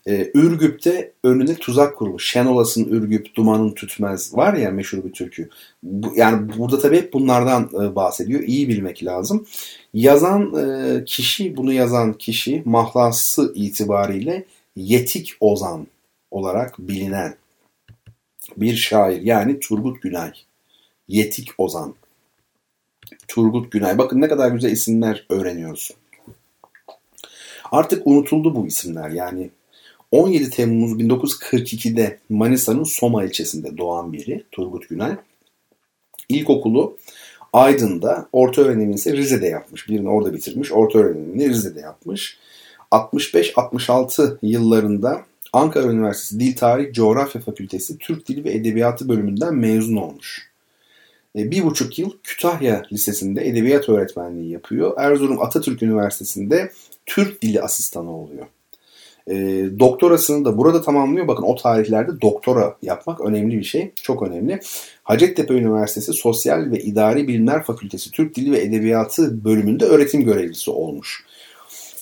Ee, 0.08 0.32
Ürgüp'te 0.34 1.12
önüne 1.24 1.56
tuzak 1.56 1.98
kurmuş. 1.98 2.32
Şenolas'ın 2.32 2.86
Ürgüp, 2.86 3.36
dumanın 3.36 3.72
tütmez 3.72 4.36
var 4.36 4.54
ya 4.54 4.72
meşhur 4.72 5.04
bir 5.04 5.14
türkü. 5.14 5.50
Bu, 5.84 6.14
yani 6.16 6.58
burada 6.58 6.80
tabii 6.80 6.98
hep 6.98 7.14
bunlardan 7.14 7.70
e, 7.74 7.96
bahsediyor. 7.96 8.40
İyi 8.44 8.68
bilmek 8.68 9.04
lazım. 9.04 9.48
Yazan 9.94 10.54
e, 10.56 11.06
kişi, 11.06 11.58
bunu 11.58 11.74
yazan 11.74 12.14
kişi 12.14 12.62
mahlası 12.66 13.52
itibariyle 13.56 14.46
Yetik 14.76 15.34
Ozan 15.40 15.88
olarak 16.32 16.80
bilinen 16.80 17.36
bir 18.58 18.76
şair. 18.76 19.22
Yani 19.22 19.60
Turgut 19.60 20.02
Günay. 20.02 20.32
Yetik 21.08 21.50
Ozan. 21.58 21.96
Turgut 23.28 23.72
Günay. 23.72 23.98
Bakın 23.98 24.22
ne 24.22 24.28
kadar 24.28 24.52
güzel 24.52 24.72
isimler 24.72 25.26
öğreniyoruz. 25.30 25.92
Artık 27.72 28.08
unutuldu 28.08 28.56
bu 28.56 28.68
isimler. 28.68 29.10
Yani 29.10 29.50
17 30.12 30.50
Temmuz 30.50 30.92
1942'de 30.92 32.20
Manisa'nın 32.30 32.84
Soma 32.84 33.24
ilçesinde 33.24 33.78
doğan 33.78 34.14
biri 34.14 34.44
Turgut 34.52 34.90
Günay. 34.90 35.16
İlkokulu 36.30 36.98
Aydın'da, 37.54 38.30
orta 38.32 38.62
öğrenimini 38.62 38.96
ise 38.96 39.14
Rize'de 39.14 39.48
yapmış. 39.48 39.90
Birini 39.90 40.10
orada 40.10 40.34
bitirmiş, 40.34 40.72
orta 40.72 41.00
öğrenimini 41.00 41.50
Rize'de 41.50 41.80
yapmış. 41.80 42.38
65-66 42.92 44.38
yıllarında 44.42 45.26
Ankara 45.54 45.92
Üniversitesi 45.92 46.40
Dil 46.40 46.56
Tarih 46.56 46.94
Coğrafya 46.94 47.42
Fakültesi 47.42 47.98
Türk 47.98 48.28
Dili 48.28 48.44
ve 48.44 48.54
Edebiyatı 48.54 49.10
bölümünden 49.10 49.56
mezun 49.56 49.96
olmuş. 49.96 50.52
E, 51.36 51.52
bir 51.52 51.64
buçuk 51.64 52.00
yıl 52.00 52.12
Kütahya 52.24 52.84
Lisesi'nde 52.92 53.48
edebiyat 53.48 53.90
öğretmenliği 53.90 54.52
yapıyor. 54.52 54.94
Erzurum 54.98 55.42
Atatürk 55.42 55.84
Üniversitesi'nde 55.84 56.72
Türk 57.06 57.42
Dili 57.42 57.62
asistanı 57.62 58.18
oluyor. 58.18 58.46
E, 59.30 59.66
doktorasını 59.80 60.46
da 60.46 60.58
burada 60.58 60.82
tamamlıyor. 60.82 61.28
Bakın 61.28 61.44
o 61.44 61.56
tarihlerde 61.56 62.22
doktora 62.22 62.78
yapmak 62.82 63.22
önemli 63.22 63.58
bir 63.58 63.64
şey. 63.64 63.92
Çok 63.96 64.24
önemli. 64.24 64.60
Hacettepe 65.04 65.54
Üniversitesi 65.54 66.14
Sosyal 66.14 66.72
ve 66.72 66.80
İdari 66.80 67.28
Bilimler 67.28 67.64
Fakültesi 67.64 68.12
Türk 68.12 68.36
Dili 68.36 68.52
ve 68.52 68.62
Edebiyatı 68.62 69.44
bölümünde 69.46 69.86
öğretim 69.86 70.24
görevlisi 70.24 70.72
olmuş. 70.72 71.26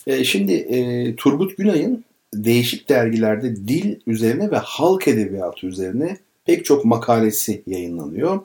E, 0.07 0.23
şimdi 0.23 0.53
e, 0.53 1.15
Turgut 1.15 1.57
Günay'ın 1.57 2.05
değişik 2.33 2.89
dergilerde 2.89 3.55
dil 3.55 3.95
üzerine 4.07 4.51
ve 4.51 4.57
halk 4.57 5.07
edebiyatı 5.07 5.67
üzerine 5.67 6.17
pek 6.45 6.65
çok 6.65 6.85
makalesi 6.85 7.63
yayınlanıyor. 7.67 8.39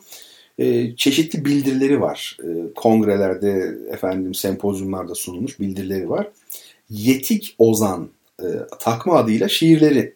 E, 0.59 0.97
çeşitli 0.97 1.45
bildirileri 1.45 2.01
var. 2.01 2.37
E, 2.43 2.75
kongrelerde, 2.75 3.75
efendim 3.93 4.35
sempozyumlarda 4.35 5.15
sunulmuş 5.15 5.61
bildirileri 5.61 6.11
var. 6.11 6.29
Yetik 6.91 7.55
Ozan 7.59 8.09
e, 8.43 8.77
takma 8.81 9.17
adıyla 9.17 9.49
şiirleri 9.49 10.15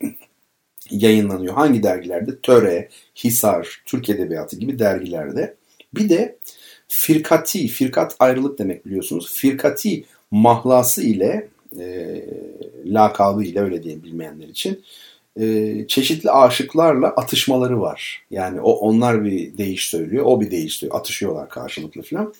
yayınlanıyor. 0.91 1.55
Hangi 1.55 1.83
dergilerde? 1.83 2.41
Töre, 2.43 2.89
Hisar, 3.25 3.83
Türk 3.87 4.11
Edebiyatı 4.11 4.57
gibi 4.57 4.79
dergilerde. 4.79 5.55
Bir 5.95 6.09
de 6.09 6.37
firkati, 6.89 7.69
firkat 7.69 8.17
ayrılık 8.19 8.59
demek 8.59 8.87
biliyorsunuz. 8.87 9.35
Firkati 9.35 10.05
mahlası 10.31 11.03
ile 11.03 11.49
e, 11.81 12.23
lakabı 12.85 13.45
ile 13.45 13.61
öyle 13.61 13.83
diye 13.83 14.03
bilmeyenler 14.03 14.49
için 14.49 14.85
e, 15.41 15.75
çeşitli 15.89 16.31
aşıklarla 16.31 17.09
atışmaları 17.09 17.81
var. 17.81 18.23
Yani 18.31 18.61
o 18.61 18.73
onlar 18.73 19.25
bir 19.25 19.59
değiş 19.59 19.89
söylüyor, 19.89 20.25
o 20.27 20.41
bir 20.41 20.51
değiş 20.51 20.75
söylüyor. 20.75 21.01
Atışıyorlar 21.01 21.49
karşılıklı 21.49 22.03
falan. 22.03 22.35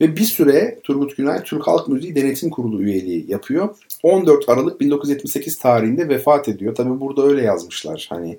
Ve 0.00 0.16
bir 0.16 0.24
süre 0.24 0.78
Turgut 0.84 1.16
Günay 1.16 1.42
Türk 1.44 1.66
Halk 1.66 1.88
Müziği 1.88 2.14
Denetim 2.14 2.50
Kurulu 2.50 2.82
üyeliği 2.82 3.30
yapıyor. 3.30 3.76
14 4.02 4.48
Aralık 4.48 4.80
1978 4.80 5.58
tarihinde 5.58 6.08
vefat 6.08 6.48
ediyor. 6.48 6.74
Tabi 6.74 7.00
burada 7.00 7.22
öyle 7.22 7.42
yazmışlar. 7.42 8.06
Hani 8.10 8.38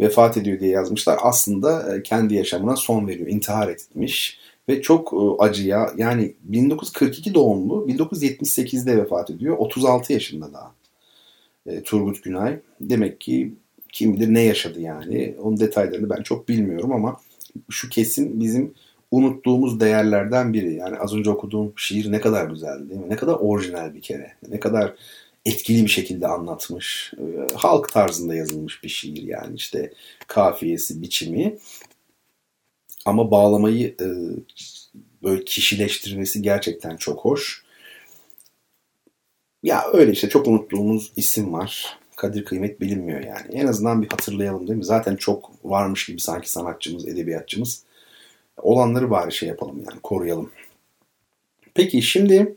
vefat 0.00 0.36
ediyor 0.36 0.60
diye 0.60 0.70
yazmışlar. 0.70 1.18
Aslında 1.22 1.96
e, 1.96 2.02
kendi 2.02 2.34
yaşamına 2.34 2.76
son 2.76 3.08
veriyor. 3.08 3.28
İntihar 3.28 3.68
etmiş. 3.68 4.38
Ve 4.68 4.82
çok 4.82 5.12
e, 5.12 5.42
acıya 5.42 5.90
yani 5.96 6.34
1942 6.42 7.34
doğumlu 7.34 7.86
1978'de 7.88 8.96
vefat 8.96 9.30
ediyor. 9.30 9.56
36 9.58 10.12
yaşında 10.12 10.52
daha. 10.52 10.74
E, 11.66 11.82
Turgut 11.82 12.22
Günay. 12.22 12.58
Demek 12.80 13.20
ki 13.20 13.52
kim 13.92 14.14
bilir 14.14 14.34
ne 14.34 14.40
yaşadı 14.42 14.80
yani. 14.80 15.34
Onun 15.42 15.60
detaylarını 15.60 16.10
ben 16.10 16.22
çok 16.22 16.48
bilmiyorum 16.48 16.92
ama 16.92 17.16
şu 17.70 17.88
kesin 17.88 18.40
bizim 18.40 18.74
unuttuğumuz 19.12 19.80
değerlerden 19.80 20.52
biri. 20.52 20.74
Yani 20.74 20.98
az 20.98 21.14
önce 21.14 21.30
okuduğum 21.30 21.72
şiir 21.76 22.12
ne 22.12 22.20
kadar 22.20 22.46
güzeldi 22.46 22.90
değil 22.90 23.00
mi? 23.00 23.10
Ne 23.10 23.16
kadar 23.16 23.34
orijinal 23.34 23.94
bir 23.94 24.02
kere. 24.02 24.32
Ne 24.48 24.60
kadar 24.60 24.94
etkili 25.46 25.84
bir 25.84 25.90
şekilde 25.90 26.26
anlatmış. 26.26 27.12
E, 27.18 27.54
halk 27.54 27.92
tarzında 27.92 28.34
yazılmış 28.34 28.84
bir 28.84 28.88
şiir 28.88 29.22
yani 29.22 29.56
işte 29.56 29.92
kafiyesi, 30.26 31.02
biçimi. 31.02 31.58
Ama 33.04 33.30
bağlamayı 33.30 33.88
e, 34.00 34.06
böyle 35.22 35.44
kişileştirmesi 35.44 36.42
gerçekten 36.42 36.96
çok 36.96 37.24
hoş. 37.24 37.64
Ya 39.62 39.84
öyle 39.92 40.12
işte 40.12 40.28
çok 40.28 40.48
unuttuğumuz 40.48 41.12
isim 41.16 41.52
var. 41.52 41.98
Kadir 42.16 42.44
kıymet 42.44 42.80
bilinmiyor 42.80 43.24
yani. 43.24 43.46
En 43.52 43.66
azından 43.66 44.02
bir 44.02 44.08
hatırlayalım 44.08 44.68
değil 44.68 44.78
mi? 44.78 44.84
Zaten 44.84 45.16
çok 45.16 45.50
varmış 45.64 46.06
gibi 46.06 46.20
sanki 46.20 46.50
sanatçımız, 46.50 47.08
edebiyatçımız. 47.08 47.84
Olanları 48.56 49.10
bari 49.10 49.32
şey 49.32 49.48
yapalım 49.48 49.84
yani 49.90 50.00
koruyalım. 50.02 50.50
Peki 51.74 52.02
şimdi 52.02 52.56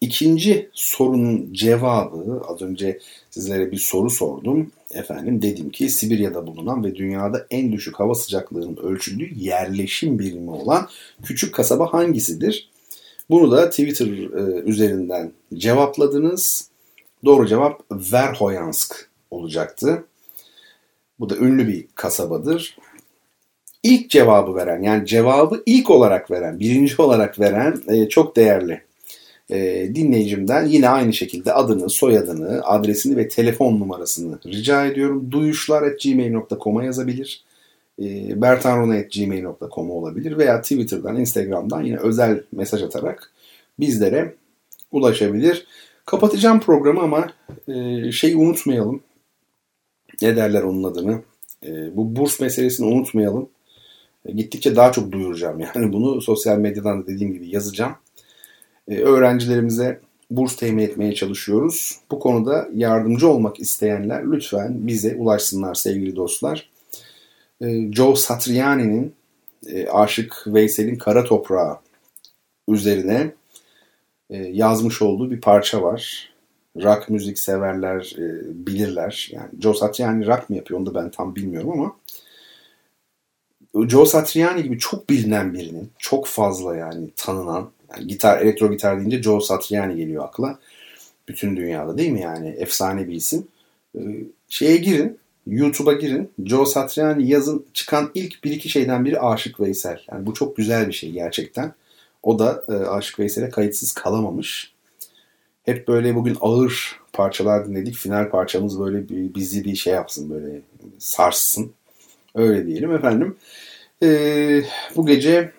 ikinci 0.00 0.70
sorunun 0.72 1.52
cevabı 1.52 2.42
az 2.48 2.62
önce 2.62 2.98
sizlere 3.30 3.72
bir 3.72 3.76
soru 3.76 4.10
sordum. 4.10 4.70
Efendim 4.94 5.42
dedim 5.42 5.70
ki 5.70 5.88
Sibirya'da 5.88 6.46
bulunan 6.46 6.84
ve 6.84 6.94
dünyada 6.94 7.46
en 7.50 7.72
düşük 7.72 8.00
hava 8.00 8.14
sıcaklığının 8.14 8.76
ölçüldüğü 8.76 9.34
yerleşim 9.34 10.18
birimi 10.18 10.50
olan 10.50 10.88
küçük 11.22 11.54
kasaba 11.54 11.92
hangisidir? 11.92 12.70
Bunu 13.30 13.50
da 13.50 13.70
Twitter 13.70 14.06
e, 14.06 14.62
üzerinden 14.64 15.32
cevapladınız. 15.54 16.70
Doğru 17.24 17.46
cevap 17.46 17.80
Verhoyansk 17.90 19.10
olacaktı. 19.30 20.04
Bu 21.20 21.30
da 21.30 21.36
ünlü 21.36 21.68
bir 21.68 21.86
kasabadır. 21.94 22.76
İlk 23.82 24.10
cevabı 24.10 24.54
veren 24.54 24.82
yani 24.82 25.06
cevabı 25.06 25.62
ilk 25.66 25.90
olarak 25.90 26.30
veren, 26.30 26.60
birinci 26.60 27.02
olarak 27.02 27.40
veren 27.40 27.82
e, 27.88 28.08
çok 28.08 28.36
değerli 28.36 28.80
e, 29.50 29.90
dinleyicimden 29.94 30.66
yine 30.66 30.88
aynı 30.88 31.12
şekilde 31.12 31.52
adını, 31.52 31.90
soyadını, 31.90 32.60
adresini 32.64 33.16
ve 33.16 33.28
telefon 33.28 33.80
numarasını 33.80 34.38
rica 34.46 34.86
ediyorum. 34.86 35.32
duyuşlar.gmail.com'a 35.32 36.84
yazabilir. 36.84 37.44
E, 38.02 38.40
bertanrona.gmail.com 38.42 39.90
olabilir 39.90 40.38
veya 40.38 40.60
Twitter'dan, 40.60 41.16
Instagram'dan 41.16 41.82
yine 41.82 41.96
özel 41.96 42.42
mesaj 42.52 42.82
atarak 42.82 43.32
bizlere 43.80 44.34
ulaşabilir. 44.92 45.66
Kapatacağım 46.06 46.60
programı 46.60 47.00
ama 47.00 47.32
e, 47.68 48.12
şeyi 48.12 48.36
unutmayalım. 48.36 49.02
Ne 50.22 50.36
derler 50.36 50.62
onun 50.62 50.84
adını? 50.84 51.22
E, 51.66 51.96
bu 51.96 52.16
burs 52.16 52.40
meselesini 52.40 52.86
unutmayalım. 52.86 53.48
Gittikçe 54.28 54.76
daha 54.76 54.92
çok 54.92 55.12
duyuracağım. 55.12 55.60
Yani 55.74 55.92
bunu 55.92 56.22
sosyal 56.22 56.58
medyadan 56.58 57.02
da 57.02 57.06
dediğim 57.06 57.32
gibi 57.32 57.48
yazacağım. 57.48 57.94
E, 58.88 58.98
öğrencilerimize 58.98 60.00
burs 60.30 60.56
temin 60.56 60.82
etmeye 60.82 61.14
çalışıyoruz. 61.14 62.00
Bu 62.10 62.18
konuda 62.18 62.68
yardımcı 62.74 63.28
olmak 63.28 63.60
isteyenler 63.60 64.22
lütfen 64.32 64.86
bize 64.86 65.16
ulaşsınlar 65.16 65.74
sevgili 65.74 66.16
dostlar. 66.16 66.70
E, 67.60 67.92
Joe 67.92 68.14
Satriani'nin 68.14 69.14
e, 69.66 69.86
Aşık 69.86 70.44
Veysel'in 70.46 70.96
Kara 70.96 71.24
Toprağı 71.24 71.78
üzerine 72.68 73.32
yazmış 74.30 75.02
olduğu 75.02 75.30
bir 75.30 75.40
parça 75.40 75.82
var. 75.82 76.30
Rock 76.82 77.08
müzik 77.08 77.38
severler 77.38 78.16
bilirler. 78.44 79.30
Yani 79.32 79.48
Joe 79.60 79.74
Satriani 79.74 80.26
rock 80.26 80.50
mı 80.50 80.56
yapıyor 80.56 80.80
onu 80.80 80.86
da 80.86 80.94
ben 80.94 81.10
tam 81.10 81.36
bilmiyorum 81.36 81.70
ama 81.70 81.96
Joe 83.88 84.06
Satriani 84.06 84.62
gibi 84.62 84.78
çok 84.78 85.10
bilinen 85.10 85.54
birinin, 85.54 85.90
çok 85.98 86.26
fazla 86.26 86.76
yani 86.76 87.10
tanınan, 87.16 87.70
yani 87.90 88.06
gitar, 88.06 88.40
elektro 88.40 88.70
gitar 88.70 88.98
deyince 88.98 89.22
Joe 89.22 89.40
Satriani 89.40 89.96
geliyor 89.96 90.24
akla. 90.24 90.58
Bütün 91.28 91.56
dünyada 91.56 91.98
değil 91.98 92.10
mi 92.10 92.20
yani? 92.20 92.48
Efsane 92.48 93.08
bir 93.08 93.14
isim. 93.14 93.46
Ee, 93.96 94.00
şeye 94.48 94.76
girin, 94.76 95.18
YouTube'a 95.46 95.92
girin. 95.92 96.30
Joe 96.44 96.66
Satriani 96.66 97.28
yazın 97.28 97.66
çıkan 97.74 98.10
ilk 98.14 98.44
bir 98.44 98.50
iki 98.50 98.68
şeyden 98.68 99.04
biri 99.04 99.20
Aşık 99.20 99.60
Veysel. 99.60 100.00
Yani 100.12 100.26
bu 100.26 100.34
çok 100.34 100.56
güzel 100.56 100.88
bir 100.88 100.92
şey 100.92 101.10
gerçekten. 101.10 101.72
O 102.22 102.38
da 102.38 102.64
e, 102.68 102.72
Aşık 102.72 103.18
Veysel'e 103.18 103.50
kayıtsız 103.50 103.92
kalamamış. 103.92 104.72
Hep 105.62 105.88
böyle 105.88 106.14
bugün 106.14 106.36
ağır 106.40 107.00
parçalar 107.12 107.68
dinledik. 107.68 107.94
Final 107.94 108.30
parçamız 108.30 108.80
böyle 108.80 109.08
bir, 109.08 109.34
bizi 109.34 109.64
bir 109.64 109.76
şey 109.76 109.92
yapsın 109.92 110.30
böyle 110.30 110.60
sarsın. 110.98 111.72
Öyle 112.34 112.66
diyelim 112.66 112.92
efendim. 112.92 113.36
Ee, 114.02 114.62
bu 114.96 115.06
gece 115.06 115.52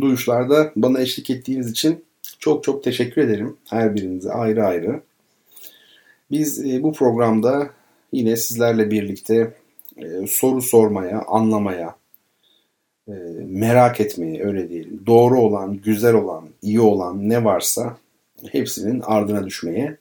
duyuşlarda 0.00 0.72
bana 0.76 1.00
eşlik 1.00 1.30
ettiğiniz 1.30 1.70
için 1.70 2.04
çok 2.38 2.64
çok 2.64 2.84
teşekkür 2.84 3.22
ederim 3.22 3.56
her 3.68 3.94
birinize 3.94 4.32
ayrı 4.32 4.66
ayrı. 4.66 5.00
Biz 6.30 6.66
e, 6.66 6.82
bu 6.82 6.92
programda 6.92 7.70
yine 8.12 8.36
sizlerle 8.36 8.90
birlikte 8.90 9.54
e, 9.96 10.26
soru 10.26 10.62
sormaya, 10.62 11.22
anlamaya, 11.28 11.96
e, 13.08 13.12
merak 13.46 14.00
etmeye 14.00 14.44
öyle 14.44 14.68
diyelim. 14.68 15.02
Doğru 15.06 15.40
olan, 15.40 15.76
güzel 15.76 16.14
olan, 16.14 16.48
iyi 16.62 16.80
olan 16.80 17.28
ne 17.28 17.44
varsa 17.44 17.96
hepsinin 18.52 19.00
ardına 19.00 19.46
düşmeye 19.46 19.96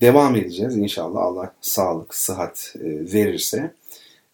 devam 0.00 0.36
edeceğiz. 0.36 0.76
İnşallah 0.76 1.20
Allah 1.22 1.54
sağlık, 1.60 2.14
sıhhat 2.14 2.74
e, 2.78 3.12
verirse. 3.12 3.70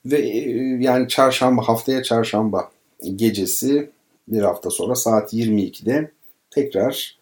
Ve 0.06 0.18
e, 0.18 0.38
yani 0.80 1.08
çarşamba, 1.08 1.62
haftaya 1.68 2.02
çarşamba 2.02 2.70
gecesi 3.16 3.90
bir 4.28 4.42
hafta 4.42 4.70
sonra 4.70 4.94
saat 4.94 5.34
22'de 5.34 6.10
tekrar 6.50 7.18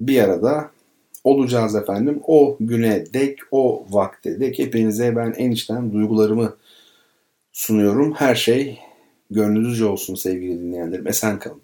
bir 0.00 0.22
arada 0.22 0.70
olacağız 1.24 1.74
efendim. 1.74 2.20
O 2.26 2.56
güne 2.60 3.04
dek, 3.14 3.38
o 3.50 3.86
vakte 3.90 4.40
dek 4.40 4.58
hepinize 4.58 5.16
ben 5.16 5.34
en 5.36 5.50
içten 5.50 5.92
duygularımı 5.92 6.56
sunuyorum. 7.52 8.12
Her 8.12 8.34
şey 8.34 8.78
gönlünüzce 9.30 9.84
olsun 9.84 10.14
sevgili 10.14 10.60
dinleyenlerim. 10.60 11.08
Esen 11.08 11.38
kalın. 11.38 11.63